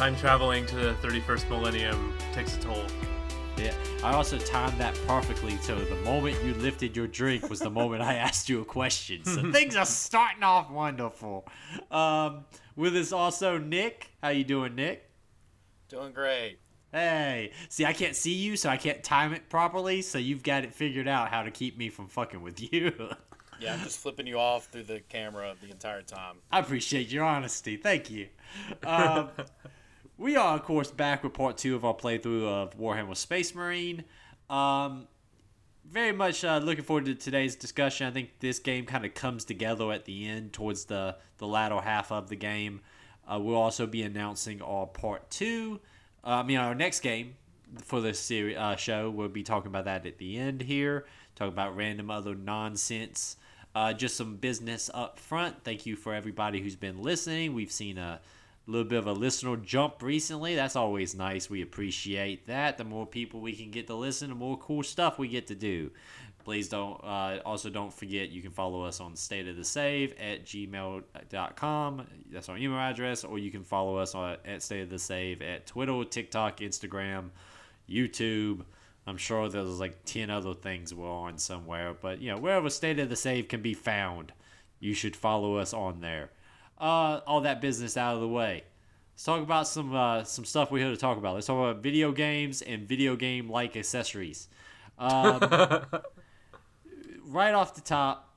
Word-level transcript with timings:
Time 0.00 0.16
traveling 0.16 0.64
to 0.64 0.76
the 0.76 0.94
31st 1.02 1.50
millennium 1.50 2.14
takes 2.32 2.56
a 2.56 2.60
toll. 2.60 2.86
Yeah, 3.58 3.74
I 4.02 4.14
also 4.14 4.38
timed 4.38 4.80
that 4.80 4.98
perfectly. 5.06 5.58
So 5.58 5.78
the 5.78 5.96
moment 5.96 6.42
you 6.42 6.54
lifted 6.54 6.96
your 6.96 7.06
drink 7.06 7.50
was 7.50 7.58
the 7.58 7.68
moment 7.68 8.00
I 8.00 8.14
asked 8.14 8.48
you 8.48 8.62
a 8.62 8.64
question. 8.64 9.22
So 9.26 9.52
things 9.52 9.76
are 9.76 9.84
starting 9.84 10.42
off 10.42 10.70
wonderful. 10.70 11.46
Um, 11.90 12.46
with 12.76 12.96
us 12.96 13.12
also 13.12 13.58
Nick. 13.58 14.08
How 14.22 14.30
you 14.30 14.42
doing, 14.42 14.74
Nick? 14.74 15.06
Doing 15.90 16.14
great. 16.14 16.60
Hey, 16.92 17.52
see, 17.68 17.84
I 17.84 17.92
can't 17.92 18.16
see 18.16 18.32
you, 18.32 18.56
so 18.56 18.70
I 18.70 18.78
can't 18.78 19.04
time 19.04 19.34
it 19.34 19.50
properly. 19.50 20.00
So 20.00 20.16
you've 20.16 20.42
got 20.42 20.64
it 20.64 20.72
figured 20.72 21.08
out 21.08 21.28
how 21.28 21.42
to 21.42 21.50
keep 21.50 21.76
me 21.76 21.90
from 21.90 22.08
fucking 22.08 22.40
with 22.40 22.72
you. 22.72 22.92
Yeah, 23.60 23.74
I'm 23.74 23.80
just 23.80 23.98
flipping 23.98 24.26
you 24.26 24.38
off 24.38 24.68
through 24.68 24.84
the 24.84 25.00
camera 25.00 25.54
the 25.60 25.70
entire 25.70 26.00
time. 26.00 26.36
I 26.50 26.60
appreciate 26.60 27.10
your 27.10 27.24
honesty. 27.24 27.76
Thank 27.76 28.10
you. 28.10 28.28
Um, 28.84 29.28
we 30.20 30.36
are, 30.36 30.54
of 30.54 30.64
course, 30.64 30.90
back 30.90 31.24
with 31.24 31.32
part 31.32 31.56
two 31.56 31.74
of 31.74 31.82
our 31.82 31.94
playthrough 31.94 32.46
of 32.46 32.78
Warhammer 32.78 33.16
Space 33.16 33.54
Marine. 33.54 34.04
Um, 34.50 35.08
very 35.90 36.12
much 36.12 36.44
uh, 36.44 36.58
looking 36.58 36.84
forward 36.84 37.06
to 37.06 37.14
today's 37.14 37.56
discussion. 37.56 38.06
I 38.06 38.10
think 38.10 38.38
this 38.38 38.58
game 38.58 38.84
kind 38.84 39.06
of 39.06 39.14
comes 39.14 39.46
together 39.46 39.90
at 39.90 40.04
the 40.04 40.28
end, 40.28 40.52
towards 40.52 40.84
the, 40.84 41.16
the 41.38 41.46
latter 41.46 41.80
half 41.80 42.12
of 42.12 42.28
the 42.28 42.36
game. 42.36 42.82
Uh, 43.26 43.38
we'll 43.40 43.56
also 43.56 43.86
be 43.86 44.02
announcing 44.02 44.60
our 44.60 44.86
part 44.86 45.30
two. 45.30 45.80
Uh, 46.22 46.28
I 46.28 46.42
mean, 46.42 46.58
our 46.58 46.74
next 46.74 47.00
game 47.00 47.36
for 47.82 48.02
this 48.02 48.20
series 48.20 48.58
uh, 48.58 48.76
show. 48.76 49.08
We'll 49.08 49.28
be 49.28 49.42
talking 49.42 49.68
about 49.68 49.86
that 49.86 50.04
at 50.04 50.18
the 50.18 50.36
end 50.36 50.60
here. 50.60 51.06
Talk 51.34 51.48
about 51.48 51.74
random 51.74 52.10
other 52.10 52.34
nonsense. 52.34 53.38
Uh, 53.74 53.94
just 53.94 54.16
some 54.18 54.36
business 54.36 54.90
up 54.92 55.18
front. 55.18 55.64
Thank 55.64 55.86
you 55.86 55.96
for 55.96 56.12
everybody 56.12 56.60
who's 56.60 56.76
been 56.76 57.00
listening. 57.00 57.54
We've 57.54 57.72
seen 57.72 57.96
a 57.96 58.20
little 58.66 58.88
bit 58.88 58.98
of 58.98 59.06
a 59.06 59.12
listener 59.12 59.56
jump 59.56 60.02
recently. 60.02 60.54
That's 60.54 60.76
always 60.76 61.14
nice. 61.14 61.50
We 61.50 61.62
appreciate 61.62 62.46
that. 62.46 62.78
The 62.78 62.84
more 62.84 63.06
people 63.06 63.40
we 63.40 63.54
can 63.54 63.70
get 63.70 63.86
to 63.88 63.94
listen, 63.94 64.30
the 64.30 64.36
more 64.36 64.56
cool 64.58 64.82
stuff 64.82 65.18
we 65.18 65.28
get 65.28 65.48
to 65.48 65.54
do. 65.54 65.90
Please 66.44 66.68
don't. 66.68 67.02
Uh, 67.04 67.38
also, 67.44 67.68
don't 67.68 67.92
forget 67.92 68.30
you 68.30 68.42
can 68.42 68.50
follow 68.50 68.82
us 68.82 69.00
on 69.00 69.14
State 69.14 69.46
of 69.48 69.56
the 69.56 69.64
Save 69.64 70.14
at 70.18 70.44
gmail.com. 70.46 72.06
That's 72.30 72.48
our 72.48 72.56
email 72.56 72.78
address, 72.78 73.24
or 73.24 73.38
you 73.38 73.50
can 73.50 73.62
follow 73.62 73.96
us 73.96 74.14
on, 74.14 74.36
at 74.44 74.62
State 74.62 74.82
of 74.82 74.90
the 74.90 74.98
Save 74.98 75.42
at 75.42 75.66
Twitter, 75.66 76.02
TikTok, 76.04 76.58
Instagram, 76.58 77.30
YouTube. 77.88 78.64
I'm 79.06 79.16
sure 79.16 79.48
there's 79.48 79.80
like 79.80 80.04
10 80.04 80.30
other 80.30 80.54
things 80.54 80.94
we're 80.94 81.10
on 81.10 81.38
somewhere, 81.38 81.94
but 82.00 82.20
you 82.20 82.30
know, 82.30 82.38
wherever 82.38 82.70
State 82.70 82.98
of 82.98 83.08
the 83.08 83.16
Save 83.16 83.48
can 83.48 83.60
be 83.60 83.74
found, 83.74 84.32
you 84.78 84.94
should 84.94 85.16
follow 85.16 85.56
us 85.56 85.74
on 85.74 86.00
there. 86.00 86.30
Uh, 86.80 87.20
all 87.26 87.42
that 87.42 87.60
business 87.60 87.98
out 87.98 88.14
of 88.14 88.22
the 88.22 88.28
way. 88.28 88.64
Let's 89.12 89.24
talk 89.24 89.42
about 89.42 89.68
some 89.68 89.94
uh, 89.94 90.24
some 90.24 90.46
stuff 90.46 90.70
we're 90.70 90.78
here 90.78 90.90
to 90.90 90.96
talk 90.96 91.18
about. 91.18 91.34
Let's 91.34 91.46
talk 91.46 91.58
about 91.58 91.82
video 91.82 92.10
games 92.10 92.62
and 92.62 92.88
video 92.88 93.16
game 93.16 93.50
like 93.50 93.76
accessories. 93.76 94.48
Um, 94.98 95.40
right 97.26 97.52
off 97.52 97.74
the 97.74 97.82
top, 97.82 98.34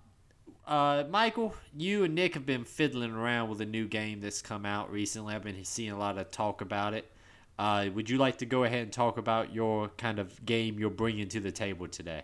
uh, 0.68 1.06
Michael, 1.10 1.56
you 1.74 2.04
and 2.04 2.16
Nick 2.16 2.34
have 2.34 2.46
been 2.46 2.66
fiddling 2.66 3.12
around 3.12 3.50
with 3.50 3.62
a 3.62 3.66
new 3.66 3.88
game 3.88 4.20
that's 4.20 4.42
come 4.42 4.66
out 4.66 4.92
recently. 4.92 5.34
I've 5.36 5.44
been 5.44 5.64
seeing 5.64 5.92
a 5.92 5.98
lot 5.98 6.18
of 6.18 6.30
talk 6.32 6.60
about 6.60 6.94
it. 6.94 7.10
Uh, 7.58 7.88
would 7.94 8.10
you 8.10 8.18
like 8.18 8.40
to 8.40 8.46
go 8.46 8.66
ahead 8.66 8.84
and 8.84 8.92
talk 8.92 9.18
about 9.18 9.54
your 9.54 9.88
kind 9.98 10.20
of 10.20 10.46
game 10.46 10.80
you're 10.80 10.90
bringing 10.90 11.30
to 11.30 11.40
the 11.40 11.52
table 11.52 11.88
today? 11.88 12.24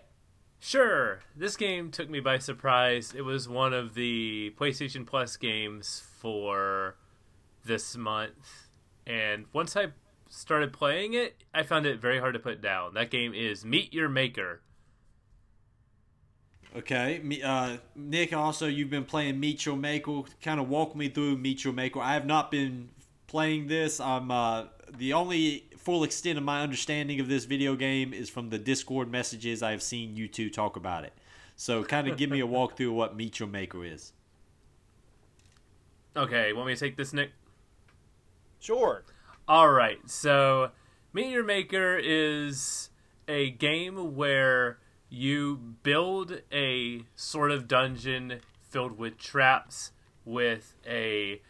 Sure, 0.59 1.21
this 1.33 1.55
game 1.55 1.91
took 1.91 2.09
me 2.09 2.19
by 2.19 2.39
surprise. 2.39 3.13
It 3.15 3.21
was 3.21 3.47
one 3.47 3.71
of 3.71 3.93
the 3.93 4.53
PlayStation 4.59 5.05
Plus 5.07 5.37
games 5.37 6.08
for 6.19 6.95
this 7.65 7.95
month. 7.95 8.67
And 9.07 9.45
once 9.53 9.75
I 9.75 9.87
started 10.29 10.73
playing 10.73 11.13
it, 11.13 11.43
I 11.53 11.63
found 11.63 11.85
it 11.85 11.99
very 11.99 12.19
hard 12.19 12.33
to 12.33 12.39
put 12.39 12.61
down. 12.61 12.93
That 12.93 13.09
game 13.09 13.33
is 13.33 13.65
Meet 13.65 13.93
Your 13.93 14.09
Maker. 14.09 14.61
Okay, 16.75 17.41
uh, 17.43 17.77
Nick. 17.95 18.31
Also, 18.31 18.67
you've 18.67 18.91
been 18.91 19.05
playing 19.05 19.39
Meet 19.39 19.65
Your 19.65 19.75
Maker. 19.75 20.21
Kind 20.41 20.59
of 20.59 20.69
walk 20.69 20.95
me 20.95 21.09
through 21.09 21.37
Meet 21.37 21.63
Your 21.63 21.73
Maker. 21.73 21.99
I 21.99 22.13
have 22.13 22.27
not 22.27 22.51
been 22.51 22.89
playing 23.25 23.67
this. 23.67 23.99
I'm 23.99 24.29
uh, 24.29 24.65
the 24.95 25.13
only 25.13 25.65
full 25.77 26.03
extent 26.03 26.37
of 26.37 26.43
my 26.43 26.61
understanding 26.61 27.19
of 27.19 27.27
this 27.27 27.45
video 27.45 27.75
game 27.75 28.13
is 28.13 28.29
from 28.29 28.51
the 28.51 28.59
Discord 28.59 29.09
messages 29.09 29.63
I've 29.63 29.81
seen 29.81 30.15
you 30.15 30.27
two 30.27 30.51
talk 30.51 30.75
about 30.75 31.05
it. 31.05 31.13
So, 31.55 31.83
kind 31.83 32.07
of 32.07 32.17
give 32.17 32.29
me 32.29 32.39
a 32.39 32.47
walkthrough 32.47 32.89
of 32.89 32.93
what 32.93 33.17
Meet 33.17 33.39
Your 33.39 33.49
Maker 33.49 33.83
is. 33.83 34.13
Okay, 36.15 36.53
want 36.53 36.67
me 36.67 36.73
to 36.73 36.79
take 36.79 36.97
this, 36.97 37.13
Nick? 37.13 37.31
Sure. 38.59 39.03
All 39.47 39.69
right, 39.69 39.99
so 40.09 40.71
Meet 41.13 41.29
Your 41.29 41.43
Maker 41.43 41.97
is 41.97 42.89
a 43.27 43.51
game 43.51 44.15
where 44.15 44.79
you 45.09 45.57
build 45.83 46.41
a 46.51 47.03
sort 47.15 47.51
of 47.51 47.67
dungeon 47.67 48.39
filled 48.69 48.97
with 48.97 49.17
traps 49.17 49.91
with 50.25 50.75
a 50.85 51.41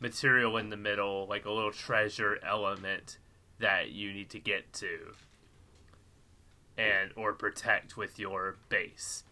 material 0.00 0.56
in 0.56 0.70
the 0.70 0.76
middle, 0.76 1.26
like 1.28 1.44
a 1.44 1.50
little 1.50 1.72
treasure 1.72 2.38
element 2.46 3.18
that 3.58 3.90
you 3.90 4.12
need 4.12 4.30
to 4.30 4.38
get 4.38 4.72
to 4.72 5.12
and 6.76 7.10
or 7.16 7.32
protect 7.32 7.96
with 7.96 8.18
your 8.18 8.56
base. 8.68 9.24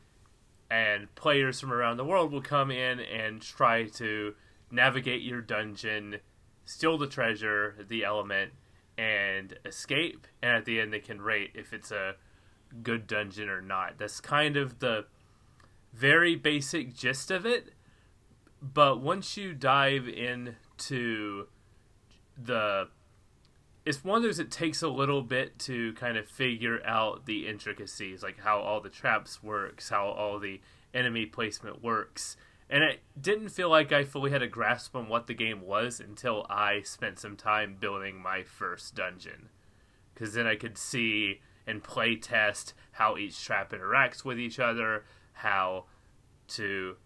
And 0.69 1.15
players 1.15 1.61
from 1.61 1.73
around 1.73 1.97
the 1.97 2.05
world 2.05 2.33
will 2.33 2.43
come 2.43 2.73
in 2.73 2.99
and 2.99 3.41
try 3.41 3.85
to 3.85 4.35
navigate 4.71 5.23
your 5.23 5.41
dungeon, 5.41 6.19
steal 6.65 6.99
the 6.99 7.07
treasure, 7.07 7.77
the 7.89 8.05
element, 8.05 8.53
and 8.99 9.59
escape. 9.65 10.27
And 10.43 10.57
at 10.57 10.65
the 10.65 10.81
end, 10.81 10.93
they 10.93 11.01
can 11.01 11.21
rate 11.21 11.53
if 11.55 11.73
it's 11.73 11.91
a 11.91 12.17
good 12.83 13.07
dungeon 13.07 13.49
or 13.49 13.61
not. 13.61 13.99
That's 13.99 14.21
kind 14.21 14.57
of 14.57 14.79
the 14.81 15.07
very 15.93 16.35
basic 16.35 16.95
gist 16.95 17.31
of 17.31 17.47
it. 17.47 17.73
But 18.61 19.01
once 19.01 19.37
you 19.37 19.53
dive 19.53 20.09
into 20.09 21.47
the. 22.37 22.89
It's 23.85 24.03
one 24.03 24.17
of 24.17 24.23
those 24.25 24.39
that 24.39 24.51
takes 24.51 24.83
a 24.83 24.89
little 24.89 25.23
bit 25.23 25.61
to 25.61 25.93
kind 25.93 26.17
of 26.17 26.27
figure 26.27 26.85
out 26.85 27.27
the 27.27 27.47
intricacies, 27.47 28.21
like 28.21 28.41
how 28.41 28.59
all 28.59 28.81
the 28.81 28.89
traps 28.89 29.45
works, 29.45 29.91
how 29.91 30.07
all 30.07 30.41
the 30.41 30.61
enemy 30.93 31.25
placement 31.25 31.85
works 31.85 32.37
and 32.69 32.83
it 32.83 33.01
didn't 33.21 33.51
feel 33.51 33.71
like 33.71 33.93
I 33.93 34.05
fully 34.05 34.31
had 34.31 34.43
a 34.43 34.49
grasp 34.49 34.97
on 34.97 35.09
what 35.09 35.27
the 35.27 35.35
game 35.35 35.63
was 35.63 36.01
until 36.01 36.47
I 36.51 36.83
spent 36.83 37.19
some 37.19 37.37
time 37.37 37.77
building 37.79 38.21
my 38.21 38.43
first 38.43 38.95
dungeon. 38.95 39.51
Because 40.13 40.35
then 40.35 40.47
I 40.47 40.57
could 40.57 40.77
see 40.77 41.41
and 41.67 41.83
play 41.83 42.17
test 42.17 42.75
how 42.93 43.17
each 43.17 43.45
trap 43.45 43.73
interacts 43.73 44.25
with 44.25 44.39
each 44.39 44.59
other, 44.59 45.05
how 45.33 45.85
to 46.49 46.97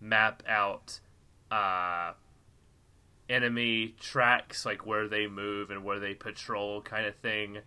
map 0.00 0.42
out 0.48 1.00
uh, 1.50 2.12
enemy 3.28 3.94
tracks, 4.00 4.64
like 4.64 4.86
where 4.86 5.08
they 5.08 5.26
move 5.26 5.70
and 5.70 5.84
where 5.84 5.98
they 5.98 6.14
patrol, 6.14 6.80
kind 6.80 7.06
of 7.06 7.16
thing. 7.16 7.58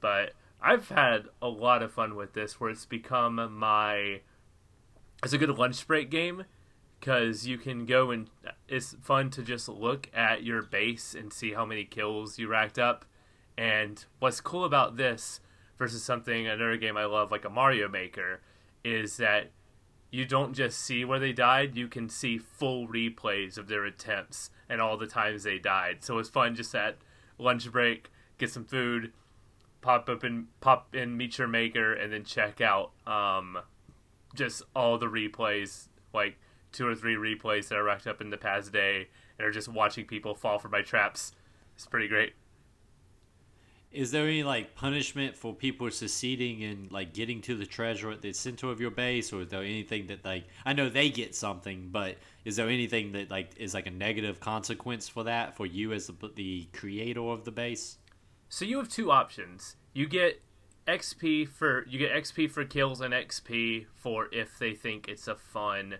But 0.00 0.32
I've 0.60 0.88
had 0.88 1.26
a 1.42 1.48
lot 1.48 1.82
of 1.82 1.92
fun 1.92 2.16
with 2.16 2.32
this, 2.32 2.58
where 2.58 2.70
it's 2.70 2.86
become 2.86 3.36
my 3.58 4.20
it's 5.22 5.32
a 5.32 5.38
good 5.38 5.56
lunch 5.56 5.86
break 5.86 6.10
game 6.10 6.44
because 7.00 7.46
you 7.46 7.58
can 7.58 7.86
go 7.86 8.10
and 8.10 8.28
it's 8.68 8.96
fun 9.02 9.30
to 9.30 9.42
just 9.42 9.68
look 9.68 10.08
at 10.14 10.42
your 10.42 10.62
base 10.62 11.14
and 11.14 11.32
see 11.32 11.52
how 11.52 11.64
many 11.64 11.84
kills 11.84 12.38
you 12.38 12.48
racked 12.48 12.78
up. 12.78 13.04
And 13.56 14.04
what's 14.18 14.40
cool 14.40 14.64
about 14.64 14.96
this 14.96 15.40
versus 15.78 16.02
something 16.02 16.46
another 16.46 16.76
game 16.76 16.96
I 16.96 17.04
love 17.04 17.30
like 17.30 17.44
a 17.44 17.50
Mario 17.50 17.88
Maker 17.88 18.40
is 18.84 19.16
that 19.18 19.50
you 20.10 20.24
don't 20.24 20.54
just 20.54 20.78
see 20.78 21.04
where 21.04 21.18
they 21.18 21.32
died, 21.32 21.76
you 21.76 21.86
can 21.86 22.08
see 22.08 22.38
full 22.38 22.88
replays 22.88 23.58
of 23.58 23.68
their 23.68 23.84
attempts 23.84 24.50
and 24.68 24.80
all 24.80 24.96
the 24.96 25.06
times 25.06 25.42
they 25.42 25.58
died. 25.58 25.98
So 26.02 26.18
it's 26.18 26.28
fun 26.28 26.54
just 26.54 26.74
at 26.74 26.96
lunch 27.38 27.70
break, 27.70 28.10
get 28.38 28.50
some 28.50 28.64
food, 28.64 29.12
pop 29.80 30.08
up 30.08 30.24
and 30.24 30.46
pop 30.60 30.94
in 30.94 31.16
Meet 31.16 31.38
Your 31.38 31.48
Maker, 31.48 31.92
and 31.92 32.12
then 32.12 32.24
check 32.24 32.60
out 32.60 32.92
um, 33.06 33.58
just 34.34 34.62
all 34.74 34.98
the 34.98 35.06
replays, 35.06 35.88
like 36.12 36.36
two 36.72 36.86
or 36.86 36.94
three 36.94 37.16
replays 37.16 37.68
that 37.68 37.76
I 37.76 37.80
racked 37.80 38.06
up 38.06 38.20
in 38.20 38.30
the 38.30 38.36
past 38.36 38.72
day, 38.72 39.08
and 39.38 39.46
are 39.46 39.50
just 39.50 39.68
watching 39.68 40.04
people 40.04 40.34
fall 40.34 40.58
for 40.58 40.68
my 40.68 40.82
traps. 40.82 41.32
It's 41.74 41.86
pretty 41.86 42.08
great. 42.08 42.34
Is 43.90 44.10
there 44.10 44.24
any 44.24 44.42
like 44.42 44.74
punishment 44.74 45.34
for 45.34 45.54
people 45.54 45.90
succeeding 45.90 46.60
in 46.60 46.88
like 46.90 47.14
getting 47.14 47.40
to 47.42 47.56
the 47.56 47.64
treasure 47.64 48.10
at 48.10 48.20
the 48.20 48.34
center 48.34 48.68
of 48.70 48.80
your 48.80 48.90
base, 48.90 49.32
or 49.32 49.42
is 49.42 49.48
there 49.48 49.62
anything 49.62 50.08
that 50.08 50.24
like 50.24 50.44
I 50.66 50.74
know 50.74 50.90
they 50.90 51.08
get 51.08 51.34
something, 51.34 51.88
but 51.90 52.16
is 52.44 52.56
there 52.56 52.68
anything 52.68 53.12
that 53.12 53.30
like 53.30 53.52
is 53.56 53.72
like 53.72 53.86
a 53.86 53.90
negative 53.90 54.40
consequence 54.40 55.08
for 55.08 55.24
that 55.24 55.56
for 55.56 55.64
you 55.64 55.94
as 55.94 56.06
the, 56.06 56.30
the 56.34 56.68
creator 56.74 57.22
of 57.22 57.44
the 57.44 57.50
base? 57.50 57.96
So 58.50 58.64
you 58.64 58.76
have 58.76 58.88
two 58.88 59.10
options. 59.10 59.76
You 59.94 60.06
get 60.06 60.42
XP 60.88 61.46
for 61.46 61.86
you 61.86 61.98
get 61.98 62.12
XP 62.12 62.50
for 62.50 62.64
kills 62.64 63.02
and 63.02 63.12
XP 63.12 63.86
for 63.94 64.28
if 64.32 64.58
they 64.58 64.74
think 64.74 65.06
it's 65.06 65.28
a 65.28 65.36
fun 65.36 65.96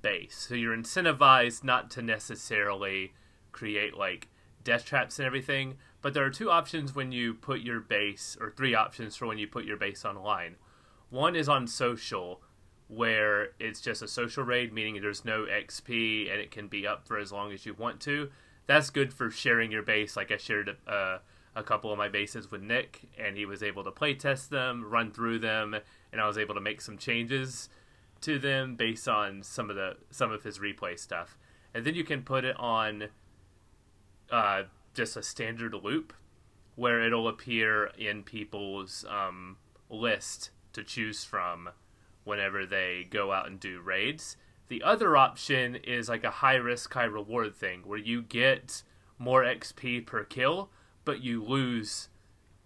base. 0.00 0.46
So 0.48 0.54
you're 0.54 0.76
incentivized 0.76 1.64
not 1.64 1.90
to 1.92 2.02
necessarily 2.02 3.12
create 3.50 3.96
like 3.96 4.28
death 4.62 4.84
traps 4.84 5.18
and 5.18 5.26
everything, 5.26 5.76
but 6.02 6.14
there 6.14 6.24
are 6.24 6.30
two 6.30 6.50
options 6.50 6.94
when 6.94 7.10
you 7.10 7.34
put 7.34 7.60
your 7.60 7.80
base 7.80 8.36
or 8.40 8.50
three 8.50 8.74
options 8.74 9.16
for 9.16 9.26
when 9.26 9.38
you 9.38 9.48
put 9.48 9.64
your 9.64 9.76
base 9.76 10.04
online. 10.04 10.54
One 11.10 11.34
is 11.34 11.48
on 11.48 11.66
social 11.66 12.40
where 12.86 13.48
it's 13.58 13.80
just 13.80 14.02
a 14.02 14.08
social 14.08 14.44
raid 14.44 14.72
meaning 14.72 15.00
there's 15.00 15.24
no 15.24 15.46
XP 15.46 16.30
and 16.30 16.40
it 16.40 16.50
can 16.50 16.68
be 16.68 16.86
up 16.86 17.06
for 17.06 17.18
as 17.18 17.32
long 17.32 17.52
as 17.52 17.66
you 17.66 17.74
want 17.74 18.00
to. 18.00 18.30
That's 18.66 18.90
good 18.90 19.12
for 19.12 19.30
sharing 19.30 19.72
your 19.72 19.82
base 19.82 20.16
like 20.16 20.30
I 20.30 20.36
shared 20.36 20.76
a 20.86 20.90
uh, 20.90 21.18
a 21.58 21.62
couple 21.64 21.90
of 21.90 21.98
my 21.98 22.08
bases 22.08 22.50
with 22.50 22.62
Nick, 22.62 23.08
and 23.18 23.36
he 23.36 23.44
was 23.44 23.62
able 23.62 23.82
to 23.82 23.90
play 23.90 24.14
test 24.14 24.50
them, 24.50 24.84
run 24.88 25.10
through 25.10 25.40
them, 25.40 25.76
and 26.12 26.20
I 26.20 26.26
was 26.26 26.38
able 26.38 26.54
to 26.54 26.60
make 26.60 26.80
some 26.80 26.96
changes 26.96 27.68
to 28.20 28.38
them 28.38 28.76
based 28.76 29.08
on 29.08 29.42
some 29.42 29.68
of 29.68 29.76
the 29.76 29.96
some 30.10 30.30
of 30.30 30.44
his 30.44 30.60
replay 30.60 30.98
stuff. 30.98 31.36
And 31.74 31.84
then 31.84 31.94
you 31.94 32.04
can 32.04 32.22
put 32.22 32.44
it 32.44 32.56
on 32.58 33.08
uh, 34.30 34.62
just 34.94 35.16
a 35.16 35.22
standard 35.22 35.74
loop 35.74 36.12
where 36.76 37.02
it'll 37.02 37.26
appear 37.26 37.86
in 37.98 38.22
people's 38.22 39.04
um, 39.08 39.56
list 39.90 40.50
to 40.72 40.84
choose 40.84 41.24
from 41.24 41.70
whenever 42.22 42.64
they 42.64 43.06
go 43.10 43.32
out 43.32 43.48
and 43.48 43.58
do 43.58 43.80
raids. 43.80 44.36
The 44.68 44.82
other 44.82 45.16
option 45.16 45.74
is 45.74 46.08
like 46.08 46.24
a 46.24 46.30
high 46.30 46.56
risk, 46.56 46.94
high 46.94 47.04
reward 47.04 47.56
thing 47.56 47.82
where 47.84 47.98
you 47.98 48.22
get 48.22 48.84
more 49.18 49.42
XP 49.42 50.06
per 50.06 50.24
kill, 50.24 50.70
but 51.08 51.22
you 51.22 51.42
lose 51.42 52.10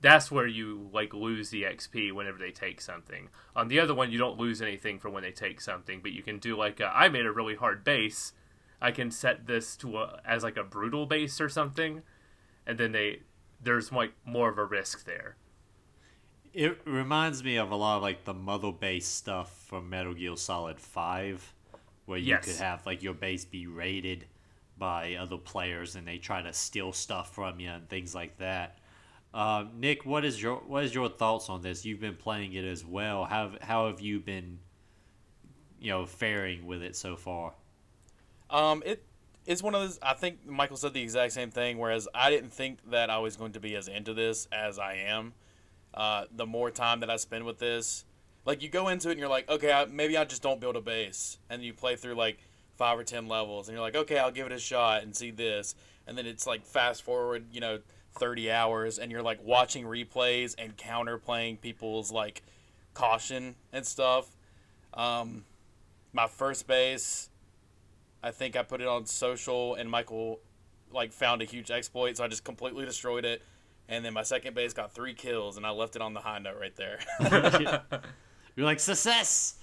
that's 0.00 0.33
where 0.33 0.49
you 0.49 0.91
like 0.93 1.15
lose 1.15 1.50
the 1.50 1.62
XP 1.62 2.11
whenever 2.11 2.39
they 2.39 2.50
take 2.50 2.81
something. 2.81 3.29
On 3.55 3.69
the 3.69 3.79
other 3.79 3.94
one, 3.94 4.11
you 4.11 4.19
don't 4.19 4.37
lose 4.37 4.61
anything 4.61 4.99
for 4.99 5.09
when 5.09 5.23
they 5.23 5.31
take 5.31 5.61
something, 5.61 6.00
but 6.03 6.11
you 6.11 6.25
can 6.25 6.41
do 6.41 6.56
like 6.56 6.81
a, 6.81 6.87
I 6.93 7.09
made 7.09 7.25
a 7.25 7.31
really 7.31 7.55
hard 7.55 7.85
base. 7.85 8.33
I 8.81 8.91
can 8.91 9.12
set 9.12 9.47
this 9.47 9.77
to 9.77 9.99
a, 9.99 10.21
as 10.27 10.43
like 10.43 10.56
a 10.56 10.65
brutal 10.65 11.06
base 11.06 11.41
or 11.41 11.49
something, 11.49 12.03
and 12.67 12.79
then 12.79 12.91
they 12.91 13.21
there's 13.62 13.93
like 13.93 14.15
more 14.25 14.49
of 14.49 14.59
a 14.59 14.65
risk 14.65 15.05
there. 15.05 15.37
It 16.53 16.81
reminds 16.85 17.44
me 17.44 17.55
of 17.55 17.71
a 17.71 17.77
lot 17.77 17.99
of 17.99 18.03
like 18.03 18.25
the 18.25 18.35
mother 18.35 18.73
base 18.73 19.06
stuff 19.06 19.56
from 19.69 19.89
Metal 19.89 20.15
Gear 20.15 20.37
Solid 20.37 20.81
Five, 20.81 21.55
where 22.06 22.19
you 22.19 22.31
Yes. 22.31 22.44
could 22.47 22.56
have 22.56 22.85
like 22.87 23.05
your 23.05 23.15
base 23.15 23.44
be 23.44 23.69
raided 23.69 24.27
by 24.82 25.14
other 25.14 25.37
players 25.37 25.94
and 25.94 26.08
they 26.08 26.19
try 26.19 26.43
to 26.43 26.52
steal 26.52 26.93
stuff 26.93 27.32
from 27.32 27.61
you 27.61 27.70
and 27.70 27.88
things 27.88 28.17
like 28.17 28.37
that. 28.38 28.81
Uh, 29.32 29.67
Nick, 29.79 30.05
what 30.05 30.25
is 30.25 30.43
your 30.43 30.56
what 30.56 30.82
is 30.82 30.93
your 30.93 31.08
thoughts 31.08 31.49
on 31.49 31.62
this? 31.62 31.84
You've 31.84 32.00
been 32.00 32.17
playing 32.17 32.55
it 32.55 32.64
as 32.64 32.84
well. 32.84 33.25
How 33.25 33.52
how 33.61 33.87
have 33.87 34.00
you 34.00 34.19
been, 34.19 34.58
you 35.81 35.93
know, 35.93 36.05
faring 36.05 36.67
with 36.67 36.82
it 36.82 36.96
so 36.96 37.14
far? 37.14 37.52
Um, 38.50 38.82
it 38.84 39.05
it's 39.46 39.62
one 39.62 39.76
of 39.76 39.82
those. 39.82 40.00
I 40.02 40.14
think 40.14 40.44
Michael 40.44 40.76
said 40.76 40.94
the 40.94 41.00
exact 41.00 41.32
same 41.32 41.52
thing. 41.52 41.79
Whereas 41.79 42.08
I 42.12 42.31
didn't 42.31 42.52
think 42.52 42.81
that 42.90 43.08
I 43.08 43.19
was 43.19 43.37
going 43.37 43.52
to 43.52 43.61
be 43.61 43.76
as 43.76 43.87
into 43.87 44.14
this 44.14 44.49
as 44.50 44.81
I 44.81 44.94
am. 44.94 45.32
Uh, 45.94 46.25
the 46.34 46.44
more 46.44 46.73
time 46.73 46.99
that 47.00 47.11
I 47.11 47.19
spend 47.19 47.44
with 47.44 47.61
this, 47.61 48.05
like 48.44 48.64
you 48.64 48.69
go 48.69 48.88
into 48.88 49.11
it 49.11 49.12
and 49.12 49.20
you're 49.20 49.29
like, 49.29 49.49
okay, 49.49 49.70
I, 49.70 49.84
maybe 49.84 50.17
I 50.17 50.25
just 50.25 50.43
don't 50.43 50.61
build 50.61 50.75
a 50.75 50.81
base, 50.81 51.38
and 51.49 51.62
you 51.62 51.73
play 51.73 51.94
through 51.94 52.17
like 52.17 52.38
five 52.82 52.99
or 52.99 53.05
ten 53.05 53.29
levels, 53.29 53.69
and 53.69 53.76
you're 53.76 53.81
like, 53.81 53.94
okay, 53.94 54.19
I'll 54.19 54.32
give 54.32 54.46
it 54.46 54.50
a 54.50 54.58
shot 54.58 55.05
and 55.05 55.14
see 55.14 55.31
this, 55.31 55.76
and 56.08 56.19
then 56.19 56.26
it's 56.26 56.49
like 56.49 56.67
fast 56.67 57.05
forward, 57.05 57.44
you 57.52 57.61
know, 57.61 57.79
thirty 58.19 58.50
hours, 58.50 58.99
and 58.99 59.12
you're 59.12 59.23
like 59.23 59.38
watching 59.44 59.84
replays 59.84 60.56
and 60.58 60.76
counter 60.76 61.17
playing 61.17 61.58
people's 61.58 62.11
like 62.11 62.43
caution 62.93 63.55
and 63.73 63.87
stuff. 63.87 64.37
Um, 64.94 65.44
my 66.12 66.26
first 66.26 66.67
base. 66.67 67.29
I 68.20 68.32
think 68.32 68.56
I 68.56 68.64
put 68.64 68.81
it 68.81 68.88
on 68.88 69.06
social, 69.06 69.76
and 69.76 69.88
Michael 69.88 70.40
like 70.90 71.12
found 71.12 71.40
a 71.40 71.44
huge 71.44 71.70
exploit, 71.70 72.17
so 72.17 72.25
I 72.25 72.29
just 72.29 72.43
completely 72.43 72.84
destroyed 72.84 73.25
it. 73.25 73.43
And 73.88 74.05
then 74.05 74.12
my 74.12 74.25
second 74.25 74.56
base 74.56 74.73
got 74.73 74.93
three 74.93 75.14
kills, 75.14 75.56
and 75.56 75.64
I 75.64 75.70
left 75.70 75.94
it 75.94 76.02
on 76.02 76.14
the 76.14 76.20
high 76.20 76.40
note 76.40 76.56
right 76.61 76.75
there. 76.75 76.99
You're 78.56 78.67
like 78.67 78.81
success. 78.81 79.55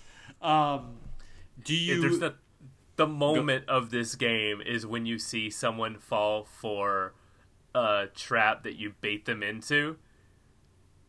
Um, 0.41 0.99
do 1.65 1.75
you? 1.75 1.99
There's 1.99 2.19
the 2.19 2.35
the 2.99 3.07
moment 3.07 3.63
of 3.69 3.91
this 3.91 4.15
game 4.15 4.59
is 4.59 4.85
when 4.85 5.05
you 5.05 5.17
see 5.17 5.49
someone 5.49 5.97
fall 5.97 6.43
for 6.43 7.13
a 7.73 8.07
trap 8.13 8.63
that 8.63 8.75
you 8.75 8.93
bait 8.99 9.23
them 9.23 9.41
into, 9.41 9.95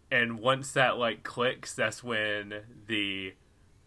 and 0.09 0.39
once 0.39 0.71
that 0.71 0.99
like 0.99 1.25
clicks, 1.25 1.75
that's 1.75 2.05
when 2.05 2.55
the 2.87 3.35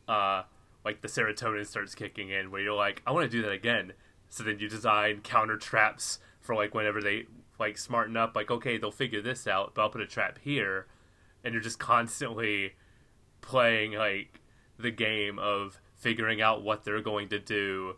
uh 0.09 0.43
like 0.83 0.99
the 0.99 1.07
serotonin 1.07 1.65
starts 1.65 1.95
kicking 1.95 2.29
in, 2.29 2.51
where 2.51 2.59
you're 2.59 2.75
like, 2.75 3.01
I 3.07 3.13
want 3.13 3.23
to 3.23 3.37
do 3.37 3.41
that 3.43 3.53
again. 3.53 3.93
So 4.27 4.43
then 4.43 4.59
you 4.59 4.67
design 4.67 5.21
counter 5.21 5.55
traps 5.55 6.19
for 6.41 6.55
like 6.55 6.75
whenever 6.75 7.01
they 7.01 7.27
like 7.57 7.77
smarten 7.77 8.17
up, 8.17 8.35
like 8.35 8.51
okay, 8.51 8.77
they'll 8.77 8.91
figure 8.91 9.21
this 9.21 9.47
out, 9.47 9.75
but 9.75 9.81
I'll 9.81 9.89
put 9.89 10.01
a 10.01 10.07
trap 10.07 10.39
here, 10.43 10.87
and 11.41 11.53
you're 11.53 11.63
just 11.63 11.79
constantly 11.79 12.73
playing 13.39 13.93
like 13.93 14.41
the 14.77 14.91
game 14.91 15.39
of 15.39 15.79
figuring 16.03 16.41
out 16.41 16.61
what 16.61 16.83
they're 16.83 17.01
going 17.01 17.29
to 17.29 17.39
do 17.39 17.95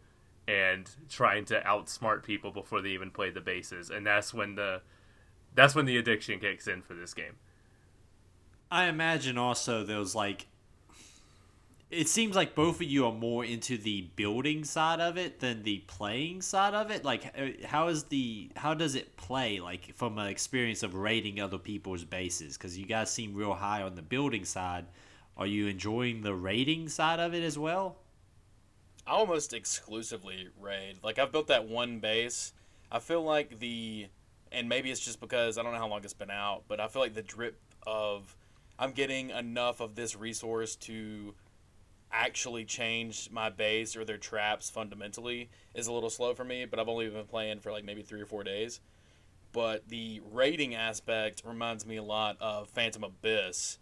and 0.48 0.90
trying 1.10 1.44
to 1.44 1.60
outsmart 1.62 2.24
people 2.24 2.52
before 2.52 2.82
they 2.82 2.90
even 2.90 3.10
play 3.10 3.30
the 3.30 3.42
bases 3.42 3.90
and 3.90 4.06
that's 4.06 4.34
when 4.34 4.56
the 4.56 4.82
that's 5.56 5.74
when 5.74 5.86
the 5.86 5.98
addiction 5.98 6.40
kicks 6.40 6.68
in 6.68 6.82
for 6.82 6.94
this 6.94 7.14
game 7.14 7.36
I 8.72 8.86
imagine 8.86 9.38
also 9.38 9.84
there's 9.84 10.16
like 10.16 10.48
it 11.92 12.10
seems 12.10 12.36
like 12.36 12.56
both 12.56 12.78
of 12.78 12.84
you 12.84 13.06
are 13.06 13.12
more 13.12 13.46
into 13.46 13.78
the 13.78 14.02
building 14.16 14.64
side 14.64 15.00
of 15.00 15.18
it 15.18 15.40
than 15.40 15.64
the 15.64 15.80
playing 15.88 16.42
side 16.42 16.74
of 16.74 16.90
it. 16.90 17.06
Like 17.06 17.34
uh, 17.38 17.66
how 17.68 17.88
is 17.88 18.06
the 18.06 18.50
how 18.56 18.74
does 18.74 18.96
it 18.96 19.16
play 19.18 19.60
like 19.60 19.96
from 19.96 20.18
an 20.18 20.28
experience 20.28 20.84
of 20.84 20.96
raiding 20.96 21.40
other 21.40 21.58
people's 21.58 22.04
bases 22.04 22.58
cuz 22.58 22.78
you 22.78 22.86
guys 22.86 23.12
seem 23.12 23.34
real 23.34 23.54
high 23.54 23.82
on 23.82 23.96
the 23.96 24.02
building 24.02 24.46
side. 24.46 24.86
Are 25.38 25.48
you 25.48 25.68
enjoying 25.68 26.22
the 26.22 26.34
raiding 26.34 26.90
side 26.90 27.20
of 27.20 27.34
it 27.34 27.44
as 27.44 27.58
well? 27.58 27.98
I 29.08 29.12
almost 29.12 29.54
exclusively 29.54 30.50
raid. 30.60 30.98
Like 31.04 31.20
I've 31.20 31.32
built 31.32 31.48
that 31.48 31.68
one 31.68 32.00
base. 32.00 32.54
I 32.92 33.00
feel 33.00 33.24
like 33.24 33.60
the 33.60 34.08
and 34.52 34.70
maybe 34.70 34.90
it's 34.90 35.04
just 35.04 35.20
because 35.20 35.58
I 35.58 35.64
don't 35.64 35.74
know 35.74 35.80
how 35.80 35.88
long 35.88 36.04
it's 36.04 36.14
been 36.14 36.32
out, 36.32 36.64
but 36.68 36.80
I 36.80 36.88
feel 36.88 37.02
like 37.02 37.14
the 37.14 37.22
drip 37.22 37.60
of 37.86 38.36
I'm 38.80 38.92
getting 38.92 39.30
enough 39.30 39.80
of 39.80 39.96
this 39.96 40.16
resource 40.16 40.76
to 40.78 41.34
actually 42.12 42.66
change 42.66 43.30
my 43.32 43.50
base 43.50 43.96
or 43.96 44.06
their 44.06 44.18
traps 44.18 44.70
fundamentally 44.70 45.50
is 45.74 45.88
a 45.88 45.94
little 45.94 46.10
slow 46.10 46.34
for 46.34 46.44
me, 46.44 46.66
but 46.66 46.80
I've 46.80 46.88
only 46.88 47.10
been 47.10 47.26
playing 47.26 47.60
for 47.60 47.72
like 47.72 47.84
maybe 47.84 48.02
3 48.02 48.22
or 48.22 48.26
4 48.26 48.44
days. 48.44 48.80
But 49.52 49.88
the 49.88 50.22
raiding 50.32 50.76
aspect 50.76 51.44
reminds 51.46 51.86
me 51.86 51.98
a 51.98 52.04
lot 52.04 52.38
of 52.40 52.70
Phantom 52.70 53.04
Abyss 53.04 53.80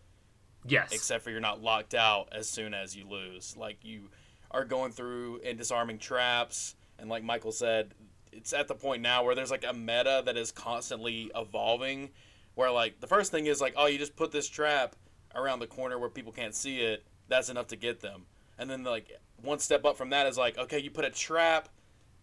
yes 0.65 0.93
except 0.93 1.23
for 1.23 1.29
you're 1.29 1.41
not 1.41 1.61
locked 1.61 1.93
out 1.93 2.29
as 2.31 2.49
soon 2.49 2.73
as 2.73 2.95
you 2.95 3.07
lose. 3.07 3.55
Like 3.57 3.77
you 3.83 4.09
are 4.53 4.65
going 4.65 4.91
through 4.91 5.41
and 5.45 5.57
disarming 5.57 5.97
traps, 5.97 6.75
and 6.99 7.09
like 7.09 7.23
Michael 7.23 7.51
said, 7.51 7.93
it's 8.31 8.53
at 8.53 8.67
the 8.67 8.75
point 8.75 9.01
now 9.01 9.23
where 9.23 9.35
there's 9.35 9.51
like 9.51 9.65
a 9.67 9.73
meta 9.73 10.21
that 10.25 10.37
is 10.37 10.51
constantly 10.51 11.31
evolving. 11.35 12.09
Where 12.55 12.71
like 12.71 12.99
the 12.99 13.07
first 13.07 13.31
thing 13.31 13.47
is 13.47 13.61
like, 13.61 13.73
oh, 13.75 13.87
you 13.87 13.97
just 13.97 14.15
put 14.15 14.31
this 14.31 14.47
trap 14.47 14.95
around 15.35 15.59
the 15.59 15.67
corner 15.67 15.97
where 15.97 16.09
people 16.09 16.31
can't 16.31 16.55
see 16.55 16.79
it. 16.79 17.03
That's 17.27 17.49
enough 17.49 17.67
to 17.67 17.75
get 17.75 18.01
them. 18.01 18.25
And 18.59 18.69
then 18.69 18.83
like 18.83 19.19
one 19.41 19.59
step 19.59 19.85
up 19.85 19.97
from 19.97 20.11
that 20.11 20.27
is 20.27 20.37
like, 20.37 20.57
okay, 20.57 20.79
you 20.79 20.91
put 20.91 21.05
a 21.05 21.09
trap 21.09 21.69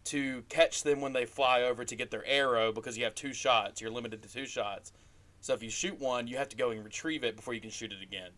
to 0.05 0.43
catch 0.49 0.83
them 0.83 1.01
when 1.01 1.13
they 1.13 1.27
fly 1.27 1.63
over 1.63 1.85
to 1.85 1.97
get 1.97 2.11
their 2.11 2.25
arrow 2.27 2.73
because 2.73 2.97
you 2.97 3.05
have 3.05 3.15
two 3.15 3.33
shots. 3.33 3.81
You're 3.81 3.91
limited 3.91 4.23
to 4.23 4.33
two 4.33 4.47
shots. 4.47 4.93
So 5.41 5.55
if 5.55 5.63
you 5.63 5.71
shoot 5.71 5.99
one, 5.99 6.27
you 6.27 6.37
have 6.37 6.49
to 6.51 6.57
go 6.57 6.71
and 6.71 6.85
retrieve 6.85 7.25
it 7.25 7.37
before 7.37 7.55
you 7.55 7.61
can 7.61 7.71
shoot 7.71 7.93
it 7.93 8.03
again. 8.03 8.31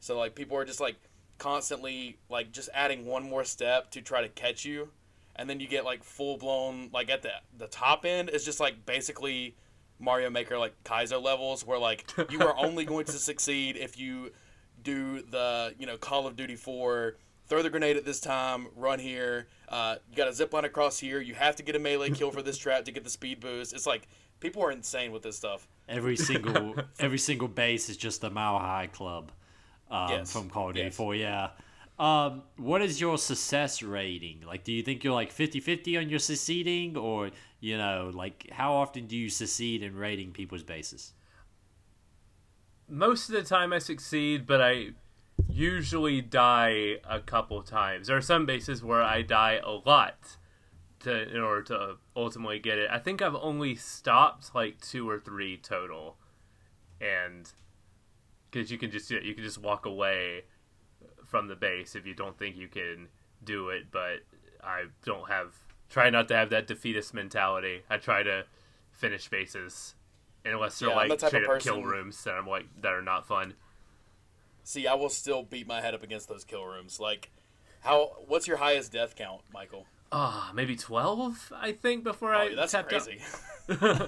So 0.00 0.18
like 0.18 0.34
people 0.34 0.56
are 0.56 0.64
just 0.64 0.80
like 0.80 0.96
constantly 1.38 2.18
like 2.28 2.52
just 2.52 2.68
adding 2.74 3.06
one 3.06 3.28
more 3.28 3.44
step 3.44 3.90
to 3.92 4.00
try 4.00 4.22
to 4.22 4.28
catch 4.28 4.64
you, 4.64 4.90
and 5.34 5.48
then 5.48 5.60
you 5.60 5.68
get 5.68 5.84
like 5.84 6.02
full 6.04 6.36
blown 6.36 6.90
like 6.92 7.10
at 7.10 7.22
the 7.22 7.32
the 7.56 7.66
top 7.68 8.04
end 8.04 8.30
is 8.30 8.44
just 8.44 8.60
like 8.60 8.86
basically 8.86 9.54
Mario 9.98 10.30
Maker 10.30 10.58
like 10.58 10.74
Kaizo 10.84 11.22
levels 11.22 11.66
where 11.66 11.78
like 11.78 12.10
you 12.30 12.40
are 12.42 12.56
only 12.56 12.84
going 12.92 13.06
to 13.06 13.12
succeed 13.12 13.76
if 13.76 13.98
you 13.98 14.32
do 14.82 15.22
the 15.22 15.74
you 15.78 15.86
know 15.86 15.96
Call 15.96 16.26
of 16.26 16.36
Duty 16.36 16.56
4 16.56 17.16
throw 17.48 17.62
the 17.62 17.70
grenade 17.70 17.96
at 17.96 18.04
this 18.04 18.20
time 18.20 18.68
run 18.76 18.98
here 18.98 19.46
uh, 19.68 19.96
you 20.10 20.16
got 20.16 20.28
a 20.28 20.32
zip 20.32 20.52
line 20.52 20.64
across 20.64 20.98
here 20.98 21.20
you 21.20 21.34
have 21.34 21.56
to 21.56 21.62
get 21.62 21.74
a 21.74 21.78
melee 21.78 22.10
kill 22.10 22.30
for 22.30 22.42
this 22.42 22.58
trap 22.58 22.84
to 22.84 22.92
get 22.92 23.04
the 23.04 23.10
speed 23.10 23.40
boost 23.40 23.72
it's 23.72 23.86
like 23.86 24.06
People 24.40 24.62
are 24.62 24.70
insane 24.70 25.12
with 25.12 25.22
this 25.22 25.36
stuff. 25.36 25.66
Every 25.88 26.16
single 26.16 26.74
every 26.98 27.18
single 27.18 27.48
base 27.48 27.88
is 27.88 27.96
just 27.96 28.22
a 28.24 28.30
mile 28.30 28.58
high 28.58 28.88
club 28.88 29.32
um, 29.90 30.10
Yes. 30.10 30.32
from 30.32 30.50
Call 30.50 30.68
of 30.70 30.74
Duty 30.74 30.86
Yes. 30.86 30.96
4. 30.96 31.14
Yeah. 31.14 31.50
Um, 31.98 32.42
what 32.56 32.82
is 32.82 33.00
your 33.00 33.16
success 33.16 33.82
rating? 33.82 34.42
Like, 34.46 34.64
do 34.64 34.72
you 34.72 34.82
think 34.82 35.02
you're 35.02 35.14
like 35.14 35.32
50 35.32 35.60
50 35.60 35.96
on 35.96 36.08
your 36.10 36.18
succeeding? 36.18 36.96
Or, 36.96 37.30
you 37.60 37.78
know, 37.78 38.10
like, 38.14 38.48
how 38.50 38.74
often 38.74 39.06
do 39.06 39.16
you 39.16 39.30
succeed 39.30 39.82
in 39.82 39.96
raiding 39.96 40.32
people's 40.32 40.62
bases? 40.62 41.12
most 42.88 43.28
of 43.28 43.34
the 43.34 43.42
time 43.42 43.72
I 43.72 43.78
succeed, 43.78 44.46
but 44.46 44.60
I 44.60 44.90
usually 45.48 46.20
die 46.20 46.96
a 47.08 47.20
couple 47.20 47.60
times. 47.62 48.06
There 48.06 48.16
are 48.16 48.20
some 48.22 48.46
bases 48.46 48.82
where 48.82 49.02
I 49.02 49.22
die 49.22 49.60
a 49.64 49.70
lot 49.72 50.36
to 51.00 51.28
in 51.34 51.40
order 51.40 51.62
to 51.62 51.96
ultimately 52.14 52.58
get 52.58 52.78
it. 52.78 52.88
I 52.90 52.98
think 52.98 53.20
I've 53.22 53.34
only 53.34 53.74
stopped 53.74 54.54
like 54.54 54.80
two 54.80 55.08
or 55.08 55.18
three 55.18 55.56
total, 55.56 56.16
and 57.00 57.52
because 58.56 58.70
you 58.70 58.78
can 58.78 58.90
just 58.90 59.10
you 59.10 59.34
can 59.34 59.44
just 59.44 59.58
walk 59.58 59.84
away 59.84 60.44
from 61.26 61.46
the 61.46 61.54
base 61.54 61.94
if 61.94 62.06
you 62.06 62.14
don't 62.14 62.38
think 62.38 62.56
you 62.56 62.68
can 62.68 63.08
do 63.44 63.68
it. 63.68 63.90
But 63.90 64.20
I 64.64 64.84
don't 65.04 65.28
have 65.28 65.54
try 65.90 66.08
not 66.08 66.28
to 66.28 66.36
have 66.36 66.48
that 66.50 66.66
defeatist 66.66 67.12
mentality. 67.12 67.82
I 67.90 67.98
try 67.98 68.22
to 68.22 68.46
finish 68.90 69.28
bases. 69.28 69.94
Unless 70.44 70.78
they're 70.78 70.88
Yeah, 70.88 70.94
like 70.94 71.18
the 71.18 71.26
straight 71.26 71.46
up 71.46 71.60
kill 71.60 71.82
rooms 71.82 72.22
that 72.24 72.34
I'm 72.34 72.46
like 72.46 72.66
that 72.80 72.92
are 72.92 73.02
not 73.02 73.26
fun. 73.26 73.54
See, 74.64 74.86
I 74.86 74.94
will 74.94 75.10
still 75.10 75.42
beat 75.42 75.66
my 75.66 75.80
head 75.80 75.92
up 75.94 76.02
against 76.02 76.28
those 76.28 76.44
kill 76.44 76.64
rooms. 76.64 76.98
Like, 76.98 77.30
how? 77.80 78.16
What's 78.26 78.46
your 78.46 78.56
highest 78.56 78.90
death 78.90 79.16
count, 79.16 79.42
Michael? 79.52 79.86
Ah, 80.12 80.52
maybe 80.54 80.76
twelve, 80.76 81.52
I 81.54 81.72
think, 81.72 82.04
before 82.04 82.34
Oh, 82.34 82.38
I 82.38 82.54
that's 82.54 82.72
tapped 82.72 82.92
out. 82.92 83.02
crazy. 83.02 83.20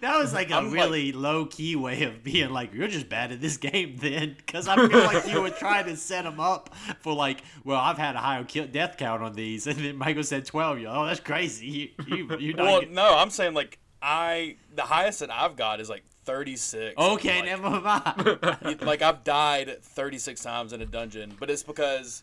That 0.00 0.16
was 0.18 0.32
like 0.32 0.50
a 0.50 0.54
I'm 0.54 0.66
like- 0.66 0.74
really 0.74 1.12
low 1.12 1.46
key 1.46 1.74
way 1.76 2.04
of 2.04 2.22
being 2.22 2.50
like, 2.50 2.72
you're 2.74 2.88
just 2.88 3.08
bad 3.08 3.32
at 3.32 3.40
this 3.40 3.56
game 3.68 3.96
then. 3.98 4.34
Because 4.36 4.68
I 4.68 4.76
feel 4.76 5.00
like 5.04 5.26
you 5.26 5.42
were 5.42 5.50
trying 5.58 5.86
to 5.86 5.96
set 5.96 6.24
them 6.24 6.38
up 6.40 6.74
for 7.00 7.14
like, 7.14 7.42
well, 7.64 7.80
I've 7.80 7.98
had 7.98 8.14
a 8.14 8.18
higher 8.20 8.44
kill- 8.44 8.66
death 8.68 8.96
count 8.96 9.22
on 9.22 9.34
these. 9.34 9.66
And 9.66 9.78
then 9.78 9.96
Michael 9.96 10.22
said 10.24 10.44
12. 10.44 10.80
You're, 10.80 10.90
oh, 10.94 11.06
that's 11.06 11.20
crazy. 11.20 11.94
You, 12.06 12.36
you, 12.38 12.54
well, 12.56 12.80
get- 12.80 12.92
no, 12.92 13.16
I'm 13.16 13.30
saying 13.30 13.54
like 13.54 13.78
I 14.00 14.56
the 14.74 14.82
highest 14.82 15.20
that 15.20 15.30
I've 15.32 15.56
got 15.56 15.80
is 15.80 15.88
like 15.90 16.04
36. 16.24 16.94
Okay, 16.96 17.40
like, 17.40 17.44
never 17.46 17.80
mind. 17.80 18.82
like 18.82 19.02
I've 19.02 19.24
died 19.24 19.82
36 19.82 20.40
times 20.42 20.72
in 20.72 20.80
a 20.82 20.86
dungeon, 20.86 21.34
but 21.40 21.50
it's 21.50 21.62
because 21.64 22.22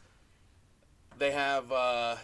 they 1.19 1.31
have 1.31 1.71
uh, 1.71 2.15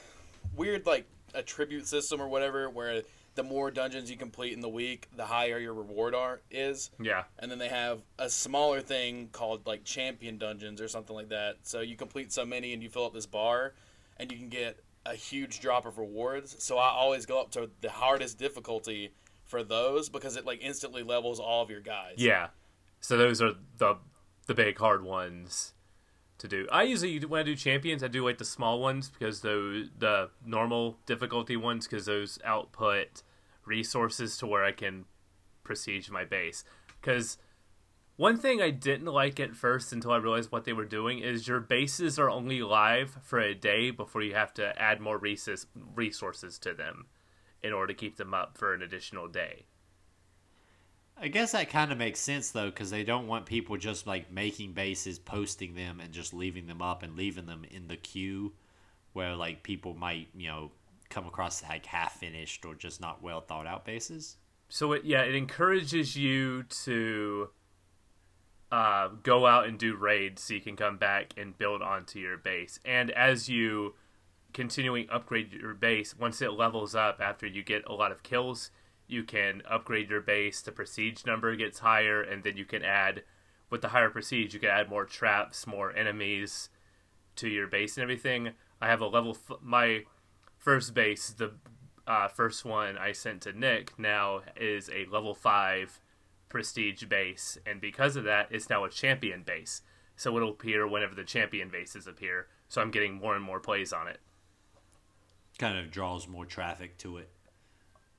weird 0.55 0.85
like 0.85 1.05
attribute 1.33 1.87
system 1.87 2.21
or 2.21 2.27
whatever, 2.27 2.69
where 2.69 3.03
the 3.35 3.43
more 3.43 3.69
dungeons 3.69 4.09
you 4.09 4.15
complete 4.17 4.53
in 4.53 4.61
the 4.61 4.69
week, 4.69 5.09
the 5.15 5.25
higher 5.25 5.59
your 5.59 5.73
reward 5.73 6.15
are 6.15 6.39
is. 6.49 6.89
Yeah, 6.99 7.23
And 7.37 7.51
then 7.51 7.59
they 7.59 7.67
have 7.67 8.01
a 8.17 8.29
smaller 8.29 8.79
thing 8.81 9.29
called 9.31 9.67
like 9.67 9.83
champion 9.83 10.37
dungeons 10.37 10.79
or 10.81 10.87
something 10.87 11.15
like 11.15 11.29
that. 11.29 11.57
So 11.63 11.81
you 11.81 11.95
complete 11.97 12.31
so 12.31 12.45
many 12.45 12.73
and 12.73 12.81
you 12.81 12.89
fill 12.89 13.05
up 13.05 13.13
this 13.13 13.25
bar, 13.25 13.73
and 14.17 14.31
you 14.31 14.37
can 14.37 14.49
get 14.49 14.79
a 15.05 15.13
huge 15.13 15.59
drop 15.59 15.85
of 15.85 15.97
rewards. 15.97 16.55
So 16.63 16.77
I 16.77 16.89
always 16.89 17.25
go 17.25 17.39
up 17.39 17.51
to 17.51 17.69
the 17.81 17.91
hardest 17.91 18.39
difficulty 18.39 19.11
for 19.43 19.63
those 19.63 20.09
because 20.09 20.37
it 20.37 20.45
like 20.45 20.61
instantly 20.63 21.03
levels 21.03 21.39
all 21.39 21.61
of 21.61 21.69
your 21.69 21.81
guys. 21.81 22.15
yeah. 22.17 22.47
So 23.01 23.17
those 23.17 23.39
are 23.39 23.51
the 23.77 23.97
the 24.47 24.55
big 24.55 24.79
hard 24.79 25.03
ones 25.03 25.74
to 26.37 26.47
do. 26.47 26.67
I 26.71 26.83
usually 26.83 27.19
when 27.25 27.41
I 27.41 27.43
do 27.43 27.55
champions, 27.55 28.03
I 28.03 28.07
do 28.07 28.25
like 28.25 28.37
the 28.37 28.45
small 28.45 28.79
ones 28.79 29.09
because 29.09 29.41
the 29.41 29.89
the 29.97 30.29
normal 30.45 30.97
difficulty 31.05 31.55
ones 31.55 31.87
because 31.87 32.05
those 32.05 32.39
output 32.43 33.23
resources 33.65 34.37
to 34.37 34.47
where 34.47 34.63
I 34.63 34.71
can 34.71 35.05
prestige 35.63 36.09
my 36.09 36.25
base. 36.25 36.63
Because 37.01 37.37
one 38.17 38.37
thing 38.37 38.61
I 38.61 38.69
didn't 38.69 39.07
like 39.07 39.39
at 39.39 39.55
first 39.55 39.91
until 39.91 40.11
I 40.11 40.17
realized 40.17 40.51
what 40.51 40.63
they 40.63 40.73
were 40.73 40.85
doing 40.85 41.19
is 41.19 41.47
your 41.47 41.59
bases 41.59 42.17
are 42.17 42.29
only 42.29 42.61
live 42.61 43.17
for 43.21 43.39
a 43.39 43.53
day 43.53 43.91
before 43.91 44.21
you 44.21 44.35
have 44.35 44.53
to 44.55 44.79
add 44.81 45.01
more 45.01 45.17
resources 45.17 45.67
resources 45.95 46.57
to 46.59 46.73
them 46.73 47.07
in 47.61 47.73
order 47.73 47.93
to 47.93 47.99
keep 47.99 48.17
them 48.17 48.33
up 48.33 48.57
for 48.57 48.73
an 48.73 48.81
additional 48.81 49.27
day. 49.27 49.65
I 51.17 51.29
guess 51.29 51.53
that 51.53 51.69
kind 51.69 51.91
of 51.91 51.97
makes 51.97 52.19
sense 52.19 52.51
though, 52.51 52.69
because 52.69 52.89
they 52.89 53.03
don't 53.03 53.27
want 53.27 53.45
people 53.45 53.77
just 53.77 54.05
like 54.05 54.31
making 54.31 54.73
bases, 54.73 55.17
posting 55.17 55.75
them, 55.75 55.99
and 55.99 56.13
just 56.13 56.33
leaving 56.33 56.67
them 56.67 56.81
up 56.81 57.03
and 57.03 57.15
leaving 57.15 57.45
them 57.45 57.65
in 57.71 57.87
the 57.87 57.95
queue, 57.95 58.53
where 59.13 59.35
like 59.35 59.63
people 59.63 59.93
might 59.93 60.27
you 60.35 60.49
know 60.49 60.71
come 61.09 61.25
across 61.25 61.63
like 61.63 61.85
half 61.85 62.19
finished 62.19 62.65
or 62.65 62.75
just 62.75 62.99
not 62.99 63.23
well 63.23 63.41
thought 63.41 63.67
out 63.67 63.85
bases. 63.85 64.37
So 64.67 64.91
it 64.91 65.05
yeah, 65.05 65.21
it 65.21 65.35
encourages 65.35 66.17
you 66.17 66.63
to 66.83 67.49
uh, 68.71 69.09
go 69.23 69.45
out 69.45 69.67
and 69.67 69.79
do 69.79 69.95
raids 69.95 70.43
so 70.43 70.53
you 70.55 70.61
can 70.61 70.75
come 70.75 70.97
back 70.97 71.33
and 71.37 71.57
build 71.57 71.81
onto 71.81 72.19
your 72.19 72.37
base. 72.37 72.79
And 72.83 73.09
as 73.11 73.47
you 73.47 73.93
continuing 74.51 75.07
upgrade 75.09 75.53
your 75.53 75.73
base, 75.73 76.17
once 76.17 76.41
it 76.41 76.51
levels 76.51 76.93
up 76.93 77.21
after 77.21 77.45
you 77.45 77.63
get 77.63 77.85
a 77.87 77.93
lot 77.93 78.11
of 78.11 78.23
kills, 78.23 78.71
you 79.07 79.23
can 79.23 79.61
upgrade 79.69 80.09
your 80.09 80.21
base. 80.21 80.61
The 80.61 80.71
prestige 80.71 81.25
number 81.25 81.55
gets 81.55 81.79
higher, 81.79 82.21
and 82.21 82.43
then 82.43 82.57
you 82.57 82.65
can 82.65 82.83
add 82.83 83.23
with 83.69 83.81
the 83.81 83.89
higher 83.89 84.09
prestige, 84.09 84.53
you 84.53 84.59
can 84.59 84.69
add 84.69 84.89
more 84.89 85.05
traps, 85.05 85.65
more 85.65 85.95
enemies 85.95 86.69
to 87.35 87.49
your 87.49 87.67
base 87.67 87.97
and 87.97 88.03
everything. 88.03 88.51
I 88.81 88.87
have 88.87 89.01
a 89.01 89.07
level 89.07 89.31
f- 89.31 89.57
my 89.61 90.03
first 90.57 90.93
base, 90.93 91.29
the 91.29 91.53
uh, 92.07 92.27
first 92.27 92.65
one 92.65 92.97
I 92.97 93.11
sent 93.11 93.41
to 93.41 93.53
Nick 93.53 93.97
now 93.97 94.41
is 94.55 94.89
a 94.89 95.05
level 95.11 95.33
five 95.33 95.99
prestige 96.49 97.03
base, 97.05 97.57
and 97.65 97.81
because 97.81 98.15
of 98.15 98.23
that, 98.25 98.47
it's 98.51 98.69
now 98.69 98.85
a 98.85 98.89
champion 98.89 99.43
base. 99.43 99.81
So 100.15 100.35
it'll 100.37 100.51
appear 100.51 100.87
whenever 100.87 101.15
the 101.15 101.23
champion 101.23 101.69
bases 101.69 102.07
appear. 102.07 102.47
So 102.69 102.81
I'm 102.81 102.91
getting 102.91 103.15
more 103.15 103.35
and 103.35 103.43
more 103.43 103.59
plays 103.59 103.91
on 103.91 104.07
it. 104.07 104.19
Kind 105.57 105.77
of 105.77 105.91
draws 105.91 106.27
more 106.27 106.45
traffic 106.45 106.97
to 106.99 107.17
it. 107.17 107.29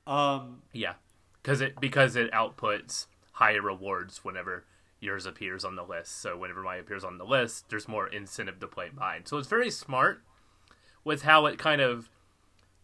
Um, 0.06 0.62
Yeah, 0.72 0.94
because 1.42 1.60
it 1.60 1.80
because 1.80 2.16
it 2.16 2.30
outputs 2.32 3.06
higher 3.32 3.62
rewards 3.62 4.24
whenever 4.24 4.64
yours 5.00 5.26
appears 5.26 5.64
on 5.64 5.76
the 5.76 5.84
list. 5.84 6.20
So 6.20 6.36
whenever 6.36 6.62
mine 6.62 6.80
appears 6.80 7.04
on 7.04 7.18
the 7.18 7.24
list, 7.24 7.68
there's 7.68 7.88
more 7.88 8.06
incentive 8.08 8.60
to 8.60 8.66
play 8.66 8.90
mine. 8.94 9.26
So 9.26 9.36
it's 9.38 9.48
very 9.48 9.70
smart 9.70 10.22
with 11.04 11.22
how 11.22 11.46
it 11.46 11.58
kind 11.58 11.80
of 11.80 12.08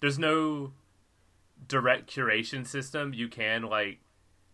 there's 0.00 0.18
no 0.18 0.72
direct 1.66 2.14
curation 2.14 2.66
system. 2.66 3.14
You 3.14 3.28
can 3.28 3.62
like 3.62 4.00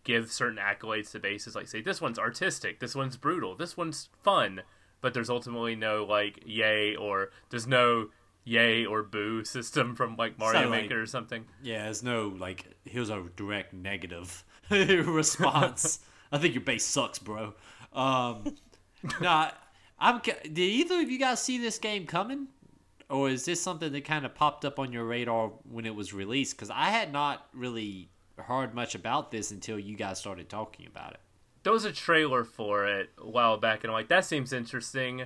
give 0.03 0.31
certain 0.31 0.57
accolades 0.57 1.11
to 1.11 1.19
bases, 1.19 1.55
like 1.55 1.67
say 1.67 1.81
this 1.81 2.01
one's 2.01 2.19
artistic, 2.19 2.79
this 2.79 2.95
one's 2.95 3.17
brutal, 3.17 3.55
this 3.55 3.75
one's 3.75 4.09
fun, 4.23 4.61
but 5.01 5.13
there's 5.13 5.29
ultimately 5.29 5.75
no 5.75 6.03
like 6.05 6.39
yay 6.45 6.95
or 6.95 7.31
there's 7.49 7.67
no 7.67 8.09
yay 8.49 8.85
or 8.85 9.03
boo 9.03 9.43
system 9.55 9.95
from 9.95 10.15
like 10.15 10.37
Mario 10.39 10.63
So, 10.63 10.69
like- 10.69 10.81
Maker 10.83 11.01
or 11.01 11.05
something. 11.05 11.45
yeah, 11.61 11.83
there's 11.83 12.03
no 12.03 12.29
like 12.39 12.65
here's 12.85 13.09
a 13.09 13.23
direct 13.35 13.73
negative 13.73 14.43
response. 14.69 15.99
I 16.31 16.37
think 16.37 16.53
your 16.53 16.63
base 16.63 16.85
sucks, 16.85 17.19
bro. 17.19 17.53
Um, 17.93 18.55
nah, 19.21 19.51
I'm. 19.99 20.19
Did 20.19 20.57
either 20.59 21.01
of 21.01 21.09
you 21.09 21.17
guys 21.19 21.41
see 21.41 21.57
this 21.57 21.79
game 21.79 22.05
coming, 22.05 22.47
or 23.09 23.29
is 23.29 23.45
this 23.45 23.59
something 23.61 23.91
that 23.91 24.05
kind 24.05 24.25
of 24.25 24.35
popped 24.35 24.65
up 24.65 24.79
on 24.79 24.91
your 24.93 25.05
radar 25.05 25.49
when 25.69 25.85
it 25.85 25.95
was 25.95 26.13
released? 26.13 26.55
Because 26.55 26.69
I 26.69 26.85
had 26.89 27.11
not 27.11 27.47
really 27.53 28.09
heard 28.37 28.73
much 28.73 28.95
about 28.95 29.31
this 29.31 29.51
until 29.51 29.77
you 29.79 29.95
guys 29.97 30.19
started 30.19 30.49
talking 30.49 30.85
about 30.87 31.11
it. 31.13 31.19
there 31.63 31.73
was 31.73 31.83
a 31.83 31.91
trailer 31.91 32.43
for 32.45 32.85
it 32.87 33.09
a 33.17 33.27
while 33.27 33.57
back, 33.57 33.83
and 33.83 33.91
I'm 33.91 33.95
like, 33.95 34.07
that 34.09 34.23
seems 34.25 34.53
interesting. 34.53 35.23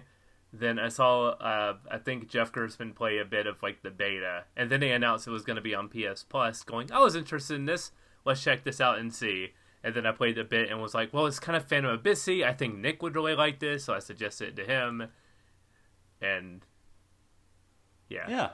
Then 0.55 0.77
I 0.77 0.89
saw, 0.89 1.29
uh, 1.29 1.77
I 1.89 1.97
think 1.97 2.29
Jeff 2.29 2.51
Gerstmann 2.51 2.93
play 2.93 3.17
a 3.17 3.25
bit 3.25 3.47
of 3.47 3.63
like 3.63 3.81
the 3.81 3.89
beta, 3.89 4.43
and 4.55 4.69
then 4.69 4.81
they 4.81 4.91
announced 4.91 5.27
it 5.27 5.31
was 5.31 5.43
going 5.43 5.55
to 5.55 5.63
be 5.63 5.73
on 5.73 5.89
PS 5.89 6.23
Plus. 6.23 6.61
Going, 6.61 6.91
I 6.91 6.99
was 6.99 7.15
interested 7.15 7.55
in 7.55 7.65
this. 7.65 7.91
Let's 8.23 8.43
check 8.43 8.63
this 8.63 8.79
out 8.79 8.99
and 8.99 9.13
see. 9.13 9.53
And 9.83 9.95
then 9.95 10.05
I 10.05 10.11
played 10.11 10.37
a 10.37 10.43
bit 10.43 10.69
and 10.69 10.79
was 10.79 10.93
like, 10.93 11.11
well, 11.11 11.25
it's 11.25 11.39
kind 11.39 11.57
of 11.57 11.67
Phantom 11.67 11.97
Abyssy. 11.97 12.45
I 12.45 12.53
think 12.53 12.77
Nick 12.77 13.01
would 13.01 13.15
really 13.15 13.35
like 13.35 13.59
this, 13.59 13.85
so 13.85 13.95
I 13.95 13.99
suggested 13.99 14.49
it 14.49 14.55
to 14.57 14.65
him. 14.65 15.07
And 16.21 16.61
yeah, 18.07 18.29
Yeah, 18.29 18.49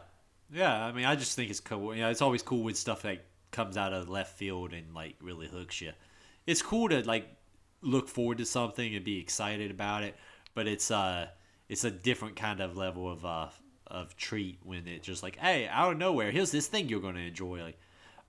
yeah. 0.51 0.85
I 0.85 0.93
mean, 0.93 1.05
I 1.05 1.15
just 1.15 1.35
think 1.35 1.51
it's 1.51 1.59
cool. 1.59 1.93
You 1.93 2.01
know, 2.01 2.09
it's 2.09 2.21
always 2.21 2.41
cool 2.41 2.63
when 2.63 2.75
stuff 2.75 3.03
like 3.03 3.25
comes 3.51 3.75
out 3.75 3.91
of 3.91 4.07
left 4.07 4.37
field 4.37 4.71
and 4.71 4.95
like 4.95 5.17
really 5.21 5.47
hooks 5.47 5.81
you. 5.81 5.91
It's 6.47 6.61
cool 6.61 6.87
to 6.89 7.05
like 7.05 7.27
look 7.81 8.07
forward 8.07 8.37
to 8.37 8.45
something 8.45 8.95
and 8.95 9.03
be 9.03 9.19
excited 9.19 9.69
about 9.69 10.03
it, 10.03 10.15
but 10.55 10.65
it's 10.65 10.89
uh, 10.89 11.27
it's 11.69 11.83
a 11.83 11.91
different 11.91 12.35
kind 12.35 12.59
of 12.59 12.75
level 12.75 13.09
of 13.09 13.23
uh 13.25 13.47
of 13.87 14.15
treat 14.17 14.59
when 14.63 14.87
it 14.87 15.01
just 15.01 15.23
like, 15.23 15.37
hey, 15.37 15.67
out 15.67 15.93
of 15.93 15.97
nowhere, 15.97 16.31
here's 16.31 16.51
this 16.51 16.67
thing 16.67 16.89
you're 16.89 16.99
gonna 16.99 17.19
enjoy. 17.19 17.61
Like, 17.61 17.77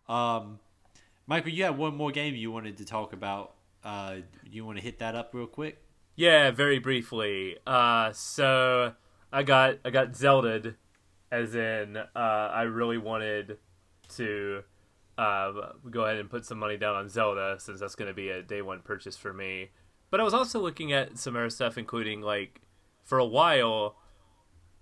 um, 0.08 0.58
Michael, 1.26 1.50
you 1.50 1.64
had 1.64 1.76
one 1.76 1.96
more 1.96 2.10
game 2.10 2.34
you 2.34 2.50
wanted 2.50 2.78
to 2.78 2.84
talk 2.84 3.12
about. 3.12 3.54
Uh, 3.84 4.16
you 4.44 4.64
want 4.64 4.78
to 4.78 4.84
hit 4.84 4.98
that 4.98 5.14
up 5.14 5.30
real 5.32 5.46
quick? 5.46 5.78
Yeah, 6.16 6.50
very 6.50 6.78
briefly. 6.78 7.56
Uh, 7.66 8.12
so 8.12 8.94
I 9.32 9.42
got 9.42 9.78
I 9.84 9.90
got 9.90 10.12
Zelda'd, 10.12 10.74
as 11.30 11.54
in 11.54 11.96
uh, 11.96 12.08
I 12.14 12.62
really 12.62 12.98
wanted 12.98 13.58
to 14.16 14.62
uh, 15.16 15.52
go 15.90 16.04
ahead 16.04 16.18
and 16.18 16.28
put 16.28 16.44
some 16.44 16.58
money 16.58 16.76
down 16.76 16.96
on 16.96 17.08
Zelda 17.08 17.56
since 17.58 17.80
that's 17.80 17.94
going 17.94 18.08
to 18.08 18.14
be 18.14 18.30
a 18.30 18.42
day 18.42 18.62
one 18.62 18.80
purchase 18.80 19.16
for 19.16 19.32
me. 19.32 19.70
But 20.10 20.20
I 20.20 20.24
was 20.24 20.34
also 20.34 20.58
looking 20.58 20.92
at 20.92 21.18
some 21.18 21.36
other 21.36 21.50
stuff, 21.50 21.78
including 21.78 22.20
like 22.22 22.60
for 23.10 23.18
a 23.18 23.26
while, 23.26 23.96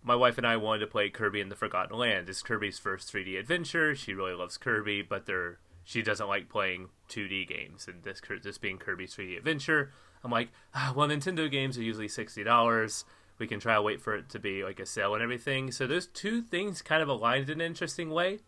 my 0.02 0.14
wife 0.14 0.36
and 0.36 0.46
I 0.46 0.58
wanted 0.58 0.80
to 0.80 0.86
play 0.86 1.08
Kirby 1.08 1.40
and 1.40 1.50
the 1.50 1.56
Forgotten 1.56 1.96
Land. 1.96 2.28
It's 2.28 2.42
Kirby's 2.42 2.78
first 2.78 3.10
3D 3.10 3.38
adventure. 3.38 3.94
She 3.94 4.12
really 4.12 4.34
loves 4.34 4.58
Kirby, 4.58 5.00
but 5.00 5.24
they're 5.24 5.60
she 5.82 6.02
doesn't 6.02 6.28
like 6.28 6.50
playing 6.50 6.90
2D 7.08 7.48
games, 7.48 7.88
and 7.88 8.02
this 8.02 8.20
this 8.42 8.58
being 8.58 8.76
Kirby's 8.76 9.16
3D 9.16 9.38
adventure, 9.38 9.92
I'm 10.22 10.30
like, 10.30 10.50
ah, 10.74 10.92
well, 10.94 11.08
Nintendo 11.08 11.50
games 11.50 11.78
are 11.78 11.82
usually 11.82 12.06
sixty 12.06 12.44
dollars. 12.44 13.06
We 13.38 13.46
can 13.46 13.60
try 13.60 13.76
to 13.76 13.82
wait 13.82 14.02
for 14.02 14.14
it 14.14 14.28
to 14.28 14.38
be 14.38 14.62
like 14.62 14.78
a 14.78 14.84
sale 14.84 15.14
and 15.14 15.22
everything. 15.22 15.72
So 15.72 15.86
those 15.86 16.06
two 16.06 16.42
things 16.42 16.82
kind 16.82 17.02
of 17.02 17.08
aligned 17.08 17.48
in 17.48 17.62
an 17.62 17.66
interesting 17.66 18.10
way, 18.10 18.40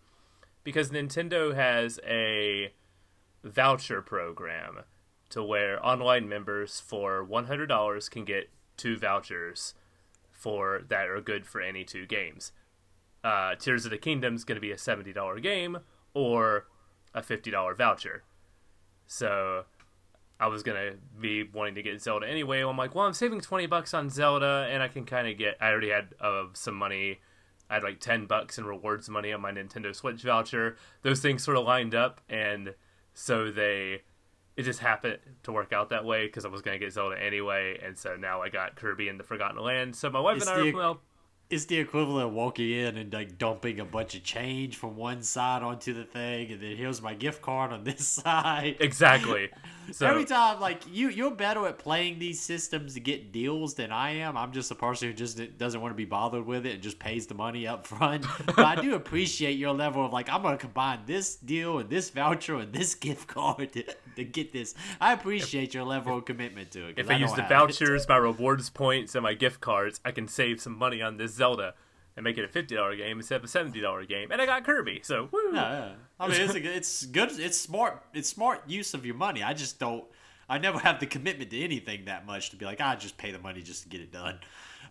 because 0.62 0.90
Nintendo 0.90 1.54
has 1.54 1.98
a 2.06 2.74
voucher 3.42 4.02
program 4.02 4.80
to 5.30 5.42
where 5.42 5.82
online 5.82 6.28
members 6.28 6.80
for 6.80 7.24
one 7.24 7.46
hundred 7.46 7.68
dollars 7.68 8.10
can 8.10 8.26
get 8.26 8.50
two 8.80 8.96
vouchers 8.96 9.74
for 10.32 10.82
that 10.88 11.08
are 11.08 11.20
good 11.20 11.46
for 11.46 11.60
any 11.60 11.84
two 11.84 12.06
games. 12.06 12.52
Uh, 13.22 13.54
Tears 13.54 13.84
of 13.84 13.90
the 13.90 13.98
Kingdom 13.98 14.34
is 14.34 14.44
going 14.44 14.56
to 14.56 14.60
be 14.60 14.72
a 14.72 14.78
seventy 14.78 15.12
dollar 15.12 15.38
game, 15.38 15.78
or 16.14 16.66
a 17.14 17.22
$50 17.22 17.76
voucher. 17.76 18.22
So 19.06 19.64
I 20.38 20.46
was 20.46 20.62
gonna 20.62 20.92
be 21.20 21.42
wanting 21.42 21.74
to 21.74 21.82
get 21.82 22.00
Zelda 22.00 22.28
anyway. 22.28 22.60
I'm 22.60 22.76
like, 22.76 22.94
well, 22.94 23.06
I'm 23.06 23.12
saving 23.12 23.40
20 23.40 23.66
bucks 23.66 23.92
on 23.92 24.08
Zelda, 24.08 24.68
and 24.70 24.82
I 24.82 24.88
can 24.88 25.04
kind 25.04 25.28
of 25.28 25.36
get. 25.36 25.56
I 25.60 25.70
already 25.70 25.90
had 25.90 26.14
uh, 26.20 26.44
some 26.52 26.74
money. 26.74 27.20
I 27.68 27.74
had 27.74 27.82
like 27.82 28.00
10 28.00 28.26
bucks 28.26 28.58
in 28.58 28.64
rewards 28.64 29.08
money 29.08 29.32
on 29.32 29.40
my 29.40 29.52
Nintendo 29.52 29.94
Switch 29.94 30.22
voucher. 30.22 30.76
Those 31.02 31.20
things 31.20 31.44
sort 31.44 31.56
of 31.56 31.64
lined 31.64 31.94
up, 31.94 32.20
and 32.28 32.74
so 33.14 33.50
they. 33.50 34.02
It 34.60 34.64
just 34.64 34.80
happened 34.80 35.18
to 35.44 35.52
work 35.52 35.72
out 35.72 35.88
that 35.88 36.04
way 36.04 36.26
because 36.26 36.44
I 36.44 36.48
was 36.48 36.60
gonna 36.60 36.78
get 36.78 36.92
Zelda 36.92 37.16
anyway, 37.18 37.80
and 37.82 37.96
so 37.98 38.14
now 38.16 38.42
I 38.42 38.50
got 38.50 38.76
Kirby 38.76 39.08
and 39.08 39.18
the 39.18 39.24
Forgotten 39.24 39.58
Land. 39.62 39.96
So 39.96 40.10
my 40.10 40.20
wife 40.20 40.36
It's 40.36 40.46
and 40.46 40.58
I 40.58 40.62
the- 40.64 40.70
are 40.70 40.76
well, 40.76 41.00
It's 41.48 41.64
the 41.64 41.78
equivalent 41.78 42.28
of 42.28 42.32
walking 42.34 42.70
in 42.70 42.96
and 42.98 43.12
like 43.12 43.38
dumping 43.38 43.80
a 43.80 43.84
bunch 43.86 44.14
of 44.14 44.22
change 44.22 44.76
from 44.76 44.96
one 44.96 45.22
side 45.22 45.62
onto 45.62 45.94
the 45.94 46.04
thing, 46.04 46.52
and 46.52 46.60
then 46.62 46.76
here's 46.76 47.00
my 47.00 47.14
gift 47.14 47.40
card 47.42 47.72
on 47.72 47.84
this 47.84 48.06
side. 48.22 48.76
exactly. 48.80 49.50
So 49.92 50.06
Every 50.06 50.24
time, 50.24 50.60
like 50.60 50.82
you, 50.90 51.08
you're 51.08 51.30
better 51.30 51.66
at 51.66 51.78
playing 51.78 52.18
these 52.18 52.40
systems 52.40 52.94
to 52.94 53.00
get 53.00 53.32
deals 53.32 53.74
than 53.74 53.90
I 53.90 54.12
am. 54.16 54.36
I'm 54.36 54.52
just 54.52 54.70
a 54.70 54.74
person 54.74 55.08
who 55.08 55.14
just 55.14 55.58
doesn't 55.58 55.80
want 55.80 55.92
to 55.92 55.96
be 55.96 56.04
bothered 56.04 56.46
with 56.46 56.66
it 56.66 56.74
and 56.74 56.82
just 56.82 56.98
pays 56.98 57.26
the 57.26 57.34
money 57.34 57.66
up 57.66 57.86
front. 57.86 58.26
but 58.46 58.58
I 58.58 58.80
do 58.80 58.94
appreciate 58.94 59.56
your 59.56 59.72
level 59.72 60.04
of 60.04 60.12
like 60.12 60.28
I'm 60.28 60.42
gonna 60.42 60.56
combine 60.56 61.00
this 61.06 61.36
deal 61.36 61.78
and 61.78 61.90
this 61.90 62.10
voucher 62.10 62.56
and 62.56 62.72
this 62.72 62.94
gift 63.00 63.28
card 63.28 63.72
to, 63.72 63.84
to 64.16 64.24
get 64.24 64.52
this. 64.52 64.74
I 65.00 65.12
appreciate 65.12 65.74
your 65.74 65.84
level 65.84 66.18
of 66.18 66.24
commitment 66.24 66.70
to 66.72 66.88
it. 66.88 66.98
If 66.98 67.10
I, 67.10 67.16
use 67.16 67.32
the 67.32 67.44
it. 67.44 67.48
vouchers, 67.48 68.08
my 68.08 68.16
rewards 68.16 68.70
points, 68.70 69.14
and 69.14 69.22
my 69.22 69.34
gift 69.34 69.60
cards, 69.60 70.00
I 70.04 70.12
can 70.12 70.28
save 70.28 70.60
some 70.60 70.76
money 70.76 71.02
on 71.02 71.16
this 71.16 71.34
Zelda 71.34 71.74
and 72.16 72.24
make 72.24 72.38
it 72.38 72.44
a 72.44 72.48
fifty 72.48 72.74
dollar 72.74 72.96
game 72.96 73.18
instead 73.18 73.36
of 73.36 73.44
a 73.44 73.48
seventy 73.48 73.80
dollar 73.80 74.04
game. 74.04 74.30
And 74.30 74.40
I 74.40 74.46
got 74.46 74.64
Kirby, 74.64 75.00
so 75.02 75.28
woo! 75.30 75.50
Yeah, 75.52 75.72
yeah. 75.72 75.92
I 76.18 76.28
mean, 76.28 76.40
it's, 76.40 76.54
a, 76.54 76.76
it's 76.76 77.06
good. 77.06 77.30
It's 77.38 77.58
smart. 77.58 78.04
It's 78.12 78.28
smart 78.28 78.62
use 78.68 78.94
of 78.94 79.06
your 79.06 79.14
money. 79.14 79.42
I 79.42 79.54
just 79.54 79.78
don't. 79.78 80.04
I 80.48 80.58
never 80.58 80.78
have 80.80 80.98
the 80.98 81.06
commitment 81.06 81.50
to 81.50 81.60
anything 81.62 82.06
that 82.06 82.26
much 82.26 82.50
to 82.50 82.56
be 82.56 82.64
like, 82.64 82.80
I 82.80 82.96
just 82.96 83.16
pay 83.16 83.30
the 83.30 83.38
money 83.38 83.62
just 83.62 83.84
to 83.84 83.88
get 83.88 84.00
it 84.00 84.10
done. 84.10 84.40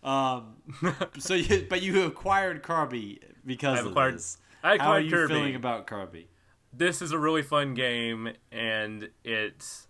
Um, 0.04 0.56
so, 1.20 1.34
you, 1.34 1.68
but 1.70 1.82
you 1.82 2.04
acquired 2.06 2.64
Kirby 2.64 3.20
because 3.46 3.80
I've 3.80 3.88
of 3.88 4.14
this. 4.14 4.38
I 4.64 4.78
How 4.78 4.92
are 4.92 5.02
you 5.02 5.12
Kirby. 5.12 5.34
feeling 5.34 5.56
about 5.56 5.86
Kirby? 5.86 6.30
This 6.72 7.02
is 7.02 7.12
a 7.12 7.20
really 7.20 7.42
fun 7.42 7.74
game, 7.74 8.32
and 8.52 9.10
it's 9.24 9.88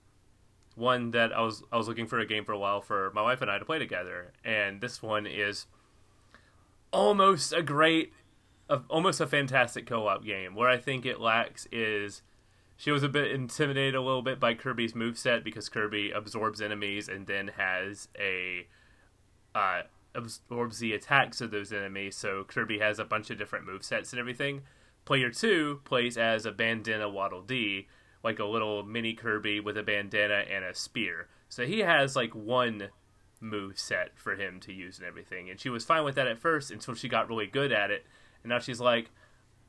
one 0.76 1.12
that 1.12 1.34
I 1.34 1.42
was 1.42 1.62
I 1.72 1.78
was 1.78 1.88
looking 1.88 2.08
for 2.08 2.20
a 2.20 2.26
game 2.26 2.46
for 2.46 2.54
a 2.54 2.58
while 2.58 2.82
for 2.82 3.12
my 3.14 3.22
wife 3.22 3.42
and 3.42 3.52
I 3.52 3.60
to 3.60 3.66
play 3.66 3.80
together. 3.80 4.34
And 4.44 4.82
this 4.82 5.04
one 5.04 5.28
is 5.28 5.66
almost 6.92 7.54
a 7.54 7.62
great, 7.62 8.14
a, 8.70 8.82
almost 8.90 9.22
a 9.22 9.28
fantastic 9.28 9.86
co-op 9.86 10.24
game. 10.24 10.56
Where 10.56 10.70
I 10.70 10.78
think 10.78 11.06
it 11.06 11.20
lacks 11.20 11.68
is 11.72 12.22
she 12.78 12.92
was 12.92 13.04
a 13.04 13.10
bit 13.10 13.32
intimidated 13.32 13.96
a 13.96 14.02
little 14.02 14.22
bit 14.22 14.40
by 14.40 14.54
Kirby's 14.54 14.94
moveset 14.94 15.44
because 15.44 15.68
Kirby 15.68 16.12
absorbs 16.12 16.62
enemies 16.62 17.10
and 17.10 17.28
then 17.28 17.50
has 17.58 18.08
a 18.18 18.68
uh, 19.54 19.82
absorbs 20.16 20.80
the 20.80 20.94
attacks 20.94 21.42
of 21.42 21.52
those 21.52 21.74
enemies. 21.74 22.16
So 22.16 22.46
Kirby 22.46 22.80
has 22.80 23.00
a 23.00 23.06
bunch 23.06 23.30
of 23.30 23.38
different 23.38 23.66
move 23.66 23.84
sets 23.84 24.14
and 24.14 24.20
everything. 24.20 24.62
Player 25.06 25.30
two 25.30 25.82
plays 25.86 26.18
as 26.18 26.46
a 26.46 26.52
bandana 26.52 27.10
Waddle 27.10 27.42
Dee, 27.42 27.88
like 28.24 28.40
a 28.40 28.46
little 28.46 28.84
mini 28.84 29.14
Kirby 29.14 29.60
with 29.60 29.78
a 29.78 29.84
bandana 29.84 30.46
and 30.50 30.64
a 30.64 30.74
spear. 30.74 31.28
So 31.50 31.66
he 31.66 31.80
has 31.80 32.16
like 32.16 32.36
one 32.36 32.90
move 33.40 33.80
set 33.80 34.18
for 34.18 34.36
him 34.36 34.60
to 34.62 34.74
use 34.74 34.98
and 34.98 35.08
everything. 35.08 35.50
And 35.50 35.60
she 35.60 35.70
was 35.70 35.86
fine 35.86 36.04
with 36.04 36.16
that 36.16 36.28
at 36.28 36.40
first 36.40 36.72
until 36.72 36.94
she 36.94 37.08
got 37.08 37.30
really 37.30 37.48
good 37.48 37.72
at 37.72 37.92
it. 37.92 38.06
And 38.44 38.50
now 38.50 38.60
she's 38.60 38.80
like, 38.80 39.12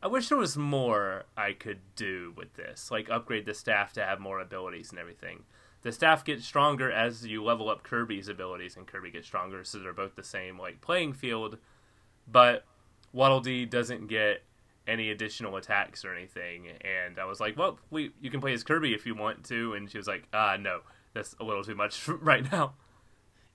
I 0.03 0.07
wish 0.07 0.29
there 0.29 0.39
was 0.39 0.57
more 0.57 1.25
I 1.37 1.53
could 1.53 1.81
do 1.95 2.33
with 2.37 2.55
this, 2.55 2.91
like 2.91 3.11
upgrade 3.11 3.45
the 3.45 3.55
staff 3.55 3.93
to 3.95 4.05
have 4.05 4.19
more 4.19 4.41
abilities 4.41 4.91
and 4.91 4.99
everything. 4.99 5.45
The 5.83 5.93
staff 5.93 6.25
gets 6.25 6.45
stronger 6.45 6.91
as 6.91 7.27
you 7.27 7.43
level 7.43 7.69
up 7.69 7.83
Kirby's 7.83 8.29
abilities, 8.29 8.77
and 8.77 8.87
Kirby 8.87 9.11
gets 9.11 9.27
stronger, 9.27 9.65
so 9.65 9.79
they're 9.79 9.93
both 9.93 10.15
the 10.15 10.23
same 10.23 10.59
like 10.59 10.81
playing 10.81 11.15
field. 11.15 11.59
But 12.31 12.65
Waddle 13.13 13.41
Dee 13.41 13.65
doesn't 13.65 14.07
get 14.07 14.43
any 14.87 15.11
additional 15.11 15.57
attacks 15.57 16.05
or 16.05 16.15
anything, 16.15 16.69
and 16.81 17.19
I 17.19 17.25
was 17.25 17.41
like, 17.41 17.57
"Well, 17.57 17.79
we 17.91 18.13
you 18.21 18.31
can 18.31 18.41
play 18.41 18.53
as 18.53 18.63
Kirby 18.63 18.95
if 18.95 19.07
you 19.07 19.15
want 19.15 19.45
to," 19.47 19.75
and 19.75 19.91
she 19.91 19.99
was 19.99 20.07
like, 20.07 20.25
"Ah, 20.33 20.57
no, 20.59 20.81
that's 21.15 21.35
a 21.41 21.45
little 21.45 21.65
too 21.65 21.75
much 21.75 22.09
right 22.09 22.51
now." 22.51 22.75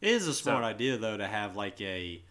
It 0.05 0.11
is 0.11 0.27
a 0.27 0.35
smart 0.35 0.63
idea 0.63 0.97
though 0.97 1.17
to 1.17 1.25
have 1.25 1.55
like 1.55 1.81
a 1.81 2.21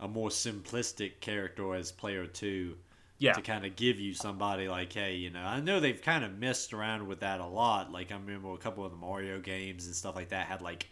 a 0.00 0.08
more 0.08 0.30
simplistic 0.30 1.20
character 1.20 1.76
as 1.76 1.92
player 1.92 2.26
two. 2.26 2.76
Yeah, 3.18 3.34
to 3.34 3.42
kind 3.42 3.64
of 3.64 3.76
give 3.76 4.00
you 4.00 4.14
somebody 4.14 4.66
like, 4.66 4.92
hey, 4.92 5.14
you 5.14 5.30
know, 5.30 5.44
I 5.44 5.60
know 5.60 5.78
they've 5.78 6.02
kind 6.02 6.24
of 6.24 6.38
messed 6.38 6.72
around 6.72 7.06
with 7.06 7.20
that 7.20 7.38
a 7.38 7.46
lot. 7.46 7.92
Like 7.92 8.10
I 8.10 8.16
remember 8.16 8.52
a 8.52 8.58
couple 8.58 8.84
of 8.84 8.90
the 8.90 8.96
Mario 8.96 9.38
games 9.38 9.86
and 9.86 9.94
stuff 9.94 10.16
like 10.16 10.30
that 10.30 10.46
had 10.46 10.60
like 10.60 10.88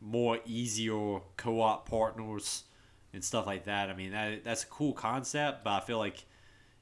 more 0.00 0.38
easier 0.46 1.18
co-op 1.36 1.88
partners 1.88 2.62
and 3.12 3.24
stuff 3.24 3.46
like 3.46 3.64
that. 3.64 3.90
I 3.90 3.94
mean, 3.94 4.12
that 4.12 4.44
that's 4.44 4.62
a 4.62 4.68
cool 4.68 4.92
concept, 4.92 5.64
but 5.64 5.70
I 5.70 5.80
feel 5.80 5.98
like 5.98 6.24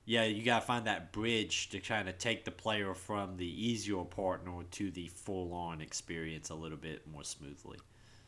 yeah, 0.05 0.25
you 0.25 0.42
gotta 0.44 0.66
find 0.66 0.87
that 0.87 1.11
bridge 1.11 1.70
to 1.70 1.81
kind 1.81 2.07
of 2.07 2.18
take 2.18 2.44
the 2.44 2.51
player 2.51 2.92
from 2.92 3.38
the 3.38 3.47
easier 3.47 4.05
partner 4.05 4.62
to 4.73 4.90
the 4.90 5.09
full-on 5.09 5.81
experience 5.81 6.51
a 6.51 6.55
little 6.55 6.77
bit 6.77 7.07
more 7.11 7.25
smoothly. 7.25 7.79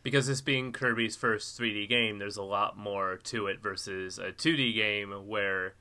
Because 0.07 0.29
this 0.29 0.41
being 0.41 0.71
Kirby's 0.71 1.17
first 1.17 1.59
3D 1.59 1.89
game, 1.89 2.21
there's 2.21 2.37
a 2.37 2.43
lot 2.45 2.79
more 2.79 3.17
to 3.25 3.49
it 3.49 3.61
versus 3.61 4.21
a 4.21 4.31
2D 4.31 4.73
game 4.73 5.11
where 5.27 5.75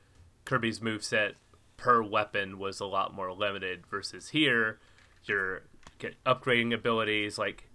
Kirby's 0.46 0.80
moveset 0.80 1.34
per 1.78 2.02
weapon 2.02 2.58
was 2.58 2.80
a 2.80 2.88
lot 2.88 3.14
more 3.14 3.32
limited 3.32 3.86
versus 3.86 4.30
here 4.30 4.80
you're 5.26 5.62
upgrading 6.26 6.74
abilities 6.74 7.38
like 7.38 7.70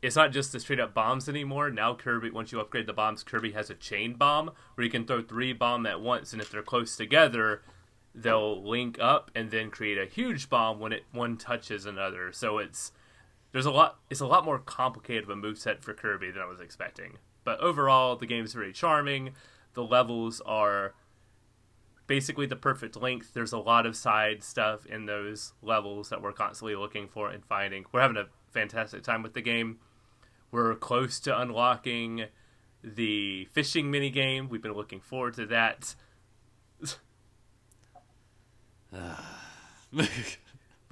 it's 0.00 0.16
not 0.16 0.32
just 0.32 0.52
the 0.52 0.60
straight 0.60 0.80
up 0.80 0.94
bombs 0.94 1.28
anymore. 1.28 1.68
Now 1.68 1.92
Kirby 1.92 2.30
once 2.30 2.52
you 2.52 2.60
upgrade 2.62 2.86
the 2.86 2.94
bombs, 2.94 3.22
Kirby 3.22 3.52
has 3.52 3.68
a 3.68 3.74
chain 3.74 4.14
bomb 4.14 4.52
where 4.74 4.86
you 4.86 4.90
can 4.90 5.04
throw 5.04 5.20
three 5.20 5.52
bomb 5.52 5.84
at 5.84 6.00
once 6.00 6.32
and 6.32 6.40
if 6.40 6.50
they're 6.50 6.62
close 6.62 6.96
together, 6.96 7.60
they'll 8.14 8.66
link 8.66 8.96
up 8.98 9.30
and 9.34 9.50
then 9.50 9.68
create 9.68 9.98
a 9.98 10.06
huge 10.06 10.48
bomb 10.48 10.80
when 10.80 10.94
it 10.94 11.04
one 11.12 11.36
touches 11.36 11.84
another. 11.84 12.32
So 12.32 12.56
it's 12.56 12.92
there's 13.52 13.66
a 13.66 13.70
lot 13.70 13.98
it's 14.10 14.20
a 14.20 14.26
lot 14.26 14.44
more 14.44 14.58
complicated 14.58 15.24
of 15.24 15.30
a 15.30 15.34
moveset 15.34 15.82
for 15.82 15.94
Kirby 15.94 16.30
than 16.30 16.42
I 16.42 16.46
was 16.46 16.60
expecting. 16.60 17.18
But 17.44 17.60
overall 17.60 18.16
the 18.16 18.26
game's 18.26 18.52
very 18.52 18.72
charming. 18.72 19.30
The 19.74 19.84
levels 19.84 20.40
are 20.44 20.94
basically 22.06 22.46
the 22.46 22.56
perfect 22.56 22.96
length. 22.96 23.32
There's 23.34 23.52
a 23.52 23.58
lot 23.58 23.86
of 23.86 23.96
side 23.96 24.42
stuff 24.42 24.84
in 24.86 25.06
those 25.06 25.52
levels 25.62 26.08
that 26.10 26.22
we're 26.22 26.32
constantly 26.32 26.74
looking 26.74 27.08
for 27.08 27.30
and 27.30 27.44
finding. 27.44 27.84
We're 27.92 28.00
having 28.00 28.16
a 28.16 28.26
fantastic 28.50 29.02
time 29.02 29.22
with 29.22 29.34
the 29.34 29.40
game. 29.40 29.78
We're 30.50 30.74
close 30.74 31.20
to 31.20 31.38
unlocking 31.38 32.26
the 32.84 33.46
fishing 33.46 33.90
mini 33.90 34.10
game. 34.10 34.48
We've 34.48 34.62
been 34.62 34.74
looking 34.74 35.00
forward 35.00 35.34
to 35.34 35.46
that. 35.46 35.94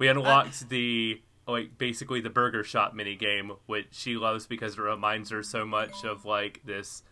We 0.01 0.07
unlocked 0.07 0.69
the 0.69 1.21
like 1.47 1.77
basically 1.77 2.21
the 2.21 2.29
burger 2.29 2.63
shop 2.63 2.93
mini 2.93 3.15
game, 3.15 3.53
which 3.65 3.87
she 3.91 4.15
loves 4.15 4.47
because 4.47 4.77
it 4.77 4.81
reminds 4.81 5.29
her 5.31 5.43
so 5.43 5.65
much 5.65 6.03
of 6.05 6.25
like 6.25 6.61
this 6.65 7.03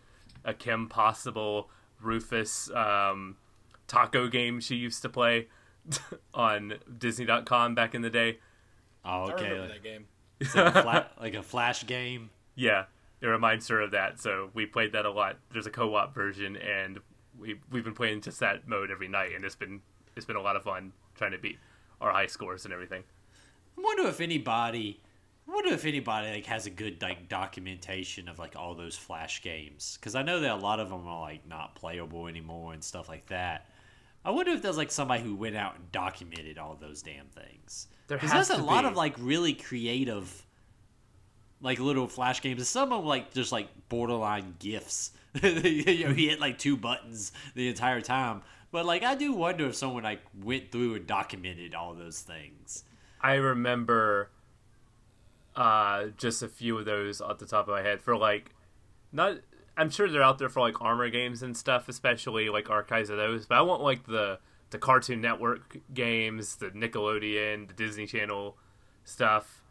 a 0.46 0.54
Kim 0.54 0.88
Possible 0.88 1.70
Rufus 2.02 2.70
um, 2.72 3.38
taco 3.88 4.28
game 4.28 4.60
she 4.60 4.76
used 4.76 5.02
to 5.02 5.10
play 5.10 5.48
on 6.34 6.76
Disney.com 6.98 7.76
back 7.76 7.94
in 7.96 8.02
the 8.02 8.10
day. 8.10 8.40
Oh, 9.04 9.26
I 9.26 9.34
okay. 9.34 9.44
remember 9.50 9.62
Like, 9.62 9.74
that 9.74 9.84
game. 9.84 10.06
is 10.40 10.56
a 10.56 10.72
fla- 10.84 11.10
like 11.20 11.34
a 11.34 11.44
flash 11.44 11.86
game. 11.86 12.30
Yeah, 12.56 12.86
it 13.22 13.28
reminds 13.28 13.68
her 13.70 13.82
of 13.82 13.92
that. 13.92 14.20
So 14.20 14.50
we 14.54 14.66
played 14.66 14.94
that 14.94 15.06
a 15.06 15.12
lot. 15.12 15.38
There's 15.52 15.68
a 15.68 15.72
co-op 15.72 16.14
version, 16.14 16.56
and 16.58 17.00
we 17.38 17.56
we've 17.72 17.84
been 17.84 17.94
playing 17.96 18.22
just 18.22 18.40
that 18.40 18.68
mode 18.68 18.92
every 18.92 19.08
night, 19.08 19.34
and 19.36 19.44
it's 19.44 19.56
been 19.56 19.82
it's 20.16 20.26
been 20.26 20.36
a 20.36 20.42
lot 20.42 20.56
of 20.56 20.64
fun 20.64 20.94
trying 21.16 21.32
to 21.32 21.38
beat 21.38 21.58
our 22.00 22.12
high 22.12 22.28
scores 22.28 22.64
and 22.66 22.74
everything. 22.74 23.04
I 23.80 23.82
wonder 23.82 24.08
if 24.08 24.20
anybody, 24.20 25.02
I 25.48 25.54
wonder 25.54 25.74
if 25.74 25.86
anybody 25.86 26.32
like 26.32 26.46
has 26.48 26.66
a 26.66 26.70
good 26.70 27.02
like 27.02 27.30
documentation 27.30 28.28
of 28.28 28.38
like 28.38 28.56
all 28.58 28.76
those 28.76 28.98
flash 28.98 29.42
games 29.42 29.98
because 30.00 30.16
I 30.16 30.22
know 30.22 30.42
that 30.42 30.52
a 30.52 30.56
lot 30.56 30.82
of 30.82 30.90
them 30.90 31.08
are 31.08 31.22
like 31.22 31.48
not 31.48 31.76
playable 31.76 32.28
anymore 32.28 32.74
and 32.74 32.84
stuff 32.84 33.08
like 33.08 33.28
that. 33.28 33.68
I 34.26 34.32
wonder 34.32 34.52
if 34.52 34.62
there's 34.62 34.78
like 34.78 34.92
somebody 34.92 35.24
who 35.24 35.34
went 35.34 35.56
out 35.56 35.76
and 35.76 35.90
documented 35.94 36.58
all 36.58 36.76
those 36.76 37.02
damn 37.02 37.28
things. 37.28 37.88
There 38.08 38.18
Because 38.18 38.34
has 38.34 38.50
there's 38.50 38.60
a 38.60 38.62
to 38.62 38.68
lot 38.68 38.84
of 38.84 38.98
like 38.98 39.16
really 39.18 39.54
creative, 39.54 40.46
like 41.62 41.80
little 41.80 42.08
flash 42.08 42.42
games. 42.42 42.60
And 42.60 42.68
some 42.68 42.92
of 42.92 43.00
them 43.00 43.08
like 43.08 43.34
just 43.34 43.54
like 43.54 43.70
borderline 43.88 44.56
gifs. 44.60 45.12
you 45.42 46.06
know, 46.06 46.14
he 46.14 46.28
hit 46.28 46.42
like 46.42 46.58
two 46.58 46.76
buttons 46.76 47.32
the 47.56 47.70
entire 47.70 48.02
time. 48.02 48.42
But 48.72 48.86
like, 48.86 49.04
I 49.04 49.16
do 49.16 49.32
wonder 49.32 49.68
if 49.68 49.76
someone 49.76 50.04
like 50.04 50.22
went 50.44 50.70
through 50.70 50.96
and 50.96 51.08
documented 51.08 51.74
all 51.74 51.94
those 51.94 52.20
things. 52.20 52.84
I 53.22 53.34
remember 53.36 54.30
uh, 55.56 56.08
just 56.18 56.42
a 56.44 56.48
few 56.48 56.78
of 56.78 56.86
those 56.86 57.22
off 57.22 57.40
the 57.40 57.46
top 57.46 57.68
of 57.68 57.74
my 57.74 57.82
head 57.82 58.02
for 58.02 58.18
like 58.18 58.54
not. 59.12 59.38
I'm 59.78 59.90
sure 59.90 60.10
they're 60.10 60.22
out 60.24 60.40
there 60.40 60.50
for 60.50 60.60
like 60.60 60.82
armor 60.82 61.10
games 61.10 61.42
and 61.42 61.56
stuff, 61.56 61.88
especially 61.88 62.50
like 62.50 62.70
archives 62.70 63.10
of 63.10 63.18
those. 63.18 63.46
But 63.46 63.58
I 63.58 63.62
want 63.62 63.82
like 63.82 64.06
the 64.06 64.40
the 64.72 64.78
Cartoon 64.78 65.22
Network 65.22 65.78
games, 65.94 66.58
the 66.58 66.70
Nickelodeon, 66.72 67.68
the 67.68 67.74
Disney 67.74 68.06
Channel 68.06 68.58
stuff. 69.04 69.64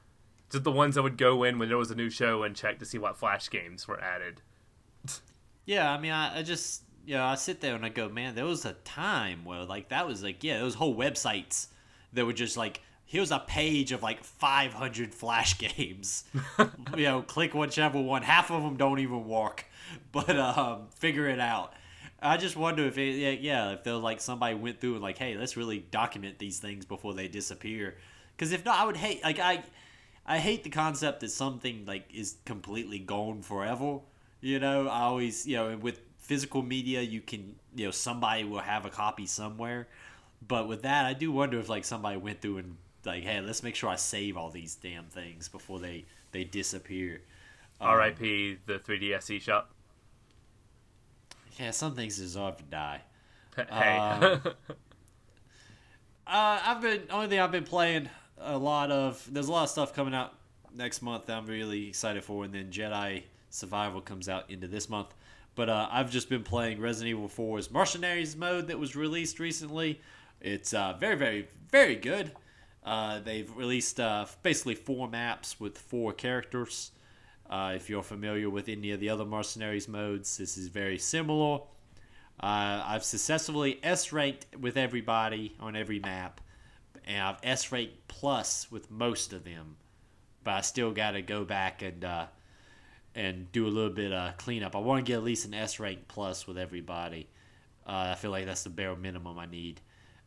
Just 0.50 0.64
the 0.64 0.72
ones 0.72 0.94
that 0.94 1.02
would 1.02 1.18
go 1.18 1.44
in 1.44 1.58
when 1.58 1.68
there 1.68 1.76
was 1.76 1.90
a 1.90 1.94
new 1.94 2.08
show 2.08 2.42
and 2.42 2.56
check 2.56 2.78
to 2.78 2.86
see 2.86 2.96
what 2.96 3.18
Flash 3.18 3.50
games 3.50 3.86
were 3.86 4.00
added. 4.00 4.40
Yeah, 5.66 5.92
I 5.92 6.00
mean, 6.00 6.12
I, 6.12 6.38
I 6.38 6.42
just, 6.42 6.84
you 7.04 7.14
know, 7.14 7.24
I 7.26 7.34
sit 7.34 7.60
there 7.60 7.74
and 7.74 7.84
I 7.84 7.90
go, 7.90 8.08
man, 8.08 8.34
there 8.34 8.46
was 8.46 8.64
a 8.64 8.72
time 8.72 9.44
where, 9.44 9.64
like, 9.64 9.90
that 9.90 10.06
was 10.06 10.22
like, 10.22 10.42
yeah, 10.42 10.58
those 10.58 10.74
whole 10.74 10.96
websites 10.96 11.66
that 12.14 12.24
were 12.24 12.32
just 12.32 12.56
like, 12.56 12.80
here's 13.08 13.30
a 13.30 13.38
page 13.38 13.90
of 13.90 14.02
like 14.02 14.22
500 14.22 15.14
Flash 15.14 15.58
games. 15.58 16.24
you 16.96 17.04
know, 17.04 17.22
click 17.22 17.54
whichever 17.54 18.00
one. 18.00 18.22
Half 18.22 18.52
of 18.52 18.62
them 18.62 18.76
don't 18.76 19.00
even 19.00 19.26
work, 19.26 19.64
but 20.12 20.38
um, 20.38 20.86
figure 20.94 21.26
it 21.26 21.40
out. 21.40 21.72
I 22.20 22.36
just 22.36 22.56
wonder 22.56 22.84
if 22.84 22.98
it, 22.98 23.16
yeah, 23.16 23.30
yeah, 23.30 23.70
if 23.72 23.84
there 23.84 23.94
like 23.94 24.20
somebody 24.20 24.54
went 24.54 24.80
through 24.80 24.94
and 24.94 25.02
like, 25.02 25.18
hey, 25.18 25.36
let's 25.36 25.56
really 25.56 25.78
document 25.78 26.38
these 26.38 26.58
things 26.58 26.84
before 26.84 27.14
they 27.14 27.28
disappear. 27.28 27.96
Because 28.36 28.52
if 28.52 28.64
not, 28.64 28.78
I 28.78 28.84
would 28.84 28.96
hate 28.96 29.22
like 29.24 29.38
I, 29.38 29.62
I 30.26 30.38
hate 30.38 30.62
the 30.64 30.70
concept 30.70 31.20
that 31.20 31.30
something 31.30 31.84
like 31.86 32.12
is 32.12 32.36
completely 32.44 32.98
gone 32.98 33.42
forever. 33.42 34.00
You 34.40 34.58
know, 34.58 34.88
I 34.88 35.02
always 35.02 35.46
you 35.46 35.56
know 35.56 35.76
with 35.76 36.00
physical 36.18 36.60
media 36.62 37.00
you 37.00 37.20
can 37.20 37.54
you 37.74 37.86
know 37.86 37.90
somebody 37.92 38.42
will 38.44 38.58
have 38.58 38.84
a 38.84 38.90
copy 38.90 39.26
somewhere, 39.26 39.86
but 40.46 40.66
with 40.66 40.82
that 40.82 41.06
I 41.06 41.12
do 41.12 41.30
wonder 41.30 41.58
if 41.60 41.68
like 41.68 41.84
somebody 41.84 42.16
went 42.16 42.40
through 42.40 42.58
and 42.58 42.76
like, 43.04 43.22
hey, 43.22 43.40
let's 43.40 43.62
make 43.62 43.74
sure 43.74 43.90
I 43.90 43.96
save 43.96 44.36
all 44.36 44.50
these 44.50 44.74
damn 44.74 45.04
things 45.04 45.48
before 45.48 45.78
they 45.78 46.04
they 46.32 46.44
disappear. 46.44 47.22
Um, 47.80 47.88
R.I.P. 47.88 48.58
the 48.66 48.78
3DS 48.78 49.40
shop. 49.40 49.70
Yeah, 51.58 51.70
some 51.70 51.94
things 51.94 52.16
deserve 52.16 52.56
to 52.58 52.64
die. 52.64 53.02
hey, 53.56 53.96
Um, 53.96 54.40
Uh, 56.26 56.60
I've 56.62 56.82
been 56.82 57.04
only 57.08 57.28
thing 57.28 57.40
I've 57.40 57.50
been 57.50 57.64
playing 57.64 58.10
a 58.36 58.58
lot 58.58 58.90
of. 58.90 59.26
There's 59.32 59.48
a 59.48 59.52
lot 59.52 59.62
of 59.64 59.70
stuff 59.70 59.94
coming 59.94 60.14
out 60.14 60.34
next 60.74 61.00
month 61.00 61.24
that 61.26 61.38
I'm 61.38 61.46
really 61.46 61.88
excited 61.88 62.22
for, 62.22 62.44
and 62.44 62.52
then 62.52 62.70
Jedi 62.70 63.22
Survivor 63.48 64.02
comes 64.02 64.28
out 64.28 64.50
into 64.50 64.68
this 64.68 64.90
month. 64.90 65.14
But 65.54 65.70
uh, 65.70 65.88
I've 65.90 66.10
just 66.10 66.28
been 66.28 66.42
playing 66.42 66.82
Resident 66.82 67.16
Evil 67.16 67.28
4's 67.30 67.70
Mercenaries 67.70 68.36
mode 68.36 68.66
that 68.66 68.78
was 68.78 68.94
released 68.94 69.40
recently. 69.40 70.02
It's 70.42 70.74
uh, 70.74 70.96
very, 71.00 71.16
very, 71.16 71.48
very 71.70 71.96
good. 71.96 72.32
Uh, 72.88 73.20
they've 73.20 73.54
released 73.54 74.00
uh, 74.00 74.24
basically 74.42 74.74
four 74.74 75.06
maps 75.10 75.60
with 75.60 75.76
four 75.76 76.10
characters. 76.10 76.90
Uh, 77.50 77.74
if 77.76 77.90
you're 77.90 78.02
familiar 78.02 78.48
with 78.48 78.66
any 78.66 78.92
of 78.92 78.98
the 78.98 79.10
other 79.10 79.26
Mercenaries 79.26 79.86
modes, 79.86 80.38
this 80.38 80.56
is 80.56 80.68
very 80.68 80.96
similar. 80.96 81.58
Uh, 82.40 82.82
I've 82.86 83.04
successfully 83.04 83.78
S 83.82 84.10
ranked 84.10 84.46
with 84.58 84.78
everybody 84.78 85.54
on 85.60 85.76
every 85.76 85.98
map, 85.98 86.40
and 87.04 87.22
I've 87.22 87.36
S 87.42 87.70
ranked 87.70 88.08
plus 88.08 88.72
with 88.72 88.90
most 88.90 89.34
of 89.34 89.44
them. 89.44 89.76
But 90.42 90.54
I 90.54 90.60
still 90.62 90.90
got 90.90 91.10
to 91.10 91.20
go 91.20 91.44
back 91.44 91.82
and 91.82 92.02
uh, 92.02 92.26
and 93.14 93.52
do 93.52 93.66
a 93.66 93.68
little 93.68 93.90
bit 93.92 94.14
of 94.14 94.38
cleanup. 94.38 94.74
I 94.74 94.78
want 94.78 95.04
to 95.04 95.12
get 95.12 95.18
at 95.18 95.24
least 95.24 95.44
an 95.44 95.52
S 95.52 95.78
rank 95.78 96.08
plus 96.08 96.46
with 96.46 96.56
everybody. 96.56 97.28
I 97.86 98.14
feel 98.14 98.30
like 98.30 98.46
that's 98.46 98.62
the 98.62 98.70
bare 98.70 98.96
minimum 98.96 99.38
I 99.38 99.44
need. 99.44 99.82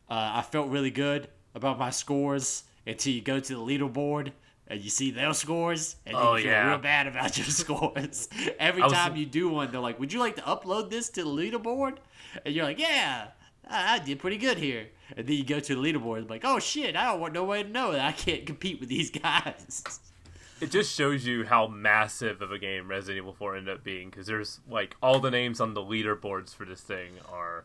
I 0.08 0.42
felt 0.42 0.68
really 0.68 0.92
good 0.92 1.26
about 1.54 1.78
my 1.78 1.90
scores 1.90 2.64
until 2.86 3.12
you 3.12 3.20
go 3.20 3.38
to 3.40 3.54
the 3.54 3.60
leaderboard 3.60 4.32
and 4.68 4.80
you 4.80 4.90
see 4.90 5.10
their 5.10 5.34
scores, 5.34 5.96
and 6.06 6.16
Oh, 6.16 6.34
you 6.36 6.44
feel 6.44 6.52
yeah. 6.52 6.68
real 6.70 6.78
bad 6.78 7.06
about 7.06 7.36
your 7.36 7.46
scores. 7.62 8.28
Every 8.58 8.82
was- 8.82 8.92
time 8.92 9.16
you 9.16 9.26
do 9.26 9.48
one, 9.48 9.70
they're 9.70 9.80
like, 9.80 9.98
"Would 10.00 10.12
you 10.12 10.20
like 10.20 10.36
to 10.36 10.42
upload 10.42 10.88
this 10.90 11.08
to 11.10 11.24
the 11.24 11.28
leaderboard?" 11.30 11.96
And 12.46 12.54
you're 12.54 12.64
like, 12.64 12.78
"Yeah, 12.78 13.28
I, 13.68 13.94
I 13.94 13.98
did 13.98 14.18
pretty 14.18 14.38
good 14.38 14.56
here." 14.58 14.88
And 15.14 15.26
then 15.26 15.36
you 15.36 15.44
go 15.44 15.60
to 15.60 15.74
the 15.74 15.80
leaderboard, 15.80 16.18
and 16.18 16.30
like, 16.30 16.42
"Oh 16.44 16.58
shit, 16.58 16.96
I 16.96 17.04
don't 17.10 17.20
want 17.20 17.34
no 17.34 17.44
way 17.44 17.62
to 17.64 17.68
know 17.68 17.92
that 17.92 18.00
I 18.06 18.12
can't 18.12 18.46
compete 18.46 18.80
with 18.80 18.88
these 18.88 19.10
guys." 19.22 19.82
it 20.60 20.70
just 20.70 20.94
shows 20.94 21.26
you 21.26 21.44
how 21.44 21.66
massive 21.66 22.40
of 22.40 22.52
a 22.52 22.58
game 22.58 22.86
Resident 22.88 23.18
Evil 23.18 23.32
4 23.32 23.56
ended 23.56 23.74
up 23.78 23.82
being 23.84 24.08
because 24.10 24.28
there's 24.28 24.60
like 24.70 24.94
all 25.02 25.18
the 25.18 25.30
names 25.30 25.60
on 25.60 25.74
the 25.74 25.80
leaderboards 25.82 26.54
for 26.54 26.64
this 26.64 26.80
thing 26.80 27.10
are 27.30 27.64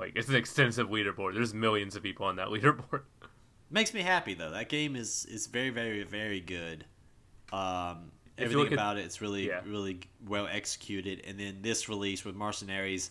like 0.00 0.12
it's 0.16 0.28
an 0.28 0.34
extensive 0.34 0.88
leaderboard. 0.88 1.34
There's 1.34 1.54
millions 1.54 1.94
of 1.94 2.02
people 2.02 2.26
on 2.26 2.36
that 2.36 2.48
leaderboard. 2.48 3.02
Makes 3.70 3.94
me 3.94 4.00
happy 4.00 4.34
though. 4.34 4.50
That 4.50 4.68
game 4.68 4.96
is 4.96 5.26
is 5.26 5.46
very 5.46 5.70
very 5.70 6.02
very 6.02 6.40
good. 6.40 6.84
Um, 7.52 8.10
everything 8.38 8.58
look 8.58 8.66
at- 8.68 8.72
about 8.72 8.96
it, 8.96 9.04
it's 9.04 9.20
really 9.20 9.48
yeah. 9.48 9.60
really 9.66 10.00
well 10.26 10.48
executed. 10.50 11.22
And 11.26 11.38
then 11.38 11.58
this 11.62 11.88
release 11.88 12.24
with 12.24 12.34
Mercenaries, 12.34 13.10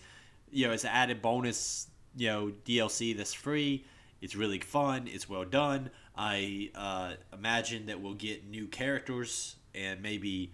you 0.51 0.67
know, 0.67 0.73
it's 0.73 0.83
an 0.83 0.91
added 0.91 1.21
bonus, 1.21 1.87
you 2.15 2.27
know, 2.27 2.51
DLC 2.65 3.15
that's 3.15 3.33
free. 3.33 3.85
It's 4.21 4.35
really 4.35 4.59
fun. 4.59 5.07
It's 5.07 5.29
well 5.29 5.45
done. 5.45 5.89
I 6.15 6.71
uh, 6.75 7.13
imagine 7.33 7.85
that 7.85 8.01
we'll 8.01 8.15
get 8.15 8.45
new 8.45 8.67
characters 8.67 9.55
and 9.73 10.01
maybe 10.01 10.51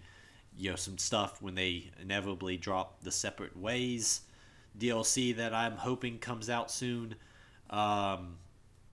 you 0.56 0.70
know 0.70 0.76
some 0.76 0.98
stuff 0.98 1.42
when 1.42 1.54
they 1.54 1.90
inevitably 2.00 2.56
drop 2.56 3.02
the 3.02 3.10
separate 3.10 3.56
ways 3.56 4.22
DLC 4.78 5.36
that 5.36 5.54
I'm 5.54 5.76
hoping 5.76 6.18
comes 6.18 6.50
out 6.50 6.70
soon. 6.70 7.14
Um, 7.70 8.36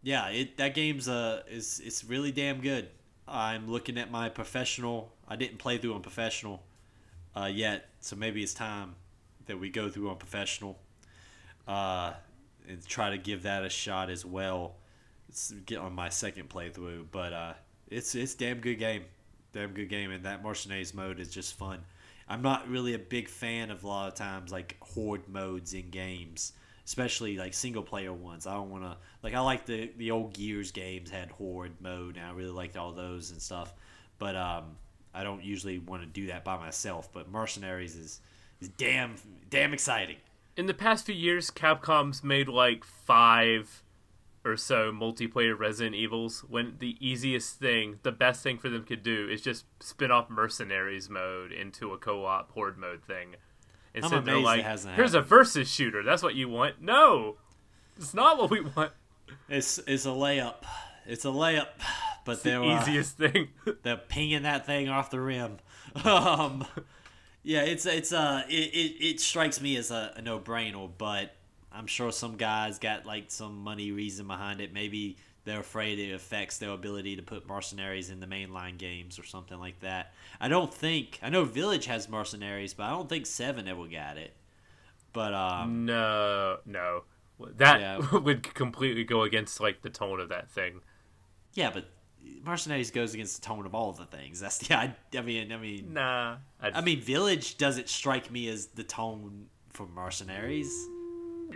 yeah, 0.01 0.29
it 0.29 0.57
that 0.57 0.73
game's 0.73 1.07
uh 1.07 1.43
is 1.49 1.81
it's 1.83 2.03
really 2.03 2.31
damn 2.31 2.61
good. 2.61 2.89
I'm 3.27 3.69
looking 3.69 3.97
at 3.97 4.11
my 4.11 4.29
professional. 4.29 5.13
I 5.27 5.35
didn't 5.35 5.57
play 5.57 5.77
through 5.77 5.93
on 5.93 6.01
professional 6.01 6.61
uh, 7.35 7.49
yet, 7.51 7.89
so 8.01 8.15
maybe 8.15 8.43
it's 8.43 8.53
time 8.53 8.95
that 9.45 9.59
we 9.59 9.69
go 9.69 9.89
through 9.89 10.09
on 10.09 10.17
professional 10.17 10.77
uh, 11.67 12.13
and 12.67 12.85
try 12.85 13.09
to 13.09 13.17
give 13.17 13.43
that 13.43 13.63
a 13.63 13.69
shot 13.69 14.09
as 14.09 14.25
well. 14.25 14.75
Get 15.65 15.79
on 15.79 15.93
my 15.93 16.09
second 16.09 16.49
playthrough, 16.49 17.05
but 17.11 17.33
uh, 17.33 17.53
it's 17.89 18.13
it's 18.13 18.35
damn 18.35 18.59
good 18.59 18.77
game, 18.77 19.03
damn 19.51 19.71
good 19.71 19.89
game, 19.89 20.11
and 20.11 20.25
that 20.25 20.43
mercenaries 20.43 20.93
mode 20.93 21.19
is 21.19 21.29
just 21.29 21.57
fun. 21.57 21.79
I'm 22.27 22.41
not 22.41 22.67
really 22.69 22.93
a 22.93 22.99
big 22.99 23.27
fan 23.27 23.71
of 23.71 23.83
a 23.83 23.87
lot 23.87 24.07
of 24.07 24.15
times 24.15 24.51
like 24.51 24.77
horde 24.81 25.27
modes 25.27 25.73
in 25.73 25.89
games, 25.89 26.53
especially 26.85 27.37
like 27.37 27.53
single 27.53 27.83
player 27.83 28.13
ones. 28.13 28.47
I 28.47 28.53
don't 28.53 28.69
want 28.69 28.83
to 28.83 28.97
like 29.21 29.33
I 29.33 29.39
like 29.39 29.65
the 29.65 29.91
the 29.97 30.11
old 30.11 30.33
Gears 30.33 30.71
games 30.71 31.09
had 31.09 31.29
horde 31.31 31.79
mode, 31.81 32.17
and 32.17 32.25
I 32.25 32.31
really 32.31 32.51
liked 32.51 32.77
all 32.77 32.91
those 32.91 33.31
and 33.31 33.41
stuff. 33.41 33.73
But 34.19 34.35
um, 34.35 34.77
I 35.13 35.23
don't 35.23 35.43
usually 35.43 35.79
want 35.79 36.01
to 36.03 36.07
do 36.07 36.27
that 36.27 36.43
by 36.43 36.57
myself. 36.57 37.11
But 37.11 37.29
mercenaries 37.29 37.95
is 37.95 38.19
is 38.61 38.69
damn 38.69 39.15
damn 39.49 39.73
exciting. 39.73 40.17
In 40.55 40.67
the 40.67 40.73
past 40.73 41.05
few 41.05 41.15
years, 41.15 41.49
Capcom's 41.51 42.23
made 42.23 42.47
like 42.47 42.83
five 42.83 43.82
or 44.45 44.57
so 44.57 44.91
multiplayer 44.91 45.57
Resident 45.57 45.95
Evils 45.95 46.43
when 46.47 46.75
the 46.79 46.97
easiest 46.99 47.59
thing, 47.59 47.99
the 48.03 48.11
best 48.11 48.43
thing 48.43 48.57
for 48.57 48.69
them 48.69 48.83
could 48.83 49.03
do 49.03 49.27
is 49.29 49.41
just 49.41 49.65
spin 49.79 50.11
off 50.11 50.29
Mercenaries 50.29 51.09
mode 51.09 51.51
into 51.51 51.93
a 51.93 51.97
co-op 51.97 52.51
horde 52.51 52.77
mode 52.77 53.03
thing. 53.03 53.35
Instead, 53.93 54.25
they're 54.25 54.39
like, 54.39 54.65
"Here's 54.95 55.13
a 55.13 55.21
versus 55.21 55.69
shooter. 55.71 56.03
That's 56.03 56.23
what 56.23 56.35
you 56.35 56.49
want." 56.49 56.81
No, 56.81 57.37
it's 57.95 58.13
not 58.13 58.37
what 58.37 58.49
we 58.49 58.61
want. 58.61 58.91
It's 59.47 59.79
it's 59.87 60.05
a 60.05 60.09
layup. 60.09 60.63
It's 61.05 61.25
a 61.25 61.29
layup. 61.29 61.67
But 62.25 62.33
It's 62.33 62.43
the 62.43 62.49
they're 62.51 62.63
uh, 62.63 62.81
easiest 62.81 63.17
thing. 63.17 63.49
they're 63.83 63.97
pinging 63.97 64.43
that 64.43 64.65
thing 64.65 64.89
off 64.89 65.09
the 65.09 65.19
rim. 65.19 65.57
Um, 66.03 66.65
yeah, 67.43 67.61
it's 67.61 67.85
it's 67.85 68.11
uh 68.11 68.41
it, 68.49 68.53
it, 68.73 69.05
it 69.05 69.19
strikes 69.19 69.61
me 69.61 69.77
as 69.77 69.91
a, 69.91 70.13
a 70.15 70.21
no 70.23 70.39
brainer, 70.39 70.89
but 70.97 71.35
I'm 71.73 71.87
sure 71.87 72.11
some 72.11 72.37
guys 72.37 72.79
got 72.79 73.05
like 73.05 73.25
some 73.29 73.63
money 73.63 73.91
reason 73.91 74.27
behind 74.27 74.61
it. 74.61 74.73
Maybe 74.73 75.17
they're 75.45 75.59
afraid 75.59 75.99
it 75.99 76.13
affects 76.13 76.57
their 76.57 76.69
ability 76.69 77.15
to 77.17 77.21
put 77.21 77.47
mercenaries 77.47 78.09
in 78.09 78.19
the 78.19 78.27
mainline 78.27 78.77
games 78.77 79.19
or 79.19 79.23
something 79.23 79.59
like 79.59 79.79
that. 79.81 80.13
I 80.39 80.47
don't 80.47 80.73
think 80.73 81.19
I 81.21 81.29
know 81.29 81.43
Village 81.43 81.85
has 81.87 82.07
mercenaries, 82.07 82.73
but 82.73 82.83
I 82.83 82.91
don't 82.91 83.09
think 83.09 83.25
Seven 83.25 83.67
ever 83.67 83.87
got 83.87 84.17
it. 84.17 84.33
But 85.11 85.33
um, 85.33 85.85
no, 85.85 86.57
no. 86.65 87.03
That 87.57 87.81
Yeah. 87.81 88.11
would 88.19 88.53
completely 88.53 89.03
go 89.03 89.23
against 89.23 89.59
like 89.59 89.81
the 89.81 89.89
tone 89.89 90.19
of 90.19 90.29
that 90.29 90.49
thing. 90.49 90.81
Yeah, 91.53 91.71
but 91.71 91.85
Mercenaries 92.45 92.89
goes 92.89 93.13
against 93.13 93.41
the 93.41 93.45
tone 93.47 93.65
of 93.65 93.75
all 93.75 93.91
the 93.91 94.05
things. 94.05 94.39
That's 94.39 94.59
the 94.59 94.73
I, 94.77 94.95
I 95.17 95.21
mean 95.21 95.51
I 95.51 95.57
mean 95.57 95.93
Nah, 95.93 96.37
I, 96.61 96.69
I 96.71 96.81
mean 96.81 97.01
Village 97.01 97.57
doesn't 97.57 97.89
strike 97.89 98.31
me 98.31 98.47
as 98.47 98.67
the 98.67 98.83
tone 98.83 99.47
for 99.71 99.87
Mercenaries. 99.87 100.71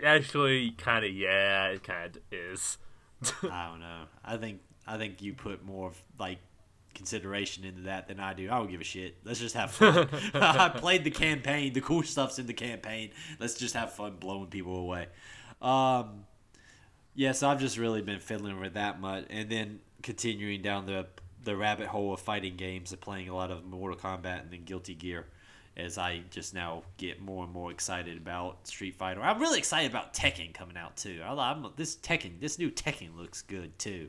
Actually 0.04 0.70
kind 0.72 1.04
of 1.04 1.12
yeah, 1.12 1.68
it 1.68 1.82
kind 1.82 2.16
of 2.16 2.22
is. 2.30 2.78
I 3.42 3.68
don't 3.70 3.80
know. 3.80 4.04
I 4.24 4.36
think 4.36 4.60
I 4.86 4.96
think 4.96 5.22
you 5.22 5.34
put 5.34 5.64
more 5.64 5.88
of, 5.88 6.02
like 6.18 6.38
consideration 6.94 7.64
into 7.64 7.82
that 7.82 8.08
than 8.08 8.18
I 8.20 8.34
do. 8.34 8.50
I 8.50 8.58
don't 8.58 8.70
give 8.70 8.80
a 8.80 8.84
shit. 8.84 9.16
Let's 9.24 9.38
just 9.38 9.54
have 9.54 9.70
fun. 9.70 10.08
I 10.34 10.68
played 10.68 11.04
the 11.04 11.10
campaign. 11.10 11.72
The 11.72 11.80
cool 11.80 12.02
stuff's 12.02 12.38
in 12.38 12.46
the 12.46 12.54
campaign. 12.54 13.10
Let's 13.38 13.54
just 13.54 13.74
have 13.74 13.92
fun 13.92 14.16
blowing 14.18 14.48
people 14.48 14.76
away. 14.76 15.06
Um, 15.62 16.24
yeah, 17.14 17.32
so 17.32 17.48
I've 17.48 17.60
just 17.60 17.78
really 17.78 18.02
been 18.02 18.20
fiddling 18.20 18.60
with 18.60 18.74
that 18.74 19.00
much, 19.00 19.24
and 19.30 19.48
then 19.50 19.80
continuing 20.02 20.62
down 20.62 20.86
the 20.86 21.06
the 21.44 21.56
rabbit 21.56 21.86
hole 21.86 22.12
of 22.12 22.20
fighting 22.20 22.56
games 22.56 22.92
and 22.92 23.00
playing 23.00 23.28
a 23.28 23.34
lot 23.34 23.50
of 23.50 23.64
Mortal 23.64 23.98
Kombat 23.98 24.42
and 24.42 24.50
then 24.50 24.64
Guilty 24.64 24.94
Gear. 24.94 25.26
As 25.78 25.96
I 25.96 26.22
just 26.30 26.54
now 26.54 26.82
get 26.96 27.20
more 27.20 27.44
and 27.44 27.52
more 27.52 27.70
excited 27.70 28.16
about 28.16 28.66
Street 28.66 28.96
Fighter, 28.96 29.22
I'm 29.22 29.40
really 29.40 29.58
excited 29.58 29.90
about 29.90 30.12
Tekken 30.12 30.52
coming 30.52 30.76
out 30.76 30.96
too. 30.96 31.20
I, 31.24 31.32
I'm, 31.32 31.66
this 31.76 31.96
Tekken, 31.96 32.40
this 32.40 32.58
new 32.58 32.70
Tekken 32.70 33.16
looks 33.16 33.42
good 33.42 33.78
too. 33.78 34.08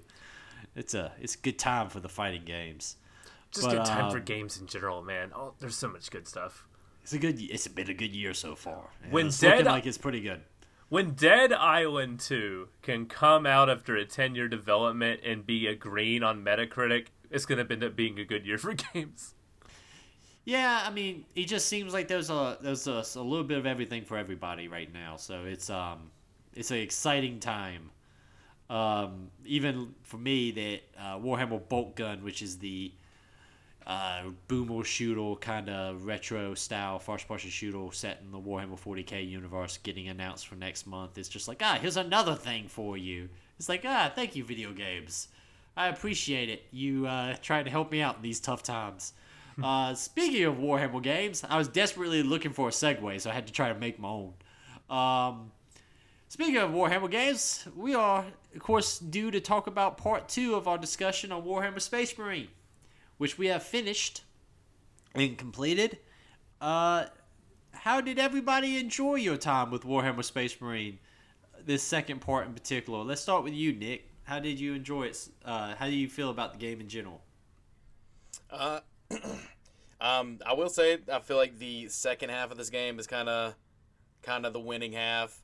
It's 0.75 0.95
a 0.95 1.11
it's 1.21 1.35
a 1.35 1.37
good 1.37 1.59
time 1.59 1.89
for 1.89 1.99
the 1.99 2.09
fighting 2.09 2.43
games. 2.43 2.95
Just 3.51 3.67
But, 3.67 3.75
good 3.77 3.85
time 3.85 4.09
for 4.09 4.17
um, 4.17 4.23
games 4.23 4.59
in 4.59 4.67
general, 4.67 5.03
man. 5.03 5.31
Oh, 5.35 5.53
there's 5.59 5.75
so 5.75 5.89
much 5.89 6.09
good 6.09 6.27
stuff. 6.27 6.65
It's 7.03 7.13
a 7.13 7.19
good. 7.19 7.39
It's 7.39 7.67
been 7.67 7.89
a 7.89 7.93
good 7.93 8.15
year 8.15 8.33
so 8.33 8.55
far. 8.55 8.89
And 9.03 9.11
When 9.11 9.27
it's 9.27 9.39
Dead- 9.39 9.65
like 9.65 9.85
it's 9.85 9.97
pretty 9.97 10.21
good. 10.21 10.41
When 10.89 11.11
Dead 11.11 11.53
Island 11.53 12.19
2 12.19 12.67
can 12.81 13.05
come 13.05 13.45
out 13.45 13.69
after 13.69 13.95
a 13.95 14.05
10 14.05 14.33
year 14.33 14.47
development 14.47 15.21
and 15.23 15.45
be 15.45 15.67
a 15.67 15.75
green 15.75 16.23
on 16.23 16.43
Metacritic, 16.43 17.07
it's 17.29 17.45
going 17.45 17.63
to 17.63 17.71
end 17.71 17.83
up 17.83 17.95
being 17.95 18.19
a 18.19 18.25
good 18.25 18.43
year 18.47 18.57
for 18.57 18.73
games. 18.93 19.35
Yeah, 20.49 20.81
I 20.83 20.89
mean, 20.89 21.25
it 21.35 21.45
just 21.45 21.67
seems 21.67 21.93
like 21.93 22.07
there's 22.07 22.31
a 22.31 22.57
there's 22.59 22.87
a, 22.87 23.05
a 23.15 23.21
little 23.21 23.43
bit 23.43 23.59
of 23.59 23.67
everything 23.67 24.03
for 24.03 24.17
everybody 24.17 24.67
right 24.67 24.91
now. 24.91 25.15
So 25.15 25.45
it's 25.45 25.69
um 25.69 26.09
it's 26.55 26.71
an 26.71 26.77
exciting 26.77 27.39
time. 27.39 27.91
Um, 28.67 29.29
even 29.45 29.93
for 30.01 30.17
me, 30.17 30.49
that 30.49 30.79
uh, 30.99 31.19
Warhammer 31.19 31.61
Boltgun, 31.61 32.23
which 32.23 32.41
is 32.41 32.57
the 32.57 32.91
uh, 33.85 34.23
boomer 34.47 34.83
shooter 34.83 35.39
kind 35.39 35.69
of 35.69 36.07
retro 36.07 36.55
style 36.55 36.97
first 36.97 37.27
person 37.27 37.51
shooter 37.51 37.85
set 37.91 38.19
in 38.25 38.31
the 38.31 38.39
Warhammer 38.39 38.79
40k 38.79 39.29
universe, 39.29 39.77
getting 39.77 40.09
announced 40.09 40.47
for 40.47 40.55
next 40.55 40.87
month. 40.87 41.19
It's 41.19 41.29
just 41.29 41.47
like 41.47 41.61
ah, 41.61 41.77
here's 41.79 41.97
another 41.97 42.33
thing 42.33 42.67
for 42.67 42.97
you. 42.97 43.29
It's 43.59 43.69
like 43.69 43.83
ah, 43.85 44.11
thank 44.15 44.35
you, 44.35 44.43
video 44.43 44.73
games. 44.73 45.27
I 45.77 45.89
appreciate 45.89 46.49
it. 46.49 46.63
You 46.71 47.05
uh, 47.05 47.35
tried 47.39 47.65
to 47.65 47.69
help 47.69 47.91
me 47.91 48.01
out 48.01 48.15
in 48.15 48.23
these 48.23 48.39
tough 48.39 48.63
times. 48.63 49.13
Uh, 49.63 49.93
speaking 49.93 50.43
of 50.43 50.55
Warhammer 50.55 51.01
games, 51.01 51.43
I 51.47 51.57
was 51.57 51.67
desperately 51.67 52.23
looking 52.23 52.51
for 52.51 52.69
a 52.69 52.71
segue, 52.71 53.21
so 53.21 53.29
I 53.29 53.33
had 53.33 53.47
to 53.47 53.53
try 53.53 53.71
to 53.71 53.79
make 53.79 53.99
my 53.99 54.07
own. 54.07 54.33
Um, 54.89 55.51
speaking 56.27 56.57
of 56.57 56.71
Warhammer 56.71 57.09
games, 57.09 57.67
we 57.75 57.93
are, 57.95 58.25
of 58.55 58.61
course, 58.61 58.99
due 58.99 59.31
to 59.31 59.39
talk 59.39 59.67
about 59.67 59.97
part 59.97 60.29
two 60.29 60.55
of 60.55 60.67
our 60.67 60.77
discussion 60.77 61.31
on 61.31 61.43
Warhammer 61.43 61.81
Space 61.81 62.17
Marine, 62.17 62.47
which 63.17 63.37
we 63.37 63.47
have 63.47 63.63
finished 63.63 64.21
and 65.15 65.37
completed. 65.37 65.99
Uh, 66.61 67.05
how 67.71 68.01
did 68.01 68.19
everybody 68.19 68.77
enjoy 68.77 69.15
your 69.15 69.37
time 69.37 69.71
with 69.71 69.83
Warhammer 69.83 70.23
Space 70.23 70.59
Marine? 70.59 70.99
This 71.65 71.83
second 71.83 72.21
part 72.21 72.47
in 72.47 72.53
particular. 72.53 73.03
Let's 73.03 73.21
start 73.21 73.43
with 73.43 73.53
you, 73.53 73.73
Nick. 73.73 74.09
How 74.23 74.39
did 74.39 74.59
you 74.59 74.73
enjoy 74.73 75.03
it? 75.03 75.27
Uh, 75.43 75.75
how 75.75 75.85
do 75.87 75.91
you 75.91 76.07
feel 76.07 76.29
about 76.29 76.53
the 76.53 76.59
game 76.59 76.79
in 76.81 76.87
general? 76.87 77.21
Uh, 78.49 78.79
um, 80.01 80.39
I 80.45 80.53
will 80.53 80.69
say 80.69 80.99
I 81.11 81.19
feel 81.19 81.37
like 81.37 81.57
the 81.57 81.87
second 81.89 82.29
half 82.29 82.51
of 82.51 82.57
this 82.57 82.69
game 82.69 82.99
is 82.99 83.07
kind 83.07 83.29
of, 83.29 83.55
kind 84.21 84.45
of 84.45 84.53
the 84.53 84.59
winning 84.59 84.93
half. 84.93 85.41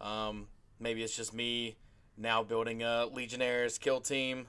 Um, 0.00 0.48
maybe 0.78 1.02
it's 1.02 1.16
just 1.16 1.32
me 1.34 1.76
now 2.16 2.42
building 2.42 2.82
a 2.82 3.06
Legionaries 3.06 3.78
kill 3.78 4.00
team, 4.00 4.46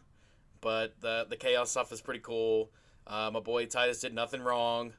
but 0.62 1.00
the 1.02 1.26
the 1.30 1.36
chaos 1.36 1.72
stuff 1.72 1.92
is 1.92 2.02
pretty 2.02 2.22
cool. 2.22 2.72
Uh, 3.06 3.30
my 3.34 3.40
boy 3.40 3.66
Titus 3.66 4.02
did 4.02 4.14
nothing 4.14 4.42
wrong. 4.42 4.94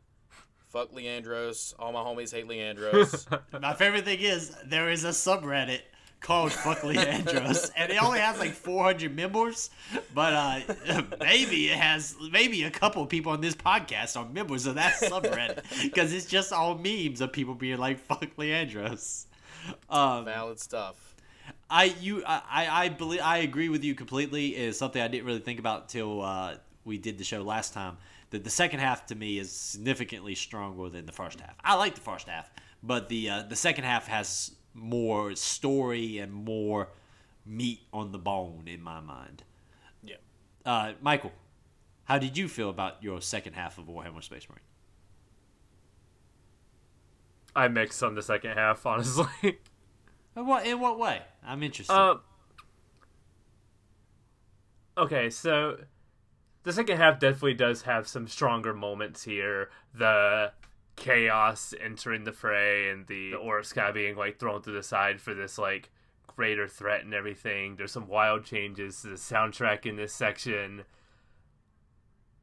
Fuck 0.68 0.92
Leandros. 0.92 1.74
All 1.78 1.92
my 1.92 2.00
homies 2.00 2.32
hate 2.32 2.46
Leandros. 2.46 3.26
My 3.60 3.72
favorite 3.72 4.04
thing 4.04 4.20
is 4.20 4.54
there 4.66 4.90
is 4.90 5.04
a 5.04 5.08
subreddit 5.08 5.80
called 6.20 6.52
Fuck 6.52 6.80
Leandros, 6.80 7.70
and 7.76 7.92
it 7.92 8.02
only 8.02 8.18
has 8.18 8.38
like 8.38 8.52
400 8.52 9.14
members, 9.14 9.70
but 10.14 10.32
uh, 10.32 11.02
maybe 11.20 11.68
it 11.68 11.76
has 11.76 12.16
maybe 12.32 12.64
a 12.64 12.70
couple 12.70 13.02
of 13.02 13.08
people 13.08 13.32
on 13.32 13.40
this 13.40 13.54
podcast 13.54 14.16
are 14.16 14.28
members 14.28 14.66
of 14.66 14.74
that 14.74 14.94
subreddit 14.94 15.62
because 15.82 16.12
it's 16.12 16.26
just 16.26 16.52
all 16.52 16.76
memes 16.76 17.20
of 17.20 17.32
people 17.32 17.54
being 17.54 17.78
like 17.78 17.98
Fuck 18.00 18.36
Leandros. 18.36 19.26
Um, 19.90 20.24
Valid 20.24 20.58
stuff. 20.60 21.14
I 21.70 21.84
you 22.00 22.22
I 22.26 22.42
I 22.50 22.84
I 22.84 22.88
believe 22.88 23.20
I 23.22 23.38
agree 23.38 23.68
with 23.68 23.84
you 23.84 23.94
completely. 23.94 24.56
Is 24.56 24.78
something 24.78 25.00
I 25.00 25.08
didn't 25.08 25.26
really 25.26 25.40
think 25.40 25.58
about 25.58 25.88
till 25.88 26.22
uh, 26.22 26.56
we 26.84 26.98
did 26.98 27.18
the 27.18 27.24
show 27.24 27.42
last 27.42 27.74
time. 27.74 27.96
That 28.30 28.44
the 28.44 28.50
second 28.50 28.80
half 28.80 29.06
to 29.06 29.14
me 29.14 29.38
is 29.38 29.50
significantly 29.50 30.34
stronger 30.34 30.90
than 30.90 31.06
the 31.06 31.12
first 31.12 31.40
half. 31.40 31.54
I 31.64 31.76
like 31.76 31.94
the 31.94 32.02
first 32.02 32.28
half, 32.28 32.50
but 32.82 33.08
the 33.08 33.30
uh, 33.30 33.42
the 33.42 33.56
second 33.56 33.84
half 33.84 34.06
has 34.06 34.52
more 34.78 35.34
story 35.34 36.18
and 36.18 36.32
more 36.32 36.88
meat 37.44 37.80
on 37.92 38.12
the 38.12 38.18
bone 38.18 38.64
in 38.66 38.82
my 38.82 39.00
mind. 39.00 39.42
Yeah. 40.02 40.16
Uh, 40.64 40.92
Michael, 41.00 41.32
how 42.04 42.18
did 42.18 42.36
you 42.36 42.48
feel 42.48 42.70
about 42.70 43.02
your 43.02 43.20
second 43.20 43.54
half 43.54 43.78
of 43.78 43.86
Warhammer 43.86 44.22
Space 44.22 44.48
Marine? 44.48 44.62
I 47.56 47.68
mixed 47.68 48.02
on 48.02 48.14
the 48.14 48.22
second 48.22 48.52
half, 48.52 48.86
honestly. 48.86 49.26
In 50.36 50.46
what 50.46 50.64
in 50.64 50.78
what 50.78 51.00
way? 51.00 51.22
I'm 51.44 51.64
interested. 51.64 51.92
Uh, 51.92 52.18
okay, 54.96 55.30
so 55.30 55.78
the 56.62 56.72
second 56.72 56.98
half 56.98 57.18
definitely 57.18 57.54
does 57.54 57.82
have 57.82 58.06
some 58.06 58.28
stronger 58.28 58.72
moments 58.72 59.24
here. 59.24 59.70
The 59.92 60.52
chaos 60.98 61.74
entering 61.80 62.24
the 62.24 62.32
fray 62.32 62.90
and 62.90 63.06
the 63.06 63.34
of 63.34 63.94
being 63.94 64.16
like 64.16 64.38
thrown 64.38 64.62
to 64.62 64.70
the 64.70 64.82
side 64.82 65.20
for 65.20 65.34
this 65.34 65.58
like 65.58 65.90
greater 66.26 66.68
threat 66.68 67.04
and 67.04 67.14
everything. 67.14 67.76
There's 67.76 67.92
some 67.92 68.08
wild 68.08 68.44
changes 68.44 69.02
to 69.02 69.08
the 69.08 69.16
soundtrack 69.16 69.86
in 69.86 69.96
this 69.96 70.12
section. 70.12 70.84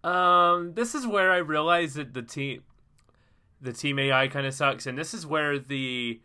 Um, 0.03 0.73
this 0.73 0.93
is 0.93 1.07
where 1.07 1.31
I 1.31 1.37
realized 1.37 1.95
that 1.95 2.13
the 2.13 2.21
team, 2.21 2.63
the 3.61 3.73
team 3.73 3.97
AI 3.97 4.27
kind 4.27 4.45
of 4.45 4.53
sucks, 4.53 4.85
and 4.85 4.97
this 4.97 5.13
is 5.13 5.25
where 5.25 5.57
the 5.57 6.21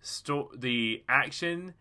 sto- 0.00 0.50
the 0.56 1.02
action 1.08 1.74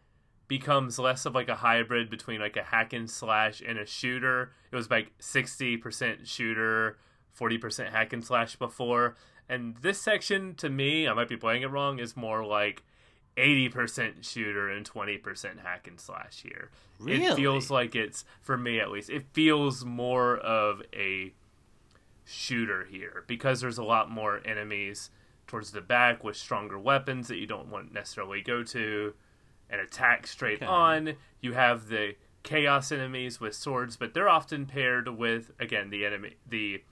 becomes 0.47 0.99
less 0.99 1.25
of 1.25 1.35
like 1.35 1.49
a 1.49 1.55
hybrid 1.55 2.09
between 2.09 2.39
like 2.39 2.57
a 2.57 2.63
hack 2.63 2.93
and 2.93 3.09
slash 3.09 3.61
and 3.65 3.77
a 3.77 3.85
shooter. 3.85 4.53
It 4.71 4.75
was 4.75 4.89
like 4.89 5.11
60% 5.19 6.25
shooter, 6.25 6.97
40% 7.39 7.91
hack 7.91 8.13
and 8.13 8.23
slash 8.23 8.55
before. 8.55 9.15
And 9.47 9.75
this 9.77 10.01
section 10.01 10.55
to 10.55 10.69
me, 10.69 11.07
I 11.07 11.13
might 11.13 11.29
be 11.29 11.37
playing 11.37 11.61
it 11.61 11.69
wrong, 11.71 11.99
is 11.99 12.17
more 12.17 12.43
like 12.45 12.83
80% 13.37 14.23
shooter 14.23 14.69
and 14.69 14.89
20% 14.89 15.59
hack 15.59 15.87
and 15.87 15.99
slash 15.99 16.41
here. 16.41 16.69
It 17.01 17.05
Really? 17.19 17.35
feels 17.35 17.69
like 17.69 17.95
it's 17.95 18.25
for 18.41 18.57
me 18.57 18.79
at 18.79 18.89
least. 18.89 19.09
It 19.09 19.25
feels 19.33 19.83
more 19.85 20.37
of 20.37 20.81
a 20.93 21.33
shooter 22.23 22.85
here 22.85 23.23
because 23.27 23.61
there's 23.61 23.77
a 23.77 23.83
lot 23.83 24.09
more 24.09 24.41
enemies 24.45 25.11
towards 25.47 25.71
the 25.71 25.81
back 25.81 26.23
with 26.23 26.35
stronger 26.35 26.79
weapons 26.79 27.27
that 27.27 27.37
you 27.37 27.45
don't 27.45 27.69
want 27.69 27.93
necessarily 27.93 28.41
go 28.41 28.63
to 28.63 29.13
and 29.69 29.79
attack 29.81 30.25
straight 30.25 30.57
Okay. 30.57 30.65
on. 30.65 31.13
You 31.41 31.53
have 31.53 31.87
the 31.89 32.15
chaos 32.43 32.91
enemies 32.91 33.39
with 33.39 33.53
swords, 33.53 33.95
but 33.97 34.13
they're 34.13 34.29
often 34.29 34.65
paired 34.65 35.07
with 35.09 35.51
again 35.59 35.89
the 35.89 36.05
enemy 36.05 36.35
the 36.47 36.83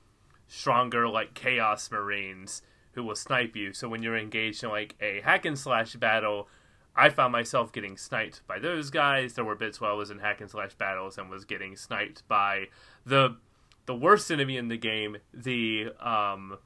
stronger 0.53 1.09
like 1.09 1.33
chaos 1.33 1.89
marines 1.89 2.61
who 2.91 3.03
will 3.03 3.15
snipe 3.15 3.55
you. 3.55 3.73
So 3.73 3.89
when 3.89 4.03
you're 4.03 4.17
engaged 4.17 4.63
in 4.63 4.69
like 4.69 4.95
a 5.01 5.19
hack 5.21 5.45
and 5.45 5.57
slash 5.57 5.95
battle, 5.95 6.47
I 6.95 7.09
found 7.09 7.31
myself 7.31 7.71
getting 7.71 7.97
sniped 7.97 8.45
by 8.45 8.59
those 8.59 8.91
guys. 8.91 9.33
There 9.33 9.43
were 9.43 9.55
bits 9.55 9.81
where 9.81 9.89
I 9.89 9.93
was 9.93 10.11
in 10.11 10.19
hack 10.19 10.41
and 10.41 10.49
slash 10.49 10.75
battles 10.75 11.17
and 11.17 11.27
was 11.27 11.43
getting 11.43 11.75
sniped 11.75 12.27
by 12.27 12.65
the 13.03 13.37
the 13.85 13.95
worst 13.95 14.31
enemy 14.31 14.55
in 14.55 14.67
the 14.67 14.77
game, 14.77 15.17
the 15.33 15.87
um, 15.99 16.59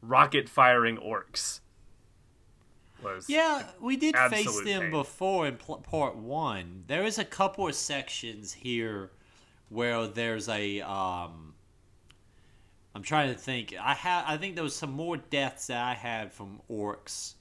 rocket 0.00 0.48
firing 0.48 0.96
Orks. 0.96 1.60
Was 3.04 3.28
Yeah, 3.28 3.64
we 3.80 3.98
did 3.98 4.16
face 4.16 4.62
them 4.62 4.80
pain. 4.82 4.90
before 4.90 5.46
in 5.46 5.58
pl- 5.58 5.76
part 5.76 6.16
one. 6.16 6.84
There 6.86 7.04
is 7.04 7.18
a 7.18 7.24
couple 7.24 7.68
of 7.68 7.74
sections 7.74 8.54
here 8.54 9.10
where 9.68 10.06
there's 10.06 10.48
a. 10.48 10.80
Um, 10.80 11.52
I'm 12.96 13.02
trying 13.02 13.30
to 13.30 13.38
think. 13.38 13.74
I 13.78 13.92
have. 13.92 14.24
I 14.26 14.38
think 14.38 14.54
there 14.54 14.64
was 14.64 14.74
some 14.74 14.90
more 14.90 15.18
deaths 15.18 15.66
that 15.66 15.84
I 15.84 15.92
had 15.92 16.32
from 16.32 16.62
Orks 16.70 17.34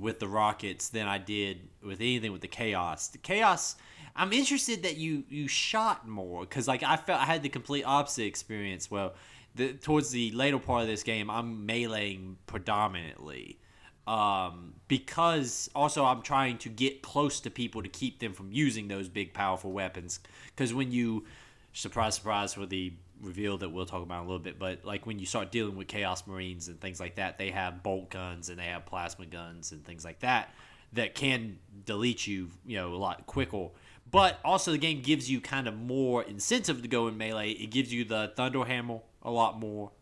with 0.00 0.18
the 0.18 0.26
rockets 0.26 0.88
than 0.88 1.06
I 1.06 1.18
did 1.18 1.68
with 1.84 2.00
anything 2.00 2.32
with 2.32 2.40
the 2.40 2.48
chaos. 2.48 3.06
The 3.08 3.18
chaos. 3.18 3.76
I'm 4.16 4.32
interested 4.32 4.82
that 4.82 4.96
you 4.96 5.22
you 5.28 5.46
shot 5.46 6.08
more 6.08 6.40
because 6.40 6.66
like 6.66 6.82
I 6.82 6.96
felt 6.96 7.20
I 7.20 7.26
had 7.26 7.44
the 7.44 7.48
complete 7.48 7.84
opposite 7.84 8.24
experience. 8.24 8.90
Well, 8.90 9.14
the, 9.54 9.74
towards 9.74 10.10
the 10.10 10.32
later 10.32 10.58
part 10.58 10.82
of 10.82 10.88
this 10.88 11.04
game, 11.04 11.30
I'm 11.30 11.64
meleeing 11.64 12.34
predominantly 12.48 13.60
um, 14.08 14.74
because 14.88 15.70
also 15.76 16.04
I'm 16.04 16.22
trying 16.22 16.58
to 16.58 16.68
get 16.68 17.02
close 17.02 17.38
to 17.42 17.50
people 17.50 17.84
to 17.84 17.88
keep 17.88 18.18
them 18.18 18.32
from 18.32 18.50
using 18.50 18.88
those 18.88 19.08
big 19.08 19.32
powerful 19.32 19.70
weapons. 19.70 20.18
Because 20.48 20.74
when 20.74 20.90
you 20.90 21.24
surprise 21.72 22.16
surprise 22.16 22.54
for 22.54 22.66
the 22.66 22.92
reveal 23.20 23.58
that 23.58 23.68
we'll 23.70 23.86
talk 23.86 24.02
about 24.02 24.20
a 24.20 24.26
little 24.26 24.38
bit, 24.38 24.58
but 24.58 24.84
like 24.84 25.06
when 25.06 25.18
you 25.18 25.26
start 25.26 25.50
dealing 25.50 25.76
with 25.76 25.88
Chaos 25.88 26.26
Marines 26.26 26.68
and 26.68 26.80
things 26.80 27.00
like 27.00 27.16
that, 27.16 27.38
they 27.38 27.50
have 27.50 27.82
bolt 27.82 28.10
guns 28.10 28.48
and 28.48 28.58
they 28.58 28.66
have 28.66 28.86
plasma 28.86 29.26
guns 29.26 29.72
and 29.72 29.84
things 29.84 30.04
like 30.04 30.20
that 30.20 30.54
that 30.92 31.14
can 31.14 31.58
delete 31.84 32.26
you, 32.26 32.48
you 32.66 32.76
know, 32.76 32.94
a 32.94 32.96
lot 32.96 33.26
quicker. 33.26 33.68
But 34.10 34.40
also 34.44 34.72
the 34.72 34.78
game 34.78 35.02
gives 35.02 35.30
you 35.30 35.40
kind 35.40 35.68
of 35.68 35.76
more 35.76 36.22
incentive 36.22 36.82
to 36.82 36.88
go 36.88 37.06
in 37.08 37.16
melee. 37.16 37.52
It 37.52 37.70
gives 37.70 37.92
you 37.92 38.04
the 38.04 38.32
Thunder 38.34 38.64
Hammer 38.64 39.00
a 39.22 39.30
lot 39.30 39.60
more, 39.60 39.92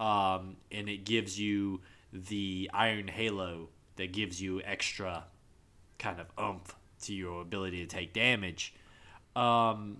um, 0.00 0.56
and 0.72 0.88
it 0.88 1.04
gives 1.04 1.38
you 1.38 1.80
the 2.12 2.70
Iron 2.72 3.08
Halo 3.08 3.68
that 3.96 4.12
gives 4.12 4.40
you 4.40 4.62
extra 4.62 5.24
kind 5.98 6.20
of 6.20 6.26
oomph 6.40 6.74
to 7.02 7.14
your 7.14 7.42
ability 7.42 7.84
to 7.84 7.86
take 7.86 8.12
damage. 8.14 8.74
Um, 9.34 9.98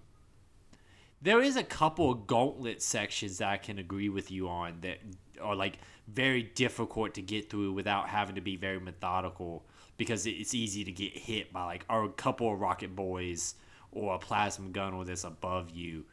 there 1.23 1.41
is 1.41 1.57
a 1.57 1.63
couple 1.63 2.11
of 2.11 2.27
gauntlet 2.27 2.83
sections 2.83 3.39
that 3.39 3.49
I 3.49 3.57
can 3.57 3.79
agree 3.79 4.09
with 4.09 4.31
you 4.31 4.49
on 4.49 4.79
that 4.83 4.99
are 5.41 5.57
like 5.57 5.79
very 6.09 6.43
difficult 6.43 7.15
to 7.15 7.23
get 7.23 7.51
through 7.51 7.73
without 7.73 8.09
having 8.09 8.35
to 8.37 8.41
be 8.41 8.57
very 8.57 8.79
methodical 8.79 9.65
because 9.97 10.27
it's 10.27 10.55
easy 10.55 10.85
to 10.85 10.93
get 10.93 11.17
hit 11.17 11.53
by 11.53 11.65
like 11.65 11.85
a 11.89 12.09
couple 12.17 12.53
of 12.53 12.61
rocket 12.61 12.95
boys 12.95 13.55
or 13.93 14.15
a 14.15 14.19
plasma 14.19 14.69
gun 14.69 14.93
or 14.93 15.05
this 15.05 15.25
above 15.25 15.71
you. 15.71 16.05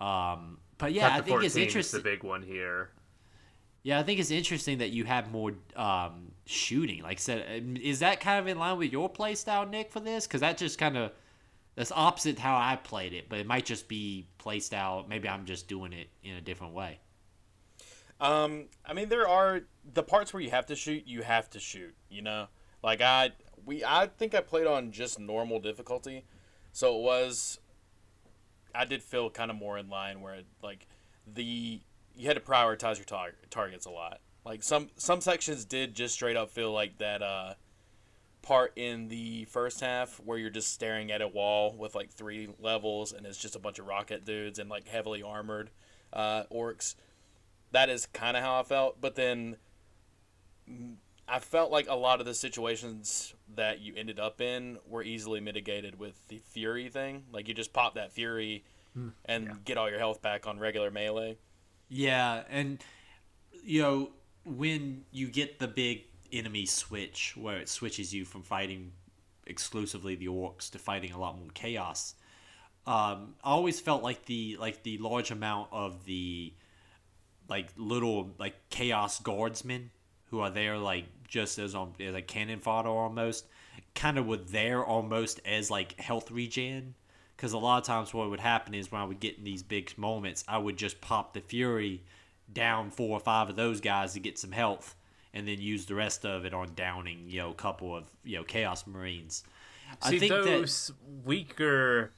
Um, 0.00 0.58
but 0.78 0.92
yeah, 0.92 1.08
Chapter 1.08 1.22
I 1.22 1.24
think 1.26 1.44
it's 1.44 1.56
interesting. 1.56 1.98
the 1.98 2.04
big 2.04 2.22
one 2.22 2.42
here. 2.42 2.90
Yeah, 3.82 4.00
I 4.00 4.02
think 4.02 4.18
it's 4.18 4.30
interesting 4.30 4.78
that 4.78 4.90
you 4.90 5.04
have 5.04 5.30
more 5.30 5.52
um, 5.76 6.32
shooting. 6.46 7.02
Like 7.02 7.18
I 7.18 7.20
said, 7.20 7.78
is 7.82 8.00
that 8.00 8.20
kind 8.20 8.38
of 8.38 8.46
in 8.46 8.58
line 8.58 8.78
with 8.78 8.92
your 8.92 9.08
play 9.08 9.34
style, 9.34 9.66
Nick, 9.66 9.92
for 9.92 10.00
this? 10.00 10.26
Because 10.26 10.40
that 10.40 10.58
just 10.58 10.78
kind 10.78 10.96
of 10.96 11.12
that's 11.78 11.92
opposite 11.92 12.40
how 12.40 12.56
I 12.56 12.74
played 12.74 13.12
it, 13.12 13.28
but 13.28 13.38
it 13.38 13.46
might 13.46 13.64
just 13.64 13.86
be 13.86 14.26
play 14.38 14.58
style. 14.58 15.06
Maybe 15.08 15.28
I'm 15.28 15.44
just 15.44 15.68
doing 15.68 15.92
it 15.92 16.08
in 16.24 16.34
a 16.34 16.40
different 16.40 16.74
way. 16.74 16.98
Um, 18.20 18.64
I 18.84 18.94
mean, 18.94 19.08
there 19.08 19.28
are 19.28 19.60
the 19.94 20.02
parts 20.02 20.34
where 20.34 20.42
you 20.42 20.50
have 20.50 20.66
to 20.66 20.74
shoot. 20.74 21.04
You 21.06 21.22
have 21.22 21.48
to 21.50 21.60
shoot. 21.60 21.94
You 22.10 22.22
know, 22.22 22.48
like 22.82 23.00
I 23.00 23.30
we 23.64 23.84
I 23.84 24.08
think 24.08 24.34
I 24.34 24.40
played 24.40 24.66
on 24.66 24.90
just 24.90 25.20
normal 25.20 25.60
difficulty, 25.60 26.24
so 26.72 26.98
it 26.98 27.02
was. 27.02 27.60
I 28.74 28.84
did 28.84 29.00
feel 29.00 29.30
kind 29.30 29.48
of 29.48 29.56
more 29.56 29.78
in 29.78 29.88
line 29.88 30.20
where 30.20 30.40
like 30.60 30.88
the 31.32 31.80
you 32.16 32.26
had 32.26 32.34
to 32.34 32.42
prioritize 32.42 32.96
your 32.96 33.04
tar- 33.04 33.36
targets 33.50 33.86
a 33.86 33.90
lot. 33.90 34.18
Like 34.44 34.64
some 34.64 34.88
some 34.96 35.20
sections 35.20 35.64
did 35.64 35.94
just 35.94 36.14
straight 36.14 36.36
up 36.36 36.50
feel 36.50 36.72
like 36.72 36.98
that 36.98 37.22
uh, 37.22 37.54
part 38.48 38.72
in 38.76 39.08
the 39.08 39.44
first 39.44 39.78
half 39.82 40.18
where 40.24 40.38
you're 40.38 40.48
just 40.48 40.72
staring 40.72 41.12
at 41.12 41.20
a 41.20 41.28
wall 41.28 41.76
with 41.76 41.94
like 41.94 42.10
three 42.10 42.48
levels 42.58 43.12
and 43.12 43.26
it's 43.26 43.36
just 43.36 43.54
a 43.54 43.58
bunch 43.58 43.78
of 43.78 43.86
rocket 43.86 44.24
dudes 44.24 44.58
and 44.58 44.70
like 44.70 44.88
heavily 44.88 45.22
armored 45.22 45.68
uh, 46.14 46.44
Orks. 46.50 46.94
That 47.72 47.90
is 47.90 48.06
kind 48.06 48.38
of 48.38 48.42
how 48.42 48.58
I 48.58 48.62
felt. 48.62 49.02
But 49.02 49.16
then 49.16 49.58
I 51.28 51.40
felt 51.40 51.70
like 51.70 51.88
a 51.90 51.94
lot 51.94 52.20
of 52.20 52.26
the 52.26 52.32
situations 52.32 53.34
that 53.54 53.80
you 53.80 53.92
ended 53.94 54.18
up 54.18 54.40
in 54.40 54.78
were 54.88 55.02
easily 55.02 55.40
mitigated 55.40 55.98
with 55.98 56.26
the 56.28 56.38
fury 56.38 56.88
thing. 56.88 57.24
Like 57.30 57.48
you 57.48 57.54
just 57.54 57.74
pop 57.74 57.96
that 57.96 58.12
fury 58.12 58.64
and 59.26 59.62
get 59.66 59.76
all 59.76 59.90
your 59.90 59.98
health 59.98 60.22
back 60.22 60.46
on 60.46 60.58
regular 60.58 60.90
melee. 60.90 61.36
Yeah, 61.90 62.44
and 62.48 62.82
you 63.62 63.82
know 63.82 64.10
when 64.46 65.04
you 65.12 65.28
get 65.28 65.58
the 65.58 65.68
big 65.68 66.04
enemy 66.32 66.66
switch 66.66 67.34
where 67.36 67.58
it 67.58 67.68
switches 67.68 68.14
you 68.14 68.24
from 68.24 68.42
fighting 68.42 68.92
exclusively 69.46 70.14
the 70.14 70.28
Orks 70.28 70.70
to 70.70 70.78
fighting 70.78 71.12
a 71.12 71.18
lot 71.18 71.38
more 71.38 71.48
chaos. 71.54 72.14
Um, 72.86 73.34
I 73.44 73.50
always 73.50 73.80
felt 73.80 74.02
like 74.02 74.24
the 74.26 74.56
like 74.58 74.82
the 74.82 74.98
large 74.98 75.30
amount 75.30 75.68
of 75.72 76.04
the 76.04 76.52
like 77.48 77.68
little 77.76 78.34
like 78.38 78.54
chaos 78.70 79.20
guardsmen 79.20 79.90
who 80.30 80.40
are 80.40 80.50
there 80.50 80.78
like 80.78 81.06
just 81.26 81.58
as 81.58 81.74
on 81.74 81.94
as 82.00 82.14
like 82.14 82.26
cannon 82.26 82.60
fodder 82.60 82.88
almost 82.88 83.46
kind 83.94 84.18
of 84.18 84.26
were 84.26 84.36
there 84.36 84.84
almost 84.84 85.40
as 85.44 85.70
like 85.70 85.98
health 86.00 86.30
regen 86.30 86.94
because 87.36 87.52
a 87.52 87.58
lot 87.58 87.78
of 87.78 87.84
times 87.84 88.12
what 88.12 88.28
would 88.28 88.40
happen 88.40 88.74
is 88.74 88.90
when 88.92 89.00
I 89.00 89.04
would 89.04 89.20
get 89.20 89.38
in 89.38 89.44
these 89.44 89.62
big 89.62 89.96
moments 89.96 90.44
I 90.46 90.58
would 90.58 90.76
just 90.76 91.00
pop 91.00 91.34
the 91.34 91.40
fury 91.40 92.02
down 92.52 92.90
four 92.90 93.10
or 93.10 93.20
five 93.20 93.48
of 93.48 93.56
those 93.56 93.80
guys 93.80 94.14
to 94.14 94.20
get 94.20 94.38
some 94.38 94.52
health 94.52 94.94
and 95.38 95.48
then 95.48 95.60
use 95.60 95.86
the 95.86 95.94
rest 95.94 96.26
of 96.26 96.44
it 96.44 96.52
on 96.52 96.74
downing 96.74 97.24
you 97.28 97.38
know 97.40 97.50
a 97.50 97.54
couple 97.54 97.96
of 97.96 98.04
you 98.24 98.36
know 98.36 98.44
chaos 98.44 98.86
marines 98.86 99.44
See 100.02 100.16
I 100.16 100.18
think 100.18 100.32
that 100.32 100.44
those 100.44 100.92
weaker 101.24 102.12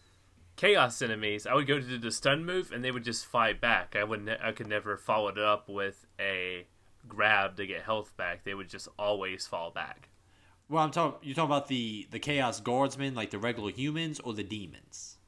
chaos 0.56 1.00
enemies, 1.02 1.46
I 1.46 1.54
would 1.54 1.66
go 1.68 1.78
to 1.78 1.87
do 1.87 1.98
the 1.98 2.11
stun 2.11 2.44
move 2.44 2.72
and 2.72 2.85
they 2.85 2.90
would 2.90 3.04
just 3.04 3.24
fight 3.24 3.61
back. 3.61 3.94
I 3.96 4.02
would 4.04 4.24
ne- 4.24 4.38
I 4.42 4.52
could 4.52 4.66
never 4.66 4.96
follow 4.96 5.28
it 5.28 5.38
up 5.38 5.68
with 5.68 6.04
a 6.18 6.66
grab 7.09 7.56
to 7.56 7.66
get 7.66 7.83
health 7.83 8.16
back. 8.16 8.42
They 8.44 8.54
would 8.54 8.68
just 8.68 8.88
always 8.98 9.46
fall 9.46 9.70
back. 9.70 10.09
well 10.68 10.83
I'm 10.85 10.90
talking 10.90 11.18
You're 11.22 11.37
talking 11.37 11.50
about 11.50 11.68
the 11.68 12.09
the 12.11 12.18
chaos 12.18 12.61
guardsmen 12.61 13.14
like 13.14 13.30
the 13.30 13.38
regular 13.38 13.70
humans 13.70 14.20
or 14.20 14.35
the 14.35 14.42
demons 14.44 15.18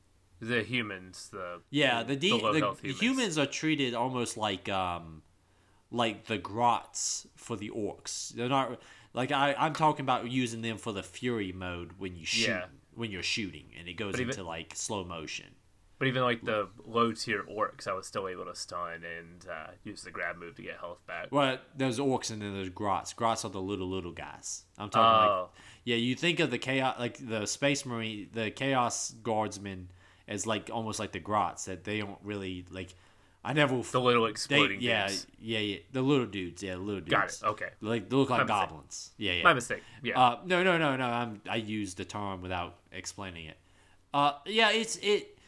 The 0.40 0.62
humans, 0.62 1.28
the 1.33 1.61
Yeah, 1.70 2.02
the, 2.02 2.16
de- 2.16 2.33
low 2.33 2.52
the, 2.52 2.59
health 2.59 2.83
the 2.83 2.92
humans 2.92 3.38
are 3.38 3.46
treated 3.46 3.94
almost 3.94 4.37
like 4.37 4.68
um 4.68 5.22
like 5.92 6.26
the 6.26 6.38
grots 6.38 7.26
for 7.37 7.55
the 7.57 7.70
Orks. 7.70 8.31
They're 8.31 8.48
not 8.48 8.81
like 9.14 9.31
I 9.31 9.55
I'm 9.59 9.74
talking 9.74 10.05
about 10.05 10.31
using 10.31 10.62
them 10.62 10.78
for 10.78 10.92
the 10.92 11.02
fury 11.02 11.52
mode 11.52 11.92
when 11.98 12.16
you 12.16 12.24
shoot 12.24 12.48
Yeah. 12.48 12.64
when 12.94 13.11
you're 13.11 13.22
shooting 13.22 13.66
and 13.78 13.87
it 13.88 13.94
goes 13.94 14.12
But 14.12 14.20
even- 14.20 14.31
into 14.31 14.42
like 14.44 14.72
slow 14.74 15.05
motion. 15.05 15.46
But 15.98 16.09
even 16.09 16.22
like 16.22 16.42
the 16.44 16.68
low 16.85 17.12
tier 17.12 17.44
Orks, 17.44 17.87
I 17.87 17.92
was 17.92 18.09
still 18.09 18.26
able 18.26 18.44
to 18.46 18.57
stun 18.57 19.05
and 19.05 19.46
uh, 19.48 19.68
use 19.85 20.02
the 20.02 20.11
grab 20.11 20.37
move 20.37 20.57
to 20.57 20.62
get 20.62 20.78
health 20.81 20.98
back. 21.07 21.28
Well, 21.31 21.59
there's 21.76 22.00
Orks 22.00 22.33
and 22.33 22.42
then 22.42 22.55
there's 22.55 22.70
grots. 22.70 23.12
Grots 23.12 23.44
are 23.44 23.50
the 23.50 23.62
little 23.62 23.88
little 23.88 24.11
guys. 24.11 24.64
I'm 24.78 24.90
talking 24.90 25.20
like 25.20 25.31
Oh, 25.31 25.50
yeah, 25.85 25.94
you 25.94 26.16
think 26.16 26.40
of 26.40 26.50
the 26.50 26.59
chaos 26.59 26.96
like 26.98 27.18
the 27.24 27.46
space 27.46 27.87
marine, 27.87 28.31
the 28.33 28.50
chaos 28.50 29.12
guardsmen 29.22 29.90
as 30.26 30.44
like 30.44 30.70
almost 30.72 30.98
like 30.98 31.12
the 31.12 31.20
grots 31.20 31.66
that 31.66 31.85
they 31.85 31.98
don't 32.00 32.18
really 32.24 32.64
like. 32.70 32.88
I 33.44 33.52
never 33.52 33.83
the 33.83 34.00
little 34.00 34.31
they 34.48 34.76
yeah 34.78 35.09
dudes. 35.09 35.26
yeah 35.40 35.59
yeah 35.59 35.78
the 35.92 36.02
little 36.02 36.26
dudes 36.26 36.62
yeah 36.62 36.74
the 36.74 36.81
little 36.81 37.00
dudes. 37.00 37.11
Got 37.11 37.28
it. 37.28 37.42
Okay. 37.52 37.68
Like 37.81 38.09
they 38.09 38.16
look 38.16 38.31
like 38.31 38.38
My 38.40 38.44
mistake. 38.44 38.68
goblins. 38.68 39.11
Yeah, 39.16 39.33
yeah. 39.33 39.42
My 39.42 39.55
mistake. 39.55 39.83
Yeah. 40.02 40.20
Uh, 40.20 40.38
no, 40.46 40.62
no, 40.62 40.78
no, 40.78 40.96
no. 40.96 41.05
I'm 41.07 41.40
I 41.48 41.57
used 41.57 41.96
the 41.96 42.05
term 42.05 42.40
without 42.42 42.76
explaining 42.92 43.46
it. 43.46 43.57
Uh, 44.14 44.35
yeah, 44.46 44.70
it's 44.70 44.96
it. 45.02 45.38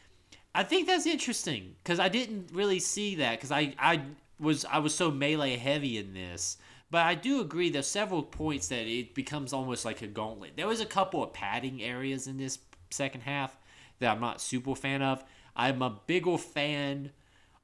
I 0.53 0.63
think 0.63 0.87
that's 0.87 1.05
interesting 1.05 1.75
because 1.83 1.99
I 1.99 2.09
didn't 2.09 2.49
really 2.53 2.79
see 2.79 3.15
that 3.15 3.37
because 3.37 3.51
I 3.51 3.73
I 3.79 4.01
was 4.39 4.65
I 4.65 4.79
was 4.79 4.93
so 4.93 5.09
melee 5.11 5.55
heavy 5.55 5.97
in 5.97 6.13
this. 6.13 6.57
But 6.91 7.05
I 7.05 7.15
do 7.15 7.41
agree 7.41 7.69
there's 7.69 7.87
several 7.87 8.23
points 8.23 8.67
that 8.67 8.87
it 8.87 9.15
becomes 9.15 9.53
almost 9.53 9.85
like 9.85 10.01
a 10.01 10.07
gauntlet. 10.07 10.51
There 10.55 10.67
was 10.67 10.81
a 10.81 10.85
couple 10.85 11.23
of 11.23 11.33
padding 11.33 11.81
areas 11.81 12.27
in 12.27 12.37
this 12.37 12.59
second 12.91 13.21
half 13.21 13.57
that 13.99 14.11
I'm 14.11 14.21
not 14.21 14.39
super 14.39 14.75
fan 14.75 15.01
of. 15.01 15.23
I'm 15.55 15.81
a 15.81 15.99
bigger 16.05 16.37
fan 16.37 17.11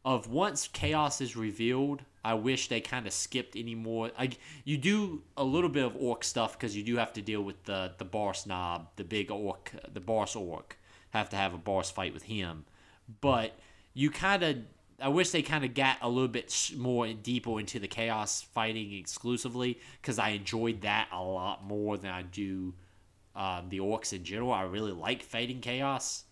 of 0.04 0.28
once 0.28 0.68
chaos 0.68 1.22
is 1.22 1.36
revealed 1.36 2.02
i 2.24 2.34
wish 2.34 2.68
they 2.68 2.82
kind 2.82 3.08
of 3.08 3.14
skipped 3.14 3.56
any 3.56 3.76
more. 3.76 4.12
Like 4.18 4.38
you 4.64 4.78
do 4.78 5.24
a 5.38 5.44
little 5.44 5.70
bit 5.70 5.86
of 5.86 5.96
Ork 5.96 6.24
stuff 6.24 6.54
because 6.54 6.76
you 6.76 6.84
do 6.84 6.98
have 6.98 7.14
to 7.14 7.22
deal 7.22 7.42
with 7.42 7.64
the 7.64 7.94
the 7.98 8.06
boss 8.06 8.45
Nob 8.45 8.88
the 8.95 9.04
big 9.04 9.32
Ork 9.32 9.72
the 9.91 9.99
boss 9.99 10.36
Ork. 10.36 10.78
Have 11.12 11.30
to 11.30 11.36
have 11.36 11.54
a 11.54 11.58
boss 11.58 11.91
fight 11.91 12.14
with 12.14 12.24
him. 12.24 12.66
But 13.22 13.58
you 13.93 14.10
kind 14.10 14.43
of 14.43 14.58
i 14.99 15.08
wish 15.08 15.32
they 15.32 15.41
kind 15.41 15.66
of 15.66 15.74
got 15.74 15.97
a 16.02 16.10
little 16.10 16.28
bit 16.28 16.72
more 16.78 17.12
deeper 17.12 17.60
into 17.60 17.80
the 17.80 17.88
chaos 17.88 18.43
fighting 18.54 18.93
exclusively 18.93 19.80
because 19.99 20.20
i 20.20 20.30
enjoyed 20.30 20.82
that 20.82 21.08
a 21.12 21.22
lot 21.22 21.66
more 21.66 21.97
than 21.97 22.12
i 22.12 22.22
do 22.22 22.74
um, 23.36 23.70
the 23.70 23.80
Orks 23.80 24.14
in 24.14 24.24
general. 24.24 24.52
I 24.52 24.64
really 24.64 24.91
like 24.91 25.24
fighting 25.24 25.62
chaos 25.62 26.26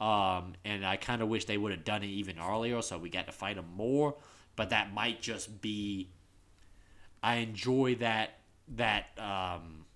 um, 0.00 0.54
and 0.64 0.84
I 0.84 0.96
kind 0.96 1.22
of 1.22 1.28
wish 1.28 1.44
they 1.44 1.56
would 1.58 1.72
have 1.72 1.84
done 1.84 2.02
it 2.02 2.08
even 2.08 2.38
earlier 2.38 2.82
so 2.82 2.98
we 2.98 3.08
got 3.10 3.26
to 3.26 3.32
fight 3.32 3.56
them 3.56 3.66
more. 3.76 4.16
But 4.56 4.70
that 4.70 4.92
might 4.92 5.22
just 5.22 5.60
be. 5.62 6.10
I 7.22 7.36
enjoy 7.36 7.94
that 7.96 8.30
that 8.76 9.06
um, 9.18 9.86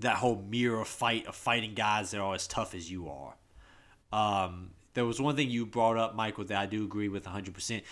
that 0.00 0.16
whole 0.16 0.36
mirror 0.48 0.84
fight 0.84 1.26
of 1.26 1.34
fighting 1.34 1.74
guys 1.74 2.10
that 2.12 2.20
are 2.20 2.34
as 2.34 2.46
tough 2.46 2.74
as 2.74 2.90
you 2.90 3.08
are. 3.08 3.34
Um, 4.12 4.70
there 4.94 5.04
was 5.04 5.20
one 5.20 5.34
thing 5.36 5.50
you 5.50 5.66
brought 5.66 5.96
up, 5.96 6.14
Michael, 6.14 6.44
that 6.44 6.56
I 6.58 6.66
do 6.66 6.84
agree 6.84 7.08
with 7.08 7.24
100%. 7.24 7.82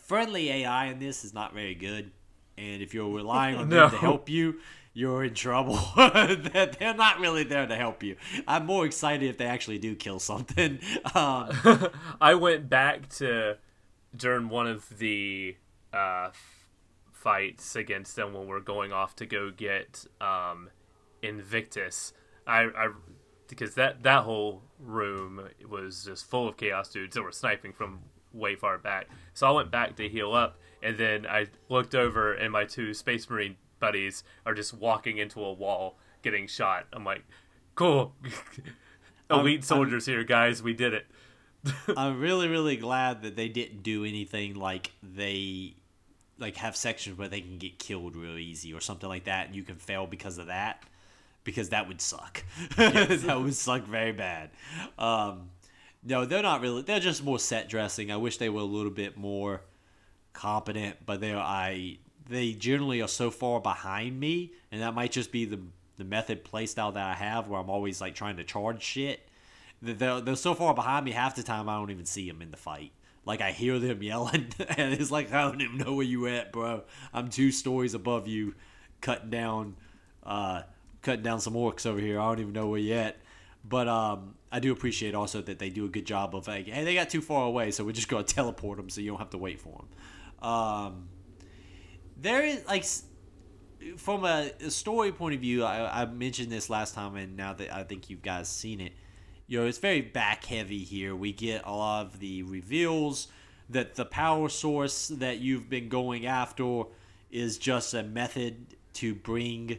Friendly 0.00 0.50
AI 0.50 0.86
in 0.86 0.98
this 1.00 1.24
is 1.24 1.34
not 1.34 1.54
very 1.54 1.74
good. 1.74 2.12
And 2.56 2.82
if 2.82 2.94
you're 2.94 3.10
relying 3.10 3.56
on 3.56 3.68
No. 3.70 3.82
them 3.88 3.90
to 3.90 3.96
help 3.96 4.28
you, 4.28 4.56
you're 4.94 5.24
in 5.24 5.34
trouble. 5.34 5.78
They're 5.96 6.94
not 6.94 7.18
really 7.18 7.44
there 7.44 7.66
to 7.66 7.76
help 7.76 8.02
you. 8.02 8.16
I'm 8.46 8.66
more 8.66 8.84
excited 8.84 9.28
if 9.28 9.38
they 9.38 9.46
actually 9.46 9.78
do 9.78 9.94
kill 9.94 10.18
something. 10.18 10.80
Um, 11.14 11.50
I 12.20 12.34
went 12.34 12.70
back 12.70 13.08
to 13.16 13.58
during 14.16 14.48
one 14.48 14.66
of 14.66 14.98
the 14.98 15.56
uh, 15.92 16.30
fights 17.12 17.76
against 17.76 18.16
them 18.16 18.32
when 18.32 18.46
we're 18.46 18.60
going 18.60 18.92
off 18.92 19.16
to 19.16 19.26
go 19.26 19.50
get 19.50 20.06
um, 20.20 20.70
Invictus. 21.22 22.12
I, 22.46 22.62
I 22.62 22.92
because 23.48 23.74
that 23.74 24.04
that 24.04 24.22
whole 24.22 24.62
room 24.78 25.48
was 25.68 26.04
just 26.04 26.24
full 26.24 26.48
of 26.48 26.56
chaos 26.56 26.88
dudes 26.88 27.14
that 27.14 27.22
were 27.22 27.32
sniping 27.32 27.72
from 27.72 28.00
way 28.32 28.54
far 28.54 28.78
back. 28.78 29.08
So 29.34 29.46
I 29.46 29.50
went 29.50 29.70
back 29.70 29.96
to 29.96 30.08
heal 30.08 30.32
up, 30.32 30.58
and 30.82 30.96
then 30.96 31.26
I 31.26 31.46
looked 31.68 31.94
over, 31.94 32.32
and 32.32 32.52
my 32.52 32.64
two 32.64 32.94
Space 32.94 33.28
Marine 33.28 33.56
buddies 33.82 34.22
are 34.46 34.54
just 34.54 34.72
walking 34.72 35.18
into 35.18 35.44
a 35.44 35.52
wall, 35.52 35.98
getting 36.22 36.46
shot. 36.46 36.86
I'm 36.94 37.04
like, 37.04 37.24
cool, 37.74 38.14
elite 39.30 39.56
I'm- 39.56 39.62
soldiers 39.62 40.06
here, 40.06 40.24
guys. 40.24 40.62
We 40.62 40.72
did 40.72 40.94
it. 40.94 41.06
I'm 41.96 42.18
really, 42.18 42.48
really 42.48 42.76
glad 42.76 43.22
that 43.22 43.36
they 43.36 43.48
didn't 43.48 43.82
do 43.82 44.04
anything 44.04 44.54
like 44.54 44.92
they 45.02 45.74
like 46.38 46.56
have 46.56 46.74
sections 46.74 47.18
where 47.18 47.28
they 47.28 47.40
can 47.40 47.58
get 47.58 47.78
killed 47.78 48.16
real 48.16 48.38
easy 48.38 48.72
or 48.72 48.80
something 48.80 49.08
like 49.08 49.24
that, 49.24 49.46
and 49.48 49.54
you 49.56 49.62
can 49.62 49.76
fail 49.76 50.06
because 50.06 50.38
of 50.38 50.46
that. 50.46 50.82
Because 51.44 51.70
that 51.70 51.88
would 51.88 52.00
suck. 52.00 52.44
that 52.76 53.40
would 53.40 53.54
suck 53.54 53.84
very 53.84 54.12
bad. 54.12 54.50
Um, 54.96 55.50
no, 56.04 56.24
they're 56.24 56.42
not 56.42 56.60
really. 56.60 56.82
They're 56.82 57.00
just 57.00 57.24
more 57.24 57.40
set 57.40 57.68
dressing. 57.68 58.12
I 58.12 58.16
wish 58.16 58.36
they 58.36 58.48
were 58.48 58.60
a 58.60 58.64
little 58.64 58.92
bit 58.92 59.16
more 59.16 59.62
competent, 60.32 60.98
but 61.04 61.20
they. 61.20 61.34
I 61.34 61.98
they 62.32 62.52
generally 62.52 63.00
are 63.00 63.08
so 63.08 63.30
far 63.30 63.60
behind 63.60 64.18
me, 64.18 64.52
and 64.70 64.82
that 64.82 64.94
might 64.94 65.12
just 65.12 65.32
be 65.32 65.44
the 65.44 65.60
the 65.98 66.04
method 66.04 66.44
playstyle 66.44 66.94
that 66.94 67.06
I 67.06 67.14
have, 67.14 67.48
where 67.48 67.60
I'm 67.60 67.70
always 67.70 68.00
like 68.00 68.14
trying 68.14 68.36
to 68.38 68.44
charge 68.44 68.82
shit. 68.82 69.28
They're, 69.82 70.20
they're 70.20 70.36
so 70.36 70.54
far 70.54 70.74
behind 70.74 71.04
me 71.04 71.10
half 71.10 71.36
the 71.36 71.42
time 71.42 71.68
I 71.68 71.76
don't 71.76 71.90
even 71.90 72.06
see 72.06 72.28
them 72.28 72.40
in 72.40 72.50
the 72.50 72.56
fight. 72.56 72.92
Like 73.24 73.40
I 73.40 73.52
hear 73.52 73.78
them 73.78 74.02
yelling, 74.02 74.52
and 74.76 74.94
it's 74.94 75.10
like 75.10 75.32
I 75.32 75.42
don't 75.42 75.60
even 75.60 75.78
know 75.78 75.94
where 75.94 76.06
you 76.06 76.26
at, 76.26 76.52
bro. 76.52 76.82
I'm 77.12 77.28
two 77.28 77.52
stories 77.52 77.94
above 77.94 78.26
you, 78.26 78.54
cutting 79.00 79.30
down, 79.30 79.76
uh, 80.24 80.62
cutting 81.02 81.22
down 81.22 81.40
some 81.40 81.54
Orks 81.54 81.86
over 81.86 82.00
here. 82.00 82.18
I 82.18 82.28
don't 82.28 82.40
even 82.40 82.52
know 82.52 82.68
where 82.68 82.80
you 82.80 82.94
at. 82.94 83.18
But 83.64 83.86
um, 83.86 84.34
I 84.50 84.58
do 84.58 84.72
appreciate 84.72 85.14
also 85.14 85.40
that 85.42 85.58
they 85.58 85.70
do 85.70 85.84
a 85.84 85.88
good 85.88 86.04
job 86.04 86.34
of 86.34 86.48
like, 86.48 86.66
hey, 86.66 86.84
they 86.84 86.94
got 86.94 87.10
too 87.10 87.20
far 87.20 87.46
away, 87.46 87.70
so 87.70 87.84
we're 87.84 87.92
just 87.92 88.08
gonna 88.08 88.24
teleport 88.24 88.78
them, 88.78 88.90
so 88.90 89.00
you 89.00 89.10
don't 89.10 89.18
have 89.18 89.30
to 89.30 89.38
wait 89.38 89.60
for 89.60 89.84
them. 90.40 90.48
Um, 90.48 91.08
there 92.22 92.44
is 92.44 92.64
like 92.66 92.84
from 93.96 94.24
a, 94.24 94.52
a 94.64 94.70
story 94.70 95.12
point 95.12 95.34
of 95.34 95.40
view, 95.40 95.64
I, 95.64 96.02
I 96.02 96.06
mentioned 96.06 96.50
this 96.50 96.70
last 96.70 96.94
time, 96.94 97.16
and 97.16 97.36
now 97.36 97.52
that 97.52 97.74
I 97.74 97.82
think 97.82 98.08
you 98.08 98.16
guys 98.16 98.48
seen 98.48 98.80
it, 98.80 98.92
you 99.46 99.60
know, 99.60 99.66
it's 99.66 99.78
very 99.78 100.00
back 100.00 100.44
heavy 100.44 100.78
here. 100.78 101.14
We 101.14 101.32
get 101.32 101.62
a 101.66 101.72
lot 101.72 102.06
of 102.06 102.20
the 102.20 102.44
reveals 102.44 103.28
that 103.68 103.96
the 103.96 104.04
power 104.04 104.48
source 104.48 105.08
that 105.08 105.38
you've 105.38 105.68
been 105.68 105.88
going 105.88 106.26
after 106.26 106.84
is 107.30 107.58
just 107.58 107.92
a 107.92 108.02
method 108.02 108.76
to 108.94 109.14
bring 109.14 109.78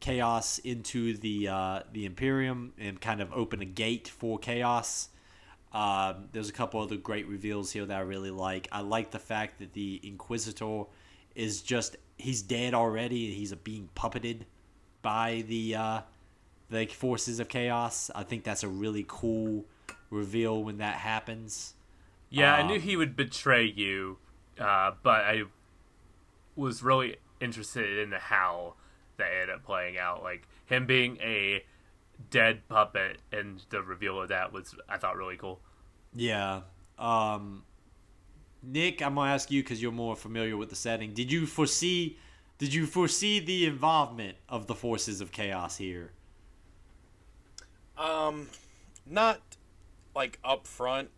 chaos 0.00 0.58
into 0.58 1.16
the 1.16 1.48
uh, 1.48 1.80
the 1.92 2.06
Imperium 2.06 2.72
and 2.78 3.00
kind 3.00 3.20
of 3.20 3.32
open 3.32 3.60
a 3.60 3.64
gate 3.64 4.08
for 4.08 4.38
chaos. 4.38 5.08
Um, 5.72 6.28
there's 6.32 6.48
a 6.48 6.52
couple 6.52 6.80
other 6.80 6.96
great 6.96 7.26
reveals 7.26 7.72
here 7.72 7.84
that 7.84 7.96
I 7.96 8.00
really 8.00 8.30
like. 8.30 8.68
I 8.70 8.80
like 8.80 9.10
the 9.10 9.18
fact 9.18 9.58
that 9.58 9.72
the 9.72 10.00
Inquisitor 10.02 10.84
is 11.38 11.62
just 11.62 11.96
he's 12.18 12.42
dead 12.42 12.74
already. 12.74 13.32
He's 13.32 13.54
being 13.54 13.88
puppeted 13.96 14.40
by 15.00 15.44
the 15.46 15.76
uh, 15.76 16.00
the 16.68 16.86
forces 16.86 17.40
of 17.40 17.48
chaos. 17.48 18.10
I 18.14 18.24
think 18.24 18.44
that's 18.44 18.64
a 18.64 18.68
really 18.68 19.04
cool 19.08 19.64
reveal 20.10 20.62
when 20.62 20.78
that 20.78 20.96
happens. 20.96 21.74
Yeah, 22.28 22.54
I 22.54 22.62
knew 22.62 22.74
Um, 22.74 22.80
he 22.80 22.96
would 22.96 23.16
betray 23.16 23.64
you, 23.64 24.18
uh, 24.58 24.92
but 25.02 25.24
I 25.24 25.44
was 26.56 26.82
really 26.82 27.16
interested 27.40 27.98
in 28.00 28.10
the 28.10 28.18
how 28.18 28.74
that 29.16 29.30
ended 29.32 29.50
up 29.50 29.64
playing 29.64 29.96
out. 29.96 30.22
Like 30.22 30.46
him 30.66 30.86
being 30.86 31.18
a 31.22 31.64
dead 32.30 32.66
puppet, 32.68 33.18
and 33.32 33.62
the 33.70 33.80
reveal 33.80 34.20
of 34.20 34.28
that 34.28 34.52
was 34.52 34.74
I 34.88 34.98
thought 34.98 35.16
really 35.16 35.36
cool. 35.36 35.60
Yeah. 36.14 36.62
Um, 36.98 37.62
Nick, 38.62 39.02
I'm 39.02 39.14
gonna 39.14 39.30
ask 39.30 39.50
you 39.50 39.62
because 39.62 39.80
you're 39.80 39.92
more 39.92 40.16
familiar 40.16 40.56
with 40.56 40.70
the 40.70 40.76
setting. 40.76 41.12
Did 41.12 41.30
you 41.30 41.46
foresee? 41.46 42.16
Did 42.58 42.74
you 42.74 42.86
foresee 42.86 43.38
the 43.38 43.66
involvement 43.66 44.36
of 44.48 44.66
the 44.66 44.74
forces 44.74 45.20
of 45.20 45.30
chaos 45.30 45.76
here? 45.76 46.10
Um, 47.96 48.48
not 49.06 49.40
like 50.14 50.38
up 50.44 50.66
front. 50.66 51.10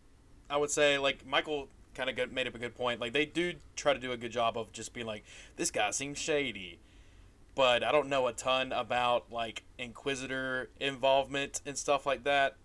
I 0.49 0.57
would 0.57 0.69
say 0.69 0.97
like 0.97 1.25
Michael 1.25 1.67
kind 1.95 2.09
of 2.09 2.31
made 2.31 2.47
up 2.47 2.55
a 2.55 2.59
good 2.59 2.75
point. 2.75 3.01
Like 3.01 3.13
they 3.13 3.25
do 3.25 3.53
try 3.75 3.93
to 3.93 3.99
do 3.99 4.11
a 4.11 4.17
good 4.17 4.31
job 4.31 4.57
of 4.57 4.71
just 4.71 4.93
being 4.93 5.07
like, 5.07 5.23
this 5.55 5.71
guy 5.71 5.91
seems 5.91 6.17
shady, 6.17 6.79
but 7.55 7.83
I 7.83 7.91
don't 7.91 8.07
know 8.07 8.27
a 8.27 8.33
ton 8.33 8.71
about 8.71 9.31
like 9.31 9.63
Inquisitor 9.77 10.69
involvement 10.79 11.61
and 11.65 11.77
stuff 11.77 12.05
like 12.05 12.23
that. 12.23 12.55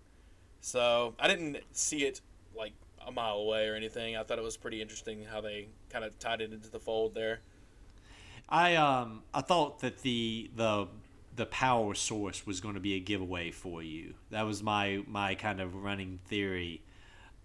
So 0.61 1.15
I 1.19 1.27
didn't 1.27 1.57
see 1.71 2.05
it 2.05 2.21
like 2.55 2.73
a 3.07 3.11
mile 3.11 3.37
away 3.37 3.67
or 3.67 3.75
anything. 3.75 4.17
I 4.17 4.23
thought 4.23 4.37
it 4.37 4.43
was 4.43 4.57
pretty 4.57 4.81
interesting 4.81 5.23
how 5.23 5.41
they 5.41 5.69
kind 5.89 6.03
of 6.03 6.17
tied 6.19 6.41
it 6.41 6.51
into 6.51 6.69
the 6.69 6.79
fold 6.79 7.15
there. 7.15 7.39
I 8.49 8.75
um 8.75 9.23
I 9.33 9.41
thought 9.41 9.79
that 9.79 9.99
the 10.01 10.51
the 10.55 10.87
the 11.35 11.45
power 11.45 11.93
source 11.93 12.45
was 12.45 12.59
going 12.59 12.73
to 12.73 12.79
be 12.79 12.95
a 12.95 12.99
giveaway 12.99 13.51
for 13.51 13.81
you. 13.81 14.15
That 14.31 14.43
was 14.43 14.61
my 14.61 15.03
my 15.07 15.35
kind 15.35 15.61
of 15.61 15.75
running 15.75 16.19
theory. 16.25 16.83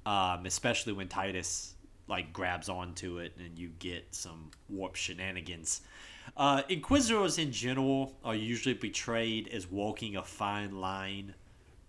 Um, 0.04 0.46
especially 0.46 0.94
when 0.94 1.06
Titus 1.06 1.74
like 2.08 2.32
grabs 2.32 2.68
onto 2.68 3.18
it 3.18 3.32
and 3.38 3.56
you 3.56 3.70
get 3.78 4.04
some 4.10 4.50
warp 4.68 4.96
shenanigans. 4.96 5.82
Uh, 6.36 6.62
Inquisitors 6.68 7.38
in 7.38 7.52
general 7.52 8.16
are 8.24 8.34
usually 8.34 8.74
portrayed 8.74 9.48
as 9.48 9.70
walking 9.70 10.16
a 10.16 10.22
fine 10.22 10.80
line 10.80 11.34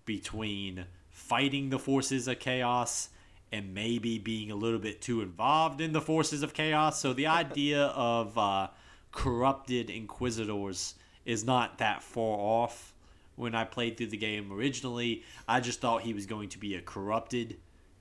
between 0.04 0.84
fighting 1.10 1.70
the 1.70 1.78
forces 1.78 2.28
of 2.28 2.38
chaos 2.38 3.08
and 3.52 3.72
maybe 3.74 4.18
being 4.18 4.50
a 4.50 4.56
little 4.56 4.78
bit 4.78 5.00
too 5.00 5.20
involved 5.20 5.80
in 5.80 5.92
the 5.92 6.00
forces 6.00 6.42
of 6.42 6.54
chaos. 6.54 7.00
So 7.00 7.12
the 7.12 7.26
idea 7.28 7.86
of 7.86 8.36
uh, 8.36 8.68
corrupted 9.12 9.90
inquisitors 9.90 10.94
is 11.24 11.44
not 11.44 11.78
that 11.78 12.02
far 12.02 12.38
off. 12.38 12.92
When 13.36 13.54
I 13.54 13.64
played 13.64 13.96
through 13.96 14.08
the 14.08 14.16
game 14.16 14.52
originally, 14.52 15.22
I 15.48 15.60
just 15.60 15.80
thought 15.80 16.02
he 16.02 16.14
was 16.14 16.26
going 16.26 16.50
to 16.50 16.58
be 16.58 16.76
a 16.76 16.80
corrupted 16.80 17.56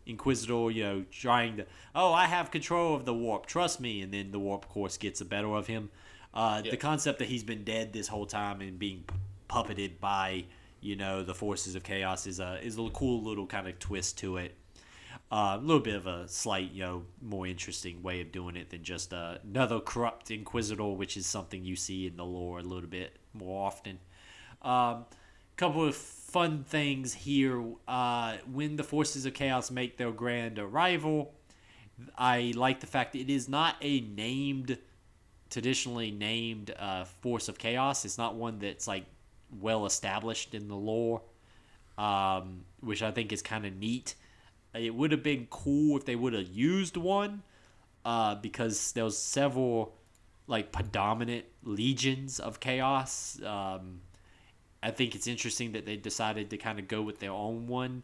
inquisitor, 0.05 0.69
you 0.69 0.83
know, 0.83 1.05
trying 1.11 1.57
to, 1.57 1.65
oh, 1.95 2.13
I 2.13 2.25
have 2.25 2.51
control 2.51 2.93
of 2.95 3.05
the 3.05 3.13
warp, 3.13 3.45
trust 3.45 3.79
me, 3.79 4.01
and 4.01 4.13
then 4.13 4.31
the 4.31 4.39
warp, 4.39 4.65
of 4.65 4.69
course, 4.69 4.97
gets 4.97 5.19
the 5.19 5.25
better 5.25 5.47
of 5.55 5.65
him. 5.67 5.89
Uh, 6.33 6.61
Yeah. 6.63 6.71
The 6.71 6.77
concept 6.77 7.19
that 7.19 7.29
he's 7.29 7.43
been 7.43 7.63
dead 7.63 7.93
this 7.93 8.07
whole 8.07 8.25
time 8.25 8.61
and 8.61 8.77
being 8.77 9.03
p- 9.07 9.15
puppeted 9.49 9.99
by, 9.99 10.45
you 10.81 10.95
know, 10.95 11.23
the 11.23 11.33
forces 11.33 11.73
of 11.75 11.83
chaos 11.83 12.27
is 12.27 12.39
a 12.39 12.59
is 12.63 12.77
a 12.77 12.89
cool 12.89 13.21
little 13.23 13.45
kind 13.47 13.67
of 13.67 13.79
twist 13.79 14.17
to 14.19 14.37
it. 14.37 14.55
Uh, 15.33 15.57
a 15.59 15.61
little 15.61 15.81
bit 15.81 15.95
of 15.95 16.05
a 16.05 16.27
slight, 16.27 16.71
you 16.73 16.83
know, 16.83 17.03
more 17.19 17.47
interesting 17.47 18.03
way 18.03 18.21
of 18.21 18.31
doing 18.31 18.55
it 18.55 18.69
than 18.69 18.83
just 18.83 19.11
uh, 19.11 19.35
another 19.43 19.79
corrupt 19.79 20.29
inquisitor, 20.29 20.83
which 20.83 21.17
is 21.17 21.25
something 21.25 21.65
you 21.65 21.75
see 21.75 22.05
in 22.05 22.15
the 22.17 22.23
lore 22.23 22.59
a 22.59 22.61
little 22.61 22.87
bit 22.87 23.17
more 23.33 23.65
often. 23.65 23.97
Um, 24.61 25.05
couple 25.55 25.85
of 25.85 25.95
fun 25.95 26.63
things 26.63 27.15
here. 27.15 27.63
Uh, 27.87 28.37
when 28.51 28.75
the 28.75 28.83
forces 28.83 29.25
of 29.25 29.33
chaos 29.33 29.71
make 29.71 29.97
their 29.97 30.11
grand 30.11 30.59
arrival, 30.59 31.33
I 32.15 32.53
like 32.55 32.79
the 32.79 32.85
fact 32.85 33.13
that 33.13 33.19
it 33.21 33.31
is 33.31 33.49
not 33.49 33.75
a 33.81 34.01
named, 34.01 34.77
traditionally 35.49 36.11
named 36.11 36.75
uh, 36.77 37.05
force 37.05 37.49
of 37.49 37.57
chaos. 37.57 38.05
It's 38.05 38.19
not 38.19 38.35
one 38.35 38.59
that's 38.59 38.87
like 38.87 39.05
well 39.59 39.87
established 39.87 40.53
in 40.53 40.67
the 40.67 40.75
lore, 40.75 41.23
um, 41.97 42.65
which 42.81 43.01
I 43.01 43.09
think 43.09 43.31
is 43.31 43.41
kind 43.41 43.65
of 43.65 43.75
neat. 43.75 44.13
It 44.73 44.95
would 44.95 45.11
have 45.11 45.23
been 45.23 45.47
cool 45.49 45.97
if 45.97 46.05
they 46.05 46.15
would 46.15 46.33
have 46.33 46.47
used 46.47 46.97
one, 46.97 47.43
uh, 48.05 48.35
because 48.35 48.91
there 48.93 49.03
was 49.03 49.17
several 49.17 49.95
like 50.47 50.71
predominant 50.71 51.45
legions 51.63 52.39
of 52.39 52.59
chaos. 52.59 53.41
Um, 53.41 54.01
I 54.81 54.91
think 54.91 55.15
it's 55.15 55.27
interesting 55.27 55.71
that 55.73 55.85
they 55.85 55.95
decided 55.95 56.49
to 56.49 56.57
kind 56.57 56.79
of 56.79 56.87
go 56.87 57.01
with 57.01 57.19
their 57.19 57.31
own 57.31 57.67
one. 57.67 58.03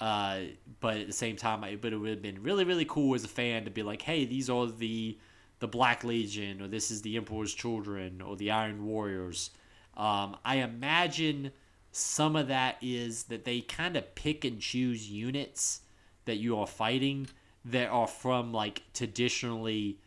Uh, 0.00 0.40
but 0.80 0.96
at 0.98 1.06
the 1.06 1.12
same 1.12 1.36
time, 1.36 1.64
it 1.64 1.82
would 1.82 1.92
have 1.92 2.22
been 2.22 2.42
really, 2.42 2.64
really 2.64 2.84
cool 2.84 3.14
as 3.14 3.24
a 3.24 3.28
fan 3.28 3.64
to 3.64 3.70
be 3.70 3.82
like, 3.82 4.02
hey, 4.02 4.24
these 4.24 4.50
are 4.50 4.66
the 4.66 5.18
the 5.60 5.68
Black 5.68 6.04
Legion, 6.04 6.60
or 6.60 6.68
this 6.68 6.90
is 6.90 7.00
the 7.02 7.16
Emperor's 7.16 7.54
Children, 7.54 8.20
or 8.20 8.36
the 8.36 8.50
Iron 8.50 8.84
Warriors. 8.84 9.50
Um, 9.96 10.36
I 10.44 10.56
imagine 10.56 11.52
some 11.92 12.34
of 12.34 12.48
that 12.48 12.76
is 12.82 13.24
that 13.24 13.44
they 13.44 13.60
kind 13.60 13.96
of 13.96 14.14
pick 14.14 14.44
and 14.44 14.60
choose 14.60 15.08
units 15.08 15.80
that 16.24 16.36
you 16.36 16.58
are 16.58 16.66
fighting 16.66 17.28
that 17.64 17.88
are 17.88 18.06
from 18.06 18.52
like 18.52 18.82
traditionally 18.92 19.98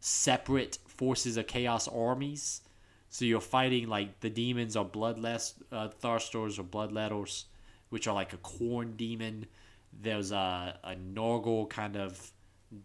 separate 0.00 0.78
forces 0.86 1.36
of 1.36 1.46
chaos 1.46 1.88
armies. 1.88 2.60
So 3.08 3.24
you're 3.24 3.40
fighting 3.40 3.88
like 3.88 4.20
the 4.20 4.30
demons 4.30 4.76
are 4.76 4.84
bloodless 4.84 5.54
uh, 5.72 5.88
Tharstors 6.02 6.58
or 6.58 6.64
bloodletters, 6.64 7.44
which 7.88 8.06
are 8.06 8.14
like 8.14 8.32
a 8.32 8.38
Khorne 8.38 8.96
demon. 8.96 9.46
There's 9.92 10.32
a 10.32 10.78
a 10.84 10.94
Nurgle 10.94 11.68
kind 11.70 11.96
of 11.96 12.32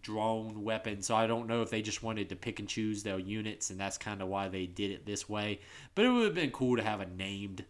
drone 0.01 0.63
weapon. 0.63 1.01
So 1.01 1.15
I 1.15 1.27
don't 1.27 1.47
know 1.47 1.61
if 1.61 1.69
they 1.69 1.81
just 1.81 2.03
wanted 2.03 2.29
to 2.29 2.35
pick 2.35 2.59
and 2.59 2.67
choose 2.69 3.03
their 3.03 3.19
units, 3.19 3.69
and 3.69 3.79
that's 3.79 3.97
kind 3.97 4.21
of 4.21 4.27
why 4.27 4.47
they 4.47 4.65
did 4.65 4.91
it 4.91 5.05
this 5.05 5.27
way. 5.27 5.59
But 5.95 6.05
it 6.05 6.09
would 6.09 6.25
have 6.25 6.35
been 6.35 6.51
cool 6.51 6.77
to 6.77 6.83
have 6.83 7.01
a 7.01 7.05
named 7.05 7.65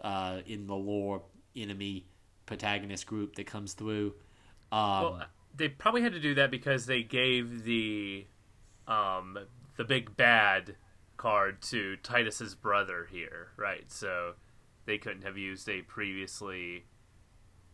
uh, 0.00 0.38
in 0.46 0.66
the 0.66 0.76
lore 0.76 1.22
enemy 1.56 2.06
protagonist 2.46 3.06
group 3.06 3.34
that 3.36 3.46
comes 3.46 3.74
through. 3.74 4.14
Um, 4.72 5.02
Well, 5.02 5.22
they 5.54 5.68
probably 5.68 6.02
had 6.02 6.12
to 6.12 6.20
do 6.20 6.34
that 6.34 6.50
because 6.50 6.86
they 6.86 7.02
gave 7.02 7.64
the 7.64 8.26
um, 8.86 9.38
the 9.76 9.84
big 9.84 10.16
bad 10.16 10.76
card 11.16 11.60
to 11.62 11.96
Titus's 11.96 12.54
brother 12.54 13.08
here, 13.10 13.48
right? 13.56 13.90
So 13.90 14.34
they 14.86 14.98
couldn't 14.98 15.22
have 15.22 15.36
used 15.36 15.68
a 15.68 15.82
previously 15.82 16.84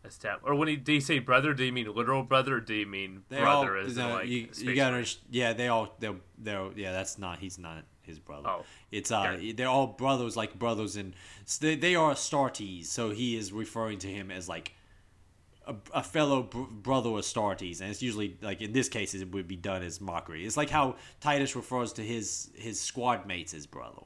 established. 0.03 0.47
Or 0.47 0.55
when 0.55 0.67
he, 0.67 0.75
do 0.75 0.93
you 0.93 1.01
say 1.01 1.19
brother? 1.19 1.53
Do 1.53 1.63
you 1.63 1.71
mean 1.71 1.93
literal 1.93 2.23
brother? 2.23 2.57
or 2.57 2.59
Do 2.59 2.73
you 2.73 2.85
mean 2.85 3.23
they 3.29 3.39
brother 3.39 3.77
all, 3.77 3.85
as 3.85 3.97
no, 3.97 4.07
in 4.07 4.13
like 4.13 4.27
you, 4.27 4.49
you 4.57 4.75
gotta, 4.75 5.07
yeah, 5.29 5.53
they 5.53 5.67
all 5.67 5.95
they're 5.99 6.15
they're 6.37 6.69
yeah, 6.75 6.91
that's 6.91 7.17
not 7.17 7.39
he's 7.39 7.57
not 7.57 7.83
his 8.01 8.19
brother. 8.19 8.47
Oh, 8.47 8.65
It's 8.91 9.11
uh, 9.11 9.33
okay. 9.35 9.51
they're 9.51 9.67
all 9.67 9.87
brothers, 9.87 10.37
like 10.37 10.57
brothers, 10.59 10.95
and 10.95 11.13
they, 11.59 11.75
they 11.75 11.95
are 11.95 12.13
Astartes. 12.13 12.85
So 12.85 13.09
he 13.11 13.35
is 13.35 13.51
referring 13.51 13.99
to 13.99 14.07
him 14.07 14.29
as 14.31 14.47
like 14.47 14.75
a, 15.67 15.75
a 15.95 16.03
fellow 16.03 16.43
br- 16.43 16.61
brother 16.63 17.09
of 17.09 17.15
Astartes, 17.17 17.81
and 17.81 17.89
it's 17.89 18.01
usually 18.01 18.37
like 18.41 18.61
in 18.61 18.73
this 18.73 18.89
case 18.89 19.13
it 19.13 19.31
would 19.31 19.47
be 19.47 19.55
done 19.55 19.83
as 19.83 19.99
mockery. 20.01 20.45
It's 20.45 20.57
like 20.57 20.69
how 20.69 20.95
Titus 21.19 21.55
refers 21.55 21.93
to 21.93 22.01
his 22.03 22.49
his 22.55 22.79
squad 22.79 23.25
mates 23.25 23.53
as 23.53 23.65
brother. 23.65 24.03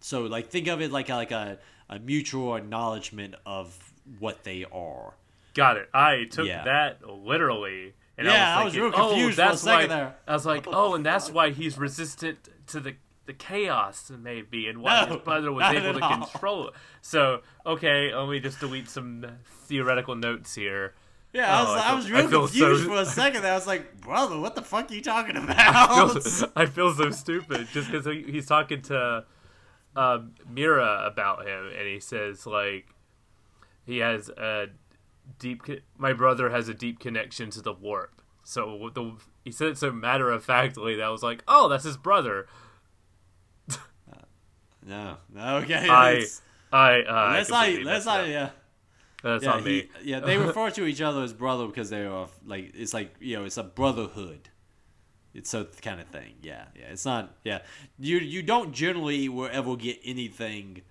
So 0.00 0.22
like 0.22 0.48
think 0.50 0.68
of 0.68 0.80
it 0.80 0.90
like 0.90 1.08
a, 1.08 1.14
like 1.14 1.30
a, 1.30 1.58
a 1.88 1.98
mutual 1.98 2.54
acknowledgement 2.56 3.34
of 3.44 3.76
what 4.18 4.44
they 4.44 4.64
are. 4.72 5.14
Got 5.54 5.76
it. 5.76 5.88
I 5.92 6.24
took 6.30 6.46
Yeah. 6.46 6.64
that 6.64 7.06
literally. 7.08 7.94
And 8.16 8.26
Yeah, 8.26 8.56
I 8.56 8.60
I 8.60 8.64
was, 8.64 8.74
was 8.74 8.80
real 8.82 8.92
oh, 8.94 9.08
confused 9.08 9.40
oh, 9.40 9.42
for 9.42 9.48
a 9.48 9.50
that's 9.50 9.62
second 9.62 9.90
why, 9.90 9.96
there. 9.96 10.14
I 10.26 10.32
was 10.32 10.46
like, 10.46 10.66
oh, 10.72 10.94
and 10.94 11.04
that's 11.04 11.30
why 11.30 11.50
he's 11.50 11.78
resistant 11.78 12.38
to 12.68 12.80
the 12.80 12.94
the 13.30 13.34
chaos, 13.44 14.10
maybe, 14.10 14.66
and 14.68 14.82
why 14.82 15.04
No, 15.06 15.14
his 15.14 15.22
brother 15.22 15.52
was 15.52 15.64
able 15.72 15.98
to 15.98 16.04
all. 16.04 16.26
control 16.26 16.68
it. 16.68 16.74
So, 17.00 17.42
okay, 17.64 18.12
let 18.14 18.28
me 18.28 18.40
just 18.40 18.58
delete 18.58 18.88
some 18.88 19.24
theoretical 19.66 20.16
notes 20.16 20.54
here. 20.56 20.94
Yeah, 21.32 21.56
I 21.56 21.60
Oh, 21.60 21.64
was, 21.64 21.70
I 21.70 21.78
I, 21.78 21.86
feel- 21.88 21.96
was 21.96 22.10
real 22.10 22.28
feel 22.28 22.40
confused 22.48 22.82
so- 22.82 22.88
for 22.88 23.00
a 23.02 23.06
second. 23.06 23.46
I 23.46 23.54
was 23.54 23.66
like, 23.68 24.00
brother, 24.00 24.38
what 24.40 24.56
the 24.56 24.62
fuck 24.62 24.90
are 24.90 24.94
you 24.94 25.00
talking 25.02 25.36
I 25.38 25.44
about? 25.44 26.22
feel, 26.24 26.48
I 26.56 26.66
feel 26.66 26.92
so 26.92 27.10
stupid 27.12 27.68
just 27.72 27.90
because 27.90 28.04
he's 28.06 28.46
talking 28.46 28.82
to 28.82 29.24
um, 29.94 30.32
Mira 30.50 31.04
about 31.06 31.46
him, 31.46 31.70
and 31.78 31.86
he 31.86 32.00
says 32.00 32.46
like 32.46 32.88
he 33.86 33.98
has 33.98 34.28
a 34.30 34.66
deep. 35.38 35.62
My 35.96 36.12
brother 36.12 36.50
has 36.50 36.68
a 36.68 36.74
deep 36.74 36.98
connection 36.98 37.50
to 37.50 37.62
the 37.62 37.72
warp. 37.72 38.22
So 38.42 38.90
the 38.94 39.12
he 39.44 39.52
said 39.52 39.68
it 39.68 39.78
so 39.78 39.92
matter 39.92 40.30
of 40.30 40.44
factly 40.44 40.96
that 40.96 41.04
I 41.04 41.10
was 41.10 41.22
like, 41.22 41.44
oh, 41.46 41.68
that's 41.68 41.84
his 41.84 41.96
brother. 41.96 42.46
No, 44.90 45.16
no, 45.34 45.56
okay. 45.62 45.86
I 45.88 46.26
I 46.72 47.02
uh, 47.02 47.30
let's 47.32 47.50
I 47.52 47.72
not, 47.72 47.82
let's 47.84 48.06
not, 48.06 48.28
yeah. 48.28 48.50
That's 49.22 49.44
Yeah, 49.44 49.52
on 49.54 49.64
me. 49.64 49.88
he- 50.02 50.10
yeah, 50.10 50.20
they 50.20 50.38
refer 50.38 50.70
to 50.70 50.86
each 50.86 51.00
other 51.00 51.22
as 51.22 51.32
brother 51.32 51.66
because 51.66 51.90
they 51.90 52.04
are 52.06 52.28
like 52.46 52.72
it's 52.74 52.94
like 52.94 53.14
you 53.20 53.36
know 53.36 53.44
it's 53.44 53.56
a 53.58 53.64
brotherhood. 53.64 54.48
It's 55.34 55.54
a 55.54 55.64
kind 55.82 56.00
of 56.00 56.08
thing. 56.08 56.34
Yeah, 56.42 56.66
yeah. 56.76 56.86
It's 56.90 57.04
not. 57.06 57.34
Yeah, 57.44 57.60
you 57.98 58.18
you 58.18 58.42
don't 58.42 58.72
generally 58.72 59.28
will 59.28 59.50
ever 59.52 59.76
get 59.76 60.00
anything 60.04 60.82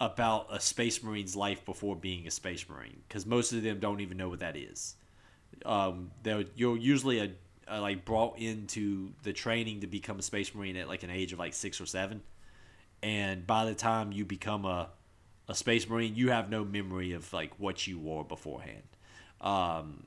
about 0.00 0.46
a 0.50 0.60
space 0.60 1.02
marine's 1.02 1.36
life 1.36 1.64
before 1.64 1.96
being 1.96 2.26
a 2.26 2.30
space 2.30 2.68
marine 2.68 3.02
because 3.08 3.26
most 3.26 3.52
of 3.52 3.62
them 3.62 3.80
don't 3.80 4.00
even 4.00 4.16
know 4.16 4.28
what 4.28 4.40
that 4.40 4.56
is. 4.56 4.96
Um, 5.66 6.12
they're 6.22 6.44
you're 6.56 6.76
usually 6.76 7.20
a, 7.20 7.32
a 7.68 7.80
like 7.80 8.04
brought 8.04 8.38
into 8.38 9.12
the 9.22 9.32
training 9.32 9.80
to 9.80 9.86
become 9.86 10.18
a 10.18 10.22
space 10.22 10.54
marine 10.54 10.76
at 10.76 10.88
like 10.88 11.02
an 11.02 11.10
age 11.10 11.32
of 11.32 11.38
like 11.38 11.54
six 11.54 11.80
or 11.80 11.86
seven, 11.86 12.22
and 13.02 13.46
by 13.46 13.64
the 13.64 13.74
time 13.74 14.12
you 14.12 14.24
become 14.24 14.64
a 14.64 14.88
a 15.48 15.54
space 15.54 15.88
marine, 15.88 16.14
you 16.14 16.30
have 16.30 16.48
no 16.48 16.64
memory 16.64 17.12
of 17.12 17.32
like 17.32 17.52
what 17.58 17.86
you 17.86 17.98
wore 17.98 18.24
beforehand. 18.24 18.84
Um, 19.40 20.04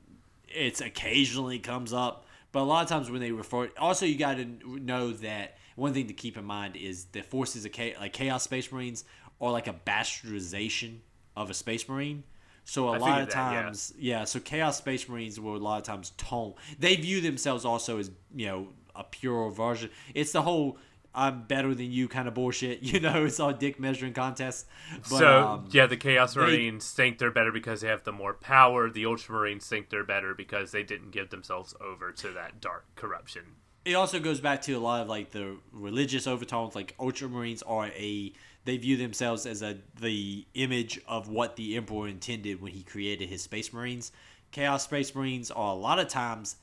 it's 0.48 0.80
occasionally 0.80 1.60
comes 1.60 1.92
up, 1.92 2.26
but 2.54 2.62
a 2.62 2.64
lot 2.64 2.84
of 2.84 2.90
times 2.90 3.12
when 3.12 3.20
they 3.20 3.32
refer, 3.32 3.70
also 3.78 4.06
you 4.06 4.18
got 4.18 4.38
to 4.38 4.46
know 4.80 5.12
that 5.12 5.58
one 5.76 5.94
thing 5.94 6.08
to 6.08 6.14
keep 6.14 6.38
in 6.38 6.46
mind 6.46 6.78
is 6.78 7.06
the 7.06 7.22
forces 7.24 7.66
of 7.66 7.74
cha- 7.74 8.00
like 8.00 8.14
chaos 8.14 8.44
space 8.44 8.72
marines 8.72 9.04
are 9.42 9.52
like 9.52 9.68
a 9.68 9.74
bastardization 9.74 11.00
of 11.36 11.50
a 11.50 11.54
space 11.54 11.88
marine. 11.90 12.24
So 12.66 12.90
a 12.90 12.94
I 12.94 12.98
lot 12.98 13.22
of 13.22 13.30
that, 13.30 13.36
yeah. 13.52 13.62
times, 13.64 13.94
yeah. 13.98 14.24
So 14.24 14.40
chaos 14.40 14.78
space 14.78 15.10
marines 15.10 15.40
will 15.40 15.56
a 15.56 15.58
lot 15.58 15.78
of 15.78 15.84
times 15.84 16.12
tone. 16.18 16.54
They 16.80 16.96
view 16.96 17.20
themselves 17.20 17.66
also 17.66 18.00
as 18.00 18.12
you 18.34 18.46
know 18.46 18.68
a 18.96 19.04
pure 19.04 19.50
version. 19.50 19.90
It's 20.14 20.32
the 20.32 20.44
whole 20.44 20.78
I'm 21.16 21.44
better 21.44 21.76
than 21.76 21.92
you 21.92 22.08
kind 22.08 22.28
of 22.28 22.34
bullshit. 22.34 22.82
You 22.94 23.00
know, 23.00 23.26
it's 23.26 23.40
all 23.40 23.54
dick 23.54 23.80
measuring 23.80 24.14
contest. 24.14 24.68
But, 25.10 25.20
so 25.20 25.48
um, 25.48 25.70
yeah, 25.72 25.86
the 25.86 25.98
Chaos 25.98 26.34
they- 26.34 26.42
Marines 26.42 26.90
think 26.92 27.18
they're 27.20 27.32
better 27.32 27.52
because 27.52 27.82
they 27.82 27.88
have 27.88 28.04
the 28.04 28.12
more 28.12 28.34
power. 28.34 28.90
The 28.90 29.04
Ultramarines 29.04 29.64
think 29.64 29.90
they're 29.90 30.04
better 30.04 30.34
because 30.34 30.72
they 30.72 30.84
didn't 30.84 31.12
give 31.12 31.30
themselves 31.30 31.76
over 31.82 32.12
to 32.12 32.30
that 32.32 32.60
dark 32.62 32.86
corruption. 32.96 33.44
it 33.86 33.94
also 33.94 34.20
goes 34.20 34.40
back 34.40 34.62
to 34.64 34.74
a 34.74 34.80
lot 34.80 35.02
of 35.02 35.08
like 35.10 35.32
the 35.32 35.58
religious 35.72 36.26
overtones 36.28 36.74
like 36.76 36.96
ultramarines 36.98 37.62
are 37.68 37.88
a 37.88 38.32
they 38.66 38.78
view 38.78 38.96
themselves 38.96 39.46
as 39.46 39.62
a 39.62 39.78
the 40.00 40.46
image 40.54 41.00
of 41.06 41.28
what 41.28 41.58
the 41.58 41.76
emperor 41.76 42.08
intended 42.08 42.62
when 42.62 42.72
he 42.72 42.82
created 42.82 43.28
his 43.28 43.42
space 43.42 43.74
marines 43.74 44.14
chaos 44.52 44.86
space 44.86 45.14
marines 45.14 45.52
are 45.52 45.72
a 45.74 45.76
lot 45.76 46.00
of 46.00 46.08
times 46.08 46.56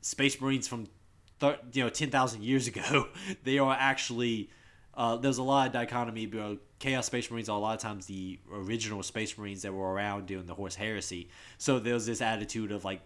space 0.00 0.40
marines 0.40 0.66
from 0.66 0.86
thir- 1.40 1.58
you 1.72 1.82
know 1.82 1.90
10,000 1.90 2.42
years 2.42 2.66
ago 2.66 3.08
they 3.44 3.58
are 3.58 3.76
actually 3.78 4.50
uh, 4.96 5.16
there's 5.16 5.38
a 5.38 5.42
lot 5.42 5.66
of 5.66 5.72
dichotomy 5.72 6.26
but 6.26 6.58
chaos 6.78 7.06
space 7.06 7.30
marines 7.30 7.48
are 7.48 7.56
a 7.56 7.60
lot 7.60 7.74
of 7.74 7.80
times 7.80 8.06
the 8.06 8.38
original 8.52 9.02
space 9.02 9.36
marines 9.36 9.62
that 9.62 9.72
were 9.72 9.92
around 9.92 10.26
during 10.26 10.46
the 10.46 10.54
Horus 10.54 10.74
Heresy 10.74 11.28
so 11.58 11.78
there's 11.78 12.06
this 12.06 12.20
attitude 12.20 12.72
of 12.72 12.84
like 12.84 13.00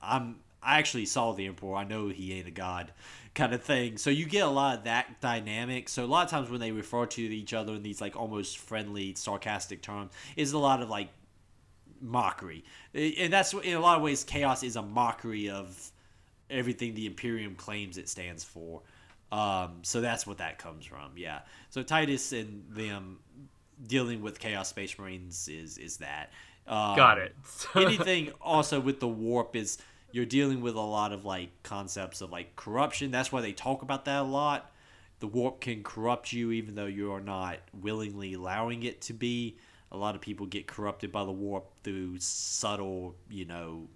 I'm 0.00 0.36
I 0.62 0.78
actually 0.78 1.06
saw 1.06 1.32
the 1.32 1.46
emperor. 1.46 1.76
I 1.76 1.84
know 1.84 2.08
he 2.08 2.34
ain't 2.34 2.48
a 2.48 2.52
god, 2.52 2.92
kind 3.34 3.54
of 3.54 3.62
thing. 3.62 3.96
So 3.96 4.10
you 4.10 4.26
get 4.26 4.44
a 4.44 4.50
lot 4.50 4.78
of 4.78 4.84
that 4.84 5.20
dynamic. 5.20 5.88
So 5.88 6.04
a 6.04 6.06
lot 6.06 6.24
of 6.24 6.30
times 6.30 6.50
when 6.50 6.60
they 6.60 6.72
refer 6.72 7.06
to 7.06 7.22
each 7.22 7.54
other 7.54 7.74
in 7.74 7.82
these 7.82 8.00
like 8.00 8.16
almost 8.16 8.58
friendly, 8.58 9.14
sarcastic 9.14 9.82
terms, 9.82 10.12
is 10.36 10.52
a 10.52 10.58
lot 10.58 10.82
of 10.82 10.88
like 10.88 11.08
mockery, 12.00 12.64
and 12.94 13.32
that's 13.32 13.52
in 13.54 13.76
a 13.76 13.80
lot 13.80 13.96
of 13.96 14.02
ways 14.02 14.24
chaos 14.24 14.62
is 14.62 14.76
a 14.76 14.82
mockery 14.82 15.48
of 15.48 15.92
everything 16.50 16.94
the 16.94 17.06
Imperium 17.06 17.54
claims 17.54 17.98
it 17.98 18.08
stands 18.08 18.44
for. 18.44 18.82
Um, 19.30 19.80
so 19.82 20.00
that's 20.00 20.26
what 20.26 20.38
that 20.38 20.58
comes 20.58 20.86
from. 20.86 21.12
Yeah. 21.16 21.40
So 21.70 21.82
Titus 21.82 22.32
and 22.32 22.64
them 22.70 23.18
dealing 23.86 24.22
with 24.22 24.38
Chaos 24.38 24.68
Space 24.68 24.98
Marines 24.98 25.48
is 25.48 25.78
is 25.78 25.98
that. 25.98 26.30
Um, 26.66 26.96
Got 26.96 27.18
it. 27.18 27.34
anything 27.74 28.32
also 28.40 28.80
with 28.80 29.00
the 29.00 29.08
warp 29.08 29.56
is 29.56 29.78
you're 30.12 30.26
dealing 30.26 30.60
with 30.60 30.74
a 30.74 30.80
lot 30.80 31.12
of 31.12 31.24
like 31.24 31.50
concepts 31.62 32.20
of 32.20 32.30
like 32.30 32.56
corruption. 32.56 33.10
That's 33.10 33.30
why 33.30 33.40
they 33.40 33.52
talk 33.52 33.82
about 33.82 34.04
that 34.06 34.22
a 34.22 34.24
lot. 34.24 34.70
The 35.20 35.26
warp 35.26 35.60
can 35.60 35.82
corrupt 35.82 36.32
you 36.32 36.52
even 36.52 36.74
though 36.74 36.86
you 36.86 37.12
are 37.12 37.20
not 37.20 37.58
willingly 37.78 38.34
allowing 38.34 38.82
it 38.82 39.00
to 39.02 39.12
be. 39.12 39.56
A 39.90 39.96
lot 39.96 40.14
of 40.14 40.20
people 40.20 40.46
get 40.46 40.66
corrupted 40.66 41.10
by 41.10 41.24
the 41.24 41.32
warp 41.32 41.70
through 41.82 42.18
subtle, 42.18 43.14
you 43.30 43.46
know, 43.46 43.88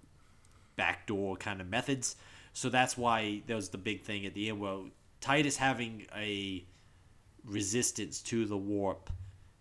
backdoor 0.75 1.37
kind 1.37 1.61
of 1.61 1.69
methods. 1.69 2.15
So 2.53 2.69
that's 2.69 2.97
why 2.97 3.41
there 3.47 3.55
was 3.55 3.69
the 3.69 3.77
big 3.77 4.01
thing 4.03 4.25
at 4.25 4.33
the 4.33 4.49
end. 4.49 4.59
Well, 4.59 4.89
Titus 5.21 5.57
having 5.57 6.05
a 6.15 6.63
resistance 7.43 8.21
to 8.21 8.45
the 8.45 8.57
warp 8.57 9.09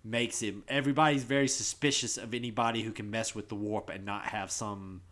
makes 0.05 0.40
him 0.40 0.64
everybody's 0.68 1.24
very 1.24 1.49
suspicious 1.49 2.16
of 2.18 2.34
anybody 2.34 2.82
who 2.82 2.93
can 2.93 3.11
mess 3.11 3.34
with 3.34 3.49
the 3.49 3.55
warp 3.55 3.88
and 3.88 4.05
not 4.05 4.26
have 4.26 4.51
some 4.51 5.03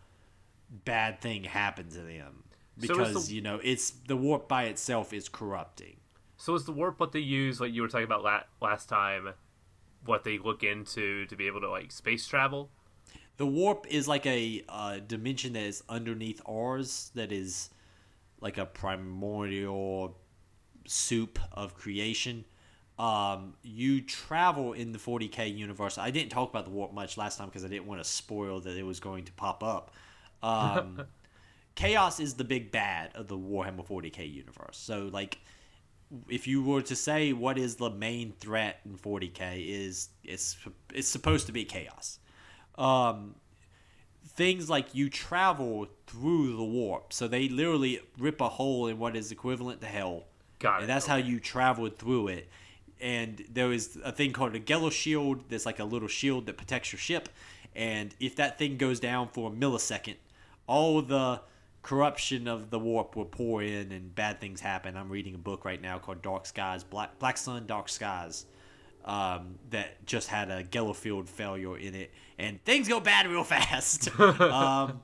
bad 0.84 1.20
thing 1.20 1.44
happen 1.44 1.88
to 1.88 1.98
them 2.00 2.44
So 2.80 2.88
because 2.94 3.28
the- 3.28 3.34
you 3.34 3.40
know 3.40 3.60
it's 3.62 3.90
the 3.90 4.16
warp 4.16 4.48
by 4.48 4.64
itself 4.64 5.12
is 5.12 5.28
corrupting 5.28 5.96
So 6.36 6.54
is 6.54 6.64
the 6.64 6.72
warp 6.72 6.98
what 7.00 7.12
they 7.12 7.20
use, 7.20 7.60
like 7.60 7.72
you 7.72 7.82
were 7.82 7.88
talking 7.88 8.04
about 8.04 8.22
la- 8.24 8.44
last 8.62 8.88
time, 8.88 9.34
what 10.04 10.24
they 10.24 10.38
look 10.38 10.62
into 10.62 11.26
to 11.26 11.36
be 11.36 11.46
able 11.46 11.60
to 11.60 11.68
like 11.70 11.92
space 11.92 12.26
travel? 12.26 12.70
The 13.40 13.46
warp 13.46 13.86
is 13.88 14.06
like 14.06 14.26
a 14.26 14.62
uh, 14.68 14.98
dimension 14.98 15.54
that 15.54 15.62
is 15.62 15.82
underneath 15.88 16.42
ours 16.46 17.10
that 17.14 17.32
is 17.32 17.70
like 18.42 18.58
a 18.58 18.66
primordial 18.66 20.18
soup 20.86 21.38
of 21.50 21.74
creation. 21.74 22.44
Um, 22.98 23.54
you 23.62 24.02
travel 24.02 24.74
in 24.74 24.92
the 24.92 24.98
40k 24.98 25.56
universe. 25.56 25.96
I 25.96 26.10
didn't 26.10 26.28
talk 26.28 26.50
about 26.50 26.66
the 26.66 26.70
warp 26.70 26.92
much 26.92 27.16
last 27.16 27.38
time 27.38 27.48
because 27.48 27.64
i 27.64 27.68
didn't 27.68 27.86
want 27.86 28.04
to 28.04 28.08
spoil 28.08 28.60
that 28.60 28.76
it 28.76 28.82
was 28.82 29.00
going 29.00 29.24
to 29.24 29.32
pop 29.32 29.64
up. 29.64 29.94
Um, 30.42 31.04
chaos 31.76 32.20
is 32.20 32.34
the 32.34 32.44
big 32.44 32.70
bad 32.70 33.12
of 33.14 33.26
the 33.26 33.38
warhammer 33.38 33.88
40k 33.88 34.30
universe. 34.30 34.76
So 34.76 35.08
like 35.10 35.38
if 36.28 36.46
you 36.46 36.62
were 36.62 36.82
to 36.82 36.94
say 36.94 37.32
what 37.32 37.56
is 37.56 37.76
the 37.76 37.88
main 37.88 38.32
threat 38.32 38.80
in 38.84 38.98
40k 38.98 39.64
is 39.66 40.10
it's 40.24 40.58
it's 40.92 41.08
supposed 41.08 41.46
to 41.46 41.52
be 41.52 41.64
chaos. 41.64 42.18
Um, 42.80 43.34
things 44.26 44.70
like 44.70 44.94
you 44.94 45.10
travel 45.10 45.86
through 46.06 46.56
the 46.56 46.64
warp, 46.64 47.12
so 47.12 47.28
they 47.28 47.48
literally 47.48 48.00
rip 48.18 48.40
a 48.40 48.48
hole 48.48 48.86
in 48.86 48.98
what 48.98 49.16
is 49.16 49.30
equivalent 49.30 49.80
to 49.82 49.86
hell, 49.86 50.24
Got 50.58 50.78
it. 50.78 50.80
and 50.82 50.90
that's 50.90 51.06
how 51.06 51.16
you 51.16 51.40
traveled 51.40 51.98
through 51.98 52.28
it. 52.28 52.48
And 53.00 53.44
there 53.50 53.72
is 53.72 53.98
a 54.04 54.12
thing 54.12 54.32
called 54.32 54.54
a 54.54 54.60
Geller 54.60 54.92
shield. 54.92 55.44
There's 55.48 55.66
like 55.66 55.78
a 55.78 55.84
little 55.84 56.08
shield 56.08 56.46
that 56.46 56.56
protects 56.56 56.92
your 56.92 56.98
ship, 56.98 57.28
and 57.74 58.14
if 58.18 58.36
that 58.36 58.58
thing 58.58 58.76
goes 58.78 58.98
down 58.98 59.28
for 59.28 59.50
a 59.50 59.52
millisecond, 59.52 60.16
all 60.66 61.02
the 61.02 61.40
corruption 61.82 62.46
of 62.46 62.70
the 62.70 62.78
warp 62.78 63.16
will 63.16 63.24
pour 63.24 63.62
in 63.62 63.90
and 63.92 64.14
bad 64.14 64.40
things 64.40 64.60
happen. 64.60 64.96
I'm 64.96 65.08
reading 65.08 65.34
a 65.34 65.38
book 65.38 65.64
right 65.64 65.80
now 65.80 65.98
called 65.98 66.20
Dark 66.22 66.46
Skies, 66.46 66.82
Black 66.84 67.18
Black 67.18 67.36
Sun, 67.36 67.66
Dark 67.66 67.88
Skies, 67.88 68.46
um, 69.04 69.58
that 69.70 70.04
just 70.06 70.28
had 70.28 70.50
a 70.50 70.64
Geller 70.64 70.94
field 70.94 71.28
failure 71.28 71.76
in 71.76 71.94
it, 71.94 72.12
and 72.38 72.62
things 72.64 72.88
go 72.88 73.00
bad 73.00 73.26
real 73.26 73.44
fast. 73.56 74.08
um, 74.20 75.00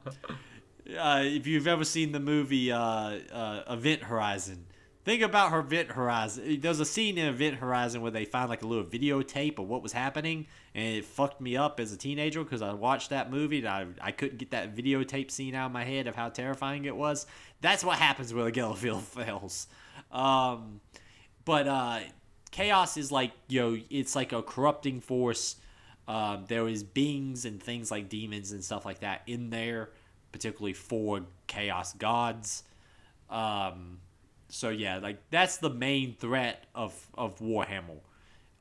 uh, 0.99 1.22
if 1.24 1.47
you've 1.47 1.66
ever 1.66 1.84
seen 1.84 2.12
the 2.12 2.20
movie 2.20 2.70
uh, 2.70 2.78
uh, 2.78 3.62
Event 3.68 4.03
Horizon, 4.05 4.66
think 5.05 5.22
about 5.22 5.53
her 5.53 5.61
Event 5.61 5.92
Horizon. 5.92 6.61
There's 6.61 6.80
a 6.80 6.84
scene 6.84 7.16
in 7.16 7.26
Event 7.26 7.57
Horizon 7.57 8.03
where 8.03 8.11
they 8.11 8.24
find 8.24 8.49
like 8.49 8.62
a 8.62 8.66
little 8.66 8.84
videotape 8.84 9.59
of 9.59 9.68
what 9.68 9.82
was 9.82 9.92
happening, 9.92 10.47
and 10.74 10.97
it 10.97 11.05
fucked 11.05 11.40
me 11.40 11.57
up 11.57 11.80
as 11.80 11.92
a 11.92 11.97
teenager 11.97 12.44
because 12.44 12.61
I 12.62 12.72
watched 12.72 13.11
that 13.11 13.30
movie 13.30 13.59
and 13.59 13.68
I, 13.68 13.86
I 14.01 14.12
couldn't 14.12 14.38
get 14.38 14.51
that 14.51 14.76
videotape 14.76 15.30
scene 15.30 15.55
out 15.55 15.66
of 15.66 15.72
my 15.72 15.84
head 15.84 16.07
of 16.07 16.14
how 16.14 16.28
terrifying 16.28 16.84
it 16.84 16.97
was. 16.97 17.26
That's 17.61 17.82
what 17.82 17.99
happens 17.99 18.34
when 18.34 18.47
a 18.47 18.51
Gellerfield 18.51 19.01
fails. 19.03 19.68
Um, 20.12 20.80
but 21.44 21.66
uh, 21.68 22.01
chaos 22.57 22.96
is 22.96 23.12
like 23.12 23.32
you 23.48 23.61
know 23.61 23.78
it's 23.90 24.16
like 24.16 24.32
a 24.32 24.42
corrupting 24.42 25.00
force. 25.00 25.57
Um, 26.09 26.44
there 26.48 26.66
is 26.68 26.82
beings 26.82 27.44
and 27.44 27.62
things 27.62 27.90
like 27.90 28.09
demons 28.09 28.52
and 28.52 28.64
stuff 28.64 28.86
like 28.86 29.00
that 29.00 29.22
in 29.26 29.50
there, 29.50 29.90
particularly 30.32 30.72
for 30.72 31.22
chaos 31.48 31.92
gods. 31.94 32.62
Um, 33.28 33.98
so 34.48 34.70
yeah, 34.70 34.98
like 34.98 35.18
that's 35.30 35.59
the 35.59 35.70
main 35.70 36.14
threat 36.14 36.64
of 36.74 36.94
of 37.14 37.38
Warhammer. 37.40 38.00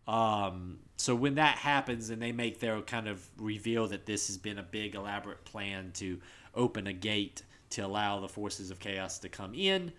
Um, 0.08 0.80
so 0.98 1.16
when 1.16 1.36
that 1.36 1.58
happens 1.58 2.10
and 2.10 2.22
they 2.22 2.32
make 2.32 2.60
their 2.60 2.82
kind 2.82 3.08
of 3.08 3.26
reveal 3.38 3.88
that 3.88 4.06
this 4.06 4.28
has 4.28 4.38
been 4.38 4.60
a 4.60 4.64
big 4.64 4.96
elaborate 4.96 5.46
plan 5.46 5.92
to 5.96 6.20
open 6.54 6.86
a 6.88 6.94
gate 6.94 7.44
to 7.72 7.82
allow 7.82 8.20
the 8.20 8.30
forces 8.30 8.72
of 8.72 8.80
chaos 8.80 9.20
to 9.20 9.30
come 9.30 9.54
in, 9.56 9.92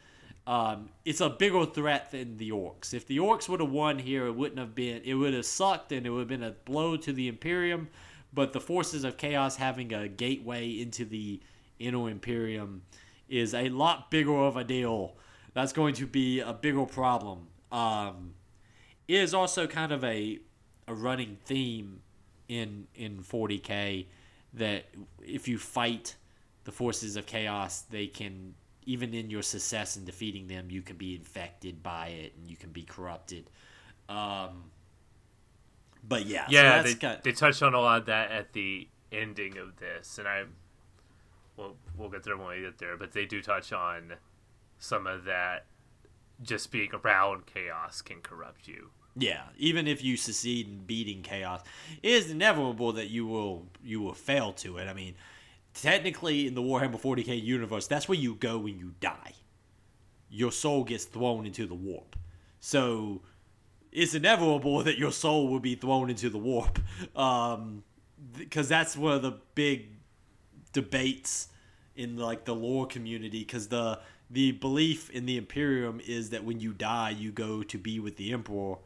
um, 0.47 0.90
it's 1.05 1.20
a 1.20 1.28
bigger 1.28 1.66
threat 1.66 2.12
than 2.12 2.36
the 2.36 2.51
Orks. 2.51 2.94
If 2.94 3.07
the 3.07 3.18
Orks 3.18 3.49
would 3.49 3.61
have 3.61 3.70
won 3.70 3.99
here, 3.99 4.26
it 4.26 4.32
wouldn't 4.32 4.61
have 4.61 4.74
been. 4.74 5.03
It 5.05 5.14
would 5.14 5.34
have 5.34 5.47
sucked 5.47 5.90
and 5.90 6.07
it 6.07 6.11
would 6.11 6.20
have 6.20 6.28
been 6.28 6.44
a 6.44 6.53
blow 6.53 6.97
to 6.99 7.12
the 7.12 7.26
Imperium. 7.26 7.88
But 8.32 8.53
the 8.53 8.61
forces 8.61 9.03
of 9.03 9.16
chaos 9.16 9.57
having 9.57 9.92
a 9.92 10.09
gateway 10.09 10.70
into 10.80 11.05
the 11.05 11.40
inner 11.78 12.09
Imperium 12.09 12.82
is 13.28 13.55
a 13.55 13.68
lot 13.70 14.11
bigger 14.11 14.36
of 14.36 14.57
a 14.57 14.62
deal. 14.62 15.16
That's 15.53 15.72
going 15.72 15.94
to 15.94 16.07
be 16.07 16.40
a 16.40 16.53
bigger 16.53 16.86
problem. 16.86 17.49
Um, 17.72 18.34
it 19.09 19.16
is 19.16 19.34
also 19.34 19.66
kind 19.66 19.92
of 19.92 20.05
a 20.05 20.38
a 20.88 20.94
running 20.94 21.38
theme 21.44 22.03
in 22.49 22.86
in 22.94 23.18
40k 23.18 24.07
that 24.55 24.84
if 25.20 25.49
you 25.49 25.59
fight 25.59 26.14
the 26.64 26.72
forces 26.72 27.16
of 27.16 27.26
chaos, 27.26 27.82
they 27.82 28.07
can 28.07 28.55
even 28.87 29.12
in 29.12 29.30
your 29.30 29.43
success 29.43 29.97
in 29.97 30.05
defeating 30.05 30.47
them, 30.47 30.70
you 30.70 30.80
can 30.80 30.97
be 30.97 31.14
infected 31.14 31.82
by 31.82 32.09
it 32.09 32.32
and 32.37 32.49
you 32.49 32.57
can 32.57 32.70
be 32.70 32.82
corrupted. 32.82 33.51
Um, 34.09 34.70
but 36.07 36.26
yeah, 36.26 36.47
so 36.47 36.53
yeah, 36.53 36.62
that's 36.82 36.95
they, 36.95 36.99
kind- 36.99 37.20
they 37.24 37.32
touched 37.32 37.62
on 37.62 37.74
a 37.74 37.80
lot 37.80 38.01
of 38.01 38.07
that 38.07 38.30
at 38.30 38.53
the 38.53 38.89
ending 39.11 39.59
of 39.59 39.76
this, 39.76 40.18
and 40.18 40.28
I, 40.28 40.45
well, 41.57 41.76
we'll 41.97 42.09
get 42.09 42.22
there 42.22 42.37
when 42.37 42.49
we 42.49 42.61
get 42.61 42.78
there, 42.78 42.97
but 42.97 43.12
they 43.12 43.26
do 43.26 43.43
touch 43.43 43.72
on 43.72 44.14
some 44.78 45.07
of 45.07 45.24
that. 45.24 45.66
Just 46.43 46.70
being 46.70 46.91
around 46.93 47.47
chaos 47.47 48.03
can 48.03 48.20
corrupt 48.20 48.68
you. 48.68 48.91
Yeah, 49.16 49.45
even 49.57 49.89
if 49.89 50.05
you 50.05 50.18
succeed 50.18 50.68
in 50.68 50.80
beating 50.84 51.22
chaos, 51.22 51.62
it 52.03 52.11
is 52.11 52.30
inevitable 52.30 52.93
that 52.93 53.09
you 53.09 53.26
will 53.26 53.66
you 53.82 54.03
will 54.03 54.12
fail 54.12 54.53
to 54.53 54.76
it. 54.76 54.87
I 54.87 54.93
mean, 54.93 55.14
technically 55.81 56.47
in 56.47 56.55
the 56.55 56.62
Warhammer 56.62 57.01
40k 57.01 57.43
universe, 57.43 57.87
that's 57.87 58.09
where 58.09 58.18
you 58.18 58.35
go 58.35 58.59
when 58.59 58.79
you 58.79 58.95
die. 59.01 59.33
Your 60.29 60.53
soul 60.53 60.85
gets 60.85 61.05
thrown 61.05 61.47
into 61.47 61.66
the 61.66 61.74
warp. 61.74 62.16
So 62.61 63.22
it's 63.93 64.14
inevitable 64.14 64.83
that 64.83 64.99
your 64.99 65.12
soul 65.12 65.49
will 65.49 65.61
be 65.61 65.74
thrown 65.74 66.11
into 66.11 66.31
the 66.31 66.39
warp. 66.39 66.79
Um 67.14 67.85
because 68.37 68.68
that's 68.68 68.97
one 68.97 69.12
of 69.12 69.22
the 69.22 69.39
big 69.55 69.89
debates 70.72 71.49
in 71.95 72.16
like 72.16 72.45
the 72.45 72.55
lore 72.55 72.87
community 72.87 73.41
because 73.41 73.68
the 73.68 73.99
the 74.31 74.53
belief 74.53 75.09
in 75.11 75.24
the 75.27 75.37
Imperium 75.37 76.01
is 76.05 76.31
that 76.31 76.45
when 76.45 76.59
you 76.59 76.72
die, 76.72 77.11
you 77.11 77.31
go 77.31 77.62
to 77.62 77.79
be 77.79 78.01
with 78.01 78.16
the 78.16 78.33
Emperor. 78.33 78.77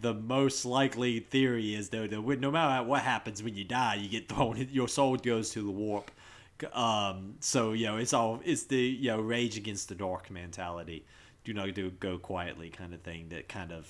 The 0.00 0.14
most 0.14 0.64
likely 0.64 1.18
theory 1.18 1.74
is 1.74 1.88
though 1.88 2.06
that 2.06 2.40
no 2.40 2.50
matter 2.50 2.84
what 2.84 3.02
happens 3.02 3.42
when 3.42 3.56
you 3.56 3.64
die, 3.64 3.96
you 3.96 4.08
get 4.08 4.28
thrown. 4.28 4.68
Your 4.70 4.88
soul 4.88 5.16
goes 5.16 5.50
to 5.50 5.62
the 5.62 5.70
warp. 5.70 6.10
Um, 6.72 7.36
so 7.40 7.72
you 7.72 7.86
know 7.86 7.96
it's 7.96 8.12
all 8.12 8.40
it's 8.44 8.64
the 8.64 8.80
you 8.80 9.10
know 9.10 9.20
rage 9.20 9.56
against 9.56 9.88
the 9.88 9.94
dark 9.94 10.30
mentality. 10.30 11.04
Do 11.44 11.52
not 11.54 11.74
do 11.74 11.90
go 11.90 12.18
quietly 12.18 12.70
kind 12.70 12.94
of 12.94 13.00
thing. 13.02 13.28
That 13.28 13.48
kind 13.48 13.72
of 13.72 13.86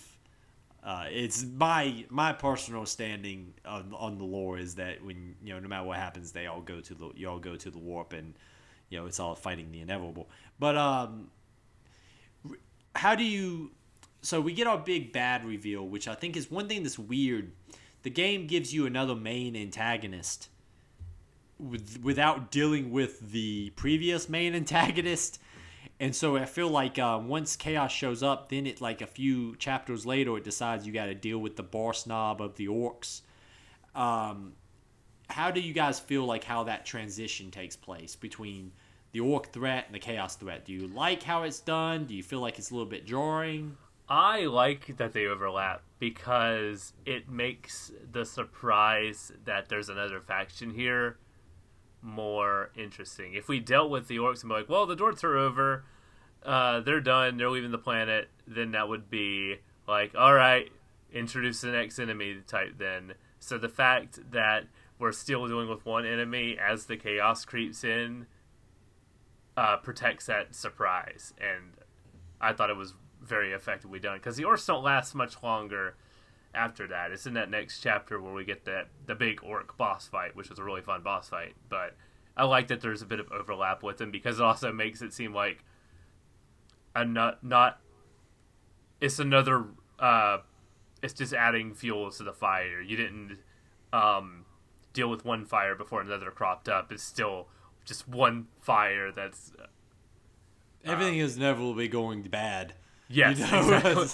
uh, 0.83 1.07
it's 1.11 1.45
my 1.45 2.05
my 2.09 2.33
personal 2.33 2.87
standing 2.87 3.53
on, 3.65 3.93
on 3.97 4.19
the 4.19 4.25
lore 4.25 4.59
is 4.59 4.77
that 4.77 5.03
when 5.05 5.35
you 5.43 5.53
know 5.53 5.61
no 5.61 5.69
matter 5.69 5.85
what 5.85 5.99
happens, 5.99 6.33
they 6.33 6.47
all 6.47 6.61
go 6.61 6.81
to 6.81 6.95
the 6.95 7.11
you 7.15 7.29
all 7.29 7.39
go 7.39 7.57
to 7.57 7.71
the 7.71 7.79
warp 7.79 8.13
and 8.13 8.35
you 8.89 8.99
know 8.99 9.07
it's 9.07 9.19
all 9.19 9.35
fighting 9.35 9.73
the 9.73 9.81
inevitable. 9.81 10.29
But 10.59 10.77
um, 10.77 11.31
how 12.95 13.15
do 13.15 13.25
you? 13.25 13.73
So 14.23 14.41
we 14.41 14.53
get 14.53 14.67
our 14.67 14.79
big 14.79 15.13
bad 15.13 15.45
reveal, 15.45 15.87
which 15.87 16.09
I 16.09 16.15
think 16.15 16.37
is 16.37 16.51
one 16.51 16.69
thing 16.69 16.83
that's 16.83 16.99
weird. 16.99 17.53
The 18.03 18.11
game 18.11 18.47
gives 18.47 18.73
you 18.73 18.87
another 18.87 19.15
main 19.15 19.57
antagonist 19.57 20.49
with, 21.59 22.01
without 22.03 22.51
dealing 22.51 22.91
with 22.91 23.33
the 23.33 23.71
previous 23.71 24.29
main 24.29 24.55
antagonist. 24.55 25.41
And 26.01 26.15
so 26.15 26.37
I 26.37 26.45
feel 26.45 26.69
like 26.69 26.99
uh, 26.99 27.21
once 27.23 27.57
chaos 27.57 27.91
shows 27.91 28.23
up, 28.23 28.51
then 28.51 28.67
it 28.67 28.81
like 28.81 29.03
a 29.03 29.07
few 29.07 29.57
chapters 29.57 30.07
later, 30.07 30.37
it 30.37 30.45
decides 30.45 30.87
you 30.87 30.93
got 30.93 31.07
to 31.07 31.15
deal 31.15 31.39
with 31.39 31.57
the 31.57 31.63
bar 31.63 31.93
snob 31.93 32.41
of 32.41 32.55
the 32.57 32.69
Orks. 32.69 33.23
Um, 33.95 34.53
how 35.29 35.51
do 35.51 35.61
you 35.61 35.73
guys 35.73 35.99
feel 35.99 36.25
like 36.25 36.45
how 36.45 36.65
that 36.65 36.87
transition 36.87 37.51
takes 37.51 37.77
place 37.77 38.15
between 38.15 38.73
the 39.13 39.21
Ork 39.21 39.53
threat 39.53 39.87
and 39.87 39.95
the 39.95 39.99
chaos 39.99 40.37
threat? 40.37 40.65
Do 40.65 40.73
you 40.73 40.87
like 40.87 41.23
how 41.23 41.43
it's 41.43 41.61
done? 41.61 42.05
Do 42.05 42.15
you 42.15 42.23
feel 42.23 42.41
like 42.41 42.59
it's 42.59 42.71
a 42.71 42.75
little 42.75 42.89
bit 42.89 43.05
jarring? 43.05 43.77
I 44.09 44.47
like 44.47 44.97
that 44.97 45.13
they 45.13 45.27
overlap 45.27 45.83
because 45.99 46.95
it 47.05 47.29
makes 47.29 47.93
the 48.11 48.25
surprise 48.25 49.33
that 49.45 49.69
there's 49.69 49.91
another 49.91 50.21
faction 50.21 50.71
here 50.71 51.19
more 52.03 52.71
interesting. 52.77 53.35
If 53.35 53.49
we 53.49 53.61
dealt 53.61 53.91
with 53.91 54.09
the 54.09 54.17
Orks 54.17 54.43
and 54.43 54.51
be 54.51 54.55
like, 54.57 54.69
well, 54.69 54.87
the 54.87 54.97
Dorts 54.97 55.25
are 55.25 55.37
over, 55.37 55.85
uh, 56.45 56.81
they're 56.81 57.01
done, 57.01 57.37
they're 57.37 57.51
leaving 57.51 57.71
the 57.71 57.79
planet, 57.79 58.29
then 58.47 58.73
that 58.73 58.89
would 58.89 59.11
be 59.11 59.57
like, 59.87 60.15
all 60.17 60.35
right, 60.35 60.71
introduce 61.13 61.61
the 61.61 61.69
next 61.69 61.99
enemy 61.99 62.39
type 62.47 62.75
then. 62.79 63.15
So 63.41 63.59
the 63.59 63.69
fact 63.69 64.19
that 64.31 64.65
we're 64.99 65.13
still 65.13 65.47
dealing 65.47 65.69
with 65.69 65.85
one 65.87 66.05
enemy 66.05 66.59
as 66.59 66.87
the 66.87 66.97
chaos 66.97 67.45
creeps 67.45 67.85
in 67.85 68.27
uh, 69.57 69.77
protects 69.79 70.27
that 70.27 70.55
surprise. 70.55 71.35
And 71.41 71.73
I 72.41 72.53
thought 72.53 72.71
it 72.71 72.77
was 72.77 72.95
very 73.21 73.53
effectively 73.53 73.99
done 73.99 74.19
because 74.19 74.37
the 74.37 74.45
Orks 74.45 74.67
don't 74.67 74.85
last 74.85 75.15
much 75.15 75.43
longer 75.43 75.97
after 76.59 76.89
that. 76.89 77.13
It's 77.13 77.27
in 77.27 77.35
that 77.35 77.51
next 77.51 77.81
chapter 77.81 78.21
where 78.21 78.33
we 78.33 78.45
get 78.45 78.65
that 78.65 78.89
the 79.07 79.15
big 79.15 79.43
Ork 79.43 79.77
boss 79.79 80.09
fight, 80.09 80.35
which 80.35 80.51
was 80.51 80.59
a 80.59 80.65
really 80.65 80.83
fun 80.83 81.03
boss 81.03 81.29
fight. 81.29 81.55
But 81.69 81.97
I 82.37 82.45
like 82.45 82.69
that 82.69 82.81
there's 82.81 83.01
a 83.03 83.07
bit 83.07 83.21
of 83.21 83.31
overlap 83.31 83.83
with 83.83 83.99
them 83.99 84.11
because 84.11 84.41
it 84.41 84.45
also 84.45 84.73
makes 84.73 85.01
it 85.01 85.13
seem 85.15 85.33
like 85.33 85.65
a 86.95 87.05
not 87.05 87.43
not 87.45 87.81
it's 89.01 89.19
another 89.19 89.67
uh 90.01 90.39
it's 91.03 91.15
just 91.15 91.33
adding 91.33 91.75
fuel 91.75 92.11
to 92.11 92.23
the 92.25 92.33
fire. 92.33 92.81
You 92.81 92.97
didn't 92.97 93.39
um 93.93 94.45
deal 94.93 95.09
with 95.09 95.25
one 95.25 95.45
fire 95.47 95.75
before 95.77 96.01
another 96.01 96.31
cropped 96.31 96.69
up. 96.69 96.91
It's 96.91 97.03
still 97.05 97.49
just 97.85 98.09
one 98.09 98.49
fire 98.61 99.13
that's 99.13 99.53
Everything 100.85 101.19
is 101.19 101.37
inevitably 101.37 101.89
going 101.89 102.23
bad. 102.23 102.75
yes, 103.09 103.39
You 103.39 103.47
know? 103.47 103.59
exactly. 103.77 104.09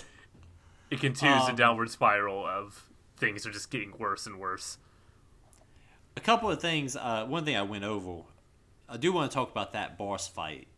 It 0.95 1.01
continues 1.01 1.43
Um, 1.45 1.55
a 1.55 1.57
downward 1.57 1.91
spiral 1.91 2.47
of 2.47 2.87
things 3.17 3.47
are 3.47 3.51
just 3.51 3.71
getting 3.71 3.93
worse 3.99 4.27
and 4.27 4.39
worse. 4.39 4.79
a 6.17 6.21
couple 6.21 6.49
of 6.51 6.61
things. 6.61 6.95
Uh, 6.95 7.27
one 7.27 7.45
thing 7.45 7.57
I 7.57 7.63
went 7.63 7.83
over. 7.85 8.23
I 8.89 8.97
do 8.97 9.13
want 9.13 9.31
to 9.31 9.35
talk 9.35 9.51
about 9.51 9.73
that 9.73 9.99
boss 9.99 10.29
fight. 10.29 10.69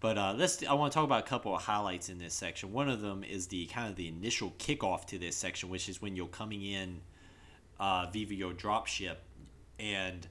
But 0.00 0.18
uh, 0.18 0.34
let's. 0.36 0.62
I 0.62 0.74
want 0.74 0.92
to 0.92 0.94
talk 0.96 1.04
about 1.04 1.24
a 1.24 1.28
couple 1.28 1.54
of 1.54 1.62
highlights 1.62 2.10
in 2.10 2.18
this 2.18 2.34
section. 2.34 2.72
One 2.72 2.90
of 2.90 3.00
them 3.00 3.24
is 3.24 3.46
the 3.46 3.64
kind 3.66 3.88
of 3.88 3.96
the 3.96 4.08
initial 4.08 4.52
kickoff 4.58 5.06
to 5.06 5.18
this 5.18 5.36
section, 5.36 5.70
which 5.70 5.88
is 5.88 6.02
when 6.02 6.16
you're 6.16 6.26
coming 6.26 6.62
in 6.62 7.00
uh, 7.80 8.06
via 8.12 8.26
your 8.26 8.52
dropship, 8.52 9.16
and 9.80 10.26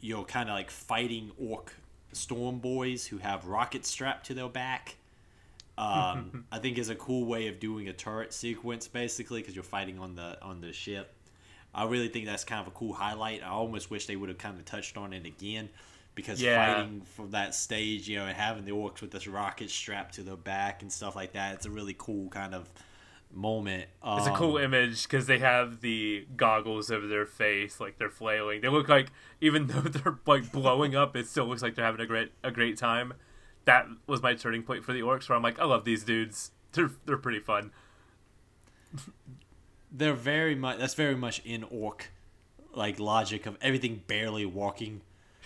you're 0.00 0.24
kind 0.24 0.48
of 0.48 0.56
like 0.56 0.70
fighting 0.70 1.30
Ork 1.38 1.76
storm 2.12 2.58
boys 2.58 3.06
who 3.06 3.18
have 3.18 3.46
rockets 3.46 3.88
strapped 3.88 4.26
to 4.26 4.34
their 4.34 4.48
back. 4.48 4.96
Um, 5.84 6.32
I 6.52 6.58
think 6.58 6.78
is 6.78 6.90
a 6.90 6.94
cool 6.94 7.24
way 7.24 7.48
of 7.48 7.58
doing 7.60 7.88
a 7.88 7.92
turret 7.92 8.32
sequence, 8.32 8.88
basically, 8.88 9.40
because 9.40 9.54
you're 9.54 9.64
fighting 9.64 9.98
on 9.98 10.14
the 10.14 10.40
on 10.42 10.60
the 10.60 10.72
ship. 10.72 11.14
I 11.74 11.84
really 11.84 12.08
think 12.08 12.26
that's 12.26 12.44
kind 12.44 12.60
of 12.60 12.66
a 12.68 12.70
cool 12.72 12.92
highlight. 12.92 13.42
I 13.42 13.48
almost 13.48 13.90
wish 13.90 14.06
they 14.06 14.16
would 14.16 14.28
have 14.28 14.38
kind 14.38 14.58
of 14.58 14.64
touched 14.64 14.96
on 14.96 15.12
it 15.12 15.24
again 15.26 15.70
because 16.14 16.42
Yeah. 16.42 16.44
fighting 16.44 17.02
from 17.16 17.30
that 17.30 17.54
stage, 17.54 18.08
you 18.08 18.18
know, 18.18 18.26
and 18.26 18.36
having 18.36 18.64
the 18.66 18.72
Orks 18.72 19.00
with 19.00 19.10
this 19.10 19.26
rocket 19.26 19.70
strapped 19.70 20.14
to 20.16 20.22
their 20.22 20.36
back 20.36 20.82
and 20.82 20.92
stuff 20.92 21.16
like 21.16 21.32
that, 21.32 21.54
it's 21.54 21.64
a 21.66 21.70
really 21.70 21.94
cool 21.96 22.28
kind 22.28 22.54
of 22.54 22.68
moment. 23.32 23.86
It's 24.14 24.26
a 24.26 24.30
cool 24.32 24.56
Um, 24.56 24.58
image 24.58 25.04
because 25.04 25.26
they 25.26 25.38
have 25.38 25.80
the 25.80 26.26
goggles 26.36 26.90
over 26.90 27.06
their 27.06 27.24
face, 27.24 27.80
like 27.80 27.96
they're 27.96 28.10
flailing. 28.10 28.60
They 28.60 28.68
look 28.68 28.88
like, 28.88 29.10
even 29.40 29.68
though 29.68 29.80
they're 29.80 30.18
like 30.26 30.52
blowing 30.52 30.94
up, 30.94 31.16
it 31.16 31.26
still 31.26 31.46
looks 31.46 31.62
like 31.62 31.74
they're 31.74 31.84
having 31.84 32.00
a 32.02 32.06
great 32.06 32.32
a 32.44 32.50
great 32.50 32.76
time. 32.76 33.14
That 33.64 33.86
was 34.06 34.22
my 34.22 34.34
turning 34.34 34.62
point 34.62 34.84
for 34.84 34.92
the 34.92 35.00
Orks, 35.00 35.28
where 35.28 35.36
I'm 35.36 35.42
like, 35.42 35.58
I 35.58 35.64
love 35.64 35.84
these 35.84 36.02
dudes. 36.04 36.50
They're 36.72 36.90
they're 37.04 37.18
pretty 37.18 37.40
fun. 37.40 37.70
they're 39.90 40.14
very 40.14 40.54
much 40.54 40.78
that's 40.78 40.94
very 40.94 41.14
much 41.14 41.40
in 41.44 41.64
Ork 41.64 42.10
like 42.74 42.98
logic 42.98 43.44
of 43.44 43.58
everything 43.60 44.02
barely 44.06 44.46
walking. 44.46 45.02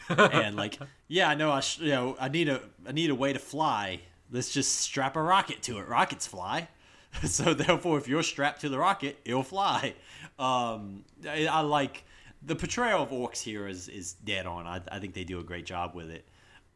And 0.08 0.54
like 0.56 0.78
yeah 1.08 1.28
i 1.28 1.34
know 1.34 1.50
i 1.50 1.58
sh- 1.60 1.80
you 1.80 1.88
know 1.90 2.16
i 2.20 2.28
need 2.28 2.48
a 2.48 2.60
i 2.86 2.92
need 2.92 3.10
a 3.10 3.14
way 3.14 3.32
to 3.32 3.38
fly. 3.40 4.00
Let's 4.30 4.52
just 4.52 4.76
strap 4.76 5.16
a 5.16 5.22
rocket 5.22 5.62
to 5.62 5.78
it. 5.78 5.88
Rockets 5.88 6.26
fly. 6.26 6.68
So 7.24 7.54
therefore 7.54 7.96
if 7.98 8.08
you're 8.08 8.22
strapped 8.22 8.60
to 8.60 8.68
the 8.68 8.78
rocket 8.78 9.18
it'll 9.24 9.42
fly. 9.42 9.94
Um 10.38 11.04
i, 11.28 11.46
I 11.46 11.60
like 11.62 12.04
the 12.42 12.54
portrayal 12.54 13.02
of 13.02 13.10
Orks 13.10 13.40
here 13.42 13.66
is 13.66 13.88
is 13.88 14.12
dead 14.12 14.46
on. 14.46 14.66
I, 14.66 14.80
I 14.92 14.98
think 15.00 15.14
they 15.14 15.24
do 15.24 15.40
a 15.40 15.42
great 15.42 15.66
job 15.66 15.94
with 15.94 16.10
it. 16.10 16.24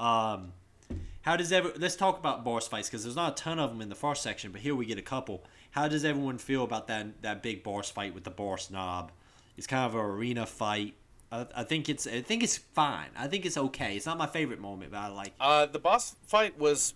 Um 0.00 0.54
how 1.22 1.36
does 1.36 1.52
ever 1.52 1.72
let's 1.76 1.96
talk 1.96 2.18
about 2.18 2.44
boss 2.44 2.66
fights 2.68 2.88
because 2.88 3.04
there's 3.04 3.16
not 3.16 3.32
a 3.32 3.42
ton 3.42 3.58
of 3.58 3.70
them 3.70 3.80
in 3.80 3.88
the 3.88 3.94
first 3.94 4.22
section, 4.22 4.52
but 4.52 4.60
here 4.60 4.74
we 4.74 4.86
get 4.86 4.98
a 4.98 5.02
couple. 5.02 5.44
How 5.72 5.86
does 5.86 6.04
everyone 6.04 6.38
feel 6.38 6.64
about 6.64 6.88
that 6.88 7.22
that 7.22 7.42
big 7.42 7.62
boss 7.62 7.90
fight 7.90 8.14
with 8.14 8.24
the 8.24 8.30
boss 8.30 8.70
Nob? 8.70 9.12
It's 9.56 9.66
kind 9.66 9.84
of 9.84 9.94
an 9.94 10.00
arena 10.00 10.46
fight. 10.46 10.94
I, 11.30 11.46
I 11.54 11.64
think 11.64 11.88
it's 11.88 12.06
I 12.06 12.22
think 12.22 12.42
it's 12.42 12.56
fine. 12.56 13.08
I 13.16 13.26
think 13.26 13.44
it's 13.44 13.56
okay. 13.56 13.96
It's 13.96 14.06
not 14.06 14.18
my 14.18 14.26
favorite 14.26 14.60
moment, 14.60 14.92
but 14.92 14.98
I 14.98 15.08
like. 15.08 15.34
Uh, 15.38 15.66
the 15.66 15.78
boss 15.78 16.16
fight 16.26 16.58
was 16.58 16.94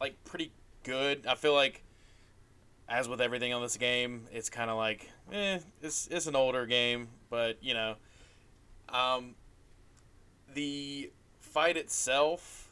like 0.00 0.22
pretty 0.24 0.50
good. 0.82 1.26
I 1.26 1.34
feel 1.34 1.54
like, 1.54 1.82
as 2.88 3.08
with 3.08 3.20
everything 3.20 3.52
on 3.52 3.62
this 3.62 3.76
game, 3.76 4.26
it's 4.32 4.48
kind 4.48 4.70
of 4.70 4.76
like, 4.76 5.10
eh, 5.32 5.58
it's 5.82 6.08
it's 6.10 6.26
an 6.26 6.34
older 6.36 6.66
game, 6.66 7.08
but 7.28 7.62
you 7.62 7.74
know, 7.74 7.96
um, 8.88 9.34
the 10.54 11.12
fight 11.40 11.76
itself, 11.76 12.67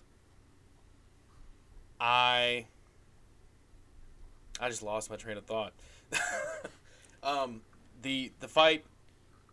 I, 2.01 2.67
I 4.61 4.69
just 4.69 4.83
lost 4.83 5.11
my 5.11 5.17
train 5.17 5.37
of 5.37 5.45
thought. 5.45 5.73
um, 7.23 7.61
the 8.03 8.33
the 8.41 8.49
fight 8.49 8.85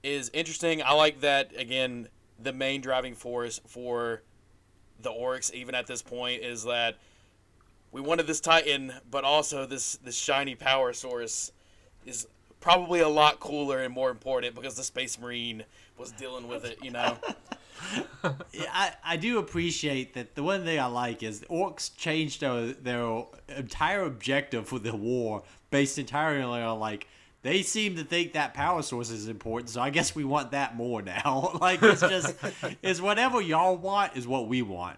is 0.03 0.29
interesting. 0.33 0.83
I 0.83 0.93
like 0.93 1.21
that 1.21 1.51
again. 1.57 2.07
The 2.41 2.53
main 2.53 2.81
driving 2.81 3.15
force 3.15 3.61
for 3.65 4.21
the 5.01 5.11
Orks, 5.11 5.53
even 5.53 5.75
at 5.75 5.87
this 5.87 6.01
point, 6.01 6.41
is 6.41 6.63
that 6.63 6.97
we 7.91 8.01
wanted 8.01 8.27
this 8.27 8.39
Titan, 8.39 8.93
but 9.09 9.23
also 9.23 9.65
this 9.65 9.97
this 9.97 10.15
shiny 10.15 10.55
power 10.55 10.93
source 10.93 11.51
is 12.05 12.27
probably 12.59 13.01
a 13.01 13.09
lot 13.09 13.39
cooler 13.39 13.79
and 13.79 13.93
more 13.93 14.09
important 14.09 14.55
because 14.55 14.75
the 14.75 14.83
Space 14.83 15.19
Marine 15.19 15.63
was 15.97 16.11
dealing 16.11 16.47
with 16.47 16.65
it. 16.65 16.79
You 16.83 16.91
know, 16.91 17.17
I, 18.23 18.93
I 19.03 19.17
do 19.17 19.39
appreciate 19.39 20.13
that. 20.13 20.35
The 20.35 20.43
one 20.43 20.63
thing 20.63 20.79
I 20.79 20.85
like 20.85 21.23
is 21.23 21.41
Orks 21.49 21.95
changed 21.95 22.41
their, 22.41 22.73
their 22.73 23.25
entire 23.55 24.03
objective 24.03 24.67
for 24.67 24.79
the 24.79 24.95
war 24.95 25.43
based 25.69 25.97
entirely 25.97 26.61
on 26.61 26.79
like 26.79 27.07
they 27.43 27.61
seem 27.61 27.97
to 27.97 28.03
think 28.05 28.33
that 28.33 28.53
power 28.53 28.81
source 28.81 29.09
is 29.09 29.27
important, 29.27 29.69
so 29.69 29.81
I 29.81 29.89
guess 29.89 30.15
we 30.15 30.23
want 30.23 30.51
that 30.51 30.75
more 30.75 31.01
now. 31.01 31.57
like 31.61 31.83
it's 31.83 32.01
just 32.01 32.35
it's 32.81 33.01
whatever 33.01 33.41
y'all 33.41 33.77
want 33.77 34.15
is 34.15 34.25
what 34.25 34.47
we 34.47 34.61
want. 34.61 34.97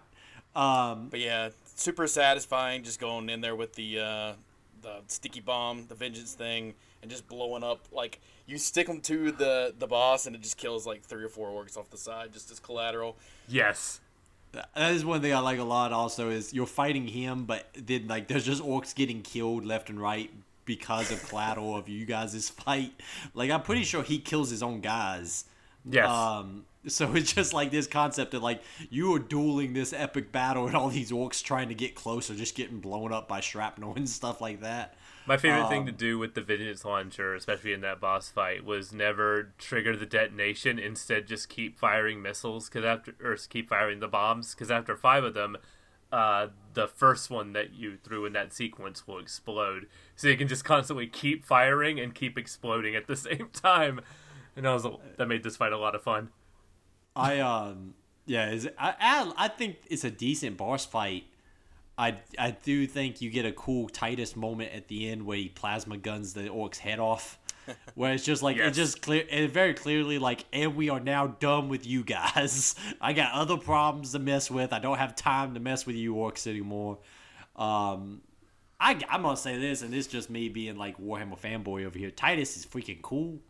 Um, 0.54 1.08
but 1.10 1.20
yeah, 1.20 1.50
super 1.74 2.06
satisfying 2.06 2.84
just 2.84 3.00
going 3.00 3.28
in 3.28 3.40
there 3.40 3.56
with 3.56 3.74
the 3.74 3.98
uh, 3.98 4.32
the 4.82 5.00
sticky 5.08 5.40
bomb, 5.40 5.86
the 5.88 5.96
vengeance 5.96 6.34
thing, 6.34 6.74
and 7.02 7.10
just 7.10 7.28
blowing 7.28 7.62
up 7.62 7.80
like. 7.92 8.20
You 8.46 8.58
stick 8.58 8.86
them 8.86 9.00
to 9.02 9.32
the, 9.32 9.74
the 9.76 9.86
boss, 9.86 10.26
and 10.26 10.36
it 10.36 10.42
just 10.42 10.56
kills 10.56 10.86
like 10.86 11.02
three 11.02 11.24
or 11.24 11.28
four 11.28 11.48
Orks 11.48 11.76
off 11.76 11.90
the 11.90 11.98
side, 11.98 12.32
just 12.32 12.50
as 12.50 12.60
collateral. 12.60 13.16
Yes, 13.48 14.00
that 14.52 14.92
is 14.92 15.04
one 15.04 15.20
thing 15.20 15.34
I 15.34 15.40
like 15.40 15.58
a 15.58 15.64
lot. 15.64 15.92
Also, 15.92 16.30
is 16.30 16.54
you're 16.54 16.66
fighting 16.66 17.08
him, 17.08 17.44
but 17.44 17.66
then 17.76 18.08
like 18.08 18.28
there's 18.28 18.46
just 18.46 18.62
Orks 18.62 18.94
getting 18.94 19.22
killed 19.22 19.64
left 19.64 19.90
and 19.90 20.00
right 20.00 20.30
because 20.64 21.10
of 21.10 21.26
collateral 21.28 21.76
of 21.76 21.88
you 21.88 22.04
guys' 22.06 22.48
fight. 22.50 22.92
Like 23.34 23.50
I'm 23.50 23.62
pretty 23.62 23.84
sure 23.84 24.02
he 24.02 24.18
kills 24.18 24.50
his 24.50 24.62
own 24.62 24.80
guys. 24.80 25.44
yes. 25.88 26.08
Um, 26.08 26.64
so 26.86 27.12
it's 27.16 27.32
just 27.32 27.52
like 27.52 27.70
this 27.70 27.86
concept 27.86 28.34
of 28.34 28.42
like 28.42 28.62
you 28.90 29.14
are 29.14 29.18
dueling 29.18 29.72
this 29.72 29.92
epic 29.92 30.32
battle 30.32 30.66
and 30.66 30.76
all 30.76 30.88
these 30.88 31.10
Orks 31.10 31.42
trying 31.42 31.68
to 31.68 31.74
get 31.74 31.94
closer, 31.94 32.34
just 32.34 32.54
getting 32.54 32.80
blown 32.80 33.12
up 33.12 33.28
by 33.28 33.40
shrapnel 33.40 33.94
and 33.96 34.08
stuff 34.08 34.40
like 34.40 34.60
that. 34.60 34.96
My 35.26 35.36
favorite 35.36 35.68
thing 35.68 35.86
to 35.86 35.92
Um, 35.92 35.96
do 35.96 36.18
with 36.18 36.34
the 36.34 36.40
Vengeance 36.40 36.84
launcher, 36.84 37.34
especially 37.34 37.72
in 37.72 37.80
that 37.80 38.00
boss 38.00 38.30
fight, 38.30 38.64
was 38.64 38.92
never 38.92 39.52
trigger 39.58 39.96
the 39.96 40.06
detonation. 40.06 40.78
Instead, 40.78 41.26
just 41.26 41.48
keep 41.48 41.78
firing 41.78 42.22
missiles 42.22 42.68
because 42.68 42.84
after 42.84 43.14
or 43.22 43.36
keep 43.36 43.68
firing 43.68 44.00
the 44.00 44.08
bombs 44.08 44.54
because 44.54 44.70
after 44.70 44.96
five 44.96 45.24
of 45.24 45.34
them, 45.34 45.56
uh, 46.12 46.48
the 46.74 46.86
first 46.86 47.28
one 47.30 47.52
that 47.54 47.74
you 47.74 47.96
threw 47.96 48.24
in 48.24 48.32
that 48.34 48.52
sequence 48.52 49.06
will 49.06 49.18
explode. 49.18 49.88
So 50.14 50.28
you 50.28 50.36
can 50.36 50.48
just 50.48 50.64
constantly 50.64 51.08
keep 51.08 51.44
firing 51.44 51.98
and 51.98 52.14
keep 52.14 52.38
exploding 52.38 52.94
at 52.94 53.06
the 53.08 53.16
same 53.28 53.48
time. 53.52 54.00
And 54.54 54.66
I 54.66 54.74
was 54.74 54.86
that 55.16 55.26
made 55.26 55.42
this 55.42 55.56
fight 55.56 55.72
a 55.72 55.78
lot 55.78 55.94
of 55.96 56.02
fun. 56.02 56.30
I 57.14 57.40
um 57.40 57.94
yeah, 58.26 58.50
is 58.50 58.68
I, 58.78 58.94
I 59.00 59.32
I 59.36 59.48
think 59.48 59.76
it's 59.88 60.04
a 60.04 60.10
decent 60.10 60.56
boss 60.56 60.84
fight. 60.84 61.24
I 61.98 62.18
I 62.38 62.50
do 62.50 62.86
think 62.86 63.20
you 63.20 63.30
get 63.30 63.46
a 63.46 63.52
cool 63.52 63.88
Titus 63.88 64.36
moment 64.36 64.72
at 64.72 64.88
the 64.88 65.08
end 65.08 65.24
where 65.24 65.36
he 65.36 65.48
plasma 65.48 65.96
guns 65.96 66.34
the 66.34 66.48
Ork's 66.48 66.78
head 66.78 66.98
off. 66.98 67.38
Where 67.96 68.12
it's 68.12 68.24
just 68.24 68.44
like 68.44 68.58
it 68.58 68.70
just 68.74 69.02
clear 69.02 69.24
it 69.28 69.50
very 69.50 69.74
clearly 69.74 70.20
like 70.20 70.44
and 70.52 70.76
we 70.76 70.88
are 70.88 71.00
now 71.00 71.26
done 71.26 71.68
with 71.68 71.84
you 71.84 72.04
guys. 72.04 72.76
I 73.00 73.12
got 73.12 73.32
other 73.32 73.56
problems 73.56 74.12
to 74.12 74.20
mess 74.20 74.48
with. 74.48 74.72
I 74.72 74.78
don't 74.78 74.98
have 74.98 75.16
time 75.16 75.54
to 75.54 75.58
mess 75.58 75.84
with 75.84 75.96
you 75.96 76.14
Orks 76.14 76.46
anymore. 76.46 76.98
Um 77.56 78.20
I, 78.78 78.92
I'm 79.08 79.22
gonna 79.22 79.36
say 79.36 79.58
this, 79.58 79.82
and 79.82 79.92
it's 79.92 80.06
just 80.06 80.30
me 80.30 80.48
being 80.48 80.76
like 80.76 80.96
Warhammer 80.98 81.40
fanboy 81.40 81.86
over 81.86 81.98
here. 81.98 82.12
Titus 82.12 82.56
is 82.56 82.64
freaking 82.64 83.02
cool 83.02 83.40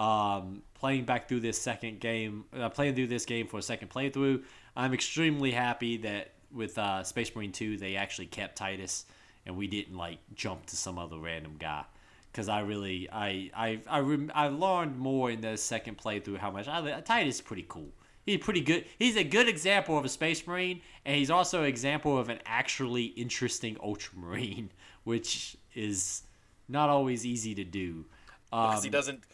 um, 0.00 0.62
playing 0.72 1.04
back 1.04 1.28
through 1.28 1.40
this 1.40 1.60
second 1.60 2.00
game, 2.00 2.46
uh, 2.58 2.70
playing 2.70 2.94
through 2.94 3.08
this 3.08 3.26
game 3.26 3.46
for 3.46 3.58
a 3.58 3.62
second 3.62 3.90
playthrough, 3.90 4.42
I'm 4.74 4.94
extremely 4.94 5.50
happy 5.50 5.98
that 5.98 6.32
with 6.52 6.76
uh, 6.78 7.02
Space 7.04 7.34
Marine 7.34 7.52
2 7.52 7.76
they 7.76 7.96
actually 7.96 8.26
kept 8.26 8.56
Titus 8.56 9.04
and 9.46 9.56
we 9.56 9.66
didn't 9.66 9.96
like 9.96 10.18
jump 10.34 10.66
to 10.66 10.76
some 10.76 10.98
other 10.98 11.18
random 11.18 11.56
guy. 11.58 11.84
Because 12.30 12.48
I 12.48 12.60
really, 12.60 13.08
I, 13.10 13.50
I, 13.56 13.80
I, 13.88 13.98
rem- 14.00 14.30
I 14.34 14.48
learned 14.48 14.98
more 14.98 15.30
in 15.30 15.40
the 15.40 15.56
second 15.56 15.98
playthrough 15.98 16.38
how 16.38 16.50
much 16.52 16.68
I, 16.68 17.00
Titus 17.00 17.36
is 17.36 17.40
pretty 17.40 17.64
cool. 17.68 17.88
He's 18.24 18.38
pretty 18.38 18.60
good. 18.60 18.84
He's 18.98 19.16
a 19.16 19.24
good 19.24 19.48
example 19.48 19.98
of 19.98 20.04
a 20.04 20.08
Space 20.08 20.46
Marine, 20.46 20.82
and 21.04 21.16
he's 21.16 21.30
also 21.30 21.60
an 21.60 21.64
example 21.66 22.16
of 22.18 22.28
an 22.28 22.38
actually 22.46 23.06
interesting 23.06 23.76
Ultramarine, 23.82 24.70
which 25.04 25.56
is 25.74 26.22
not 26.68 26.88
always 26.88 27.26
easy 27.26 27.54
to 27.56 27.64
do. 27.64 28.04
Because 28.50 28.78
Um, 28.78 28.84
he 28.84 28.90
doesn't 28.90 29.24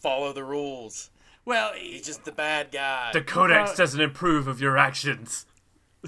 follow 0.00 0.32
the 0.32 0.44
rules. 0.44 1.10
well, 1.44 1.72
He's 1.74 2.04
just 2.06 2.24
the 2.24 2.30
bad 2.32 2.70
guy. 2.70 3.10
The 3.12 3.22
codex 3.22 3.72
Uh, 3.72 3.76
doesn't 3.76 4.00
approve 4.00 4.46
of 4.46 4.60
your 4.60 4.76
actions. 4.78 5.46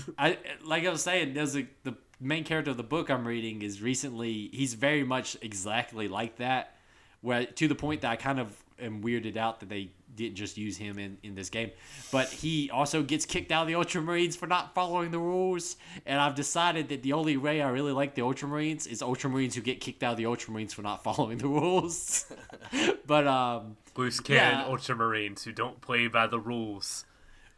I 0.19 0.39
like 0.65 0.85
I 0.85 0.91
was 0.91 1.03
saying, 1.03 1.35
there's 1.35 1.57
a 1.57 1.67
the 1.85 1.95
main 2.21 2.45
character 2.45 2.71
of 2.71 2.77
the 2.77 2.83
book 2.83 3.11
I'm 3.11 3.27
reading 3.27 3.63
is 3.63 3.81
recently 3.81 4.49
he's 4.53 4.75
very 4.75 5.05
much 5.05 5.37
exactly 5.43 6.09
like 6.09 6.37
that, 6.37 6.75
where 7.21 7.47
to 7.47 7.69
the 7.69 7.75
point 7.75 8.01
that 8.03 8.11
I 8.11 8.17
kind 8.17 8.41
of 8.41 8.57
am 8.81 9.03
weirded 9.03 9.37
out 9.37 9.61
that 9.61 9.69
they 9.69 9.91
didn't 10.15 10.35
just 10.37 10.57
use 10.59 10.77
him 10.77 10.99
in, 10.99 11.17
in 11.23 11.35
this 11.37 11.49
game. 11.49 11.71
But 12.11 12.29
he 12.29 12.71
also 12.71 13.03
gets 13.05 13.25
kicked 13.25 13.53
out 13.53 13.63
of 13.63 13.69
the 13.69 13.75
Ultramarines 13.75 14.37
for 14.37 14.49
not 14.49 14.75
following 14.75 15.13
the 15.13 15.19
rules. 15.19 15.77
And 16.07 16.21
I've 16.21 16.35
decided 16.35 16.89
that 16.89 17.05
the 17.05 17.13
only 17.13 17.37
way 17.37 17.63
I 17.63 17.69
really 17.71 17.93
like 17.93 18.17
the 18.17 18.23
Ultramarines 18.23 18.89
is 18.89 19.01
Ultramarines 19.01 19.55
who 19.55 19.61
get 19.61 19.81
kicked 19.81 20.03
out 20.03 20.13
of 20.13 20.17
the 20.17 20.25
Ultramarines 20.25 20.73
for 20.75 20.83
not 20.83 21.05
following 21.05 21.39
the 21.39 21.47
rules. 21.47 22.27
but 23.07 23.27
um 23.29 23.77
Loose 23.97 24.19
cannon 24.21 24.61
Yeah. 24.61 24.75
ultramarines 24.75 25.43
who 25.45 25.53
don't 25.53 25.81
play 25.81 26.07
by 26.09 26.27
the 26.27 26.39
rules. 26.41 27.05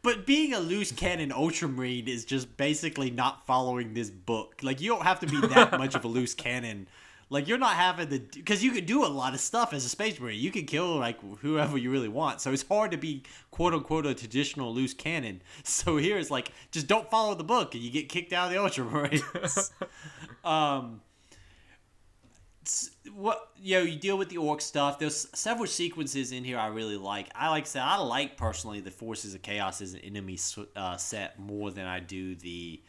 But 0.03 0.25
being 0.25 0.53
a 0.53 0.59
loose 0.59 0.91
cannon 0.91 1.31
ultramarine 1.31 2.07
is 2.07 2.25
just 2.25 2.57
basically 2.57 3.11
not 3.11 3.45
following 3.45 3.93
this 3.93 4.09
book. 4.09 4.61
Like 4.63 4.81
you 4.81 4.89
don't 4.89 5.03
have 5.03 5.19
to 5.19 5.27
be 5.27 5.39
that 5.47 5.71
much 5.77 5.93
of 5.93 6.03
a 6.03 6.07
loose 6.07 6.33
cannon. 6.33 6.87
Like 7.29 7.47
you're 7.47 7.59
not 7.59 7.75
having 7.75 8.09
to 8.09 8.19
because 8.19 8.63
you 8.63 8.71
can 8.71 8.85
do 8.85 9.05
a 9.05 9.07
lot 9.07 9.33
of 9.33 9.39
stuff 9.39 9.73
as 9.73 9.85
a 9.85 9.89
space 9.89 10.19
marine. 10.19 10.39
You 10.39 10.51
can 10.51 10.65
kill 10.65 10.97
like 10.97 11.19
whoever 11.39 11.77
you 11.77 11.91
really 11.91 12.09
want. 12.09 12.41
So 12.41 12.51
it's 12.51 12.67
hard 12.67 12.91
to 12.91 12.97
be 12.97 13.23
quote 13.51 13.73
unquote 13.73 14.05
a 14.05 14.13
traditional 14.13 14.73
loose 14.73 14.93
cannon. 14.93 15.41
So 15.63 15.97
here 15.97 16.17
it's 16.17 16.31
like 16.31 16.51
just 16.71 16.87
don't 16.87 17.09
follow 17.09 17.35
the 17.35 17.43
book 17.43 17.73
and 17.75 17.83
you 17.83 17.91
get 17.91 18.09
kicked 18.09 18.33
out 18.33 18.47
of 18.47 18.53
the 18.53 18.81
ultramarines. 18.81 19.71
um 20.43 21.01
what 23.09 23.49
you 23.57 23.77
know 23.77 23.83
you 23.83 23.97
deal 23.97 24.17
with 24.17 24.29
the 24.29 24.37
Ork 24.37 24.61
stuff. 24.61 24.99
There's 24.99 25.27
several 25.33 25.67
sequences 25.67 26.31
in 26.31 26.43
here 26.43 26.57
i 26.57 26.67
really 26.67 26.97
like. 26.97 27.29
I 27.35 27.49
like 27.49 27.65
say 27.65 27.79
i 27.79 27.97
like 27.97 28.37
personally 28.37 28.79
the 28.79 28.91
forces 28.91 29.33
of 29.33 29.41
chaos 29.41 29.81
as 29.81 29.93
an 29.93 30.01
enemy 30.01 30.37
uh, 30.75 30.97
set 30.97 31.39
more 31.39 31.71
than 31.71 31.85
i 31.85 31.99
do 31.99 32.35
the 32.35 32.81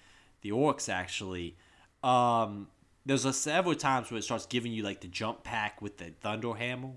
the 0.43 0.51
Orks 0.51 0.89
actually. 0.89 1.57
Um 2.03 2.69
there's 3.05 3.25
a 3.25 3.33
several 3.33 3.75
times 3.75 4.11
where 4.11 4.19
it 4.19 4.23
starts 4.23 4.47
giving 4.47 4.73
you 4.73 4.83
like 4.83 5.01
the 5.01 5.09
jump 5.09 5.43
pack 5.45 5.83
with 5.83 5.99
the 5.99 6.13
thunder 6.21 6.55
hammer 6.55 6.93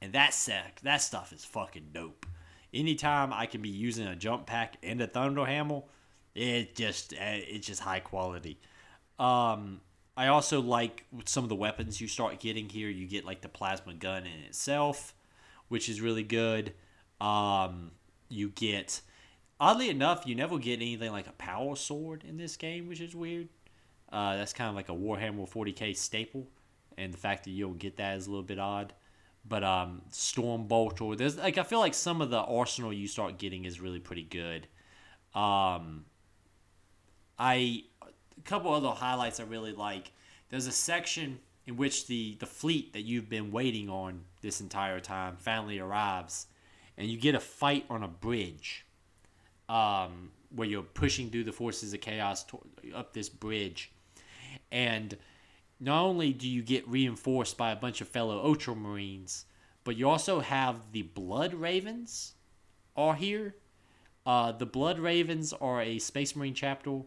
and 0.00 0.12
that 0.14 0.32
set 0.34 0.80
that 0.82 1.02
stuff 1.02 1.32
is 1.32 1.44
fucking 1.44 1.90
dope. 1.92 2.26
Anytime 2.72 3.32
i 3.32 3.44
can 3.46 3.60
be 3.60 3.68
using 3.68 4.06
a 4.06 4.16
jump 4.16 4.46
pack 4.46 4.76
and 4.82 5.00
a 5.02 5.06
thunder 5.06 5.44
hammer 5.44 5.82
it 6.34 6.74
just 6.74 7.12
eh, 7.12 7.42
it's 7.48 7.66
just 7.66 7.80
high 7.80 8.00
quality. 8.00 8.58
Um 9.18 9.82
I 10.20 10.26
also 10.26 10.60
like 10.60 11.06
some 11.24 11.44
of 11.44 11.48
the 11.48 11.56
weapons 11.56 11.98
you 11.98 12.06
start 12.06 12.40
getting 12.40 12.68
here. 12.68 12.90
You 12.90 13.06
get 13.06 13.24
like 13.24 13.40
the 13.40 13.48
plasma 13.48 13.94
gun 13.94 14.26
in 14.26 14.40
itself, 14.40 15.14
which 15.68 15.88
is 15.88 16.02
really 16.02 16.24
good. 16.24 16.74
Um, 17.22 17.92
you 18.28 18.50
get, 18.50 19.00
oddly 19.58 19.88
enough, 19.88 20.26
you 20.26 20.34
never 20.34 20.58
get 20.58 20.74
anything 20.74 21.10
like 21.10 21.26
a 21.26 21.32
power 21.32 21.74
sword 21.74 22.22
in 22.28 22.36
this 22.36 22.58
game, 22.58 22.86
which 22.86 23.00
is 23.00 23.14
weird. 23.14 23.48
Uh, 24.12 24.36
that's 24.36 24.52
kind 24.52 24.68
of 24.68 24.76
like 24.76 24.90
a 24.90 24.92
Warhammer 24.92 25.50
40k 25.50 25.96
staple, 25.96 26.46
and 26.98 27.14
the 27.14 27.18
fact 27.18 27.44
that 27.44 27.52
you 27.52 27.64
don't 27.64 27.78
get 27.78 27.96
that 27.96 28.18
is 28.18 28.26
a 28.26 28.30
little 28.30 28.44
bit 28.44 28.58
odd. 28.58 28.92
But 29.48 29.64
um, 29.64 30.02
Storm 30.10 30.66
Bolt 30.66 31.00
or 31.00 31.16
there's 31.16 31.38
like 31.38 31.56
I 31.56 31.62
feel 31.62 31.80
like 31.80 31.94
some 31.94 32.20
of 32.20 32.28
the 32.28 32.40
arsenal 32.40 32.92
you 32.92 33.08
start 33.08 33.38
getting 33.38 33.64
is 33.64 33.80
really 33.80 34.00
pretty 34.00 34.24
good. 34.24 34.66
Um, 35.34 36.04
I 37.38 37.84
a 38.40 38.48
couple 38.48 38.72
other 38.72 38.88
highlights 38.88 39.40
I 39.40 39.44
really 39.44 39.72
like. 39.72 40.12
There's 40.48 40.66
a 40.66 40.72
section 40.72 41.38
in 41.66 41.76
which 41.76 42.06
the 42.06 42.36
the 42.40 42.46
fleet 42.46 42.92
that 42.94 43.02
you've 43.02 43.28
been 43.28 43.52
waiting 43.52 43.88
on 43.88 44.22
this 44.40 44.60
entire 44.60 45.00
time 45.00 45.36
finally 45.38 45.78
arrives, 45.78 46.46
and 46.96 47.08
you 47.08 47.18
get 47.18 47.34
a 47.34 47.40
fight 47.40 47.84
on 47.90 48.02
a 48.02 48.08
bridge, 48.08 48.86
um, 49.68 50.30
where 50.54 50.66
you're 50.66 50.82
pushing 50.82 51.30
through 51.30 51.44
the 51.44 51.52
forces 51.52 51.92
of 51.92 52.00
chaos 52.00 52.44
to, 52.44 52.58
up 52.94 53.12
this 53.12 53.28
bridge, 53.28 53.92
and 54.72 55.16
not 55.78 56.02
only 56.02 56.32
do 56.32 56.48
you 56.48 56.62
get 56.62 56.86
reinforced 56.88 57.56
by 57.56 57.70
a 57.70 57.76
bunch 57.76 58.00
of 58.00 58.08
fellow 58.08 58.44
Ultramarines, 58.44 59.44
but 59.84 59.96
you 59.96 60.08
also 60.08 60.40
have 60.40 60.92
the 60.92 61.02
Blood 61.02 61.54
Ravens 61.54 62.34
are 62.96 63.14
here. 63.14 63.54
Uh, 64.26 64.52
the 64.52 64.66
Blood 64.66 64.98
Ravens 64.98 65.52
are 65.54 65.80
a 65.80 65.98
Space 65.98 66.36
Marine 66.36 66.54
chapter 66.54 67.00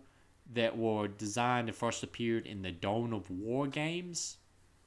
that 0.55 0.77
were 0.77 1.07
designed 1.07 1.69
and 1.69 1.77
first 1.77 2.03
appeared 2.03 2.45
in 2.45 2.61
the 2.61 2.71
Dawn 2.71 3.13
of 3.13 3.29
War 3.29 3.67
games 3.67 4.37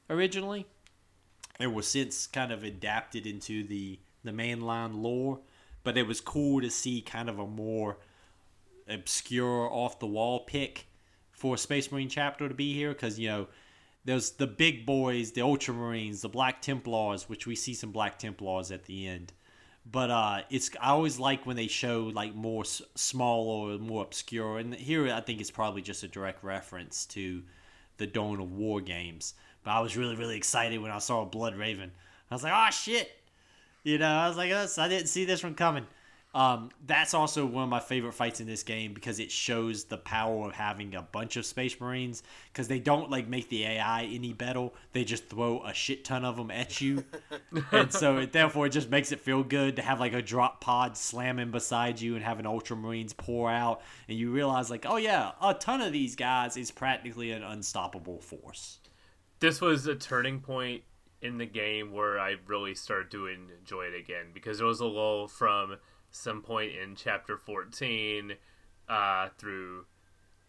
originally. 0.09 0.65
And 1.59 1.73
were 1.73 1.81
since 1.81 2.27
kind 2.27 2.51
of 2.51 2.63
adapted 2.63 3.25
into 3.25 3.63
the 3.63 3.99
the 4.23 4.31
mainline 4.31 5.01
lore 5.01 5.39
but 5.87 5.97
it 5.97 6.05
was 6.05 6.19
cool 6.19 6.59
to 6.59 6.69
see 6.69 6.99
kind 6.99 7.29
of 7.29 7.39
a 7.39 7.47
more 7.47 7.97
obscure 8.89 9.69
off 9.71 9.99
the 9.99 10.05
wall 10.05 10.41
pick 10.41 10.85
for 11.31 11.55
space 11.55 11.89
marine 11.93 12.09
chapter 12.09 12.49
to 12.49 12.53
be 12.53 12.73
here 12.73 12.89
because 12.89 13.17
you 13.17 13.29
know 13.29 13.47
there's 14.03 14.31
the 14.31 14.45
big 14.45 14.85
boys 14.85 15.31
the 15.31 15.39
ultramarines 15.39 16.19
the 16.19 16.27
black 16.27 16.61
templars 16.61 17.29
which 17.29 17.47
we 17.47 17.55
see 17.55 17.73
some 17.73 17.91
black 17.91 18.19
templars 18.19 18.69
at 18.69 18.83
the 18.83 19.07
end 19.07 19.31
but 19.89 20.09
uh, 20.11 20.41
it's 20.49 20.71
I 20.81 20.89
always 20.89 21.19
like 21.19 21.45
when 21.45 21.55
they 21.55 21.67
show 21.67 22.11
like 22.13 22.35
more 22.35 22.63
s- 22.63 22.81
small 22.95 23.47
or 23.47 23.77
more 23.77 24.03
obscure, 24.03 24.57
and 24.57 24.73
here 24.73 25.11
I 25.11 25.21
think 25.21 25.39
it's 25.39 25.51
probably 25.51 25.81
just 25.81 26.03
a 26.03 26.07
direct 26.07 26.43
reference 26.43 27.05
to 27.07 27.43
the 27.97 28.07
Dawn 28.07 28.39
of 28.39 28.51
War 28.51 28.81
games. 28.81 29.33
But 29.63 29.71
I 29.71 29.79
was 29.79 29.95
really 29.97 30.15
really 30.15 30.37
excited 30.37 30.81
when 30.81 30.91
I 30.91 30.99
saw 30.99 31.25
Blood 31.25 31.55
Raven. 31.55 31.91
I 32.29 32.35
was 32.35 32.43
like, 32.43 32.53
oh 32.53 32.71
shit, 32.71 33.11
you 33.83 33.97
know, 33.97 34.07
I 34.07 34.27
was 34.27 34.37
like, 34.37 34.51
I 34.51 34.87
didn't 34.87 35.07
see 35.07 35.25
this 35.25 35.43
one 35.43 35.55
coming. 35.55 35.87
Um, 36.37 36.69
that's 36.85 37.15
also 37.15 37.47
one 37.47 37.63
of 37.63 37.69
my 37.69 37.79
favorite 37.79 38.13
fights 38.13 38.39
in 38.39 38.45
this 38.45 38.61
game 38.61 38.93
because 38.93 39.19
it 39.19 39.31
shows 39.31 39.85
the 39.85 39.97
power 39.97 40.45
of 40.45 40.53
having 40.53 40.93
a 40.93 41.01
bunch 41.01 41.35
of 41.35 41.47
Space 41.47 41.81
Marines 41.81 42.21
because 42.53 42.67
they 42.67 42.79
don't 42.79 43.09
like 43.09 43.27
make 43.27 43.49
the 43.49 43.65
AI 43.65 44.03
any 44.03 44.33
better. 44.33 44.69
They 44.93 45.03
just 45.03 45.29
throw 45.29 45.65
a 45.65 45.73
shit 45.73 46.05
ton 46.05 46.23
of 46.23 46.37
them 46.37 46.51
at 46.51 46.79
you, 46.79 47.03
and 47.71 47.91
so 47.91 48.17
it, 48.17 48.33
therefore 48.33 48.67
it 48.67 48.69
just 48.69 48.91
makes 48.91 49.11
it 49.11 49.19
feel 49.19 49.43
good 49.43 49.77
to 49.77 49.81
have 49.81 49.99
like 49.99 50.13
a 50.13 50.21
drop 50.21 50.61
pod 50.61 50.95
slamming 50.95 51.49
beside 51.49 51.99
you 51.99 52.13
and 52.13 52.23
having 52.23 52.45
Ultramarines 52.45 53.17
pour 53.17 53.49
out, 53.49 53.81
and 54.07 54.15
you 54.15 54.29
realize 54.29 54.69
like, 54.69 54.85
oh 54.87 54.97
yeah, 54.97 55.31
a 55.41 55.55
ton 55.55 55.81
of 55.81 55.91
these 55.91 56.15
guys 56.15 56.55
is 56.55 56.69
practically 56.69 57.31
an 57.31 57.41
unstoppable 57.41 58.21
force. 58.21 58.77
This 59.39 59.59
was 59.59 59.87
a 59.87 59.95
turning 59.95 60.41
point 60.41 60.83
in 61.19 61.39
the 61.39 61.47
game 61.47 61.91
where 61.91 62.19
I 62.19 62.35
really 62.45 62.75
started 62.75 63.09
to 63.09 63.25
enjoy 63.25 63.85
it 63.85 63.99
again 63.99 64.27
because 64.35 64.59
there 64.59 64.67
was 64.67 64.81
a 64.81 64.85
lull 64.85 65.27
from 65.27 65.77
some 66.17 66.41
point 66.41 66.73
in 66.75 66.95
chapter 66.95 67.37
14 67.37 68.33
uh, 68.89 69.29
through 69.37 69.85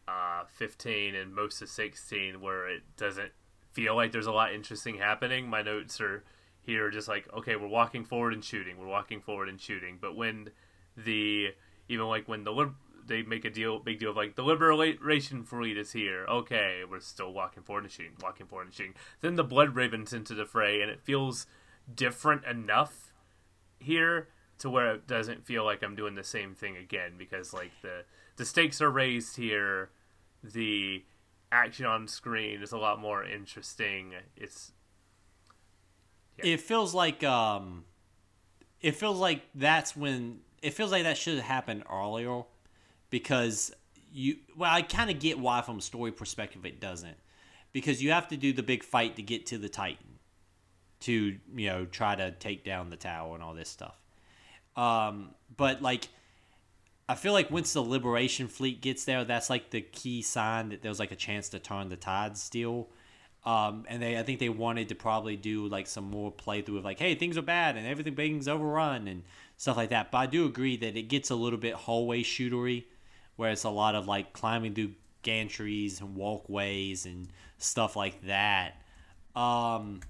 uh, 0.07 0.45
15 0.55 1.15
and 1.15 1.35
most 1.35 1.61
of 1.63 1.69
16 1.69 2.41
where 2.41 2.69
it 2.69 2.83
doesn't 2.97 3.33
feel 3.73 3.95
like 3.95 4.13
there's 4.13 4.27
a 4.27 4.33
lot 4.33 4.53
interesting 4.53 4.97
happening. 4.97 5.49
My 5.49 5.63
notes 5.63 6.01
are 6.01 6.25
here 6.63 6.91
just 6.91 7.09
like, 7.09 7.29
okay, 7.37 7.57
we're 7.57 7.69
walking 7.69 8.05
forward 8.05 8.33
and 8.33 8.45
shooting, 8.45 8.79
we're 8.79 8.87
walking 8.87 9.21
forward 9.21 9.49
and 9.49 9.61
shooting. 9.61 9.99
But 10.01 10.17
when 10.17 10.51
the, 10.97 11.55
even 11.89 12.07
like 12.07 12.29
when 12.29 12.45
the, 12.45 12.73
they 13.07 13.23
make 13.23 13.45
a 13.45 13.51
deal, 13.51 13.79
big 13.79 13.99
deal 13.99 14.11
of 14.11 14.17
like 14.17 14.37
the 14.37 14.43
liberation 14.43 15.45
fleet 15.45 15.79
is 15.79 15.93
here. 15.93 16.27
Okay, 16.29 16.83
we're 16.89 17.01
still 17.01 17.33
walking 17.33 17.63
forward 17.63 17.85
and 17.85 17.93
shooting, 17.93 18.13
walking 18.23 18.47
forward 18.47 18.67
and 18.67 18.75
shooting. 18.75 18.95
Then 19.21 19.37
the 19.37 19.45
blood 19.45 19.75
ravens 19.75 20.13
into 20.13 20.35
the 20.35 20.45
fray, 20.45 20.83
and 20.83 20.91
it 20.91 21.01
feels 21.01 21.47
different 21.93 22.45
enough 22.45 23.13
here 23.79 24.29
to 24.59 24.71
where 24.71 24.95
it 24.95 25.07
doesn't 25.07 25.47
feel 25.47 25.65
like 25.65 25.83
I'm 25.83 25.95
doing 25.95 26.15
the 26.15 26.25
same 26.25 26.55
thing 26.55 26.77
again 26.77 27.13
because 27.17 27.53
like 27.53 27.73
the 27.83 28.05
the 28.37 28.45
stakes 28.45 28.81
are 28.81 28.91
raised 28.91 29.37
here, 29.37 29.91
the 30.43 31.05
action 31.51 31.87
on 31.87 32.07
screen 32.09 32.63
is 32.63 32.73
a 32.73 32.79
lot 32.79 33.01
more 33.01 33.25
interesting. 33.25 34.13
It's 34.37 34.73
yeah. 36.39 36.55
it 36.55 36.61
feels 36.61 36.95
like 36.95 37.23
um 37.25 37.85
it 38.81 38.97
feels 38.97 39.19
like 39.19 39.43
that's 39.55 39.97
when 39.97 40.41
it 40.63 40.75
feels 40.75 40.93
like 40.93 41.05
that 41.05 41.17
should 41.17 41.37
have 41.37 41.45
happened 41.45 41.85
earlier 41.91 42.43
because 43.11 43.73
you 44.13 44.37
well 44.57 44.73
I 44.73 44.83
kind 44.83 45.11
of 45.11 45.19
get 45.19 45.39
why 45.39 45.63
from 45.63 45.79
a 45.79 45.83
story 45.83 46.13
perspective 46.13 46.65
it 46.65 46.81
doesn't 46.81 47.17
because 47.73 48.03
you 48.03 48.13
have 48.13 48.29
to 48.29 48.37
do 48.37 48.53
the 48.53 48.63
big 48.63 48.83
fight 48.83 49.17
to 49.17 49.23
get 49.23 49.47
to 49.47 49.59
the 49.59 49.69
Titan 49.69 50.19
to 51.01 51.39
you 51.55 51.69
know 51.69 51.85
try 51.85 52.15
to 52.15 52.31
take 52.33 52.65
down 52.65 52.91
the 52.91 52.97
tower 52.97 53.35
and 53.35 53.43
all 53.43 53.55
this 53.55 53.69
stuff 53.69 53.97
um, 54.79 55.31
but 55.57 55.83
like, 55.83 56.09
I 57.09 57.17
feel 57.17 57.33
like 57.33 57.51
once 57.51 57.73
the 57.73 57.83
Liberation 57.83 58.47
Fleet 58.47 58.81
gets 58.81 59.05
there, 59.05 59.25
that's 59.25 59.51
like 59.51 59.71
the 59.71 59.81
key 59.81 60.23
sign 60.23 60.69
that 60.69 60.83
there's 60.83 61.01
like 61.01 61.11
a 61.11 61.17
chance 61.17 61.49
to 61.51 61.59
turn 61.59 61.89
the 61.89 61.97
tide 61.97 62.39
still. 62.39 62.89
Um, 63.45 63.87
and 63.89 64.01
they, 64.01 64.17
I 64.19 64.23
think 64.23 64.39
they 64.39 64.51
wanted 64.51 64.91
to 64.91 64.95
probably 64.95 65.37
do 65.37 65.67
like 65.67 65.87
some 65.89 66.05
more 66.05 66.31
playthrough 66.31 66.79
of 66.79 66.85
like, 66.85 67.01
hey, 67.01 67.17
things 67.17 67.37
are 67.37 67.43
bad 67.43 67.77
and 67.77 67.87
everything 67.87 68.13
everything's 68.13 68.47
overrun 68.47 69.09
and 69.09 69.25
stuff 69.57 69.77
like 69.77 69.91
that. 69.91 70.13
But 70.13 70.19
I 70.19 70.27
do 70.27 70.47
agree 70.47 70.77
that 70.77 70.97
it 70.97 71.09
gets 71.09 71.31
a 71.31 71.35
little 71.35 71.59
bit 71.59 71.75
hallway 71.75 72.23
shootery, 72.23 72.85
where 73.37 73.51
it's 73.51 73.65
a 73.65 73.71
lot 73.71 73.97
of 73.97 74.07
like 74.07 74.33
climbing 74.33 74.75
through 74.75 74.93
gantries 75.25 76.01
and 76.01 76.15
walkways 76.15 77.05
and 77.05 77.29
stuff 77.57 77.97
like 77.97 78.23
that. 78.27 78.81
Um, 79.35 80.01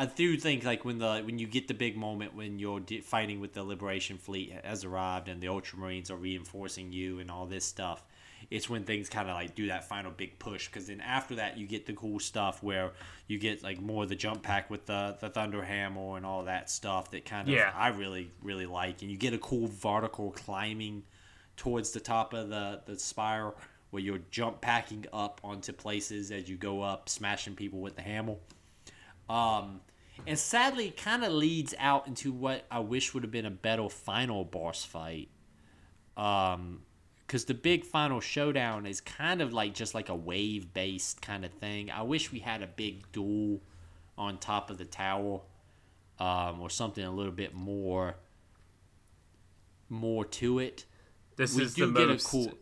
I 0.00 0.06
do 0.06 0.38
think 0.38 0.64
like 0.64 0.86
when 0.86 0.98
the 0.98 1.20
when 1.20 1.38
you 1.38 1.46
get 1.46 1.68
the 1.68 1.74
big 1.74 1.94
moment 1.94 2.34
when 2.34 2.58
you're 2.58 2.80
fighting 3.02 3.38
with 3.38 3.52
the 3.52 3.62
Liberation 3.62 4.16
Fleet 4.16 4.54
has 4.64 4.82
arrived 4.82 5.28
and 5.28 5.42
the 5.42 5.48
Ultramarines 5.48 6.10
are 6.10 6.16
reinforcing 6.16 6.90
you 6.90 7.18
and 7.18 7.30
all 7.30 7.44
this 7.44 7.66
stuff, 7.66 8.02
it's 8.50 8.66
when 8.66 8.84
things 8.84 9.10
kind 9.10 9.28
of 9.28 9.34
like 9.34 9.54
do 9.54 9.66
that 9.66 9.86
final 9.86 10.10
big 10.10 10.38
push. 10.38 10.68
Because 10.68 10.86
then 10.86 11.02
after 11.02 11.34
that 11.34 11.58
you 11.58 11.66
get 11.66 11.84
the 11.84 11.92
cool 11.92 12.18
stuff 12.18 12.62
where 12.62 12.92
you 13.26 13.38
get 13.38 13.62
like 13.62 13.78
more 13.78 14.04
of 14.04 14.08
the 14.08 14.16
jump 14.16 14.42
pack 14.42 14.70
with 14.70 14.86
the 14.86 15.18
the 15.20 15.28
Thunder 15.28 15.62
Hammer 15.62 16.16
and 16.16 16.24
all 16.24 16.44
that 16.44 16.70
stuff 16.70 17.10
that 17.10 17.26
kind 17.26 17.46
of 17.46 17.54
yeah. 17.54 17.70
I 17.76 17.88
really 17.88 18.30
really 18.42 18.64
like, 18.64 19.02
and 19.02 19.10
you 19.10 19.18
get 19.18 19.34
a 19.34 19.38
cool 19.38 19.66
vertical 19.66 20.30
climbing 20.30 21.02
towards 21.58 21.90
the 21.90 22.00
top 22.00 22.32
of 22.32 22.48
the 22.48 22.80
the 22.86 22.98
spire 22.98 23.52
where 23.90 24.02
you're 24.02 24.20
jump 24.30 24.62
packing 24.62 25.04
up 25.12 25.42
onto 25.44 25.74
places 25.74 26.30
as 26.30 26.48
you 26.48 26.56
go 26.56 26.80
up, 26.80 27.10
smashing 27.10 27.54
people 27.54 27.80
with 27.80 27.96
the 27.96 28.02
hammer. 28.02 28.36
Um, 29.28 29.82
and 30.26 30.38
sadly, 30.38 30.88
it 30.88 30.96
kind 30.96 31.24
of 31.24 31.32
leads 31.32 31.74
out 31.78 32.06
into 32.06 32.32
what 32.32 32.64
I 32.70 32.80
wish 32.80 33.12
would 33.14 33.22
have 33.22 33.32
been 33.32 33.46
a 33.46 33.50
better 33.50 33.88
final 33.88 34.44
boss 34.44 34.84
fight. 34.84 35.28
Um, 36.16 36.82
because 37.26 37.44
the 37.44 37.54
big 37.54 37.84
final 37.84 38.20
showdown 38.20 38.86
is 38.86 39.00
kind 39.00 39.40
of 39.40 39.52
like 39.52 39.72
just 39.72 39.94
like 39.94 40.08
a 40.08 40.14
wave 40.16 40.74
based 40.74 41.22
kind 41.22 41.44
of 41.44 41.52
thing. 41.52 41.88
I 41.88 42.02
wish 42.02 42.32
we 42.32 42.40
had 42.40 42.60
a 42.60 42.66
big 42.66 43.10
duel 43.12 43.60
on 44.18 44.38
top 44.38 44.68
of 44.68 44.78
the 44.78 44.84
tower, 44.84 45.40
um, 46.18 46.60
or 46.60 46.68
something 46.68 47.04
a 47.04 47.10
little 47.10 47.30
bit 47.32 47.54
more 47.54 48.16
more 49.88 50.24
to 50.24 50.58
it. 50.58 50.84
This 51.36 51.54
We 51.54 51.62
is 51.62 51.74
the 51.74 51.86
get 51.90 52.02
a 52.02 52.06
most. 52.08 52.26
cool- 52.26 52.58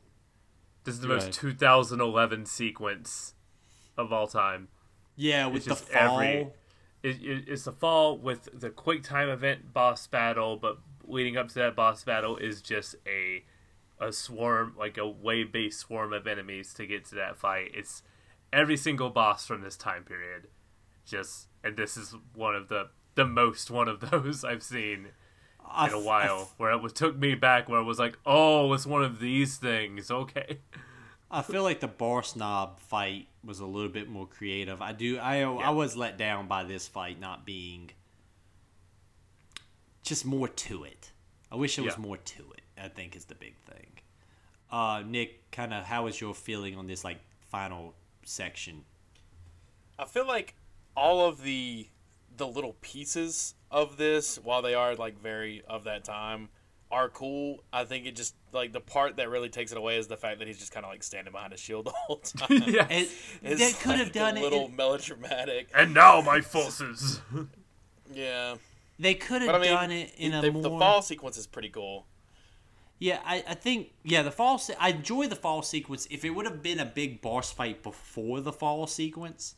This 0.84 0.94
is 0.94 1.00
the 1.00 1.08
Go 1.08 1.14
most 1.14 1.22
ahead. 1.24 1.32
2011 1.34 2.46
sequence 2.46 3.34
of 3.96 4.12
all 4.12 4.26
time. 4.26 4.68
Yeah, 5.16 5.46
with 5.46 5.64
the 5.64 5.70
just 5.70 5.88
fall. 5.88 6.20
every- 6.20 6.50
It, 7.02 7.22
it, 7.22 7.44
it's 7.48 7.64
the 7.64 7.72
fall 7.72 8.18
with 8.18 8.48
the 8.52 8.70
quick 8.70 9.02
time 9.02 9.28
event 9.28 9.72
boss 9.72 10.06
battle, 10.06 10.56
but 10.56 10.78
leading 11.04 11.36
up 11.36 11.48
to 11.48 11.54
that 11.54 11.76
boss 11.76 12.04
battle 12.04 12.36
is 12.36 12.60
just 12.62 12.96
a 13.06 13.44
a 14.00 14.12
swarm, 14.12 14.74
like 14.78 14.96
a 14.96 15.08
wave 15.08 15.50
based 15.52 15.80
swarm 15.80 16.12
of 16.12 16.26
enemies 16.26 16.72
to 16.74 16.86
get 16.86 17.04
to 17.06 17.14
that 17.16 17.36
fight. 17.36 17.72
It's 17.74 18.02
every 18.52 18.76
single 18.76 19.10
boss 19.10 19.46
from 19.46 19.60
this 19.62 19.76
time 19.76 20.04
period. 20.04 20.48
Just 21.04 21.48
and 21.64 21.76
this 21.76 21.96
is 21.96 22.14
one 22.34 22.54
of 22.54 22.68
the 22.68 22.90
the 23.14 23.24
most 23.24 23.70
one 23.70 23.88
of 23.88 24.00
those 24.10 24.44
I've 24.44 24.62
seen 24.62 25.08
in 25.86 25.92
a 25.92 26.00
while. 26.00 26.42
f- 26.42 26.54
where 26.56 26.70
it 26.72 26.82
was, 26.82 26.92
took 26.92 27.16
me 27.18 27.34
back, 27.34 27.68
where 27.68 27.80
it 27.80 27.84
was 27.84 27.98
like, 27.98 28.18
oh, 28.24 28.72
it's 28.72 28.86
one 28.86 29.02
of 29.04 29.20
these 29.20 29.56
things. 29.56 30.10
Okay. 30.18 30.58
I 31.30 31.42
feel 31.42 31.62
like 31.62 31.80
the 31.80 31.88
boss 31.88 32.34
Nob 32.36 32.80
fight 32.80 33.28
was 33.48 33.60
a 33.60 33.66
little 33.66 33.90
bit 33.90 34.08
more 34.08 34.26
creative. 34.26 34.80
I 34.80 34.92
do. 34.92 35.18
I 35.18 35.40
I 35.40 35.70
was 35.70 35.96
let 35.96 36.18
down 36.18 36.46
by 36.46 36.62
this 36.62 36.86
fight 36.86 37.18
not 37.18 37.44
being 37.44 37.90
just 40.02 40.24
more 40.24 40.48
to 40.48 40.84
it. 40.84 41.10
I 41.50 41.56
wish 41.56 41.76
there 41.76 41.84
was 41.84 41.98
more 41.98 42.18
to 42.18 42.42
it. 42.52 42.62
I 42.80 42.88
think 42.88 43.16
is 43.16 43.24
the 43.24 43.34
big 43.34 43.56
thing. 43.56 43.86
Uh, 44.70 45.02
Nick, 45.04 45.50
kind 45.50 45.72
of, 45.72 45.84
how 45.84 46.04
was 46.04 46.20
your 46.20 46.34
feeling 46.34 46.76
on 46.76 46.86
this 46.86 47.02
like 47.02 47.18
final 47.50 47.94
section? 48.24 48.84
I 49.98 50.04
feel 50.04 50.26
like 50.26 50.54
all 50.96 51.26
of 51.26 51.42
the 51.42 51.88
the 52.36 52.46
little 52.46 52.76
pieces 52.80 53.54
of 53.70 53.96
this, 53.96 54.36
while 54.36 54.62
they 54.62 54.74
are 54.74 54.94
like 54.94 55.20
very 55.20 55.62
of 55.68 55.84
that 55.84 56.04
time, 56.04 56.50
are 56.90 57.08
cool. 57.08 57.64
I 57.72 57.84
think 57.84 58.06
it 58.06 58.14
just 58.14 58.34
like 58.52 58.72
the 58.72 58.80
part 58.80 59.16
that 59.16 59.28
really 59.28 59.48
takes 59.48 59.72
it 59.72 59.78
away 59.78 59.96
is 59.98 60.06
the 60.08 60.16
fact 60.16 60.38
that 60.38 60.48
he's 60.48 60.58
just 60.58 60.72
kind 60.72 60.84
of 60.86 60.90
like 60.90 61.02
standing 61.02 61.32
behind 61.32 61.52
a 61.52 61.56
shield 61.56 61.86
the 61.86 61.90
whole 61.92 62.16
time. 62.24 62.62
yeah. 62.66 62.86
It, 62.88 63.08
It's 63.42 63.60
they 63.60 63.72
could 63.72 63.96
have 63.98 64.06
like 64.08 64.12
done 64.12 64.36
a 64.36 64.40
it. 64.40 64.42
little 64.42 64.66
in- 64.66 64.76
melodramatic. 64.76 65.68
And 65.74 65.92
now 65.94 66.20
my 66.20 66.40
forces. 66.40 67.20
Yeah, 68.12 68.56
they 68.98 69.14
could 69.14 69.42
have 69.42 69.54
I 69.54 69.58
mean, 69.58 69.70
done 69.70 69.90
it 69.90 70.14
in 70.16 70.32
a 70.34 70.40
the, 70.42 70.50
more. 70.52 70.62
the 70.62 70.70
fall 70.70 71.02
sequence 71.02 71.36
is 71.36 71.46
pretty 71.46 71.68
cool. 71.68 72.06
Yeah, 72.98 73.20
I, 73.24 73.44
I 73.46 73.54
think 73.54 73.92
yeah 74.02 74.22
the 74.22 74.30
fall. 74.30 74.58
Se- 74.58 74.74
I 74.80 74.88
enjoy 74.90 75.26
the 75.28 75.36
fall 75.36 75.62
sequence. 75.62 76.08
If 76.10 76.24
it 76.24 76.30
would 76.30 76.46
have 76.46 76.62
been 76.62 76.80
a 76.80 76.84
big 76.86 77.20
boss 77.20 77.52
fight 77.52 77.82
before 77.82 78.40
the 78.40 78.52
fall 78.52 78.86
sequence, 78.86 79.54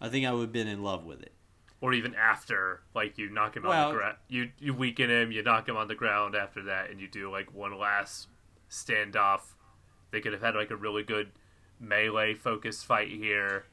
I 0.00 0.08
think 0.08 0.26
I 0.26 0.32
would 0.32 0.42
have 0.42 0.52
been 0.52 0.68
in 0.68 0.82
love 0.82 1.04
with 1.06 1.22
it. 1.22 1.32
or 1.80 1.94
even 1.94 2.14
after, 2.14 2.80
like 2.94 3.16
you 3.18 3.30
knock 3.30 3.56
him 3.56 3.66
on 3.66 3.88
the 3.92 3.96
ground, 3.96 4.16
you 4.28 4.50
you 4.58 4.74
weaken 4.74 5.08
him, 5.08 5.32
you 5.32 5.42
knock 5.42 5.66
him 5.68 5.76
on 5.76 5.88
the 5.88 5.94
ground 5.94 6.34
after 6.34 6.64
that, 6.64 6.90
and 6.90 7.00
you 7.00 7.08
do 7.08 7.30
like 7.30 7.54
one 7.54 7.78
last 7.78 8.28
standoff. 8.72 9.42
They 10.10 10.20
could 10.20 10.32
have 10.32 10.42
had 10.42 10.54
like 10.54 10.70
a 10.70 10.76
really 10.76 11.02
good 11.04 11.30
melee 11.78 12.34
focused 12.34 12.86
fight 12.86 13.08
here. 13.08 13.66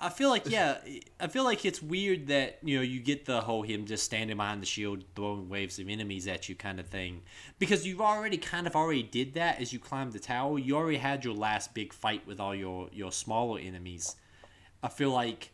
I 0.00 0.08
feel 0.08 0.30
like 0.30 0.50
yeah, 0.50 0.78
I 1.20 1.28
feel 1.28 1.44
like 1.44 1.64
it's 1.64 1.80
weird 1.80 2.26
that 2.26 2.58
you 2.64 2.76
know 2.76 2.82
you 2.82 2.98
get 2.98 3.24
the 3.24 3.40
whole 3.40 3.62
him 3.62 3.86
just 3.86 4.02
standing 4.02 4.36
behind 4.36 4.60
the 4.60 4.66
shield 4.66 5.04
throwing 5.14 5.48
waves 5.48 5.78
of 5.78 5.88
enemies 5.88 6.26
at 6.26 6.48
you 6.48 6.56
kind 6.56 6.80
of 6.80 6.86
thing 6.88 7.22
because 7.60 7.86
you've 7.86 8.00
already 8.00 8.36
kind 8.36 8.66
of 8.66 8.74
already 8.74 9.04
did 9.04 9.34
that 9.34 9.60
as 9.60 9.72
you 9.72 9.78
climbed 9.78 10.12
the 10.12 10.18
tower. 10.18 10.58
You 10.58 10.76
already 10.76 10.98
had 10.98 11.24
your 11.24 11.34
last 11.34 11.72
big 11.72 11.92
fight 11.92 12.26
with 12.26 12.40
all 12.40 12.54
your 12.54 12.88
your 12.92 13.12
smaller 13.12 13.60
enemies. 13.60 14.16
I 14.82 14.88
feel 14.88 15.10
like 15.12 15.52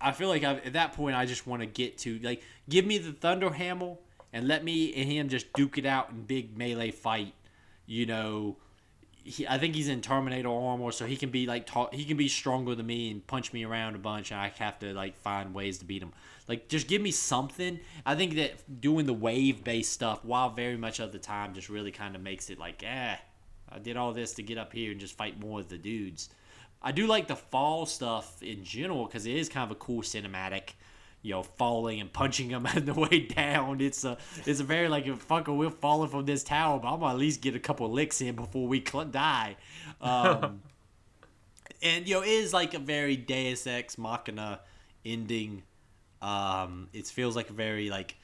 I- 0.00 0.12
feel 0.12 0.28
like 0.28 0.42
I, 0.42 0.54
at 0.54 0.72
that 0.72 0.94
point 0.94 1.14
I 1.14 1.26
just 1.26 1.46
want 1.46 1.62
to 1.62 1.66
get 1.66 1.98
to 1.98 2.18
like 2.20 2.42
give 2.68 2.84
me 2.84 2.98
the 2.98 3.12
thunder 3.12 3.50
hammer 3.50 3.96
and 4.34 4.48
let 4.48 4.64
me 4.64 4.92
and 4.94 5.10
him 5.10 5.28
just 5.28 5.50
duke 5.52 5.78
it 5.78 5.86
out 5.86 6.10
in 6.10 6.22
big 6.24 6.58
melee 6.58 6.90
fight. 6.90 7.32
You 7.86 8.04
know, 8.04 8.56
he, 9.22 9.46
I 9.46 9.58
think 9.58 9.76
he's 9.76 9.88
in 9.88 10.00
Terminator 10.00 10.50
armor, 10.50 10.90
so 10.90 11.06
he 11.06 11.16
can 11.16 11.30
be 11.30 11.46
like 11.46 11.70
he 11.92 12.04
can 12.04 12.16
be 12.16 12.28
stronger 12.28 12.74
than 12.74 12.84
me 12.84 13.12
and 13.12 13.24
punch 13.26 13.52
me 13.52 13.64
around 13.64 13.94
a 13.94 13.98
bunch, 13.98 14.32
and 14.32 14.40
I 14.40 14.52
have 14.58 14.78
to 14.80 14.92
like 14.92 15.16
find 15.16 15.54
ways 15.54 15.78
to 15.78 15.84
beat 15.84 16.02
him. 16.02 16.12
Like, 16.48 16.68
just 16.68 16.88
give 16.88 17.00
me 17.00 17.12
something. 17.12 17.78
I 18.04 18.16
think 18.16 18.34
that 18.34 18.80
doing 18.80 19.06
the 19.06 19.14
wave 19.14 19.62
based 19.62 19.92
stuff, 19.92 20.24
while 20.24 20.50
very 20.50 20.76
much 20.76 20.98
of 20.98 21.12
the 21.12 21.18
time, 21.18 21.54
just 21.54 21.70
really 21.70 21.92
kind 21.92 22.16
of 22.16 22.20
makes 22.20 22.50
it 22.50 22.58
like, 22.58 22.82
eh, 22.82 23.14
I 23.70 23.78
did 23.78 23.96
all 23.96 24.12
this 24.12 24.34
to 24.34 24.42
get 24.42 24.58
up 24.58 24.72
here 24.72 24.90
and 24.90 25.00
just 25.00 25.16
fight 25.16 25.40
more 25.40 25.60
of 25.60 25.68
the 25.68 25.78
dudes. 25.78 26.28
I 26.82 26.90
do 26.90 27.06
like 27.06 27.28
the 27.28 27.36
fall 27.36 27.86
stuff 27.86 28.42
in 28.42 28.64
general 28.64 29.06
because 29.06 29.26
it 29.26 29.36
is 29.36 29.48
kind 29.48 29.64
of 29.64 29.70
a 29.70 29.80
cool 29.80 30.02
cinematic. 30.02 30.70
You 31.24 31.32
know, 31.32 31.42
falling 31.42 32.00
and 32.00 32.12
punching 32.12 32.50
him 32.50 32.66
on 32.76 32.84
the 32.84 32.94
way 32.94 33.20
down. 33.20 33.80
It's 33.80 34.04
a, 34.04 34.18
it's 34.44 34.60
a 34.60 34.64
very 34.64 34.88
like, 34.88 35.06
a 35.06 35.12
fucker, 35.12 35.56
we're 35.56 35.70
falling 35.70 36.10
from 36.10 36.26
this 36.26 36.44
tower, 36.44 36.78
but 36.78 36.92
I'm 36.92 37.00
gonna 37.00 37.14
at 37.14 37.18
least 37.18 37.40
get 37.40 37.56
a 37.56 37.58
couple 37.58 37.90
licks 37.90 38.20
in 38.20 38.36
before 38.36 38.68
we 38.68 38.84
cl- 38.86 39.06
die. 39.06 39.56
Um, 40.00 40.62
and 41.82 42.06
you 42.06 42.14
know, 42.14 42.22
it 42.22 42.28
is 42.28 42.52
like 42.52 42.74
a 42.74 42.78
very 42.78 43.16
Deus 43.16 43.66
Ex 43.66 43.96
Machina 43.96 44.60
ending. 45.04 45.62
Um, 46.20 46.88
it 46.92 47.06
feels 47.06 47.34
like 47.34 47.48
a 47.48 47.54
very 47.54 47.88
like, 47.88 48.16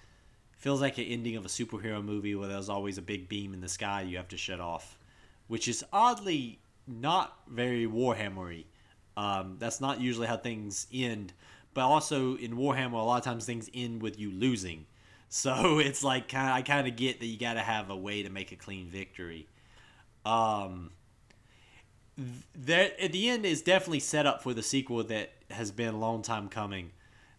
feels 0.59 0.82
like 0.82 0.98
an 0.98 1.05
ending 1.05 1.36
of 1.36 1.44
a 1.46 1.48
superhero 1.48 2.05
movie 2.05 2.34
where 2.34 2.48
there's 2.48 2.68
always 2.68 2.98
a 2.98 3.03
big 3.03 3.28
beam 3.28 3.55
in 3.55 3.62
the 3.62 3.68
sky 3.68 4.03
you 4.03 4.18
have 4.18 4.28
to 4.28 4.36
shut 4.36 4.61
off, 4.61 4.98
which 5.48 5.68
is 5.68 5.82
oddly 5.90 6.61
not 6.86 7.38
very 7.48 7.86
Warhammery. 7.86 8.64
Um, 9.16 9.57
that's 9.59 9.80
not 9.80 10.01
usually 10.01 10.26
how 10.26 10.36
things 10.36 10.86
end. 10.92 11.32
But 11.74 11.82
also 11.82 12.36
in 12.36 12.56
Warhammer, 12.56 12.94
a 12.94 12.96
lot 12.96 13.18
of 13.18 13.24
times 13.24 13.46
things 13.46 13.70
end 13.72 14.02
with 14.02 14.18
you 14.18 14.30
losing. 14.30 14.86
So 15.32 15.78
it's 15.78 16.02
like 16.02 16.26
kinda, 16.26 16.50
I 16.50 16.62
kind 16.62 16.88
of 16.88 16.96
get 16.96 17.20
that 17.20 17.26
you 17.26 17.38
got 17.38 17.54
to 17.54 17.60
have 17.60 17.88
a 17.88 17.96
way 17.96 18.24
to 18.24 18.30
make 18.30 18.50
a 18.50 18.56
clean 18.56 18.88
victory. 18.88 19.46
Um, 20.26 20.90
that 22.54 23.00
at 23.00 23.12
the 23.12 23.28
end 23.28 23.46
is 23.46 23.62
definitely 23.62 24.00
set 24.00 24.26
up 24.26 24.42
for 24.42 24.52
the 24.52 24.62
sequel 24.62 25.04
that 25.04 25.30
has 25.50 25.70
been 25.70 25.94
a 25.94 25.98
long 25.98 26.22
time 26.22 26.48
coming. 26.48 26.90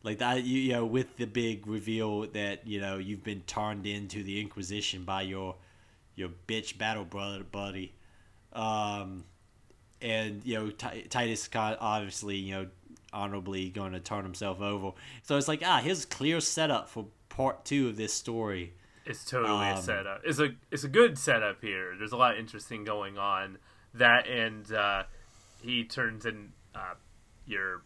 Like 0.04 0.18
that, 0.18 0.44
you, 0.44 0.60
you 0.60 0.74
know, 0.74 0.86
with 0.86 1.18
the 1.18 1.26
big 1.26 1.68
reveal 1.68 2.28
that 2.28 2.66
you 2.66 2.82
know 2.82 2.98
you've 2.98 3.24
been 3.24 3.42
turned 3.42 3.86
into 3.86 4.24
the 4.24 4.42
Inquisition 4.42 5.04
by 5.04 5.22
your 5.24 5.56
your 6.16 6.30
bitch 6.48 6.78
battle 6.78 7.06
brother 7.06 7.44
buddy, 7.44 7.94
um, 8.54 9.26
and 10.02 10.44
you 10.44 10.56
know 10.56 10.70
Ti- 10.72 11.04
Titus 11.04 11.48
obviously 11.54 12.38
you 12.38 12.56
know 12.56 12.68
honorably 13.14 13.70
going 13.70 13.92
to 13.94 14.00
turn 14.00 14.24
himself 14.24 14.62
over. 14.62 14.92
So 15.24 15.38
it's 15.38 15.48
like 15.48 15.62
ah, 15.66 15.80
here's 15.84 16.06
clear 16.06 16.40
setup 16.40 16.90
for 16.90 17.08
part 17.30 17.66
two 17.66 17.88
of 17.90 17.98
this 17.98 18.14
story. 18.14 18.74
It's 19.06 19.26
totally 19.26 19.70
a 19.70 19.76
Um, 19.76 19.82
setup. 19.82 20.22
It's 20.24 20.40
a 20.40 20.50
it's 20.70 20.84
a 20.84 20.90
good 20.90 21.18
setup 21.18 21.62
here. 21.62 21.96
There's 21.98 22.12
a 22.12 22.18
lot 22.18 22.34
of 22.34 22.40
interesting 22.40 22.84
going 22.84 23.18
on. 23.18 23.58
That 23.94 24.28
and 24.28 24.72
uh, 24.72 25.04
he 25.62 25.84
turns 25.84 26.26
in 26.26 26.54
uh, 26.76 26.94
your 27.46 27.82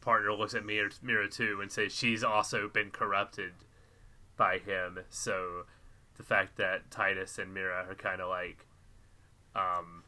partner 0.00 0.32
looks 0.32 0.54
at 0.54 0.64
Mira, 0.64 0.90
Mira 1.02 1.28
too 1.28 1.58
and 1.60 1.70
says 1.70 1.94
she's 1.94 2.24
also 2.24 2.68
been 2.68 2.90
corrupted 2.90 3.52
by 4.36 4.58
him. 4.58 5.00
So 5.10 5.64
the 6.16 6.22
fact 6.22 6.56
that 6.56 6.90
Titus 6.90 7.38
and 7.38 7.52
Mira 7.52 7.86
are 7.88 7.94
kind 7.94 8.20
of 8.22 8.28
like 8.28 8.66
um, 9.54 10.04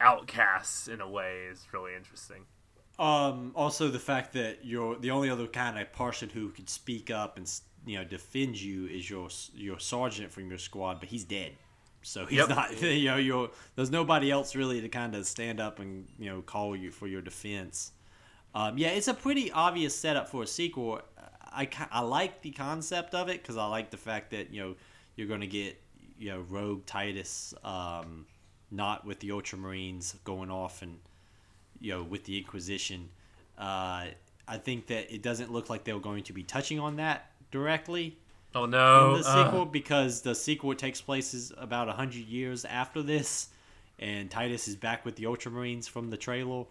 outcasts 0.00 0.88
in 0.88 1.00
a 1.00 1.08
way 1.08 1.44
is 1.50 1.66
really 1.72 1.94
interesting. 1.94 2.44
Um, 3.00 3.52
also, 3.54 3.88
the 3.88 3.98
fact 3.98 4.34
that 4.34 4.58
you're 4.62 4.96
the 4.98 5.10
only 5.10 5.30
other 5.30 5.46
kind 5.46 5.78
of 5.78 5.90
person 5.92 6.28
who 6.28 6.50
could 6.50 6.68
speak 6.68 7.10
up 7.10 7.38
and 7.38 7.50
you 7.86 7.96
know 7.98 8.04
defend 8.04 8.60
you 8.60 8.86
is 8.86 9.08
your 9.08 9.28
your 9.54 9.78
sergeant 9.80 10.30
from 10.30 10.50
your 10.50 10.58
squad, 10.58 11.00
but 11.00 11.08
he's 11.08 11.24
dead, 11.24 11.52
so 12.02 12.26
he's 12.26 12.38
Yep. 12.40 12.48
not. 12.50 12.82
You 12.82 13.08
know, 13.10 13.16
you're, 13.16 13.50
there's 13.74 13.90
nobody 13.90 14.30
else 14.30 14.54
really 14.54 14.82
to 14.82 14.88
kind 14.90 15.14
of 15.14 15.26
stand 15.26 15.60
up 15.60 15.78
and 15.78 16.06
you 16.18 16.28
know 16.30 16.42
call 16.42 16.76
you 16.76 16.90
for 16.90 17.06
your 17.06 17.22
defense. 17.22 17.92
Um, 18.54 18.76
yeah, 18.76 18.88
it's 18.88 19.08
a 19.08 19.14
pretty 19.14 19.50
obvious 19.50 19.94
setup 19.96 20.28
for 20.28 20.42
a 20.42 20.46
sequel. 20.46 21.00
I, 21.52 21.68
I 21.90 22.00
like 22.02 22.42
the 22.42 22.50
concept 22.50 23.14
of 23.14 23.28
it 23.28 23.40
because 23.42 23.56
I 23.56 23.66
like 23.66 23.90
the 23.90 23.96
fact 23.96 24.30
that 24.32 24.52
you 24.52 24.60
know 24.60 24.74
you're 25.16 25.26
going 25.28 25.40
to 25.40 25.46
get 25.46 25.80
you 26.18 26.30
know 26.32 26.40
Rogue 26.50 26.84
Titus 26.84 27.54
um, 27.64 28.26
not 28.70 29.06
with 29.06 29.20
the 29.20 29.30
Ultramarines 29.30 30.16
going 30.24 30.50
off 30.50 30.82
and 30.82 30.98
you 31.80 31.92
know 31.92 32.02
with 32.02 32.24
the 32.24 32.38
Inquisition. 32.38 33.08
Uh, 33.58 34.06
I 34.48 34.56
think 34.58 34.86
that 34.88 35.12
it 35.14 35.22
doesn't 35.22 35.52
look 35.52 35.70
like 35.70 35.84
they're 35.84 35.98
going 35.98 36.24
to 36.24 36.32
be 36.32 36.42
touching 36.42 36.78
on 36.80 36.96
that 36.96 37.30
directly 37.50 38.18
Oh 38.54 38.66
no! 38.66 39.14
in 39.14 39.20
the 39.22 39.28
uh, 39.28 39.44
sequel 39.44 39.64
because 39.64 40.22
the 40.22 40.34
sequel 40.34 40.74
takes 40.74 41.00
place 41.00 41.34
is 41.34 41.52
about 41.58 41.88
hundred 41.88 42.26
years 42.26 42.64
after 42.64 43.02
this, 43.02 43.48
and 43.98 44.30
Titus 44.30 44.66
is 44.68 44.76
back 44.76 45.04
with 45.04 45.16
the 45.16 45.24
Ultramarines 45.24 45.88
from 45.88 46.10
the 46.10 46.16
trailer, 46.16 46.64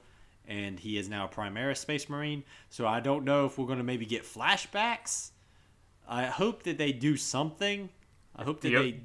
and 0.48 0.80
he 0.80 0.98
is 0.98 1.08
now 1.10 1.26
a 1.26 1.30
Primaris 1.30 1.78
Space 1.78 2.10
Marine. 2.10 2.44
So 2.70 2.86
I 2.88 3.00
don't 3.00 3.24
know 3.24 3.46
if 3.46 3.58
we're 3.58 3.68
going 3.68 3.78
to 3.78 3.84
maybe 3.84 4.06
get 4.06 4.24
flashbacks. 4.24 5.30
I 6.08 6.26
hope 6.26 6.64
that 6.64 6.78
they 6.78 6.92
do 6.92 7.16
something. 7.16 7.90
I 8.36 8.44
hope 8.44 8.62
that 8.62 8.72
Yep. 8.72 8.82
they. 8.82 9.00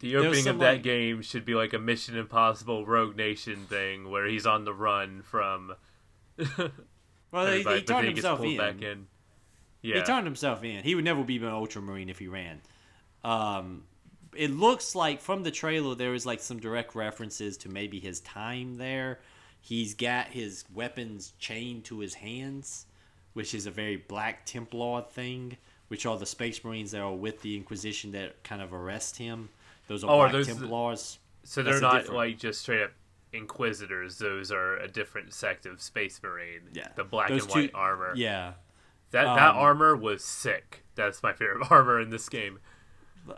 The 0.00 0.16
opening 0.16 0.42
some, 0.44 0.56
of 0.56 0.60
that 0.60 0.72
like- 0.74 0.82
game 0.82 1.22
should 1.22 1.44
be 1.44 1.54
like 1.54 1.72
a 1.72 1.78
Mission 1.78 2.16
Impossible 2.16 2.84
Rogue 2.86 3.16
Nation 3.16 3.66
thing 3.68 4.10
where 4.10 4.26
he's 4.26 4.46
on 4.46 4.64
the 4.64 4.72
run 4.74 5.22
from 5.22 5.74
Well, 7.32 7.46
he, 7.46 7.58
he 7.62 7.82
turned 7.82 8.06
he 8.06 8.12
himself 8.12 8.42
in. 8.42 8.56
back 8.56 8.82
in. 8.82 9.06
He 9.82 10.00
turned 10.02 10.26
himself 10.26 10.64
in. 10.64 10.82
He 10.82 10.94
would 10.94 11.04
never 11.04 11.22
be 11.22 11.36
an 11.36 11.44
Ultramarine 11.44 12.08
if 12.08 12.18
he 12.18 12.28
ran. 12.28 12.60
Um, 13.24 13.84
it 14.34 14.50
looks 14.50 14.94
like 14.94 15.20
from 15.20 15.42
the 15.42 15.50
trailer 15.50 15.94
there 15.94 16.14
is 16.14 16.26
like 16.26 16.40
some 16.40 16.58
direct 16.60 16.94
references 16.94 17.56
to 17.58 17.68
maybe 17.68 17.98
his 17.98 18.20
time 18.20 18.76
there. 18.76 19.20
He's 19.60 19.94
got 19.94 20.28
his 20.28 20.64
weapons 20.74 21.32
chained 21.38 21.84
to 21.84 21.98
his 22.00 22.14
hands, 22.14 22.86
which 23.34 23.54
is 23.54 23.66
a 23.66 23.70
very 23.70 23.96
Black 23.96 24.44
Templar 24.46 25.02
thing, 25.02 25.56
which 25.88 26.06
are 26.06 26.18
the 26.18 26.26
Space 26.26 26.64
Marines 26.64 26.90
that 26.92 27.00
are 27.00 27.14
with 27.14 27.42
the 27.42 27.56
Inquisition 27.56 28.12
that 28.12 28.42
kind 28.42 28.62
of 28.62 28.72
arrest 28.72 29.18
him. 29.18 29.50
Those 29.90 30.04
are 30.04 30.10
Oh, 30.10 30.20
are 30.20 30.28
Black 30.28 30.32
those 30.32 30.46
the- 30.46 30.54
Templars. 30.54 31.18
So 31.42 31.64
they're 31.64 31.78
a 31.78 31.80
not 31.80 31.92
different- 31.94 32.16
like 32.16 32.38
just 32.38 32.60
straight 32.60 32.82
up 32.82 32.92
Inquisitors. 33.32 34.18
Those 34.18 34.52
are 34.52 34.76
a 34.76 34.86
different 34.86 35.32
sect 35.34 35.66
of 35.66 35.82
Space 35.82 36.20
Marine. 36.22 36.62
Yeah. 36.72 36.88
The 36.94 37.02
black 37.04 37.28
Those 37.28 37.42
and 37.44 37.50
white 37.52 37.70
two- 37.72 37.76
armor. 37.76 38.12
Yeah. 38.14 38.52
That 39.10 39.24
that 39.24 39.50
Um, 39.50 39.56
armor 39.56 39.96
was 39.96 40.24
sick. 40.24 40.84
That's 40.94 41.22
my 41.24 41.32
favorite 41.32 41.66
armor 41.72 41.98
in 42.00 42.10
this 42.10 42.28
game. 42.28 42.60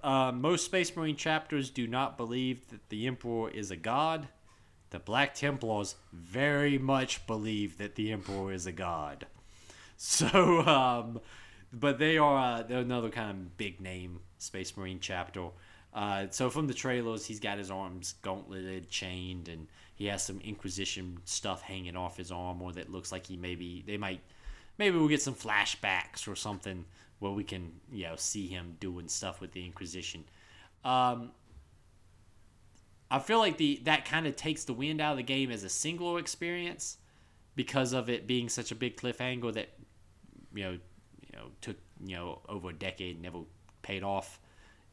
Uh, 0.02 0.30
most 0.32 0.66
Space 0.66 0.94
Marine 0.94 1.16
chapters 1.16 1.70
do 1.70 1.86
not 1.86 2.16
believe 2.18 2.68
that 2.68 2.88
the 2.90 3.06
Emperor 3.06 3.48
is 3.50 3.70
a 3.70 3.76
god. 3.76 4.28
The 4.90 4.98
Black 4.98 5.34
Templars 5.34 5.94
very 6.12 6.76
much 6.76 7.26
believe 7.26 7.78
that 7.78 7.94
the 7.94 8.12
Emperor 8.12 8.52
is 8.52 8.66
a 8.66 8.72
god. 8.72 9.26
So, 9.96 10.60
um, 10.66 11.20
but 11.72 11.98
they 11.98 12.18
are 12.18 12.58
uh, 12.58 12.62
they're 12.64 12.80
another 12.80 13.08
kind 13.08 13.30
of 13.30 13.56
big 13.56 13.80
name 13.80 14.20
Space 14.38 14.76
Marine 14.76 14.98
chapter. 15.00 15.48
Uh, 15.94 16.26
so 16.30 16.48
from 16.48 16.66
the 16.66 16.74
trailers, 16.74 17.26
he's 17.26 17.40
got 17.40 17.58
his 17.58 17.70
arms 17.70 18.14
gauntleted, 18.22 18.88
chained, 18.88 19.48
and 19.48 19.66
he 19.94 20.06
has 20.06 20.24
some 20.24 20.40
Inquisition 20.40 21.18
stuff 21.24 21.62
hanging 21.62 21.96
off 21.96 22.16
his 22.16 22.32
arm, 22.32 22.62
or 22.62 22.72
that 22.72 22.90
looks 22.90 23.12
like 23.12 23.26
he 23.26 23.36
maybe 23.36 23.84
they 23.86 23.98
might 23.98 24.20
maybe 24.78 24.96
we'll 24.96 25.08
get 25.08 25.20
some 25.20 25.34
flashbacks 25.34 26.26
or 26.26 26.34
something 26.34 26.84
where 27.18 27.32
we 27.32 27.44
can 27.44 27.72
you 27.90 28.04
know 28.04 28.16
see 28.16 28.46
him 28.46 28.76
doing 28.80 29.08
stuff 29.08 29.40
with 29.40 29.52
the 29.52 29.64
Inquisition. 29.64 30.24
Um, 30.84 31.32
I 33.10 33.18
feel 33.18 33.38
like 33.38 33.58
the 33.58 33.80
that 33.84 34.06
kind 34.06 34.26
of 34.26 34.34
takes 34.34 34.64
the 34.64 34.72
wind 34.72 35.00
out 35.00 35.12
of 35.12 35.16
the 35.18 35.22
game 35.22 35.50
as 35.50 35.62
a 35.62 35.68
singular 35.68 36.18
experience 36.18 36.96
because 37.54 37.92
of 37.92 38.08
it 38.08 38.26
being 38.26 38.48
such 38.48 38.72
a 38.72 38.74
big 38.74 38.96
cliffhanger 38.96 39.52
that 39.52 39.68
you 40.54 40.62
know 40.64 40.70
you 40.70 41.36
know 41.36 41.44
took 41.60 41.76
you 42.02 42.16
know 42.16 42.40
over 42.48 42.70
a 42.70 42.72
decade 42.72 43.20
never 43.20 43.40
paid 43.82 44.02
off 44.02 44.40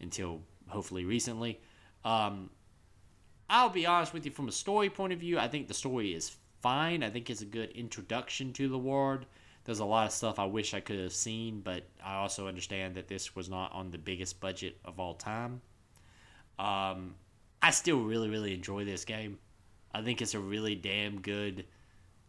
until 0.02 0.42
hopefully 0.70 1.06
recently. 1.06 1.60
Um, 2.06 2.50
I'll 3.50 3.70
be 3.70 3.86
honest 3.86 4.14
with 4.14 4.26
you 4.26 4.32
from 4.32 4.48
a 4.48 4.52
story 4.52 4.90
point 4.90 5.14
of 5.14 5.20
view. 5.20 5.40
I 5.40 5.48
think 5.48 5.68
the 5.68 5.74
story 5.74 6.14
is 6.14 6.36
fine. 6.62 7.04
I 7.04 7.10
think 7.10 7.30
it's 7.30 7.42
a 7.42 7.46
good 7.46 7.72
introduction 7.72 8.54
to 8.54 8.68
the 8.68 8.78
world. 8.78 9.26
There's 9.66 9.80
a 9.80 9.86
lot 9.86 10.08
of 10.08 10.12
stuff 10.12 10.40
I 10.40 10.46
wish 10.46 10.74
I 10.74 10.80
could 10.80 11.00
have 11.00 11.14
seen, 11.14 11.62
but 11.62 11.84
I 12.04 12.16
also 12.16 12.48
understand 12.48 12.96
that 12.96 13.08
this 13.08 13.36
was 13.36 13.50
not 13.50 13.74
on 13.74 13.92
the 13.92 13.98
biggest 13.98 14.40
budget 14.40 14.78
of 14.86 15.00
all 15.00 15.16
time. 15.16 15.62
Um, 16.58 17.16
I 17.62 17.72
still 17.72 18.02
really, 18.02 18.30
really 18.30 18.54
enjoy 18.54 18.86
this 18.86 19.06
game. 19.06 19.38
I 19.94 20.02
think 20.02 20.22
it's 20.22 20.34
a 20.34 20.40
really 20.40 20.76
damn 20.76 21.22
good 21.22 21.66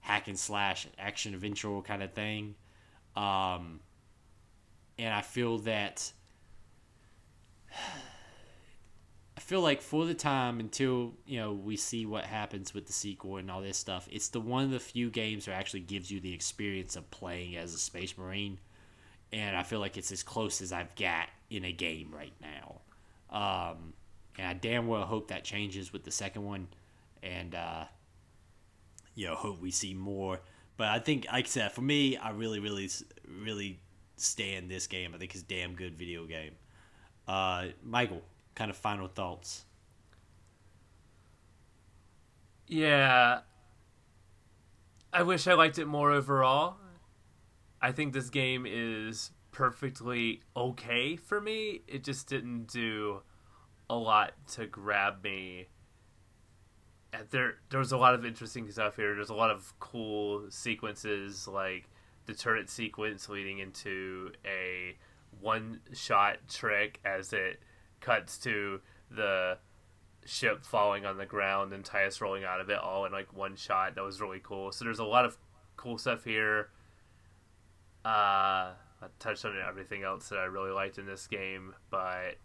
hack 0.01 0.29
and 0.29 0.39
slash 0.39 0.87
action 0.99 1.35
adventure 1.35 1.81
kind 1.83 2.03
of 2.03 2.13
thing. 2.13 2.55
Um, 3.17 3.81
and 4.99 5.15
I 5.15 5.23
feel 5.23 5.59
that 5.59 6.13
feel 9.51 9.61
like 9.61 9.83
for 9.83 10.07
the 10.07 10.15
time 10.15 10.61
until 10.61 11.13
you 11.27 11.37
know 11.37 11.53
we 11.53 11.77
see 11.77 12.07
what 12.07 12.25
happens 12.25 12.73
with 12.73 12.87
the 12.87 12.93
sequel 12.93 13.37
and 13.37 13.51
all 13.51 13.61
this 13.61 13.77
stuff, 13.77 14.09
it's 14.09 14.29
the 14.29 14.39
one 14.39 14.63
of 14.63 14.71
the 14.71 14.79
few 14.79 15.11
games 15.11 15.47
that 15.47 15.55
actually 15.55 15.81
gives 15.81 16.09
you 16.09 16.21
the 16.21 16.33
experience 16.33 16.95
of 16.95 17.11
playing 17.11 17.57
as 17.57 17.75
a 17.75 17.79
space 17.79 18.17
marine, 18.17 18.61
and 19.33 19.57
I 19.57 19.65
feel 19.65 19.81
like 19.81 19.97
it's 19.97 20.13
as 20.13 20.23
close 20.23 20.61
as 20.61 20.73
I've 20.73 20.95
got 20.95 21.27
in 21.51 21.65
a 21.65 21.73
game 21.73 22.15
right 22.15 22.33
now. 22.41 22.81
Um, 23.29 23.93
and 24.39 24.47
I 24.47 24.53
damn 24.53 24.87
well 24.87 25.03
hope 25.03 25.27
that 25.29 25.43
changes 25.43 25.93
with 25.93 26.05
the 26.05 26.13
second 26.13 26.45
one, 26.45 26.69
and 27.21 27.53
uh, 27.53 27.87
you 29.17 29.27
know 29.27 29.35
hope 29.35 29.61
we 29.61 29.73
see 29.73 29.95
more. 29.95 30.39
But 30.77 30.91
I 30.91 31.01
think, 31.01 31.27
like 31.27 31.47
I 31.47 31.49
said, 31.49 31.73
for 31.73 31.83
me, 31.83 32.17
I 32.17 32.31
really, 32.31 32.61
really, 32.61 32.89
really 33.43 33.81
stand 34.17 34.71
this 34.71 34.87
game. 34.87 35.11
I 35.13 35.19
think 35.19 35.35
it's 35.35 35.43
a 35.43 35.47
damn 35.47 35.75
good 35.75 35.99
video 35.99 36.25
game. 36.25 36.53
Uh, 37.27 37.67
Michael, 37.83 38.23
kind 38.55 38.71
of 38.71 38.77
final 38.77 39.09
thoughts. 39.09 39.65
Yeah. 42.67 43.41
I 45.13 45.23
wish 45.23 45.47
I 45.47 45.55
liked 45.55 45.79
it 45.79 45.87
more 45.87 46.13
overall. 46.13 46.77
I 47.83 47.93
think 47.93 48.13
this 48.13 48.31
game 48.31 48.67
is 48.69 49.33
perfectly 49.51 50.43
okay 50.57 51.17
for 51.17 51.41
me. 51.41 51.83
It 51.89 52.05
just 52.05 52.29
didn't 52.29 52.69
do 52.69 53.23
a 53.89 53.97
lot 53.97 54.35
to 54.53 54.67
grab 54.67 55.25
me. 55.25 55.67
And 57.13 57.25
there 57.31 57.55
there 57.71 57.81
was 57.81 57.91
a 57.91 57.97
lot 57.97 58.15
of 58.15 58.25
interesting 58.25 58.71
stuff 58.71 58.97
here. 58.97 59.15
There's 59.15 59.31
a 59.31 59.35
lot 59.35 59.51
of 59.51 59.75
cool 59.81 60.47
sequences 60.51 61.49
like 61.49 61.89
the 62.27 62.35
turret 62.35 62.71
sequence 62.71 63.29
leading 63.29 63.59
into 63.59 64.31
a 64.45 64.97
one 65.41 65.81
shot 65.93 66.37
trick 66.49 67.01
as 67.05 67.33
it 67.33 67.61
cuts 68.01 68.39
to 68.39 68.81
the 69.11 69.59
ship 70.25 70.65
falling 70.65 71.05
on 71.07 71.17
the 71.17 71.27
ground 71.27 71.73
and 71.73 71.85
Titus 71.85 72.21
rolling 72.21 72.45
out 72.45 72.61
of 72.61 72.71
it 72.71 72.79
all 72.79 73.05
in 73.05 73.13
like 73.13 73.35
one 73.35 73.57
shot. 73.57 73.95
That 73.95 74.05
was 74.05 74.21
really 74.21 74.41
cool. 74.43 74.73
So 74.73 74.85
there's 74.85 74.99
a 74.99 75.05
lot 75.05 75.25
of 75.25 75.37
cool 75.77 75.99
stuff 75.99 76.25
here. 76.25 76.69
Uh, 78.05 78.73
I 79.03 79.07
touched 79.19 79.45
on 79.45 79.55
everything 79.67 80.03
else 80.03 80.29
that 80.29 80.39
I 80.39 80.45
really 80.45 80.71
liked 80.71 80.99
in 80.99 81.07
this 81.07 81.27
game, 81.27 81.75
but 81.91 82.37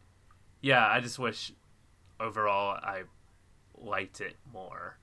yeah, 0.62 0.88
I 0.88 1.00
just 1.00 1.20
wish 1.20 1.54
overall 2.20 2.78
I 2.82 3.04
liked 3.78 4.22
it 4.22 4.36
more. 4.52 4.98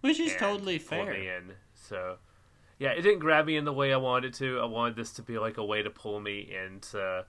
Which 0.00 0.20
is 0.20 0.34
totally 0.36 0.78
fair. 0.78 1.12
Me 1.12 1.28
in. 1.28 1.52
So 1.74 2.16
yeah, 2.78 2.90
it 2.90 3.02
didn't 3.02 3.20
grab 3.20 3.46
me 3.46 3.56
in 3.56 3.64
the 3.64 3.72
way 3.72 3.92
I 3.92 3.96
wanted 3.96 4.34
to. 4.34 4.58
I 4.60 4.66
wanted 4.66 4.96
this 4.96 5.12
to 5.12 5.22
be 5.22 5.38
like 5.38 5.56
a 5.56 5.64
way 5.64 5.82
to 5.82 5.90
pull 5.90 6.20
me 6.20 6.54
into 6.64 7.24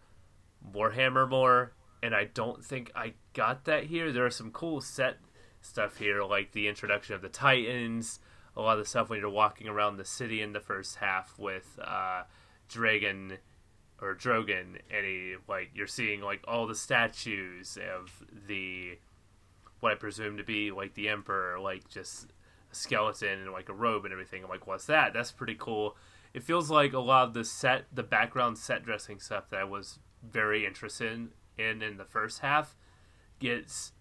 Warhammer 0.74 1.30
more, 1.30 1.74
and 2.02 2.14
I 2.14 2.26
don't 2.26 2.64
think 2.64 2.92
I 2.96 3.14
got 3.34 3.66
that 3.66 3.86
here. 3.86 4.12
There 4.12 4.26
are 4.26 4.32
some 4.32 4.52
cool 4.52 4.82
set 4.82 5.18
stuff 5.62 5.98
here, 5.98 6.24
like 6.24 6.52
the 6.52 6.68
introduction 6.68 7.16
of 7.16 7.22
the 7.22 7.30
Titans, 7.30 8.20
a 8.56 8.62
lot 8.62 8.74
of 8.74 8.80
the 8.80 8.90
stuff 8.90 9.10
when 9.10 9.20
you're 9.20 9.30
walking 9.30 9.68
around 9.68 9.98
the 9.98 10.06
city 10.06 10.42
in 10.42 10.54
the 10.54 10.60
first 10.60 10.98
half 10.98 11.38
with 11.38 11.80
uh, 11.84 12.24
Dragon 12.70 13.38
or 14.02 14.16
Drogon, 14.16 14.80
and 14.92 15.06
he 15.06 15.36
like 15.48 15.72
you're 15.74 15.88
seeing 15.88 16.22
like 16.22 16.44
all 16.48 16.68
the 16.68 16.76
statues 16.76 17.78
of 17.96 18.24
the 18.48 18.98
what 19.80 19.92
I 19.92 19.96
presume 19.96 20.38
to 20.38 20.44
be 20.44 20.72
like 20.72 20.94
the 20.94 21.10
Emperor, 21.10 21.60
like 21.60 21.90
just 21.90 22.28
a 22.72 22.76
skeleton 22.76 23.42
and 23.42 23.52
like 23.52 23.70
a 23.70 23.74
robe 23.74 24.06
and 24.06 24.12
everything. 24.12 24.44
I'm 24.44 24.50
like, 24.50 24.68
what's 24.68 24.86
that? 24.86 25.14
That's 25.14 25.32
pretty 25.32 25.56
cool. 25.58 25.96
It 26.34 26.44
feels 26.44 26.70
like 26.70 26.94
a 26.94 27.00
lot 27.00 27.28
of 27.28 27.34
the 27.34 27.44
set, 27.44 27.86
the 27.94 28.04
background 28.04 28.58
set 28.58 28.84
dressing 28.84 29.20
stuff 29.20 29.50
that 29.50 29.60
I 29.60 29.64
was 29.64 30.00
very 30.24 30.66
interested 30.66 31.12
in 31.12 31.30
in, 31.58 31.82
in 31.82 31.98
the 31.98 32.06
first 32.06 32.40
half 32.40 32.76
gets 33.40 33.92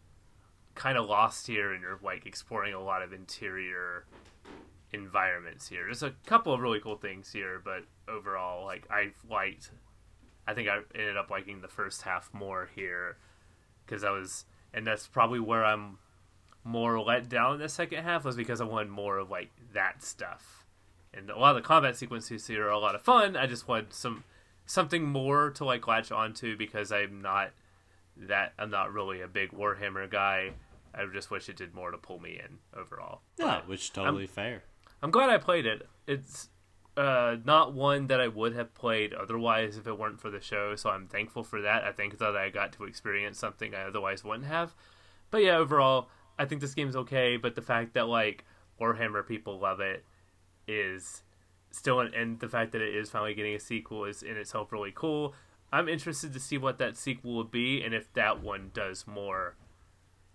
kind 0.75 0.99
of 0.99 1.09
lost 1.09 1.47
here, 1.47 1.73
and 1.73 1.83
you're 1.83 1.99
like 2.03 2.27
exploring 2.27 2.75
a 2.75 2.81
lot 2.81 3.03
of 3.03 3.13
interior 3.13 4.05
environments 4.93 5.69
here. 5.69 5.85
There's 5.85 6.03
a 6.03 6.15
couple 6.27 6.53
of 6.53 6.61
really 6.61 6.81
cool 6.81 6.97
things 6.97 7.33
here, 7.33 7.61
but 7.65 7.85
overall, 8.09 8.65
like 8.65 8.87
I 8.91 9.13
liked. 9.29 9.71
I 10.47 10.55
think 10.55 10.69
I 10.69 10.79
ended 10.95 11.17
up 11.17 11.31
liking 11.31 11.61
the 11.61 11.69
first 11.69 12.03
half 12.03 12.31
more 12.33 12.69
here 12.75 13.17
because 13.85 14.05
I 14.05 14.11
was, 14.11 14.45
and 14.73 14.87
that's 14.87 15.09
probably 15.09 15.41
where 15.41 15.65
I'm 15.65 15.99
more 16.63 17.01
let 17.01 17.29
down 17.29 17.55
in 17.55 17.61
the 17.61 17.69
second 17.69 18.03
half 18.03 18.25
was 18.25 18.37
because 18.37 18.61
I 18.61 18.65
wanted 18.65 18.91
more 18.91 19.19
of 19.19 19.31
like 19.31 19.51
that 19.73 20.03
stuff. 20.03 20.65
And 21.15 21.31
a 21.31 21.39
lot 21.39 21.57
of 21.57 21.63
the 21.63 21.67
combat 21.67 21.97
sequences 21.97 22.47
here 22.47 22.67
are 22.67 22.71
a 22.71 22.79
lot 22.79 22.95
of 22.95 23.03
fun. 23.03 23.37
I 23.37 23.47
just 23.47 23.67
wanted 23.67 23.93
some 23.93 24.25
something 24.67 25.05
more 25.05 25.51
to 25.51 25.65
like 25.65 25.87
latch 25.87 26.13
onto 26.13 26.57
because 26.57 26.93
I'm 26.93 27.21
not 27.23 27.51
that 28.17 28.53
I'm 28.59 28.71
not 28.71 28.93
really 28.93 29.21
a 29.21 29.29
big 29.29 29.53
Warhammer 29.53 30.11
guy. 30.11 30.51
I 30.95 31.05
just 31.13 31.31
wish 31.31 31.49
it 31.49 31.57
did 31.57 31.75
more 31.75 31.91
to 31.91 31.99
pull 31.99 32.19
me 32.19 32.41
in 32.43 32.59
overall. 32.79 33.21
Yeah, 33.39 33.59
But 33.61 33.69
which 33.69 33.83
is 33.83 33.91
totally 33.91 34.27
fair. 34.27 34.63
I'm 35.03 35.11
glad 35.11 35.29
I 35.29 35.37
played 35.37 35.67
it. 35.67 35.87
It's 36.07 36.49
uh, 36.97 37.37
not 37.45 37.75
one 37.75 38.07
that 38.07 38.21
I 38.21 38.29
would 38.29 38.55
have 38.55 38.75
played 38.75 39.13
otherwise 39.13 39.77
if 39.77 39.87
it 39.87 39.99
weren't 39.99 40.21
for 40.21 40.31
the 40.31 40.41
show, 40.41 40.75
so 40.77 40.89
I'm 40.89 41.07
thankful 41.07 41.45
for 41.45 41.61
that. 41.61 41.85
I 41.85 41.93
think 41.93 42.19
that 42.19 42.35
I 42.35 42.49
got 42.49 42.73
to 42.73 42.85
experience 42.85 43.39
something 43.39 43.75
I 43.75 43.83
otherwise 43.83 44.25
wouldn't 44.25 44.47
have. 44.47 44.75
But 45.31 45.43
yeah, 45.43 45.57
overall, 45.57 46.09
I 46.39 46.47
think 46.47 46.63
this 46.63 46.75
game's 46.75 46.97
okay, 46.97 47.37
but 47.37 47.55
the 47.55 47.63
fact 47.63 47.93
that 47.95 48.09
like 48.09 48.45
Warhammer 48.81 49.27
people 49.27 49.59
love 49.59 49.81
it 49.81 50.05
is 50.67 51.23
still 51.71 52.01
an, 52.01 52.13
and 52.15 52.41
the 52.41 52.49
fact 52.49 52.73
that 52.73 52.81
it 52.81 52.95
is 52.95 53.11
finally 53.11 53.35
getting 53.35 53.55
a 53.55 53.61
sequel 53.61 54.05
is 54.05 54.23
in 54.23 54.37
itself 54.37 54.73
really 54.73 54.93
cool. 54.95 55.35
I'm 55.73 55.89
interested 55.89 56.33
to 56.33 56.41
see 56.41 56.59
what 56.59 56.79
that 56.79 56.97
sequel 56.97 57.35
will 57.35 57.45
be 57.45 57.83
and 57.83 57.93
if 57.93 58.13
that 58.15 58.43
one 58.43 58.71
does 58.73 59.07
more 59.07 59.57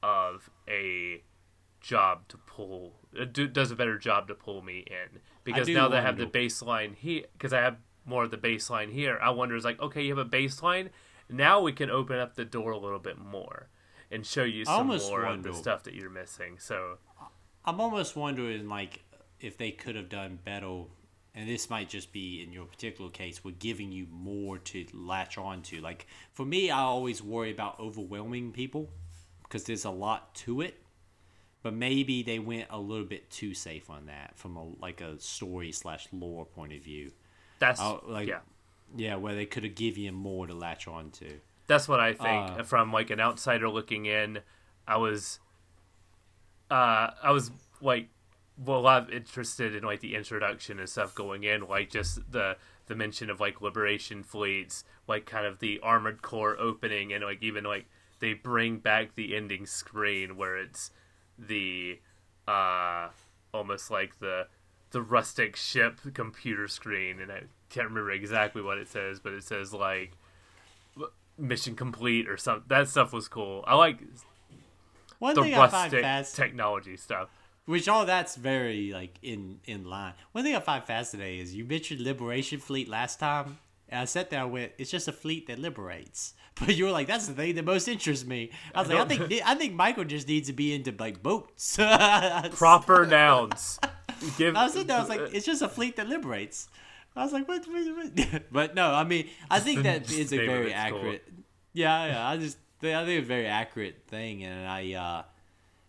of 0.03 0.49
a 0.67 1.23
job 1.79 2.27
to 2.27 2.37
pull 2.37 2.93
uh, 3.19 3.25
do, 3.25 3.47
does 3.47 3.71
a 3.71 3.75
better 3.75 3.97
job 3.97 4.27
to 4.27 4.35
pull 4.35 4.61
me 4.61 4.85
in. 4.87 5.19
Because 5.43 5.67
now 5.67 5.87
that 5.87 5.99
I 5.99 6.01
have 6.01 6.17
the 6.17 6.25
baseline 6.25 6.95
here 6.95 7.23
because 7.33 7.53
I 7.53 7.61
have 7.61 7.77
more 8.05 8.23
of 8.23 8.31
the 8.31 8.37
baseline 8.37 8.91
here 8.91 9.19
I 9.21 9.29
wonder 9.29 9.55
is 9.55 9.63
like 9.63 9.81
okay 9.81 10.03
you 10.03 10.15
have 10.15 10.25
a 10.25 10.29
baseline. 10.29 10.89
Now 11.29 11.61
we 11.61 11.71
can 11.71 11.89
open 11.89 12.19
up 12.19 12.35
the 12.35 12.45
door 12.45 12.71
a 12.71 12.77
little 12.77 12.99
bit 12.99 13.17
more 13.17 13.69
and 14.11 14.25
show 14.25 14.43
you 14.43 14.65
some 14.65 14.87
more 14.87 15.25
of 15.25 15.43
the 15.43 15.53
stuff 15.53 15.83
that 15.83 15.93
you're 15.93 16.09
missing 16.09 16.57
so 16.59 16.97
I'm 17.63 17.79
almost 17.79 18.15
wondering 18.15 18.67
like 18.67 19.03
if 19.39 19.57
they 19.57 19.71
could 19.71 19.95
have 19.95 20.09
done 20.09 20.39
better, 20.43 20.83
and 21.33 21.47
this 21.49 21.69
might 21.69 21.89
just 21.89 22.11
be 22.11 22.43
in 22.43 22.51
your 22.51 22.65
particular 22.65 23.09
case, 23.09 23.43
we're 23.43 23.51
giving 23.51 23.91
you 23.91 24.07
more 24.11 24.57
to 24.57 24.85
latch 24.93 25.37
on 25.37 25.61
to. 25.63 25.79
Like 25.81 26.07
for 26.33 26.45
me, 26.45 26.69
I 26.69 26.79
always 26.81 27.21
worry 27.23 27.51
about 27.51 27.79
overwhelming 27.79 28.51
people 28.51 28.89
because 29.43 29.63
there's 29.63 29.85
a 29.85 29.89
lot 29.91 30.33
to 30.35 30.61
it. 30.61 30.77
But 31.63 31.73
maybe 31.75 32.23
they 32.23 32.39
went 32.39 32.67
a 32.71 32.79
little 32.79 33.05
bit 33.05 33.29
too 33.29 33.53
safe 33.53 33.89
on 33.89 34.07
that 34.07 34.35
from 34.35 34.57
a 34.57 34.63
like 34.81 34.99
a 35.01 35.19
story 35.19 35.71
slash 35.71 36.07
lore 36.11 36.45
point 36.45 36.73
of 36.73 36.81
view. 36.81 37.11
that's 37.59 37.79
Oh, 37.79 38.01
like- 38.07 38.27
yeah 38.27 38.39
Yeah, 38.95 39.15
where 39.17 39.35
they 39.35 39.45
could 39.45 39.63
have 39.63 39.75
given 39.75 40.03
you 40.03 40.11
more 40.11 40.47
to 40.47 40.53
latch 40.53 40.87
on 40.87 41.11
to. 41.11 41.39
That's 41.67 41.87
what 41.87 41.99
I 41.99 42.13
think 42.13 42.59
Uh, 42.59 42.63
from 42.63 42.91
like 42.91 43.09
an 43.11 43.19
outsider 43.21 43.69
looking 43.69 44.05
in. 44.07 44.39
I 44.87 44.97
was, 44.97 45.39
uh, 46.69 47.11
I 47.23 47.31
was 47.31 47.51
like, 47.81 48.09
well, 48.63 48.85
of 48.87 49.09
interested 49.09 49.75
in 49.75 49.83
like 49.83 50.01
the 50.01 50.15
introduction 50.15 50.79
and 50.79 50.87
stuff 50.87 51.15
going 51.15 51.43
in, 51.43 51.67
like 51.67 51.89
just 51.89 52.31
the 52.31 52.57
the 52.87 52.95
mention 52.95 53.29
of 53.29 53.39
like 53.39 53.61
liberation 53.61 54.23
fleets, 54.23 54.83
like 55.07 55.25
kind 55.25 55.45
of 55.45 55.59
the 55.59 55.79
armored 55.81 56.21
core 56.21 56.59
opening, 56.59 57.13
and 57.13 57.23
like 57.23 57.41
even 57.41 57.63
like 57.63 57.85
they 58.19 58.33
bring 58.33 58.77
back 58.77 59.15
the 59.15 59.35
ending 59.35 59.65
screen 59.65 60.37
where 60.37 60.57
it's 60.57 60.91
the, 61.39 61.99
uh, 62.47 63.07
almost 63.53 63.89
like 63.89 64.19
the 64.19 64.47
the 64.91 65.01
rustic 65.01 65.55
ship 65.55 65.99
computer 66.13 66.67
screen, 66.67 67.19
and 67.19 67.31
I 67.31 67.43
can't 67.69 67.87
remember 67.87 68.11
exactly 68.11 68.61
what 68.61 68.77
it 68.77 68.89
says, 68.89 69.19
but 69.19 69.33
it 69.33 69.43
says 69.43 69.73
like 69.73 70.11
mission 71.37 71.75
complete 71.75 72.29
or 72.29 72.37
something. 72.37 72.65
That 72.67 72.87
stuff 72.89 73.13
was 73.13 73.27
cool. 73.27 73.63
I 73.65 73.75
like 73.75 73.99
One 75.19 75.33
the 75.33 75.43
thing 75.43 75.53
I 75.55 75.67
find 75.67 75.91
rustic 75.91 76.01
fast, 76.01 76.35
technology 76.35 76.97
stuff. 76.97 77.29
Which 77.71 77.87
all 77.87 78.05
that's 78.05 78.35
very 78.35 78.91
like 78.91 79.17
in 79.21 79.59
in 79.65 79.85
line. 79.85 80.13
One 80.33 80.43
thing 80.43 80.55
I 80.55 80.59
find 80.59 80.83
fascinating 80.83 81.39
is 81.39 81.55
you 81.55 81.63
mentioned 81.63 82.01
Liberation 82.01 82.59
Fleet 82.59 82.89
last 82.89 83.19
time, 83.19 83.59
and 83.87 84.01
I 84.01 84.05
sat 84.05 84.29
there 84.29 84.41
and 84.41 84.51
went, 84.51 84.73
"It's 84.77 84.91
just 84.91 85.07
a 85.07 85.13
fleet 85.13 85.47
that 85.47 85.57
liberates." 85.57 86.33
But 86.59 86.75
you 86.75 86.83
were 86.83 86.91
like, 86.91 87.07
"That's 87.07 87.27
the 87.27 87.33
thing 87.33 87.55
that 87.55 87.63
most 87.63 87.87
interests 87.87 88.25
me." 88.25 88.51
I 88.75 88.81
was 88.81 88.89
like, 88.89 88.99
"I 88.99 89.05
think 89.05 89.41
I 89.45 89.55
think 89.55 89.73
Michael 89.73 90.03
just 90.03 90.27
needs 90.27 90.47
to 90.47 90.53
be 90.53 90.73
into 90.75 90.93
like 90.99 91.23
boats." 91.23 91.77
Proper 92.51 93.05
nouns. 93.05 93.79
Give. 94.37 94.55
I 94.57 94.65
was 94.65 94.73
sitting 94.73 94.87
there, 94.87 94.97
I 94.97 94.99
was 94.99 95.09
like, 95.09 95.33
"It's 95.33 95.45
just 95.45 95.61
a 95.61 95.69
fleet 95.69 95.95
that 95.95 96.09
liberates." 96.09 96.67
I 97.15 97.23
was 97.23 97.31
like, 97.31 97.47
"What?" 97.47 97.65
what, 97.67 97.85
what? 97.95 98.51
but 98.51 98.75
no, 98.75 98.93
I 98.93 99.05
mean, 99.05 99.29
I 99.49 99.59
think 99.59 99.83
that 99.83 100.11
is 100.11 100.33
a 100.33 100.45
very 100.45 100.73
accurate. 100.73 101.23
Yeah, 101.73 102.05
yeah. 102.05 102.27
I 102.27 102.35
just 102.35 102.57
I 102.83 103.05
think 103.05 103.19
it's 103.19 103.25
a 103.25 103.27
very 103.27 103.47
accurate 103.47 104.03
thing, 104.07 104.43
and 104.43 104.67
I 104.67 104.93
uh, 104.93 105.23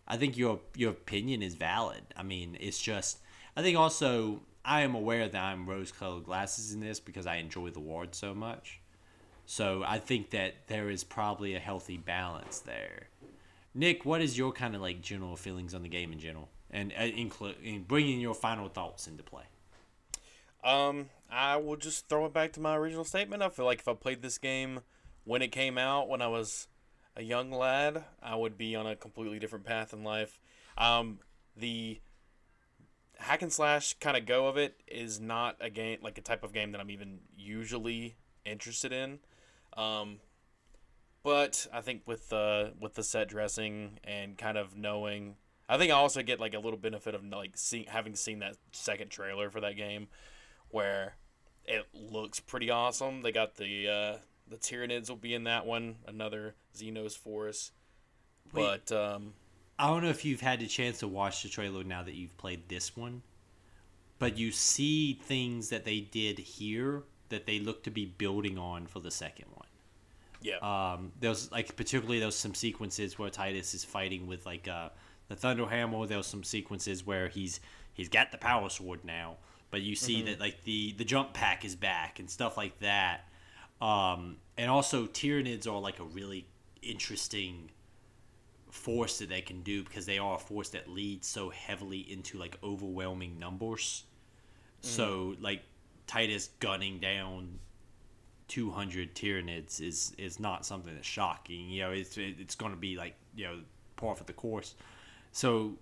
I 0.07 0.17
think 0.17 0.37
your 0.37 0.61
your 0.77 0.91
opinion 0.91 1.43
is 1.43 1.55
valid. 1.55 2.03
I 2.17 2.23
mean, 2.23 2.57
it's 2.61 2.81
just 2.81 3.19
I 3.57 3.63
think 3.63 3.79
also 3.79 4.41
I 4.65 4.83
am 4.83 4.95
aware 4.95 5.29
that 5.29 5.43
I'm 5.43 5.69
rose-colored 5.69 6.25
glasses 6.25 6.73
in 6.73 6.81
this 6.81 7.01
because 7.01 7.27
I 7.27 7.37
enjoy 7.37 7.71
the 7.71 7.81
ward 7.81 8.15
so 8.15 8.35
much. 8.35 8.81
So 9.45 9.83
I 9.87 9.99
think 9.99 10.31
that 10.31 10.55
there 10.69 10.89
is 10.89 11.03
probably 11.03 11.55
a 11.55 11.59
healthy 11.59 11.97
balance 11.97 12.61
there. 12.61 13.09
Nick, 13.75 14.05
what 14.05 14.21
is 14.21 14.39
your 14.39 14.53
kind 14.53 14.75
of 14.75 14.81
like 14.81 15.01
general 15.01 15.37
feelings 15.37 15.75
on 15.75 15.83
the 15.83 15.89
game 15.89 16.13
in 16.13 16.19
general, 16.19 16.49
and 16.71 16.93
uh, 16.99 17.05
include 17.05 17.57
in 17.63 17.83
bringing 17.83 18.21
your 18.21 18.35
final 18.35 18.69
thoughts 18.69 19.07
into 19.07 19.23
play? 19.23 19.45
Um, 20.63 21.09
I 21.31 21.57
will 21.57 21.77
just 21.77 22.09
throw 22.09 22.27
it 22.27 22.33
back 22.33 22.53
to 22.53 22.61
my 22.61 22.77
original 22.77 23.05
statement. 23.05 23.43
I 23.43 23.49
feel 23.49 23.65
like 23.65 23.81
if 23.81 23.89
I 23.89 23.95
played 23.95 24.23
this 24.23 24.39
game 24.39 24.81
when 25.25 25.43
it 25.43 25.49
came 25.49 25.79
out, 25.79 26.09
when 26.09 26.23
I 26.23 26.29
was 26.29 26.69
a 27.17 27.23
young 27.23 27.51
lad, 27.51 28.05
I 28.23 28.35
would 28.37 28.57
be 28.57 28.75
on 28.75 28.87
a 28.87 28.97
completely 28.97 29.39
different 29.39 29.65
path 29.65 29.93
in 29.93 30.05
life. 30.05 30.39
Um, 30.79 31.19
the 31.57 32.01
hack 33.19 33.43
and 33.43 33.53
slash 33.53 33.95
kind 34.01 34.17
of 34.17 34.27
go 34.27 34.49
of 34.49 34.57
it 34.57 34.81
is 34.89 35.21
not 35.21 35.57
a 35.61 35.71
game 35.71 35.99
like 36.03 36.19
a 36.19 36.23
type 36.23 36.43
of 36.43 36.53
game 36.53 36.73
that 36.73 36.81
I'm 36.81 36.91
even 36.91 37.21
usually 37.37 38.17
interested 38.45 38.93
in. 38.93 39.21
Um, 39.77 40.19
but 41.23 41.67
I 41.73 41.81
think 41.81 42.03
with 42.07 42.29
the 42.31 42.73
with 42.81 42.95
the 42.95 43.03
set 43.03 43.29
dressing 43.29 44.01
and 44.05 44.37
kind 44.37 44.59
of 44.59 44.77
knowing, 44.77 45.37
I 45.69 45.79
think 45.79 45.93
I 45.93 45.95
also 45.95 46.23
get 46.23 46.41
like 46.41 46.55
a 46.55 46.59
little 46.59 46.79
benefit 46.79 47.15
of 47.15 47.25
like 47.25 47.53
seeing 47.55 47.85
having 47.87 48.17
seen 48.17 48.41
that 48.41 48.57
second 48.73 49.11
trailer 49.11 49.51
for 49.51 49.61
that 49.61 49.77
game, 49.77 50.09
where 50.71 51.17
it 51.65 51.87
looks 51.95 52.41
pretty 52.41 52.71
awesome. 52.71 53.23
They 53.23 53.31
got 53.31 53.55
the 53.57 53.89
uh, 53.89 54.17
the 54.53 54.59
Tyranids 54.59 55.09
will 55.09 55.17
be 55.17 55.35
in 55.35 55.45
that 55.45 55.67
one, 55.67 55.97
another 56.07 56.55
Xenos 56.77 57.17
force. 57.17 57.73
Wait. 58.53 58.83
But 58.89 58.93
um, 58.93 59.35
I 59.79 59.89
don't 59.89 60.03
know 60.03 60.11
if 60.11 60.25
you've 60.25 60.41
had 60.41 60.63
a 60.63 60.67
chance 60.67 60.99
to 61.01 61.09
watch 61.09 61.43
the 61.43 61.49
trailer 61.49 61.85
now 61.85 62.03
that 62.03 62.15
you've 62.15 62.37
played 62.39 62.69
this 62.69 62.97
one, 62.97 63.23
but 64.19 64.37
you 64.39 64.53
see 64.53 65.15
things 65.15 65.71
that 65.71 65.85
they 65.85 66.01
did 66.01 66.39
here 66.39 67.05
that 67.31 67.47
they 67.47 67.59
look 67.59 67.83
to 67.85 67.91
be 67.91 68.05
building 68.07 68.59
on 68.59 68.87
for 68.87 69.01
the 69.01 69.11
second 69.11 69.47
one. 69.55 69.67
yeah, 70.41 70.59
Um, 70.61 71.13
there's 71.21 71.51
like 71.53 71.77
particularly 71.77 72.21
there's 72.21 72.37
some 72.37 72.55
sequences 72.55 73.19
where 73.19 73.31
Titus 73.31 73.75
is 73.75 73.85
fighting 73.85 74.27
with 74.27 74.47
like 74.47 74.69
uh, 74.69 74.91
the 75.29 75.37
Thunderhammer. 75.37 76.07
There's 76.09 76.27
some 76.27 76.45
sequences 76.45 77.07
where 77.07 77.29
he's 77.29 77.61
he's 77.95 78.09
got 78.09 78.33
the 78.33 78.39
power 78.39 78.69
sword 78.71 79.05
now, 79.05 79.37
but 79.71 79.83
you 79.83 79.95
see 79.97 80.23
that 80.23 80.41
like 80.41 80.65
the 80.65 80.93
the 80.93 81.05
jump 81.05 81.33
pack 81.33 81.65
is 81.65 81.77
back 81.77 82.19
and 82.19 82.31
stuff 82.31 82.57
like 82.57 82.79
that. 82.81 83.29
Um, 83.83 84.37
and 84.57 84.71
also 84.71 85.07
Tyranids 85.07 85.67
are 85.67 85.81
like 85.81 85.99
a 85.99 86.05
really 86.05 86.47
interesting 86.83 87.71
force 88.71 89.19
that 89.19 89.29
they 89.29 89.43
can 89.43 89.63
do 89.63 89.83
because 89.83 90.07
they 90.07 90.19
are 90.19 90.37
a 90.37 90.39
force 90.39 90.71
that 90.71 90.89
leads 90.89 91.27
so 91.27 91.51
heavily 91.51 91.99
into 91.99 92.39
like 92.39 92.57
overwhelming 92.63 93.39
numbers. 93.39 94.05
So 94.81 95.37
like 95.41 95.63
Titus 96.07 96.51
gunning 96.59 96.99
down 96.99 97.59
200 98.49 99.15
Tyranids 99.15 99.81
is 99.81 100.13
is 100.19 100.41
not 100.41 100.65
something 100.65 100.95
that's 100.95 101.07
shocking. 101.07 101.69
You 101.69 101.83
know, 101.83 101.91
it's 101.91 102.17
it's 102.19 102.55
going 102.55 102.73
to 102.73 102.79
be 102.79 102.97
like 102.97 103.15
you 103.35 103.47
know 103.47 103.59
par 103.97 104.15
for 104.15 104.25
the 104.25 104.33
course. 104.33 104.75
So 105.33 105.75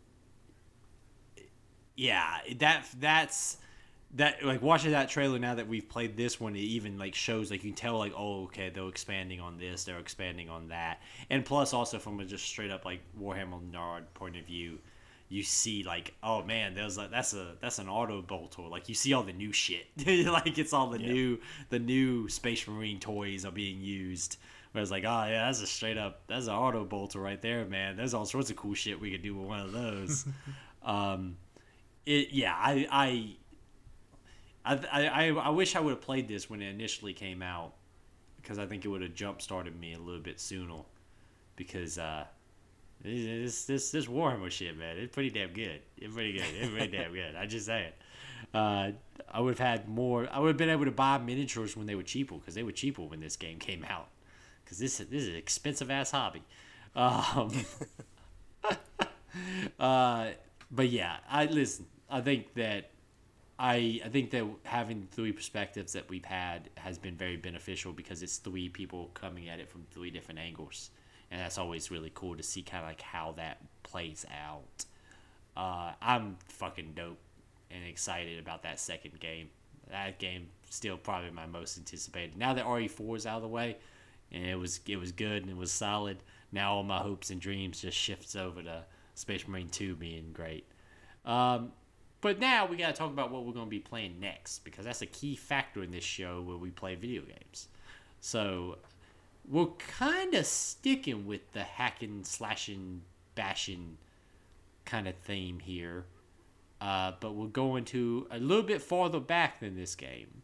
yeah, 1.97 2.39
that 2.59 2.87
that's 2.99 3.59
that 4.15 4.45
like 4.45 4.61
watching 4.61 4.91
that 4.91 5.09
trailer 5.09 5.39
now 5.39 5.55
that 5.55 5.69
we've 5.69 5.89
played 5.89 6.17
this 6.17 6.41
one, 6.41 6.57
it 6.57 6.61
even 6.61 6.99
like 6.99 7.15
shows 7.15 7.51
like 7.51 7.63
you 7.63 7.71
can 7.71 7.77
tell 7.77 7.99
like 7.99 8.13
oh 8.17 8.45
okay 8.45 8.71
they're 8.71 8.89
expanding 8.89 9.41
on 9.41 9.59
this, 9.59 9.85
they're 9.85 9.99
expanding 9.99 10.49
on 10.49 10.69
that, 10.69 11.01
and 11.29 11.45
plus 11.45 11.73
also 11.73 11.99
from 11.99 12.19
a 12.21 12.25
just 12.25 12.45
straight 12.45 12.71
up 12.71 12.85
like 12.85 13.01
Warhammer 13.21 13.61
nerd 13.71 14.03
point 14.15 14.37
of 14.37 14.45
view. 14.45 14.79
You 15.29 15.45
see, 15.45 15.85
like, 15.85 16.13
oh 16.25 16.43
man, 16.43 16.75
there's 16.75 16.99
like 16.99 17.13
that's 17.13 17.35
a 17.35 17.55
that's 17.61 17.79
an 17.79 17.89
auto 17.89 18.21
bolter. 18.21 18.63
Like 18.63 18.89
you 18.89 18.97
see 18.97 19.13
all 19.13 19.23
the 19.23 19.33
new 19.33 19.53
shit, 19.53 19.87
like 20.27 20.59
it's 20.59 20.73
all 20.73 20.91
the 20.91 20.99
new 20.99 21.39
the 21.69 21.79
new 21.79 22.29
Space 22.29 22.67
Marine 22.67 22.99
toys 22.99 23.45
are 23.45 23.53
being 23.53 23.81
used. 23.81 24.39
Where 24.73 24.83
it's 24.83 24.91
like, 24.91 25.05
oh 25.05 25.27
yeah, 25.27 25.47
that's 25.47 25.63
a 25.63 25.69
straight 25.69 25.99
up 25.99 26.23
that's 26.27 26.49
an 26.49 26.55
auto 26.55 26.85
bolter 26.85 27.21
right 27.21 27.41
there, 27.41 27.65
man. 27.65 27.97
There's 27.97 28.13
all 28.13 28.25
sorts 28.25 28.51
of 28.51 28.57
cool 28.57 28.75
shit 28.75 29.01
we 29.01 29.13
could 29.13 29.23
do 29.23 29.37
with 29.37 29.47
one 29.47 29.61
of 29.61 29.73
those. 29.73 30.27
um, 30.83 31.37
it 32.07 32.31
yeah, 32.33 32.55
I 32.57 32.89
I 32.91 33.37
I, 34.71 35.07
I, 35.07 35.29
I 35.31 35.49
wish 35.51 35.75
I 35.77 35.81
would 35.81 35.91
have 35.91 36.01
played 36.01 36.29
this 36.29 36.49
when 36.49 36.63
it 36.63 36.69
initially 36.69 37.13
came 37.13 37.43
out 37.43 37.75
because 38.41 38.59
I 38.59 38.67
think 38.67 38.85
it 38.85 38.89
would 38.89 39.03
have 39.03 39.15
jump 39.15 39.43
started 39.43 39.79
me 39.79 39.95
a 39.95 39.99
little 39.99 40.21
bit 40.21 40.41
sooner 40.41 40.83
because 41.57 41.99
uh, 41.99 42.25
this 43.03 43.65
this 43.65 43.91
this 43.91 44.07
Warhammer 44.07 44.51
shit, 44.51 44.77
man, 44.77 44.97
it's 44.99 45.13
pretty 45.13 45.31
damn 45.31 45.53
good. 45.53 45.81
It's 45.97 46.15
pretty 46.15 46.33
good. 46.33 46.45
It's 46.59 46.71
pretty 46.71 46.97
damn 46.97 47.13
good. 47.13 47.35
I 47.35 47.47
just 47.47 47.67
say 47.67 47.87
it. 47.87 47.95
Uh, 48.55 48.93
I 49.31 49.41
would 49.41 49.59
have 49.59 49.67
had 49.67 49.89
more. 49.89 50.29
I 50.31 50.39
would 50.39 50.49
have 50.49 50.57
been 50.57 50.71
able 50.71 50.85
to 50.85 50.91
buy 50.91 51.19
miniatures 51.19 51.77
when 51.77 51.87
they 51.87 51.95
were 51.95 52.03
cheaper 52.03 52.37
because 52.37 52.55
they 52.55 52.63
were 52.63 52.73
cheaper 52.73 53.03
when 53.03 53.21
this 53.21 53.37
game 53.37 53.59
came 53.59 53.85
out. 53.89 54.09
Because 54.65 54.79
this 54.79 54.99
this 54.99 55.23
is 55.23 55.29
an 55.29 55.37
expensive 55.37 55.91
ass 55.91 56.11
hobby. 56.11 56.43
Um, 56.95 57.53
uh, 59.79 60.29
but 60.71 60.89
yeah, 60.89 61.17
I 61.29 61.47
listen. 61.47 61.87
I 62.09 62.21
think 62.21 62.55
that 62.55 62.91
I 63.61 64.01
I 64.03 64.09
think 64.09 64.31
that 64.31 64.47
having 64.65 65.07
three 65.11 65.33
perspectives 65.33 65.93
that 65.93 66.09
we've 66.09 66.25
had 66.25 66.71
has 66.79 66.99
been 66.99 67.15
very 67.15 67.37
beneficial 67.37 67.93
because 67.93 68.23
it's 68.23 68.39
three 68.39 68.71
people 68.71 69.11
coming 69.13 69.51
at 69.51 69.61
it 69.61 69.69
from 69.69 69.85
three 69.91 70.11
different 70.11 70.41
angles, 70.41 70.91
and 71.31 71.39
that's 71.43 71.59
always 71.59 71.91
really 71.91 72.11
cool 72.15 72.37
to 72.37 72.43
see 72.43 72.63
kind 72.63 72.83
of 72.83 72.89
like 72.89 73.03
how 73.03 73.33
that 73.33 73.59
plays 73.83 74.25
out. 74.33 74.87
Uh, 75.55 75.93
I'm 76.01 76.39
fucking 76.49 76.93
dope 76.95 77.19
and 77.71 77.85
excited 77.85 78.39
about 78.39 78.63
that 78.63 78.81
second 78.81 79.21
game. 79.21 79.51
That 79.91 80.19
game 80.19 80.49
still 80.71 80.97
probably 80.97 81.31
my 81.31 81.47
most 81.47 81.77
anticipated. 81.77 82.39
Now 82.39 82.55
that 82.55 82.65
RE4 82.65 83.17
is 83.19 83.27
out 83.27 83.37
of 83.37 83.43
the 83.43 83.49
way, 83.49 83.77
and 84.33 84.47
it 84.47 84.59
was 84.59 84.81
it 84.87 84.97
was 84.97 85.13
good 85.13 85.43
and 85.43 85.51
it 85.51 85.57
was 85.57 85.71
solid. 85.71 86.23
Now 86.51 86.73
all 86.77 86.83
my 86.83 86.99
hopes 86.99 87.29
and 87.29 87.39
dreams 87.39 87.83
just 87.83 87.99
shifts 87.99 88.35
over 88.37 88.63
to 88.63 88.85
Space 89.17 89.47
Marine 89.47 89.69
2 89.69 89.97
being 89.97 90.31
great. 90.33 90.67
Um, 91.27 91.73
but 92.21 92.39
now 92.39 92.67
we 92.67 92.77
got 92.77 92.89
to 92.89 92.99
talk 92.99 93.11
about 93.11 93.31
what 93.31 93.45
we're 93.45 93.53
going 93.53 93.67
to 93.67 93.71
be 93.71 93.79
playing 93.81 94.21
next 94.21 94.65
because 94.65 94.85
that's 94.85 95.03
a 95.03 95.07
key 95.07 95.37
factor 95.37 95.83
in 95.83 95.91
this 95.91 96.05
show 96.05 96.43
where 96.43 96.57
we 96.57 96.71
play 96.71 96.95
video 96.95 97.23
games. 97.23 97.69
So 98.21 98.79
we're 99.49 99.67
kind 99.99 100.35
of 100.35 100.45
sticking 100.47 101.27
with 101.27 101.53
the 101.53 101.63
hacking, 101.63 102.25
slashing, 102.25 103.03
bashing 103.35 103.97
kind 104.85 105.09
of 105.09 105.15
theme 105.17 105.59
here. 105.61 106.05
Uh, 106.81 107.13
but 107.21 107.35
we're 107.35 107.47
going 107.47 107.85
to 107.87 108.27
a 108.31 108.39
little 108.39 108.63
bit 108.63 108.81
farther 108.83 109.21
back 109.21 109.61
than 109.61 109.77
this 109.77 109.95
game. 109.95 110.43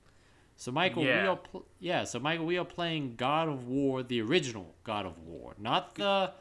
So 0.57 0.73
Michael, 0.73 1.05
Yeah. 1.05 1.23
we 1.23 1.29
are 1.29 1.37
pl- 1.37 1.67
yeah. 1.81 2.05
So 2.05 2.19
Michael, 2.19 2.47
we 2.47 2.57
are 2.59 2.65
playing 2.65 3.15
God 3.17 3.49
of 3.49 3.67
War, 3.67 4.03
the 4.03 4.21
original 4.23 4.75
God 4.85 5.05
of 5.07 5.19
War, 5.19 5.55
not 5.59 5.95
the 5.97 6.33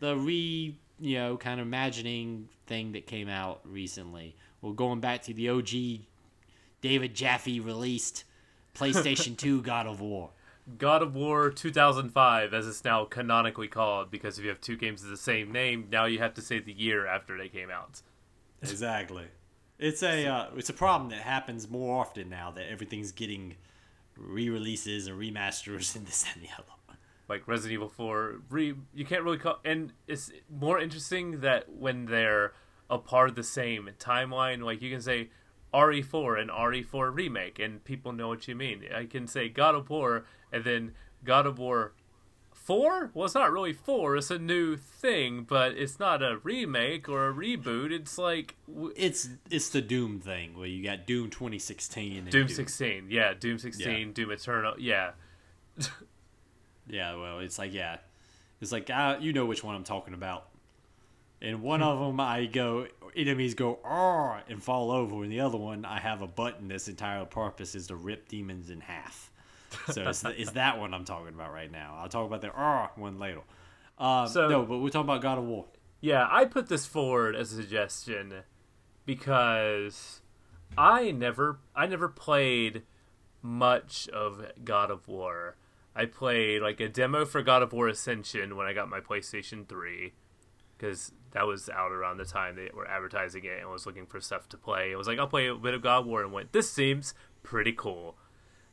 the 0.00 0.16
re 0.16 0.76
you 1.00 1.14
know 1.16 1.36
kind 1.36 1.60
of 1.60 1.66
imagining 1.66 2.48
thing 2.66 2.92
that 2.92 3.06
came 3.06 3.28
out 3.28 3.60
recently. 3.64 4.36
We're 4.62 4.72
going 4.72 5.00
back 5.00 5.22
to 5.24 5.34
the 5.34 5.50
OG 5.50 6.06
David 6.82 7.14
Jaffe 7.14 7.60
released 7.60 8.24
PlayStation 8.74 9.36
2 9.38 9.62
God 9.62 9.86
of 9.86 10.00
War. 10.00 10.30
God 10.78 11.02
of 11.02 11.14
War 11.14 11.50
2005, 11.50 12.54
as 12.54 12.68
it's 12.68 12.84
now 12.84 13.04
canonically 13.04 13.68
called, 13.68 14.10
because 14.10 14.38
if 14.38 14.44
you 14.44 14.50
have 14.50 14.60
two 14.60 14.76
games 14.76 15.02
of 15.02 15.10
the 15.10 15.16
same 15.16 15.50
name, 15.50 15.88
now 15.90 16.04
you 16.04 16.18
have 16.18 16.34
to 16.34 16.42
say 16.42 16.60
the 16.60 16.72
year 16.72 17.06
after 17.06 17.36
they 17.36 17.48
came 17.48 17.70
out. 17.70 18.00
Exactly. 18.62 19.24
It's 19.78 20.04
a 20.04 20.26
uh, 20.26 20.46
it's 20.56 20.68
a 20.68 20.74
problem 20.74 21.10
that 21.10 21.22
happens 21.22 21.68
more 21.68 22.00
often 22.00 22.28
now 22.28 22.52
that 22.52 22.70
everything's 22.70 23.10
getting 23.10 23.56
re-releases 24.16 25.08
and 25.08 25.18
remasters 25.18 25.96
and 25.96 26.06
this 26.06 26.24
and 26.32 26.44
the 26.44 26.48
other. 26.54 26.66
Like 27.28 27.48
Resident 27.48 27.72
Evil 27.72 27.88
4, 27.88 28.42
re, 28.50 28.74
you 28.94 29.04
can't 29.04 29.22
really 29.22 29.38
call. 29.38 29.58
And 29.64 29.92
it's 30.06 30.30
more 30.50 30.78
interesting 30.78 31.40
that 31.40 31.68
when 31.72 32.04
they're 32.04 32.52
a 32.92 32.98
part 32.98 33.28
of 33.30 33.34
the 33.34 33.42
same 33.42 33.88
timeline, 33.98 34.62
like 34.62 34.82
you 34.82 34.90
can 34.90 35.00
say 35.00 35.30
RE4 35.74 36.40
and 36.40 36.50
RE4 36.50 37.12
remake, 37.14 37.58
and 37.58 37.82
people 37.82 38.12
know 38.12 38.28
what 38.28 38.46
you 38.46 38.54
mean. 38.54 38.84
I 38.94 39.06
can 39.06 39.26
say 39.26 39.48
God 39.48 39.74
of 39.74 39.88
War 39.90 40.26
and 40.52 40.62
then 40.62 40.92
God 41.24 41.46
of 41.46 41.58
War 41.58 41.94
4? 42.52 43.10
Well, 43.14 43.24
it's 43.24 43.34
not 43.34 43.50
really 43.50 43.72
4, 43.72 44.16
it's 44.16 44.30
a 44.30 44.38
new 44.38 44.76
thing, 44.76 45.44
but 45.48 45.72
it's 45.72 45.98
not 45.98 46.22
a 46.22 46.38
remake 46.42 47.08
or 47.08 47.28
a 47.28 47.32
reboot. 47.32 47.90
It's 47.90 48.18
like 48.18 48.56
w- 48.68 48.92
It's 48.94 49.30
it's 49.50 49.70
the 49.70 49.80
Doom 49.80 50.20
thing 50.20 50.56
where 50.56 50.68
you 50.68 50.84
got 50.84 51.06
Doom 51.06 51.30
2016 51.30 52.18
and 52.18 52.30
Doom 52.30 52.48
16. 52.48 53.06
Yeah, 53.08 53.32
Doom 53.34 53.58
16, 53.58 54.12
Doom 54.12 54.30
Eternal. 54.30 54.74
Yeah. 54.78 55.12
Yeah, 56.88 57.14
well, 57.14 57.38
it's 57.38 57.58
like 57.58 57.72
yeah, 57.72 57.98
it's 58.60 58.72
like 58.72 58.90
uh, 58.90 59.16
you 59.20 59.32
know 59.32 59.46
which 59.46 59.62
one 59.62 59.76
I'm 59.76 59.84
talking 59.84 60.14
about. 60.14 60.48
And 61.42 61.60
one 61.60 61.82
of 61.82 61.98
them, 61.98 62.20
I 62.20 62.46
go 62.46 62.86
enemies 63.16 63.54
go 63.54 63.80
ah 63.84 64.40
and 64.48 64.62
fall 64.62 64.90
over, 64.90 65.22
and 65.24 65.30
the 65.32 65.40
other 65.40 65.58
one, 65.58 65.84
I 65.84 65.98
have 65.98 66.22
a 66.22 66.26
button 66.26 66.68
that's 66.68 66.88
entire 66.88 67.24
purpose 67.24 67.74
is 67.74 67.88
to 67.88 67.96
rip 67.96 68.28
demons 68.28 68.70
in 68.70 68.80
half. 68.80 69.30
So 69.90 70.02
it's, 70.08 70.24
it's 70.24 70.52
that 70.52 70.78
one 70.78 70.94
I'm 70.94 71.04
talking 71.04 71.28
about 71.34 71.52
right 71.52 71.70
now. 71.70 71.96
I'll 72.00 72.08
talk 72.08 72.26
about 72.26 72.42
the 72.42 72.52
oh 72.56 72.88
one 72.96 73.18
later. 73.18 73.40
Um, 73.98 74.28
So- 74.28 74.48
no, 74.48 74.62
but 74.64 74.78
we're 74.78 74.90
talking 74.90 75.08
about 75.08 75.20
God 75.22 75.38
of 75.38 75.44
War. 75.44 75.66
Yeah, 76.00 76.26
I 76.30 76.44
put 76.44 76.68
this 76.68 76.86
forward 76.86 77.34
as 77.36 77.52
a 77.52 77.56
suggestion 77.56 78.42
because 79.04 80.20
I 80.76 81.10
never 81.10 81.58
I 81.74 81.86
never 81.86 82.08
played 82.08 82.82
much 83.40 84.08
of 84.08 84.44
God 84.64 84.90
of 84.90 85.08
War. 85.08 85.56
I 85.94 86.06
played 86.06 86.62
like 86.62 86.80
a 86.80 86.88
demo 86.88 87.24
for 87.24 87.42
God 87.42 87.62
of 87.62 87.72
War 87.72 87.88
Ascension 87.88 88.56
when 88.56 88.66
I 88.66 88.72
got 88.72 88.88
my 88.88 89.00
PlayStation 89.00 89.68
3 89.68 90.12
because 90.76 91.12
that 91.32 91.46
was 91.46 91.68
out 91.68 91.92
around 91.92 92.18
the 92.18 92.24
time 92.24 92.56
they 92.56 92.70
were 92.74 92.88
advertising 92.88 93.44
it 93.44 93.60
and 93.60 93.70
was 93.70 93.86
looking 93.86 94.06
for 94.06 94.20
stuff 94.20 94.48
to 94.50 94.56
play. 94.56 94.92
I 94.92 94.96
was 94.96 95.06
like, 95.06 95.18
I'll 95.18 95.26
play 95.26 95.48
a 95.48 95.54
bit 95.54 95.74
of 95.74 95.82
God 95.82 96.00
of 96.00 96.06
War 96.06 96.22
and 96.22 96.32
went, 96.32 96.52
this 96.52 96.70
seems 96.70 97.14
pretty 97.42 97.72
cool. 97.72 98.16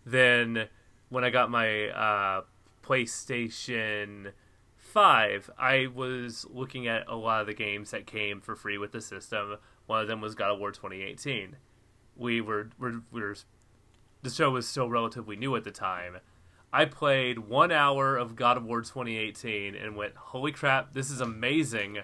Then 0.06 0.68
when 1.10 1.24
I 1.24 1.30
got 1.30 1.50
my 1.50 1.90
uh, 1.90 2.42
PlayStation 2.84 4.34
5, 4.78 5.50
I 5.58 5.88
was 5.94 6.46
looking 6.50 6.88
at 6.88 7.08
a 7.08 7.16
lot 7.16 7.42
of 7.42 7.48
the 7.48 7.54
games 7.54 7.92
that 7.92 8.06
came 8.06 8.42
for 8.42 8.56
free 8.56 8.78
with 8.78 8.92
the 8.92 9.02
system. 9.02 9.58
One 9.86 10.02
of 10.02 10.08
them 10.08 10.22
was 10.22 10.36
God 10.36 10.52
of 10.52 10.60
War 10.60 10.72
2018. 10.72 11.56
We 12.16 12.42
were, 12.42 12.70
were, 12.78 13.02
we 13.12 13.22
were 13.22 13.36
the 14.22 14.30
show 14.30 14.50
was 14.50 14.68
still 14.68 14.90
relatively 14.90 15.36
new 15.36 15.56
at 15.56 15.64
the 15.64 15.72
time. 15.72 16.18
I 16.72 16.86
played 16.86 17.40
one 17.40 17.72
hour 17.72 18.18
of 18.18 18.36
God 18.36 18.58
of 18.58 18.66
War 18.66 18.82
2018 18.82 19.76
and 19.76 19.96
went, 19.96 20.16
holy 20.16 20.52
crap, 20.52 20.94
this 20.94 21.10
is 21.10 21.22
amazing. 21.22 22.00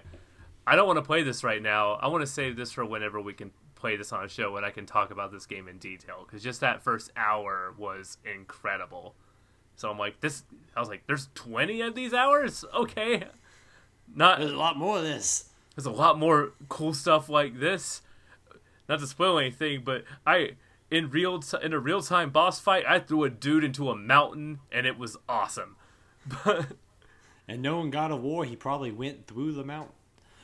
I 0.66 0.74
don't 0.76 0.86
want 0.86 0.96
to 0.98 1.02
play 1.02 1.22
this 1.22 1.44
right 1.44 1.62
now. 1.62 1.92
I 1.94 2.08
want 2.08 2.22
to 2.22 2.26
save 2.26 2.56
this 2.56 2.72
for 2.72 2.84
whenever 2.84 3.20
we 3.20 3.32
can 3.34 3.52
play 3.76 3.96
this 3.96 4.12
on 4.12 4.24
a 4.24 4.28
show 4.28 4.56
and 4.56 4.66
I 4.66 4.70
can 4.70 4.86
talk 4.86 5.10
about 5.10 5.30
this 5.30 5.46
game 5.46 5.68
in 5.68 5.78
detail 5.78 6.24
because 6.26 6.42
just 6.42 6.60
that 6.60 6.82
first 6.82 7.12
hour 7.16 7.72
was 7.78 8.18
incredible. 8.24 9.14
So 9.76 9.90
I'm 9.90 9.98
like, 9.98 10.20
this. 10.20 10.42
I 10.74 10.80
was 10.80 10.88
like, 10.88 11.06
there's 11.06 11.28
20 11.34 11.82
of 11.82 11.94
these 11.94 12.12
hours. 12.14 12.64
Okay, 12.74 13.24
not 14.14 14.38
There's 14.38 14.52
a 14.52 14.56
lot 14.56 14.76
more 14.76 14.98
of 14.98 15.04
this. 15.04 15.50
there's 15.74 15.86
a 15.86 15.90
lot 15.90 16.18
more 16.18 16.52
cool 16.68 16.94
stuff 16.94 17.28
like 17.28 17.60
this. 17.60 18.02
Not 18.88 19.00
to 19.00 19.06
spoil 19.06 19.38
anything, 19.38 19.82
but 19.84 20.04
I 20.26 20.52
in 20.90 21.10
real 21.10 21.40
t- 21.40 21.58
in 21.62 21.72
a 21.72 21.78
real 21.78 22.00
time 22.00 22.30
boss 22.30 22.58
fight, 22.60 22.84
I 22.88 23.00
threw 23.00 23.24
a 23.24 23.30
dude 23.30 23.64
into 23.64 23.90
a 23.90 23.96
mountain 23.96 24.60
and 24.72 24.86
it 24.86 24.98
was 24.98 25.16
awesome. 25.28 25.76
But 26.44 26.66
And 27.46 27.62
knowing 27.62 27.90
God 27.90 28.10
of 28.10 28.20
War, 28.22 28.44
he 28.44 28.56
probably 28.56 28.90
went 28.90 29.28
through 29.28 29.52
the 29.52 29.62
mountain. 29.62 29.94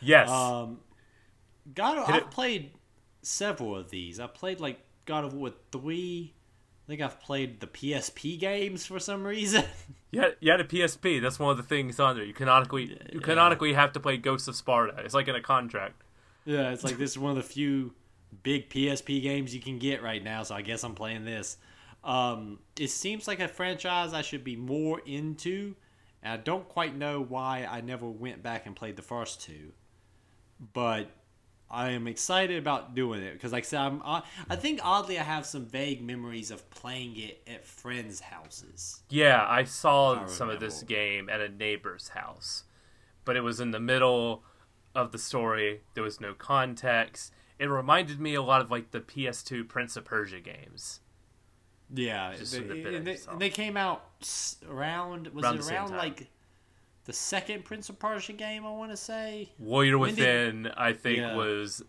Yes, 0.03 0.29
Um, 0.29 0.81
God, 1.75 2.07
Hit 2.07 2.15
I've 2.17 2.23
it. 2.23 2.31
played 2.31 2.73
several 3.23 3.77
of 3.77 3.91
these. 3.91 4.19
I 4.21 4.27
played 4.27 4.61
like 4.61 4.81
God 5.07 5.25
of 5.25 5.35
War 5.35 5.53
three. 5.71 6.35
I 6.85 6.87
think 6.89 7.01
I've 7.01 7.21
played 7.21 7.61
the 7.61 7.67
PSP 7.69 8.39
games 8.39 8.85
for 8.85 8.99
some 8.99 9.25
reason. 9.25 9.65
you 10.11 10.21
had, 10.21 10.37
you 10.41 10.51
had 10.51 10.61
a 10.61 10.65
PSP. 10.65 11.23
That's 11.23 11.39
one 11.39 11.51
of 11.53 11.57
the 11.57 11.63
things 11.63 12.01
on 12.01 12.17
there. 12.17 12.25
You 12.25 12.35
canonically 12.35 12.99
you 13.13 13.21
canonically 13.21 13.73
have 13.75 13.93
to 13.93 14.01
play 14.01 14.17
Ghosts 14.17 14.49
of 14.49 14.57
Sparta. 14.57 14.95
It's 15.05 15.15
like 15.15 15.29
in 15.29 15.37
a 15.37 15.41
contract. 15.43 16.03
yeah, 16.45 16.71
it's 16.71 16.83
like 16.85 16.99
this 16.99 17.13
is 17.13 17.19
one 17.19 17.31
of 17.31 17.37
the 17.37 17.43
few 17.49 17.95
big 18.43 18.69
PSP 18.71 19.23
games 19.23 19.55
you 19.55 19.61
can 19.61 19.79
get 19.79 20.03
right 20.03 20.23
now. 20.23 20.43
So 20.43 20.55
I 20.57 20.63
guess 20.63 20.83
I'm 20.83 20.95
playing 20.97 21.25
this. 21.25 21.57
Um, 22.03 22.59
it 22.77 22.89
seems 22.89 23.29
like 23.29 23.39
a 23.39 23.47
franchise 23.47 24.13
I 24.13 24.23
should 24.23 24.43
be 24.43 24.57
more 24.57 25.01
into. 25.07 25.77
And 26.25 26.33
I 26.33 26.37
don't 26.37 26.69
quite 26.69 26.97
know 26.97 27.21
why 27.23 27.67
I 27.71 27.81
never 27.81 28.09
went 28.09 28.43
back 28.43 28.67
and 28.67 28.75
played 28.75 28.97
the 28.97 29.03
first 29.03 29.41
two, 29.41 29.73
but 30.73 31.11
I 31.71 31.91
am 31.91 32.07
excited 32.07 32.59
about 32.59 32.95
doing 32.95 33.23
it 33.23 33.33
because, 33.33 33.53
like 33.53 33.65
I 33.65 33.67
said, 33.67 33.81
I'm, 33.81 34.03
I, 34.05 34.23
I 34.51 34.57
think 34.57 34.81
oddly 34.85 35.19
I 35.19 35.23
have 35.23 35.47
some 35.47 35.65
vague 35.65 36.03
memories 36.03 36.51
of 36.51 36.69
playing 36.71 37.17
it 37.17 37.43
at 37.47 37.67
friends' 37.67 38.21
houses. 38.21 39.03
Yeah, 39.09 39.45
I 39.49 39.65
saw 39.65 40.25
I 40.25 40.27
some 40.27 40.51
of 40.51 40.61
this 40.61 40.83
game 40.83 41.31
at 41.31 41.41
a 41.41 41.49
neighbor's 41.49 42.09
house, 42.09 42.65
but 43.25 43.37
it 43.37 43.41
was 43.41 43.59
in 43.59 43.71
the 43.71 43.81
middle 43.81 44.43
of 44.95 45.13
the 45.13 45.19
story. 45.19 45.81
There 45.95 46.05
was 46.05 46.21
no 46.21 46.35
context. 46.35 47.33
It 47.59 47.67
reminded 47.67 48.21
me 48.21 48.35
a 48.35 48.43
lot 48.43 48.61
of 48.61 48.71
like 48.71 48.91
the 48.91 49.01
PS2 49.01 49.67
Prince 49.67 49.97
of 49.97 50.05
Persia 50.05 50.41
games. 50.41 51.01
Yeah, 51.95 52.35
they, 52.37 52.59
the 52.59 52.97
and, 52.97 53.07
they, 53.07 53.19
and 53.31 53.41
they 53.41 53.51
came 53.51 53.77
out 53.77 54.03
around 54.69 55.29
was 55.29 55.45
Around 55.45 55.59
it 55.59 55.71
around 55.71 55.91
like 55.91 56.31
the 57.05 57.13
second 57.13 57.65
Prince 57.65 57.89
of 57.89 57.99
Persia 57.99 58.33
game? 58.33 58.65
I 58.67 58.71
want 58.71 58.91
to 58.91 58.97
say. 58.97 59.51
Warrior 59.59 59.99
When 59.99 60.15
did- 60.15 60.21
Within, 60.21 60.73
I 60.77 60.93
think, 60.93 61.19
Yeah. 61.19 61.35
was 61.37 61.83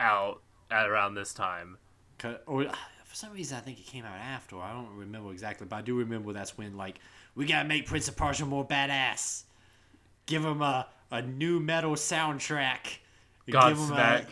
out 0.00 0.42
at 0.70 0.88
around 0.88 1.14
this 1.14 1.32
time. 1.34 1.78
Or 2.46 2.64
for 3.04 3.14
some 3.14 3.32
reason, 3.32 3.58
I 3.58 3.60
think 3.60 3.78
it 3.78 3.86
came 3.86 4.04
out 4.04 4.16
after. 4.18 4.58
I 4.60 4.72
don't 4.72 4.94
remember 4.96 5.30
exactly, 5.32 5.66
but 5.66 5.76
I 5.76 5.82
do 5.82 5.96
remember 5.96 6.32
that's 6.32 6.56
when 6.56 6.76
like 6.76 6.98
we 7.34 7.44
gotta 7.46 7.68
make 7.68 7.86
Prince 7.86 8.08
of 8.08 8.16
Persia 8.16 8.46
more 8.46 8.66
badass. 8.66 9.44
Give 10.26 10.44
him 10.44 10.62
a 10.62 10.86
a 11.10 11.20
new 11.22 11.60
metal 11.60 11.92
soundtrack. 11.92 12.98
Give 13.46 13.54
him 13.56 13.62
a- 13.62 13.76
Godsmack. 13.76 14.26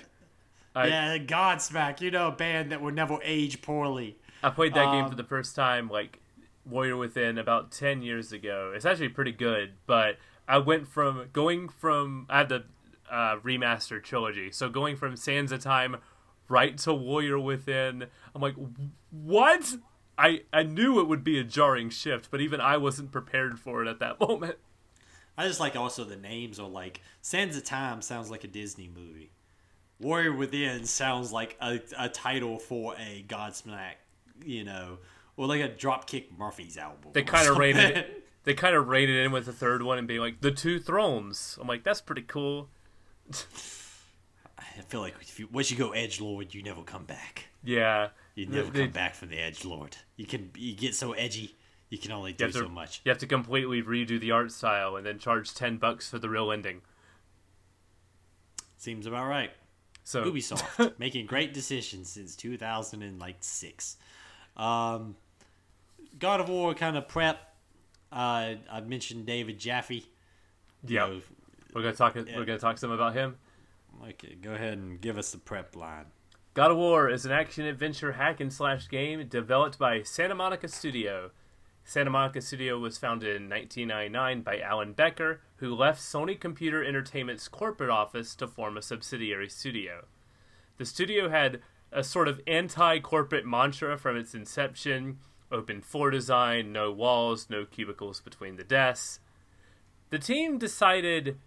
I, 0.75 0.87
yeah, 0.87 1.19
Godsmack. 1.19 2.01
You 2.01 2.11
know, 2.11 2.29
a 2.29 2.33
band 2.33 2.73
that 2.73 2.81
will 2.81 2.93
never 2.93 3.19
age 3.23 3.61
poorly. 3.61 4.17
I 4.43 4.49
played 4.51 4.73
that 4.75 4.87
game 4.91 5.05
Um, 5.05 5.11
for 5.11 5.17
the 5.17 5.23
first 5.25 5.55
time, 5.55 5.89
like 5.89 6.19
Warrior 6.65 6.97
Within, 6.97 7.39
about 7.39 7.71
ten 7.71 8.03
years 8.03 8.33
ago. 8.33 8.73
It's 8.75 8.85
actually 8.85 9.09
pretty 9.09 9.33
good, 9.33 9.73
but 9.87 10.17
I 10.49 10.59
went 10.59 10.89
from 10.89 11.29
going 11.33 11.69
from 11.69 12.27
I 12.29 12.39
had 12.39 12.49
the 12.49 12.65
uh, 13.11 13.37
remastered 13.37 14.03
trilogy, 14.03 14.51
so 14.51 14.69
going 14.69 14.97
from 14.97 15.17
Sands 15.17 15.53
of 15.53 15.61
Time 15.61 15.97
right 16.49 16.77
to 16.79 16.95
Warrior 16.95 17.39
Within, 17.39 18.07
I'm 18.35 18.43
like, 18.43 18.55
what? 19.11 19.75
I 20.19 20.43
I 20.53 20.63
knew 20.63 21.01
it 21.01 21.09
would 21.09 21.25
be 21.25 21.39
a 21.39 21.45
jarring 21.45 21.91
shift, 21.91 22.31
but 22.31 22.41
even 22.41 22.61
I 22.61 22.77
wasn't 22.77 23.13
prepared 23.13 23.59
for 23.59 23.83
it 23.83 23.89
at 23.89 23.99
that 24.01 24.21
moment. 24.29 24.57
I 25.37 25.47
just 25.47 25.61
like 25.61 25.77
also 25.77 26.05
the 26.05 26.17
names 26.17 26.61
are 26.61 26.69
like 26.69 27.01
Sands 27.23 27.57
of 27.57 27.65
Time 27.65 28.03
sounds 28.03 28.31
like 28.31 28.45
a 28.45 28.49
Disney 28.49 28.91
movie. 28.95 29.33
Warrior 29.99 30.35
Within 30.35 30.85
sounds 30.85 31.33
like 31.33 31.57
a, 31.61 31.81
a 31.99 32.09
title 32.09 32.59
for 32.59 32.95
a 32.97 33.25
Godsmack, 33.27 33.95
you 34.45 34.65
know, 34.65 34.99
or 35.37 35.47
like 35.47 35.61
a 35.61 35.69
Dropkick 35.69 36.37
Murphys 36.37 36.77
album. 36.77 37.11
They 37.13 37.23
kind 37.23 37.49
of 37.49 37.57
rated 37.57 37.97
it. 37.97 38.29
they 38.45 38.55
kind 38.55 38.75
of 38.75 38.89
rated 38.89 39.25
in 39.25 39.33
with 39.33 39.47
the 39.47 39.53
third 39.53 39.83
one 39.83 39.99
and 39.99 40.07
being 40.09 40.21
like 40.21 40.41
the 40.41 40.51
two 40.51 40.79
thrones. 40.79 41.59
I'm 41.61 41.67
like, 41.69 41.85
that's 41.85 42.01
pretty 42.01 42.23
cool. 42.23 42.69
I 44.59 44.81
feel 44.89 45.01
like 45.01 45.15
if 45.21 45.39
you, 45.39 45.49
once 45.53 45.71
you 45.71 45.77
go 45.77 45.93
edge 45.93 46.21
lord, 46.21 46.55
you 46.55 46.63
never 46.63 46.83
come 46.83 47.05
back. 47.05 47.47
Yeah, 47.65 48.09
You 48.35 48.47
never 48.47 48.71
They- 48.71 48.83
come 48.85 48.91
back 48.91 49.15
from 49.15 49.29
the 49.29 49.39
edge 49.39 49.65
lord. 49.65 49.97
You 50.17 50.27
can 50.27 50.51
you 50.57 50.75
get 50.75 50.95
so 50.95 51.13
edgy, 51.13 51.57
you 51.89 51.99
can 51.99 52.13
only 52.13 52.33
do 52.33 52.47
to, 52.47 52.53
so 52.53 52.69
much. 52.69 53.01
You 53.05 53.11
have 53.11 53.19
to 53.19 53.27
completely 53.27 53.83
redo 53.83 54.19
the 54.21 54.31
art 54.31 54.51
style 54.53 54.97
and 54.97 55.05
then 55.07 55.19
charge 55.19 55.55
ten 55.55 55.77
bucks 55.77 56.09
for 56.09 56.19
the 56.19 56.29
real 56.29 56.51
ending. 56.51 56.83
Seems 58.77 59.07
about 59.07 59.27
right. 59.29 59.51
So 60.05 60.25
Ubisoft 60.25 60.95
making 60.99 61.27
great 61.27 61.55
decisions 61.55 62.09
since 62.11 62.35
2006. 62.35 63.97
Um, 64.57 65.17
God 66.19 66.41
of 66.41 66.49
War 66.49 66.75
kind 66.75 66.97
of 66.97 67.09
prep. 67.09 67.39
Uh, 68.11 68.55
I 68.71 68.81
mentioned 68.85 69.27
David 69.27 69.59
Jaffe. 69.59 69.95
You 69.95 70.95
yeah, 70.95 71.07
know, 71.07 71.21
we're 71.75 71.83
gonna 71.83 71.95
talk. 71.95 72.15
We're 72.15 72.45
gonna 72.45 72.59
talk 72.59 72.79
some 72.79 72.91
about 72.91 73.15
him. 73.15 73.37
okay, 74.03 74.37
go 74.41 74.53
ahead 74.53 74.75
and 74.75 75.01
give 75.01 75.19
us 75.19 75.33
the 75.33 75.39
prep 75.39 75.75
line. 75.77 76.07
God 76.55 76.71
of 76.71 76.77
War 76.77 77.09
is 77.09 77.25
an 77.25 77.33
action 77.33 77.65
adventure 77.65 78.13
hack 78.13 78.39
and 78.41 78.53
slash 78.53 78.89
game 78.89 79.27
developed 79.27 79.79
by 79.79 80.03
Santa 80.03 80.35
Monica 80.35 80.69
Studio. 80.69 81.31
Santa 81.85 82.11
Monica 82.11 82.41
Studio 82.41 82.79
was 82.79 82.99
founded 82.99 83.35
in 83.37 83.49
1999 83.49 84.43
by 84.43 84.61
Allan 84.61 84.93
Becker, 84.93 85.41
who 85.57 85.75
left 85.75 86.01
Sony 86.01 86.39
Computer 86.39 86.85
Entertainment's 86.85 87.49
corporate 87.49 87.91
office 87.91 88.35
to 88.37 88.47
form 88.47 88.77
a 88.77 88.83
subsidiary 88.83 89.49
studio. 89.49 90.05
The 90.77 90.85
studio 90.85 91.29
had 91.29 91.63
a 91.93 92.03
sort 92.03 92.29
of 92.29 92.41
anti 92.47 92.99
corporate 93.01 93.47
mantra 93.47 93.97
from 93.99 94.17
its 94.17 94.35
inception 94.35 95.19
open 95.51 95.83
floor 95.83 96.11
design, 96.11 96.73
no 96.73 96.91
walls, 96.91 97.49
no 97.51 97.65
cubicles 97.65 98.21
between 98.21 98.57
the 98.57 98.65
desks. 98.65 99.21
The 100.11 100.19
team 100.19 100.59
decided 100.59 101.39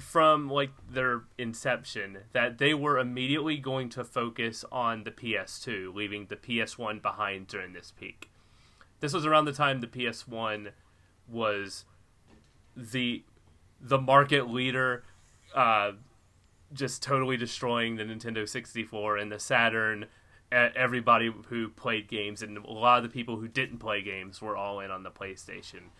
from 0.00 0.50
like 0.50 0.70
their 0.90 1.22
inception 1.38 2.18
that 2.32 2.58
they 2.58 2.74
were 2.74 2.98
immediately 2.98 3.58
going 3.58 3.88
to 3.90 4.04
focus 4.04 4.64
on 4.72 5.04
the 5.04 5.10
PS2, 5.10 5.94
leaving 5.94 6.26
the 6.26 6.36
PS1 6.36 7.00
behind 7.00 7.46
during 7.46 7.72
this 7.72 7.92
peak. 7.98 8.30
This 9.00 9.12
was 9.12 9.26
around 9.26 9.44
the 9.44 9.52
time 9.52 9.80
the 9.80 9.86
PS1 9.86 10.70
was 11.28 11.84
the 12.76 13.22
the 13.80 13.98
market 13.98 14.48
leader, 14.48 15.04
uh, 15.54 15.92
just 16.74 17.02
totally 17.02 17.36
destroying 17.36 17.96
the 17.96 18.04
Nintendo 18.04 18.48
64 18.48 19.16
and 19.16 19.32
the 19.32 19.38
Saturn. 19.38 20.06
Everybody 20.52 21.32
who 21.46 21.68
played 21.68 22.08
games 22.08 22.42
and 22.42 22.58
a 22.58 22.70
lot 22.70 22.98
of 22.98 23.02
the 23.02 23.08
people 23.08 23.36
who 23.36 23.48
didn't 23.48 23.78
play 23.78 24.02
games 24.02 24.42
were 24.42 24.56
all 24.56 24.80
in 24.80 24.90
on 24.90 25.02
the 25.02 25.10
PlayStation 25.10 25.90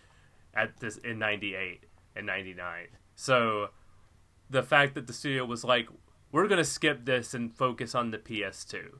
at 0.55 0.79
this 0.79 0.97
in 0.99 1.19
98 1.19 1.85
and 2.15 2.27
99. 2.27 2.89
So 3.17 3.71
the 4.51 4.63
fact 4.63 4.95
that 4.95 5.07
the 5.07 5.13
studio 5.13 5.45
was 5.45 5.65
like, 5.65 5.89
we're 6.31 6.47
going 6.47 6.59
to 6.59 6.65
skip 6.65 7.05
this 7.05 7.35
and 7.35 7.53
focus 7.53 7.95
on 7.95 8.11
the 8.11 8.19
PS2 8.19 8.99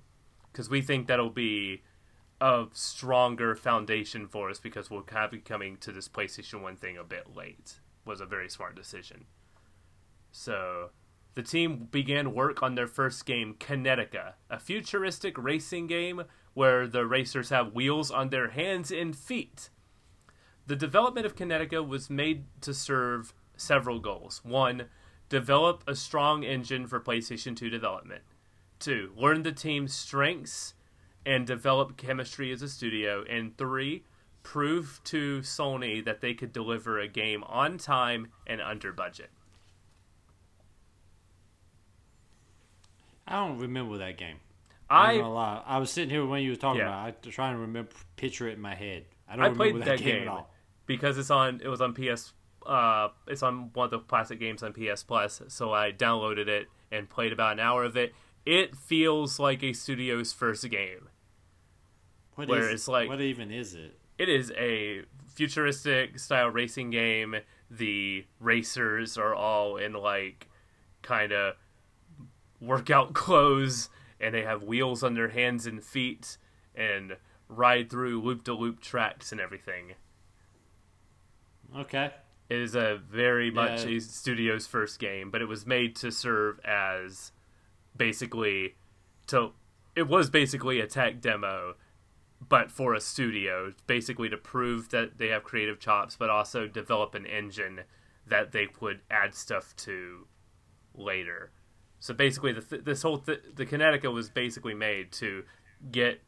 because 0.51 0.71
we 0.71 0.81
think 0.81 1.07
that'll 1.07 1.31
be 1.31 1.83
a 2.41 2.67
stronger 2.73 3.55
foundation 3.55 4.27
for 4.27 4.51
us 4.51 4.59
because 4.59 4.91
we'll 4.91 5.03
kind 5.03 5.33
of 5.33 5.45
coming 5.45 5.77
to 5.79 5.93
this 5.93 6.09
PlayStation 6.09 6.63
1 6.63 6.77
thing 6.77 6.97
a 6.97 7.05
bit 7.05 7.37
late 7.37 7.81
was 8.05 8.21
a 8.21 8.27
very 8.27 8.49
smart 8.49 8.75
decision. 8.75 9.27
So 10.33 10.91
the 11.35 11.43
team 11.43 11.89
began 11.90 12.35
work 12.35 12.62
on 12.62 12.74
their 12.74 12.86
first 12.86 13.27
game, 13.27 13.56
Kinetica, 13.59 14.35
a 14.48 14.59
futuristic 14.59 15.36
racing 15.36 15.86
game 15.86 16.23
where 16.55 16.86
the 16.86 17.06
racers 17.06 17.51
have 17.51 17.74
wheels 17.74 18.11
on 18.11 18.31
their 18.31 18.51
hands 18.51 18.90
and 18.90 19.16
feet. 19.16 19.70
The 20.66 20.77
development 20.77 21.27
of 21.27 21.36
Kinetica 21.36 21.86
was 21.86 22.09
made 22.09 22.44
to 22.62 22.73
serve 22.73 23.35
several 23.56 23.98
goals. 23.98 24.40
One, 24.44 24.85
develop 25.28 25.82
a 25.86 25.94
strong 25.94 26.44
engine 26.44 26.86
for 26.86 27.01
PlayStation 27.01 27.56
2 27.56 27.69
development. 27.69 28.23
Two, 28.78 29.12
learn 29.16 29.43
the 29.43 29.52
team's 29.52 29.93
strengths 29.93 30.74
and 31.27 31.47
develop 31.47 31.97
chemistry 31.97 32.52
as 32.52 32.62
a 32.62 32.69
studio. 32.69 33.24
And 33.28 33.56
three, 33.56 34.05
prove 34.43 35.01
to 35.05 35.40
Sony 35.40 36.05
that 36.05 36.20
they 36.20 36.35
could 36.35 36.52
deliver 36.52 36.98
a 36.98 37.09
game 37.09 37.43
on 37.44 37.78
time 37.78 38.28
and 38.47 38.61
under 38.61 38.93
budget. 38.93 39.31
I 43.27 43.37
don't 43.47 43.59
remember 43.59 43.99
that 43.99 44.19
game. 44.19 44.37
I 44.91 45.13
I'm 45.13 45.21
gonna 45.21 45.33
lie. 45.35 45.63
I 45.67 45.79
was 45.79 45.91
sitting 45.91 46.11
here 46.11 46.25
when 46.27 46.43
you 46.43 46.51
were 46.51 46.57
talking 46.57 46.81
Yeah. 46.81 46.89
about. 46.89 47.09
it, 47.09 47.19
I 47.27 47.31
trying 47.31 47.55
to 47.55 47.61
remember, 47.61 47.91
picture 48.17 48.49
it 48.49 48.53
in 48.55 48.61
my 48.61 48.75
head. 48.75 49.05
I 49.29 49.37
don't 49.37 49.45
I 49.45 49.49
remember 49.49 49.79
that, 49.79 49.85
that 49.87 49.99
game, 49.99 50.09
game 50.21 50.23
at 50.23 50.29
all. 50.29 50.51
because 50.87 51.17
it's 51.19 51.31
on 51.31 51.61
it 51.65 51.69
was 51.69 51.81
on 51.81 51.95
PS 51.95 52.35
uh 52.67 53.09
it's 53.27 53.43
on 53.43 53.71
one 53.73 53.87
of 53.87 53.91
the 53.91 53.99
classic 54.01 54.39
games 54.39 54.63
on 54.63 54.73
PS 54.75 55.03
Plus, 55.03 55.41
so 55.49 55.73
I 55.73 55.91
downloaded 55.93 56.49
it 56.49 56.69
and 56.93 57.09
played 57.09 57.33
about 57.33 57.53
an 57.55 57.61
hour 57.61 57.83
of 57.85 57.97
it. 57.97 58.15
It 58.45 58.77
feels 58.77 59.39
like 59.41 59.63
a 59.63 59.73
studio's 59.73 60.33
first 60.33 60.69
game. 60.71 61.09
What 62.35 62.49
Where 62.49 62.69
is- 62.69 62.75
it's 62.75 62.89
like- 62.89 63.09
what 63.09 63.21
even 63.21 63.51
is 63.51 63.75
it? 63.75 63.99
It 64.19 64.29
is 64.29 64.53
a 64.57 65.03
futuristic 65.27 66.19
style 66.19 66.49
racing 66.49 66.91
game. 66.91 67.37
The 67.71 68.27
racers 68.39 69.17
are 69.19 69.35
all 69.35 69.77
in 69.77 69.95
like 69.95 70.49
kind 71.03 71.33
of 71.33 71.55
workout 72.60 73.12
clothes 73.14 73.89
and 74.20 74.35
they 74.35 74.43
have 74.43 74.62
wheels 74.62 75.02
on 75.02 75.14
their 75.14 75.28
hands 75.28 75.66
and 75.66 75.82
feet 75.85 76.39
and 76.74 77.16
ride 77.48 77.90
through 77.90 78.20
loop 78.20 78.44
to 78.44 78.55
loop 78.55 78.81
tracks 78.81 79.32
and 79.32 79.40
everything. 79.40 79.94
Okay. 81.76 82.10
It 82.48 82.59
is 82.59 82.74
a 82.74 82.97
very 83.10 83.51
much 83.51 83.85
Yeah. 83.85 83.97
a 83.97 84.01
studio's 84.01 84.66
first 84.66 84.98
game, 84.98 85.31
but 85.31 85.40
it 85.43 85.47
was 85.47 85.66
made 85.66 85.97
to 85.97 86.10
serve 86.12 86.60
as 86.64 87.32
basically 87.97 88.74
to 89.28 89.52
it 89.94 90.09
was 90.09 90.28
basically 90.28 90.81
a 90.81 90.86
tech 90.86 91.20
demo 91.20 91.76
but 92.47 92.70
for 92.70 92.93
a 92.93 93.01
studio 93.01 93.72
basically 93.86 94.28
to 94.28 94.36
prove 94.36 94.89
that 94.90 95.16
they 95.18 95.28
have 95.28 95.44
creative 95.44 95.78
chops 95.78 96.16
but 96.16 96.28
also 96.28 96.66
develop 96.66 97.14
an 97.14 97.24
engine 97.24 97.82
that 98.26 98.51
they 98.51 98.66
would 98.81 99.01
add 99.09 99.32
stuff 99.35 99.74
to 99.76 100.26
later 100.94 101.52
so 102.05 102.12
basically 102.12 102.52
the 102.52 102.60
th- 102.60 102.85
this 102.85 103.01
whole 103.01 103.16
th- 103.16 103.40
the 103.55 103.64
Kinetica 103.64 104.12
was 104.12 104.28
basically 104.28 104.74
made 104.74 105.10
to 105.12 105.43
get 105.90 106.20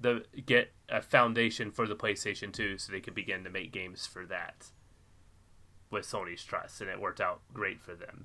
the 0.00 0.24
get 0.46 0.72
a 0.88 1.02
foundation 1.02 1.70
for 1.70 1.86
the 1.86 1.94
PlayStation 1.94 2.50
2 2.50 2.78
so 2.78 2.90
they 2.90 3.00
could 3.00 3.14
begin 3.14 3.44
to 3.44 3.50
make 3.50 3.70
games 3.70 4.06
for 4.06 4.24
that 4.24 4.68
with 5.90 6.06
Sony's 6.06 6.42
trust, 6.42 6.80
and 6.80 6.88
it 6.88 6.98
worked 6.98 7.20
out 7.20 7.42
great 7.52 7.82
for 7.82 7.94
them. 7.94 8.24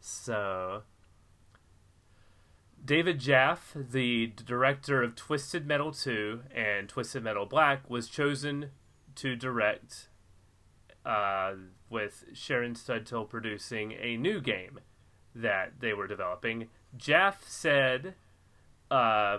So, 0.00 0.82
David 2.84 3.20
Jaffe, 3.20 3.78
the 3.80 4.26
director 4.44 5.04
of 5.04 5.14
Twisted 5.14 5.68
Metal 5.68 5.92
2 5.92 6.40
and 6.52 6.88
Twisted 6.88 7.22
Metal 7.22 7.46
Black, 7.46 7.88
was 7.88 8.08
chosen 8.08 8.70
to 9.14 9.36
direct, 9.36 10.08
uh, 11.06 11.52
with 11.88 12.24
Shannon 12.32 12.74
Studstill 12.74 13.28
producing 13.28 13.92
a 13.92 14.16
new 14.16 14.40
game 14.40 14.80
that 15.38 15.80
they 15.80 15.92
were 15.92 16.06
developing. 16.06 16.68
Jaffe 16.96 17.44
said 17.46 18.14
uh, 18.90 19.38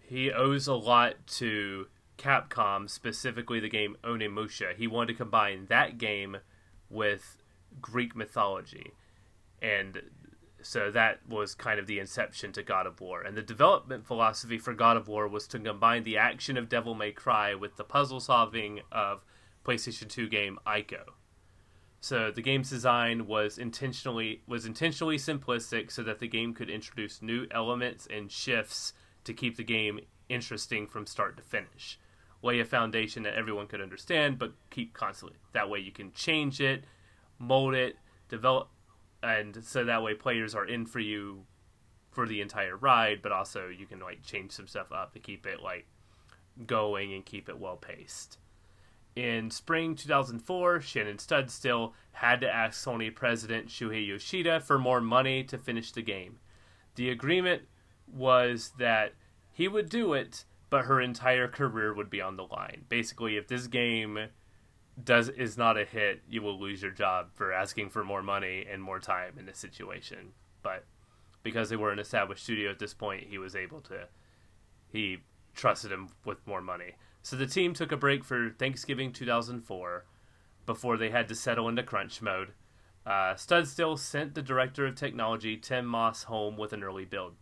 he 0.00 0.30
owes 0.30 0.66
a 0.66 0.74
lot 0.74 1.14
to 1.26 1.86
Capcom, 2.18 2.88
specifically 2.88 3.60
the 3.60 3.68
game 3.68 3.96
Onimusha. 4.02 4.74
He 4.76 4.86
wanted 4.86 5.12
to 5.12 5.18
combine 5.18 5.66
that 5.68 5.98
game 5.98 6.38
with 6.88 7.38
Greek 7.80 8.14
mythology. 8.16 8.92
And 9.60 10.02
so 10.62 10.90
that 10.90 11.20
was 11.28 11.54
kind 11.54 11.78
of 11.78 11.86
the 11.86 11.98
inception 11.98 12.52
to 12.52 12.62
God 12.62 12.86
of 12.86 13.00
War. 13.00 13.22
And 13.22 13.36
the 13.36 13.42
development 13.42 14.06
philosophy 14.06 14.58
for 14.58 14.74
God 14.74 14.96
of 14.96 15.08
War 15.08 15.28
was 15.28 15.46
to 15.48 15.58
combine 15.58 16.02
the 16.02 16.16
action 16.16 16.56
of 16.56 16.68
Devil 16.68 16.94
May 16.94 17.12
Cry 17.12 17.54
with 17.54 17.76
the 17.76 17.84
puzzle 17.84 18.20
solving 18.20 18.80
of 18.90 19.24
PlayStation 19.64 20.08
2 20.08 20.28
game 20.28 20.58
Ico. 20.66 21.15
So 22.00 22.30
the 22.30 22.42
game's 22.42 22.70
design 22.70 23.26
was 23.26 23.58
intentionally 23.58 24.42
was 24.46 24.66
intentionally 24.66 25.16
simplistic 25.16 25.90
so 25.90 26.02
that 26.02 26.18
the 26.18 26.28
game 26.28 26.54
could 26.54 26.70
introduce 26.70 27.22
new 27.22 27.46
elements 27.50 28.06
and 28.10 28.30
shifts 28.30 28.92
to 29.24 29.34
keep 29.34 29.56
the 29.56 29.64
game 29.64 30.00
interesting 30.28 30.86
from 30.86 31.06
start 31.06 31.36
to 31.36 31.42
finish. 31.42 31.98
Lay 32.42 32.60
a 32.60 32.64
foundation 32.64 33.22
that 33.24 33.34
everyone 33.34 33.66
could 33.66 33.80
understand, 33.80 34.38
but 34.38 34.52
keep 34.70 34.92
constantly. 34.92 35.38
That 35.52 35.70
way 35.70 35.80
you 35.80 35.90
can 35.90 36.12
change 36.12 36.60
it, 36.60 36.84
mold 37.38 37.74
it, 37.74 37.96
develop, 38.28 38.68
and 39.22 39.64
so 39.64 39.84
that 39.84 40.02
way 40.02 40.14
players 40.14 40.54
are 40.54 40.66
in 40.66 40.86
for 40.86 41.00
you 41.00 41.44
for 42.12 42.26
the 42.26 42.40
entire 42.40 42.76
ride, 42.76 43.20
but 43.22 43.32
also 43.32 43.68
you 43.68 43.86
can 43.86 44.00
like 44.00 44.22
change 44.22 44.52
some 44.52 44.66
stuff 44.66 44.92
up 44.92 45.12
to 45.12 45.18
keep 45.18 45.46
it 45.46 45.62
like 45.62 45.86
going 46.66 47.12
and 47.14 47.26
keep 47.26 47.48
it 47.48 47.58
well 47.58 47.76
paced. 47.76 48.38
In 49.16 49.50
spring 49.50 49.96
2004, 49.96 50.82
Shannon 50.82 51.16
Studstill 51.16 51.92
had 52.12 52.42
to 52.42 52.54
ask 52.54 52.84
Sony 52.84 53.12
president 53.14 53.68
Shuhei 53.68 54.06
Yoshida 54.06 54.60
for 54.60 54.78
more 54.78 55.00
money 55.00 55.42
to 55.44 55.56
finish 55.56 55.90
the 55.90 56.02
game. 56.02 56.38
The 56.96 57.08
agreement 57.08 57.62
was 58.06 58.72
that 58.78 59.14
he 59.50 59.68
would 59.68 59.88
do 59.88 60.12
it, 60.12 60.44
but 60.68 60.84
her 60.84 61.00
entire 61.00 61.48
career 61.48 61.94
would 61.94 62.10
be 62.10 62.20
on 62.20 62.36
the 62.36 62.44
line. 62.44 62.84
Basically, 62.90 63.38
if 63.38 63.48
this 63.48 63.66
game 63.66 64.28
does 65.02 65.30
is 65.30 65.56
not 65.56 65.78
a 65.78 65.86
hit, 65.86 66.22
you 66.28 66.42
will 66.42 66.58
lose 66.58 66.82
your 66.82 66.90
job 66.90 67.28
for 67.34 67.54
asking 67.54 67.88
for 67.88 68.04
more 68.04 68.22
money 68.22 68.66
and 68.70 68.82
more 68.82 69.00
time 69.00 69.38
in 69.38 69.46
this 69.46 69.58
situation. 69.58 70.32
But 70.62 70.84
because 71.42 71.70
they 71.70 71.76
were 71.76 71.92
an 71.92 71.98
established 71.98 72.44
studio 72.44 72.70
at 72.70 72.78
this 72.78 72.92
point, 72.92 73.24
he 73.24 73.38
was 73.38 73.56
able 73.56 73.80
to 73.82 74.08
he 74.92 75.18
trusted 75.54 75.90
him 75.90 76.10
with 76.24 76.46
more 76.46 76.60
money. 76.60 76.92
So 77.26 77.34
the 77.34 77.48
team 77.48 77.74
took 77.74 77.90
a 77.90 77.96
break 77.96 78.22
for 78.22 78.50
Thanksgiving 78.50 79.12
2004 79.12 80.04
before 80.64 80.96
they 80.96 81.10
had 81.10 81.26
to 81.26 81.34
settle 81.34 81.68
into 81.68 81.82
crunch 81.82 82.22
mode. 82.22 82.52
Uh, 83.04 83.34
Studstill 83.34 83.98
sent 83.98 84.36
the 84.36 84.42
director 84.42 84.86
of 84.86 84.94
technology, 84.94 85.56
Tim 85.56 85.86
Moss, 85.86 86.22
home 86.22 86.56
with 86.56 86.72
an 86.72 86.84
early 86.84 87.04
build. 87.04 87.34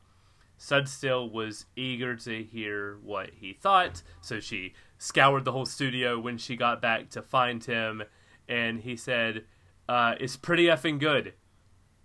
Studstill 0.59 1.31
was 1.31 1.67
eager 1.77 2.17
to 2.17 2.43
hear 2.43 2.97
what 3.03 3.29
he 3.35 3.53
thought, 3.53 4.01
so 4.23 4.41
she 4.41 4.73
scoured 4.97 5.45
the 5.45 5.53
whole 5.53 5.67
studio 5.67 6.19
when 6.19 6.39
she 6.39 6.57
got 6.57 6.81
back 6.81 7.11
to 7.11 7.21
find 7.21 7.63
him, 7.63 8.05
and 8.49 8.81
he 8.81 8.97
said, 8.97 9.45
uh, 9.87 10.15
It's 10.19 10.39
pretty 10.39 10.65
effing 10.65 10.99
good, 10.99 11.35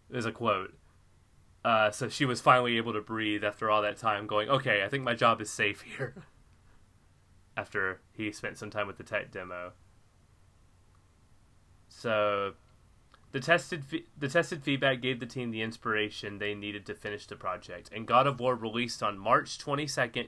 is 0.10 0.26
a 0.26 0.34
quote. 0.34 0.74
Uh, 1.64 1.92
so 1.92 2.10
she 2.10 2.26
was 2.26 2.42
finally 2.42 2.76
able 2.76 2.92
to 2.92 3.00
breathe 3.00 3.46
after 3.46 3.72
all 3.72 3.82
that 3.84 3.96
time, 3.96 4.28
going, 4.28 4.50
Okay, 4.50 4.84
I 4.84 4.90
think 4.90 5.06
my 5.06 5.14
job 5.14 5.40
is 5.40 5.50
safe 5.50 5.82
here. 5.98 6.26
After 7.60 8.00
he 8.14 8.32
spent 8.32 8.58
some 8.58 8.70
time 8.70 8.88
with 8.88 8.98
the 8.98 9.04
tech 9.04 9.32
demo. 9.32 9.74
So 11.90 12.54
the 13.32 13.40
tested 13.40 13.84
the 14.18 14.30
tested 14.30 14.64
feedback 14.64 15.02
gave 15.02 15.20
the 15.20 15.26
team 15.26 15.52
the 15.52 15.62
inspiration 15.62 16.38
they 16.38 16.56
needed 16.56 16.86
to 16.86 16.96
finish 16.96 17.28
the 17.28 17.36
project, 17.36 17.90
and 17.94 18.08
God 18.08 18.28
of 18.28 18.40
War 18.40 18.56
released 18.56 19.04
on 19.04 19.20
March 19.20 19.58
22nd, 19.58 20.28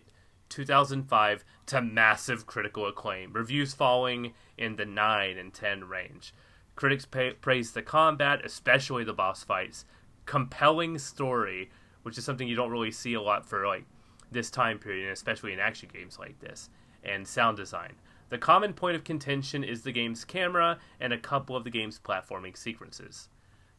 2005 0.49 1.45
to 1.67 1.81
massive 1.81 2.45
critical 2.45 2.85
acclaim. 2.85 3.31
Reviews 3.31 3.73
falling 3.73 4.33
in 4.57 4.75
the 4.75 4.85
9 4.85 5.37
and 5.37 5.53
10 5.53 5.85
range. 5.85 6.33
Critics 6.75 7.05
pay, 7.05 7.31
praised 7.31 7.73
the 7.73 7.81
combat, 7.81 8.43
especially 8.43 9.03
the 9.03 9.13
boss 9.13 9.43
fights, 9.43 9.85
compelling 10.25 10.97
story, 10.97 11.71
which 12.03 12.17
is 12.17 12.25
something 12.25 12.47
you 12.47 12.55
don't 12.55 12.71
really 12.71 12.91
see 12.91 13.13
a 13.13 13.21
lot 13.21 13.45
for 13.45 13.65
like 13.65 13.85
this 14.31 14.49
time 14.49 14.79
period, 14.79 15.03
and 15.03 15.13
especially 15.13 15.53
in 15.53 15.59
action 15.59 15.89
games 15.93 16.19
like 16.19 16.39
this, 16.39 16.69
and 17.03 17.27
sound 17.27 17.57
design. 17.57 17.93
The 18.29 18.37
common 18.37 18.73
point 18.73 18.95
of 18.95 19.03
contention 19.03 19.63
is 19.63 19.81
the 19.81 19.91
game's 19.91 20.23
camera 20.23 20.79
and 20.99 21.11
a 21.11 21.17
couple 21.17 21.55
of 21.55 21.63
the 21.63 21.69
game's 21.69 21.99
platforming 21.99 22.55
sequences. 22.55 23.27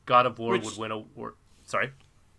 God 0.04 0.26
of 0.26 0.38
War 0.38 0.52
Which- 0.52 0.64
would 0.64 0.76
win 0.76 0.90
a 0.90 0.98
war. 0.98 1.36
Sorry. 1.64 1.92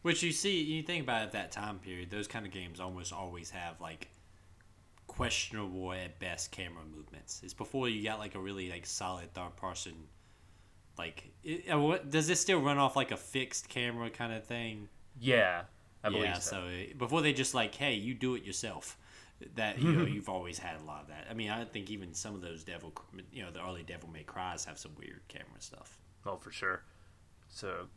Which 0.03 0.21
you 0.21 0.31
see, 0.33 0.61
you 0.61 0.83
think 0.83 1.03
about 1.03 1.21
it 1.21 1.25
at 1.25 1.31
that 1.31 1.51
time 1.51 1.79
period, 1.79 2.11
those 2.11 2.27
kind 2.27 2.45
of 2.45 2.51
games 2.51 2.79
almost 2.81 3.13
always 3.13 3.49
have 3.51 3.79
like 3.79 4.09
questionable 5.07 5.93
at 5.93 6.19
best 6.19 6.51
camera 6.51 6.83
movements. 6.93 7.41
It's 7.43 7.53
before 7.53 7.87
you 7.87 8.03
got 8.03 8.19
like 8.19 8.35
a 8.35 8.39
really 8.39 8.69
like 8.69 8.85
solid 8.85 9.33
third 9.33 9.55
person. 9.55 9.93
Like, 10.97 11.31
it, 11.43 11.71
uh, 11.71 11.79
what, 11.79 12.09
does 12.09 12.27
this 12.27 12.39
still 12.39 12.59
run 12.59 12.77
off 12.77 12.95
like 12.95 13.11
a 13.11 13.17
fixed 13.17 13.69
camera 13.69 14.09
kind 14.09 14.33
of 14.33 14.45
thing? 14.45 14.89
Yeah, 15.19 15.63
I 16.03 16.09
believe 16.09 16.25
yeah. 16.25 16.39
so. 16.39 16.67
So 16.67 16.95
before 16.97 17.21
they 17.21 17.33
just 17.33 17.53
like, 17.53 17.73
hey, 17.73 17.93
you 17.93 18.13
do 18.13 18.35
it 18.35 18.43
yourself. 18.43 18.97
That 19.55 19.79
you 19.79 19.91
know, 19.91 20.05
you've 20.05 20.29
always 20.29 20.57
had 20.57 20.79
a 20.79 20.83
lot 20.83 21.01
of 21.01 21.07
that. 21.09 21.27
I 21.29 21.33
mean, 21.33 21.49
I 21.49 21.65
think 21.65 21.89
even 21.89 22.13
some 22.13 22.33
of 22.33 22.41
those 22.41 22.63
devil, 22.63 22.93
you 23.31 23.43
know, 23.43 23.51
the 23.51 23.61
early 23.61 23.83
Devil 23.83 24.09
May 24.09 24.23
Cries 24.23 24.65
have 24.65 24.77
some 24.77 24.91
weird 24.97 25.21
camera 25.27 25.59
stuff. 25.59 25.97
Oh, 26.25 26.37
for 26.37 26.51
sure. 26.51 26.83
So, 27.49 27.87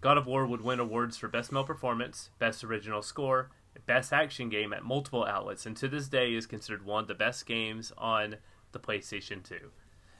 God 0.00 0.16
of 0.16 0.26
War 0.26 0.46
would 0.46 0.60
win 0.60 0.78
awards 0.78 1.16
for 1.16 1.28
Best 1.28 1.50
Male 1.50 1.64
Performance, 1.64 2.30
Best 2.38 2.62
Original 2.62 3.02
Score, 3.02 3.50
Best 3.86 4.12
Action 4.12 4.48
Game 4.48 4.72
at 4.72 4.84
multiple 4.84 5.24
outlets, 5.24 5.66
and 5.66 5.76
to 5.76 5.88
this 5.88 6.08
day 6.08 6.34
is 6.34 6.46
considered 6.46 6.84
one 6.84 7.02
of 7.02 7.08
the 7.08 7.14
best 7.14 7.46
games 7.46 7.92
on 7.98 8.36
the 8.72 8.78
PlayStation 8.78 9.42
2. 9.42 9.70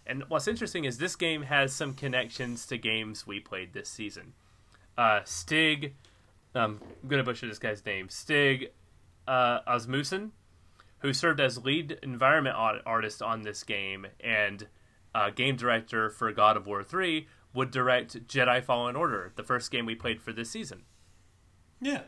And 0.07 0.25
what's 0.29 0.49
interesting 0.49 0.85
is 0.85 0.99
this 0.99 1.17
game 1.17 1.43
has 1.43 1.73
some 1.73 1.95
connections 1.95 2.67
to 2.67 2.79
games 2.79 3.27
we 3.27 3.41
played 3.41 3.73
this 3.73 3.89
season. 3.89 4.33
Uh, 4.99 5.21
Stig, 5.25 5.95
um, 6.55 6.81
I'm 7.03 7.09
to 7.09 7.23
butcher 7.23 7.47
this 7.47 7.59
guy's 7.59 7.85
name, 7.85 8.09
Stig 8.09 8.73
uh, 9.29 9.61
Asmussen, 9.67 10.33
who 11.03 11.13
served 11.13 11.41
as 11.41 11.65
lead 11.65 11.99
environment 12.03 12.57
art- 12.57 12.83
artist 12.87 13.23
on 13.23 13.43
this 13.43 13.63
game 13.63 14.07
and 14.21 14.67
uh, 15.15 15.31
game 15.31 15.57
director 15.57 16.09
for 16.09 16.33
God 16.33 16.57
of 16.57 16.67
War 16.67 16.83
3, 16.83 17.27
would 17.55 17.71
direct 17.71 18.27
Jedi 18.27 18.63
Fallen 18.65 18.97
Order, 18.97 19.33
the 19.37 19.43
first 19.43 19.71
game 19.71 19.85
we 19.85 19.95
played 19.95 20.23
for 20.23 20.33
this 20.33 20.51
season. 20.51 20.85
Yeah, 21.81 22.03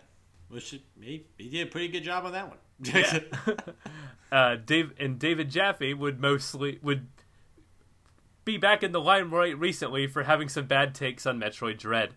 which 0.49 0.71
he, 1.01 1.27
he 1.37 1.49
did 1.49 1.69
a 1.69 1.71
pretty 1.71 1.89
good 1.89 2.05
job 2.05 2.25
on 2.25 2.33
that 2.33 2.49
one. 2.49 2.59
Yeah. 2.83 3.19
uh, 4.33 4.57
Dave 4.57 4.93
and 4.99 5.19
David 5.19 5.51
Jaffe 5.51 5.95
would 5.95 6.21
mostly 6.21 6.79
would 6.83 7.09
be 8.45 8.57
back 8.57 8.83
in 8.83 8.93
the 8.93 9.01
limelight 9.01 9.59
recently 9.59 10.07
for 10.07 10.25
having 10.25 10.49
some 10.49 10.67
bad 10.67 10.95
takes 10.95 11.27
on 11.27 11.41
Metroid 11.41 11.79
Dread. 11.79 12.15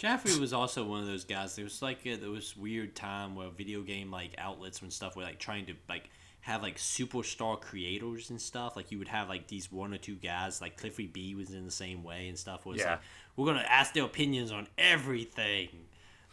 Jaffe 0.00 0.40
was 0.40 0.54
also 0.54 0.82
one 0.84 1.00
of 1.00 1.06
those 1.06 1.24
guys. 1.24 1.54
There 1.56 1.64
was 1.64 1.82
like 1.82 2.06
a, 2.06 2.16
there 2.16 2.30
was 2.30 2.56
weird 2.56 2.96
time 2.96 3.34
where 3.34 3.50
video 3.50 3.82
game 3.82 4.10
like 4.10 4.34
outlets 4.38 4.80
and 4.80 4.90
stuff 4.90 5.14
were 5.14 5.22
like 5.22 5.38
trying 5.38 5.66
to 5.66 5.74
like 5.90 6.08
have 6.40 6.62
like 6.62 6.78
superstar 6.78 7.60
creators 7.60 8.30
and 8.30 8.40
stuff. 8.40 8.76
Like 8.76 8.90
you 8.90 8.98
would 8.98 9.08
have 9.08 9.28
like 9.28 9.46
these 9.48 9.70
one 9.70 9.92
or 9.92 9.98
two 9.98 10.14
guys. 10.16 10.62
Like 10.62 10.78
Cliffy 10.78 11.06
B 11.06 11.34
was 11.34 11.50
in 11.50 11.66
the 11.66 11.70
same 11.70 12.02
way 12.02 12.28
and 12.28 12.38
stuff. 12.38 12.64
Was 12.64 12.78
Yeah. 12.78 12.92
like 12.92 13.00
we're 13.36 13.44
gonna 13.44 13.66
ask 13.68 13.92
their 13.92 14.04
opinions 14.04 14.50
on 14.50 14.68
everything. 14.78 15.68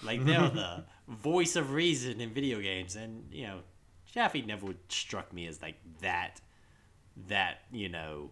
Like 0.02 0.24
they're 0.24 0.50
the 0.50 0.86
voice 1.10 1.58
of 1.58 1.72
reason 1.74 2.22
in 2.22 2.30
video 2.30 2.62
games, 2.62 2.96
and 2.96 3.26
you 3.34 3.48
know, 3.48 3.60
Jaffe 4.06 4.44
never 4.44 4.68
struck 4.88 5.34
me 5.34 5.46
as 5.46 5.62
like 5.62 5.76
that. 6.00 6.40
That 7.28 7.64
you 7.72 7.90
know, 7.90 8.32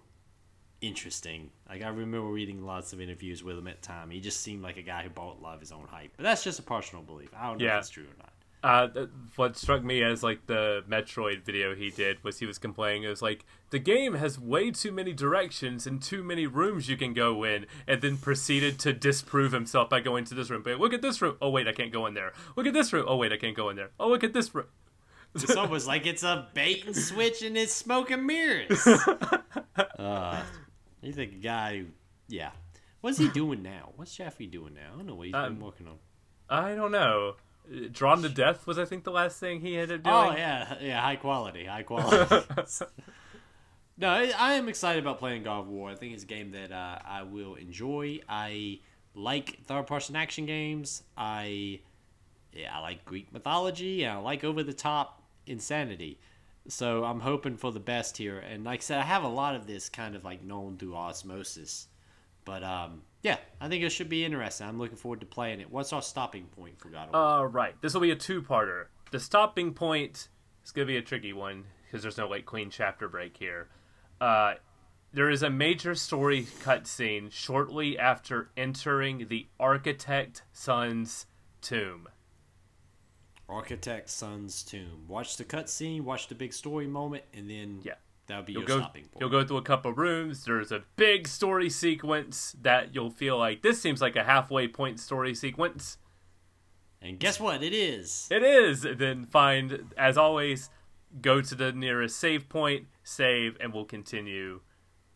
interesting. 0.88 1.50
Like 1.70 1.82
I 1.82 1.88
remember 1.90 2.28
reading 2.28 2.66
lots 2.66 2.94
of 2.94 3.02
interviews 3.02 3.44
with 3.44 3.58
him 3.58 3.68
at 3.68 3.82
the 3.82 3.88
time. 3.88 4.10
He 4.10 4.20
just 4.20 4.42
seemed 4.42 4.64
like 4.64 4.78
a 4.78 4.82
guy 4.82 5.04
who 5.04 5.10
bought 5.10 5.40
a 5.40 5.44
lot 5.44 5.54
of 5.56 5.60
his 5.60 5.72
own 5.72 5.88
hype. 5.90 6.12
But 6.18 6.24
that's 6.24 6.44
just 6.44 6.60
a 6.60 6.64
personal 6.64 7.04
belief. 7.04 7.30
I 7.38 7.48
don't 7.48 7.58
know 7.60 7.66
Yeah. 7.66 7.76
if 7.76 7.82
it's 7.82 7.90
true 7.90 8.04
or 8.04 8.18
not. 8.18 8.30
Uh, 8.64 8.88
th- 8.88 9.10
what 9.36 9.56
struck 9.56 9.84
me 9.84 10.02
as 10.02 10.24
like 10.24 10.48
the 10.48 10.84
Metroid 10.90 11.44
video 11.44 11.76
he 11.76 11.92
did 11.92 12.24
was 12.24 12.40
he 12.40 12.48
was 12.48 12.58
complaining 12.58 13.04
it 13.04 13.10
was 13.10 13.22
like 13.22 13.46
the 13.70 13.78
game 13.78 14.16
has 14.16 14.40
way 14.40 14.72
too 14.72 14.92
many 14.92 15.14
directions 15.14 15.86
and 15.86 16.02
too 16.02 16.24
many 16.24 16.48
rooms 16.48 16.90
you 16.90 16.98
can 16.98 17.14
go 17.14 17.44
in, 17.44 17.68
and 17.88 18.02
then 18.02 18.18
proceeded 18.18 18.80
to 18.80 18.92
disprove 18.92 19.52
himself 19.52 19.88
by 19.90 20.00
going 20.00 20.24
to 20.26 20.34
this 20.34 20.50
room. 20.50 20.64
But 20.64 20.80
look 20.80 20.94
at 20.94 21.04
this 21.04 21.22
room. 21.22 21.38
Oh 21.44 21.52
wait, 21.52 21.68
I 21.68 21.74
can't 21.74 21.92
go 21.92 22.08
in 22.08 22.16
there. 22.16 22.34
Look 22.56 22.66
at 22.66 22.74
this 22.74 22.92
room. 22.92 23.06
Oh 23.08 23.18
wait, 23.18 23.32
I 23.32 23.38
can't 23.38 23.56
go 23.56 23.70
in 23.70 23.76
there. 23.76 23.92
Oh 24.00 24.08
look 24.10 24.24
at 24.24 24.34
this 24.34 24.56
room. 24.56 24.66
It's 25.36 25.56
almost 25.56 25.86
like 25.86 26.08
it's 26.08 26.24
a 26.24 26.48
bait 26.56 26.86
and 26.88 26.96
switch 26.96 27.44
and 27.44 27.56
it's 27.58 27.74
smoke 27.74 28.10
and 28.10 28.26
mirrors. 28.26 28.88
uh, 28.88 30.42
you 31.08 31.14
think 31.14 31.34
a 31.34 31.38
guy 31.38 31.78
who, 31.80 31.86
yeah. 32.28 32.52
What's 33.02 33.18
he 33.20 33.30
doing 33.30 33.62
now? 33.62 33.92
What's 33.96 34.16
Jaffe 34.16 34.48
doing 34.48 34.74
now? 34.74 34.94
I 34.94 34.98
don't 34.98 35.06
know 35.06 35.16
what 35.16 35.28
he's 35.28 35.34
been 35.34 35.44
Um, 35.46 35.60
working 35.60 35.88
on. 35.88 35.98
I 36.50 36.74
don't 36.76 36.92
know. 36.92 37.36
Drawn 37.92 38.22
to 38.24 38.30
Death 38.30 38.66
was 38.68 38.78
I 38.80 38.86
think 38.86 39.04
the 39.04 39.12
last 39.12 39.40
thing 39.40 39.60
he 39.62 39.78
ended 39.78 40.00
up 40.00 40.04
doing. 40.04 40.16
Oh 40.16 40.38
yeah, 40.38 40.76
yeah, 40.82 41.02
high 41.02 41.16
quality, 41.16 41.66
high 41.66 41.84
quality. 41.84 42.46
no, 43.98 44.10
I, 44.10 44.32
I 44.38 44.54
am 44.54 44.68
excited 44.68 45.04
about 45.04 45.20
playing 45.20 45.44
God 45.44 45.62
of 45.62 45.68
War. 45.68 45.90
I 45.90 45.96
think 45.96 46.14
it's 46.14 46.24
a 46.24 46.28
game 46.28 46.52
that 46.52 46.72
uh, 46.72 47.00
I 47.06 47.24
will 47.24 47.56
enjoy. 47.56 48.20
I 48.30 48.80
like 49.16 49.60
third-person 49.66 50.16
action 50.16 50.46
games. 50.46 51.04
I 51.18 51.80
yeah, 52.54 52.76
I 52.78 52.82
like 52.82 53.06
Greek 53.06 53.32
mythology 53.34 54.04
and 54.04 54.18
I 54.18 54.22
like 54.22 54.44
over-the-top 54.44 55.22
insanity. 55.48 56.20
So 56.68 57.04
I'm 57.04 57.20
hoping 57.20 57.58
for 57.58 57.72
the 57.72 57.80
best 57.80 58.18
here. 58.18 58.40
And 58.40 58.64
like 58.64 58.80
I 58.80 58.84
said, 58.84 59.00
I 59.00 59.04
have 59.04 59.24
a 59.24 59.30
lot 59.30 59.56
of 59.56 59.68
this 59.68 59.90
kind 59.90 60.16
of 60.16 60.24
like 60.24 60.44
known 60.44 60.78
through 60.78 60.96
osmosis. 60.96 61.88
But 62.44 62.64
um, 62.64 63.02
yeah, 63.22 63.38
I 63.60 63.68
think 63.70 63.84
it 63.84 63.90
should 63.90 64.10
be 64.10 64.26
interesting. 64.26 64.68
I'm 64.68 64.80
looking 64.80 64.98
forward 64.98 65.20
to 65.22 65.26
playing 65.26 65.60
it. 65.60 65.70
What's 65.70 65.94
our 65.94 66.02
stopping 66.02 66.46
point 66.46 66.80
for 66.80 66.90
God 66.90 67.10
of 67.10 67.14
War? 67.14 67.22
All 67.22 67.48
right, 67.48 67.76
this 67.82 67.94
will 67.94 68.02
be 68.02 68.12
a 68.12 68.16
two-parter. 68.16 68.86
The 69.12 69.20
stopping 69.20 69.74
point 69.74 70.30
is 70.64 70.72
going 70.72 70.88
to 70.88 70.92
be 70.92 70.98
a 70.98 71.02
tricky 71.02 71.34
one 71.34 71.66
because 71.86 72.02
there's 72.02 72.18
no 72.18 72.28
like 72.28 72.46
clean 72.46 72.70
chapter 72.70 73.08
break 73.08 73.38
here. 73.38 73.70
Uh, 74.20 74.56
there 75.14 75.30
is 75.30 75.44
a 75.44 75.50
major 75.50 75.96
story 75.96 76.44
cutscene 76.62 77.32
shortly 77.32 77.98
after 77.98 78.50
entering 78.58 79.28
the 79.30 79.48
architect 79.60 80.44
son's 80.52 81.26
tomb. 81.62 82.08
Architect 83.48 84.10
Son's 84.10 84.64
Tomb. 84.64 85.06
Watch 85.08 85.38
the 85.38 85.46
cutscene, 85.46 86.02
watch 86.02 86.28
the 86.28 86.36
big 86.36 86.54
story 86.54 86.88
moment, 86.88 87.24
and 87.34 87.50
then 87.50 87.82
Yeah. 87.84 87.96
that'll 88.28 88.44
be 88.44 88.54
You'll 88.54 88.62
your 88.64 88.68
go, 88.68 88.78
stopping 88.80 89.04
point. 89.06 89.18
you'll 89.22 89.30
go 89.30 89.46
through 89.46 89.58
a 89.58 89.62
couple 89.62 89.94
rooms. 89.94 90.46
There's 90.46 90.72
a 90.72 90.84
big 90.96 91.28
story 91.28 91.70
sequence 91.70 92.56
that 92.62 92.94
you'll 92.96 93.12
feel 93.12 93.38
like 93.38 93.62
this 93.62 93.82
seems 93.82 94.02
like 94.02 94.16
a 94.16 94.24
halfway 94.24 94.68
point 94.68 95.00
story 95.00 95.36
sequence. 95.36 95.98
and 97.02 97.20
guess 97.20 97.40
what? 97.40 97.62
It 97.62 97.74
is. 97.74 98.28
It 98.32 98.42
is. 98.42 98.82
Then 98.82 99.26
find, 99.26 99.94
as 99.96 100.18
always, 100.18 100.72
go 101.22 101.40
to 101.40 101.54
the 101.54 101.72
nearest 101.72 102.18
save 102.18 102.50
point, 102.50 102.88
save, 103.04 103.58
and 103.60 103.72
we'll 103.72 103.86
continue 103.86 104.62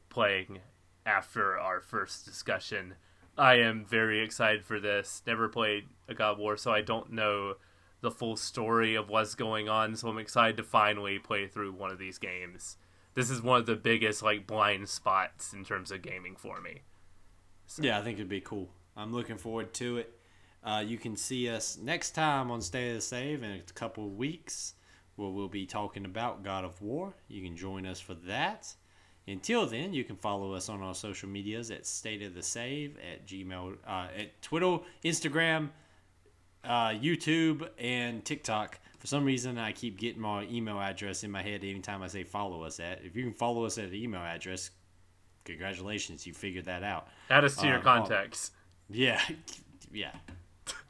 playing 0.09 0.59
after 1.03 1.57
our 1.57 1.81
first 1.81 2.25
discussion. 2.25 2.93
I 3.35 3.55
am 3.55 3.85
very 3.85 4.21
excited 4.21 4.65
for 4.65 4.79
this. 4.79 5.23
Never 5.25 5.49
played 5.49 5.87
a 6.07 6.13
God 6.13 6.33
of 6.33 6.37
War, 6.37 6.57
so 6.57 6.71
I 6.71 6.81
don't 6.81 7.11
know 7.11 7.55
the 8.01 8.11
full 8.11 8.37
story 8.37 8.95
of 8.95 9.09
what's 9.09 9.35
going 9.35 9.67
on. 9.69 9.95
So 9.95 10.09
I'm 10.09 10.17
excited 10.17 10.57
to 10.57 10.63
finally 10.63 11.19
play 11.19 11.47
through 11.47 11.73
one 11.73 11.91
of 11.91 11.99
these 11.99 12.17
games. 12.17 12.77
This 13.15 13.29
is 13.29 13.41
one 13.41 13.59
of 13.59 13.65
the 13.65 13.75
biggest 13.75 14.23
like 14.23 14.47
blind 14.47 14.87
spots 14.87 15.53
in 15.53 15.65
terms 15.65 15.91
of 15.91 16.01
gaming 16.01 16.35
for 16.35 16.61
me. 16.61 16.81
Yeah, 17.79 17.99
I 17.99 18.01
think 18.01 18.17
it'd 18.17 18.29
be 18.29 18.41
cool. 18.41 18.69
I'm 18.95 19.13
looking 19.13 19.37
forward 19.37 19.73
to 19.75 19.97
it. 19.97 20.13
Uh, 20.63 20.83
you 20.85 20.97
can 20.97 21.15
see 21.15 21.49
us 21.49 21.77
next 21.81 22.11
time 22.11 22.51
on 22.51 22.61
State 22.61 22.89
of 22.89 22.95
the 22.95 23.01
Save 23.01 23.43
in 23.43 23.51
a 23.51 23.73
couple 23.73 24.05
of 24.05 24.17
weeks, 24.17 24.73
where 25.15 25.29
we'll 25.29 25.47
be 25.47 25.65
talking 25.65 26.05
about 26.05 26.43
God 26.43 26.65
of 26.65 26.81
War. 26.81 27.13
You 27.27 27.41
can 27.41 27.55
join 27.55 27.85
us 27.85 27.99
for 27.99 28.13
that. 28.13 28.73
Until 29.27 29.67
then, 29.67 29.93
you 29.93 30.03
can 30.03 30.15
follow 30.15 30.53
us 30.53 30.69
on 30.69 30.81
our 30.81 30.95
social 30.95 31.29
medias 31.29 31.71
at 31.71 31.85
State 31.85 32.23
of 32.23 32.33
the 32.33 32.41
Save 32.41 32.97
at 32.97 33.27
Gmail, 33.27 33.77
uh, 33.87 34.07
at 34.17 34.41
Twitter, 34.41 34.79
Instagram, 35.05 35.69
uh, 36.63 36.89
YouTube, 36.89 37.67
and 37.77 38.23
TikTok. 38.25 38.79
For 38.99 39.07
some 39.07 39.23
reason, 39.23 39.57
I 39.57 39.71
keep 39.71 39.97
getting 39.97 40.21
my 40.21 40.43
email 40.51 40.79
address 40.79 41.23
in 41.23 41.31
my 41.31 41.41
head 41.41 41.63
anytime 41.63 42.01
I 42.03 42.07
say 42.07 42.23
follow 42.23 42.63
us 42.63 42.79
at. 42.79 43.01
If 43.03 43.15
you 43.15 43.23
can 43.23 43.33
follow 43.33 43.63
us 43.65 43.77
at 43.77 43.91
the 43.91 44.03
email 44.03 44.21
address, 44.21 44.71
congratulations, 45.45 46.27
you 46.27 46.33
figured 46.33 46.65
that 46.65 46.83
out. 46.83 47.07
Add 47.29 47.45
us 47.45 47.55
to 47.57 47.65
your 47.67 47.77
Um, 47.77 47.83
contacts. 47.83 48.51
Yeah, 48.89 49.21
yeah. 49.93 50.11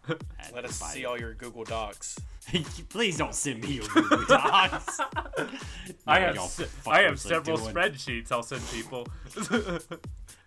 Let 0.54 0.66
us 0.66 0.80
see 0.80 1.06
all 1.06 1.20
your 1.20 1.34
Google 1.36 1.64
Docs. 1.66 2.18
Please 2.90 3.18
don't 3.18 3.36
send 3.36 3.62
me 3.62 3.74
your 3.74 3.88
Google 3.90 4.26
Docs. 4.26 5.00
I 6.08 6.20
have 6.20 6.36
y'all 6.36 6.48
se- 6.48 6.64
fuckers 6.64 6.92
I 6.92 7.02
have 7.04 7.20
several 7.20 7.58
doing- 7.58 7.76
spreadsheets 7.76 8.32
I'll 8.32 8.42
send 8.42 8.64
people. 8.72 9.06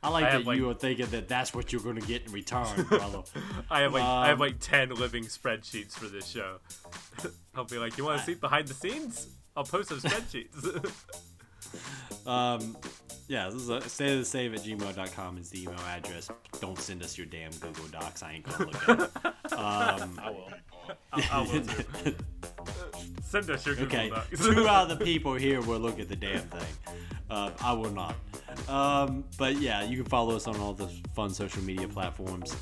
I 0.03 0.09
like 0.11 0.25
I 0.25 0.31
that 0.39 0.45
like- 0.47 0.57
you 0.59 0.69
are 0.69 0.75
thinking 0.75 1.07
that 1.07 1.29
that's 1.29 1.55
what 1.55 1.73
you're 1.73 1.81
going 1.83 2.01
to 2.01 2.07
get 2.07 2.27
in 2.27 2.33
return, 2.33 2.67
brother. 2.89 3.23
I 3.71 3.81
have 3.83 3.93
like 3.95 4.03
I 4.03 4.27
have 4.29 4.35
Um, 4.35 4.41
like 4.41 4.59
ten 4.59 4.91
living 4.91 5.25
spreadsheets 5.25 5.93
for 5.93 6.07
this 6.07 6.27
show. 6.27 6.59
I'll 7.55 7.65
be 7.65 7.79
like, 7.79 7.97
you 7.99 8.05
want 8.05 8.19
to 8.19 8.25
see 8.25 8.35
behind 8.35 8.67
the 8.69 8.75
scenes? 8.75 9.29
I'll 9.57 9.65
post 9.65 9.91
some 9.91 9.99
spreadsheets. 10.01 11.07
um, 12.27 12.77
yeah, 13.29 13.47
this 13.47 13.55
is 13.63 13.69
a, 13.69 13.81
stay 13.83 14.17
the 14.19 14.25
save 14.25 14.55
at 14.55 14.61
gmail.com 14.61 15.39
is 15.39 15.51
the 15.51 15.63
email 15.63 15.79
address. 15.87 16.31
Don't 16.61 16.79
send 16.79 17.03
us 17.03 17.17
your 17.17 17.27
damn 17.27 17.53
Google 17.53 17.87
Docs. 17.93 18.23
I 18.23 18.33
ain't 18.33 18.45
going 18.45 18.59
to 18.59 18.67
look 18.67 18.89
at 18.89 19.01
it. 19.01 19.53
Um, 19.53 20.21
I 20.23 20.31
will. 20.31 20.49
I, 21.13 21.29
I 21.31 21.41
will 21.43 21.63
too. 21.63 22.15
Send 23.33 23.49
us 23.49 23.65
your 23.65 23.75
Google 23.77 23.99
okay. 23.99 24.11
Two 24.37 24.69
out 24.69 24.91
of 24.91 24.99
the 24.99 25.03
people 25.03 25.33
here 25.33 25.63
will 25.63 25.79
look 25.79 25.99
at 25.99 26.07
the 26.07 26.15
damn 26.15 26.43
thing. 26.43 26.95
Uh, 27.31 27.51
I 27.63 27.73
will 27.73 27.91
not. 27.91 28.15
Um, 28.69 29.25
but 29.39 29.57
yeah, 29.57 29.83
you 29.83 29.97
can 29.97 30.05
follow 30.05 30.37
us 30.37 30.47
on 30.47 30.59
all 30.59 30.75
the 30.75 30.89
fun 31.15 31.31
social 31.31 31.63
media 31.63 31.89
platforms. 31.89 32.55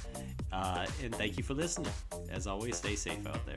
Uh, 0.53 0.87
and 1.03 1.13
thank 1.13 1.37
you 1.37 1.43
for 1.43 1.55
listening. 1.55 1.91
As 2.31 2.47
always, 2.47 2.77
stay 2.77 2.95
safe 2.95 3.27
out 3.27 3.45
there. 3.47 3.57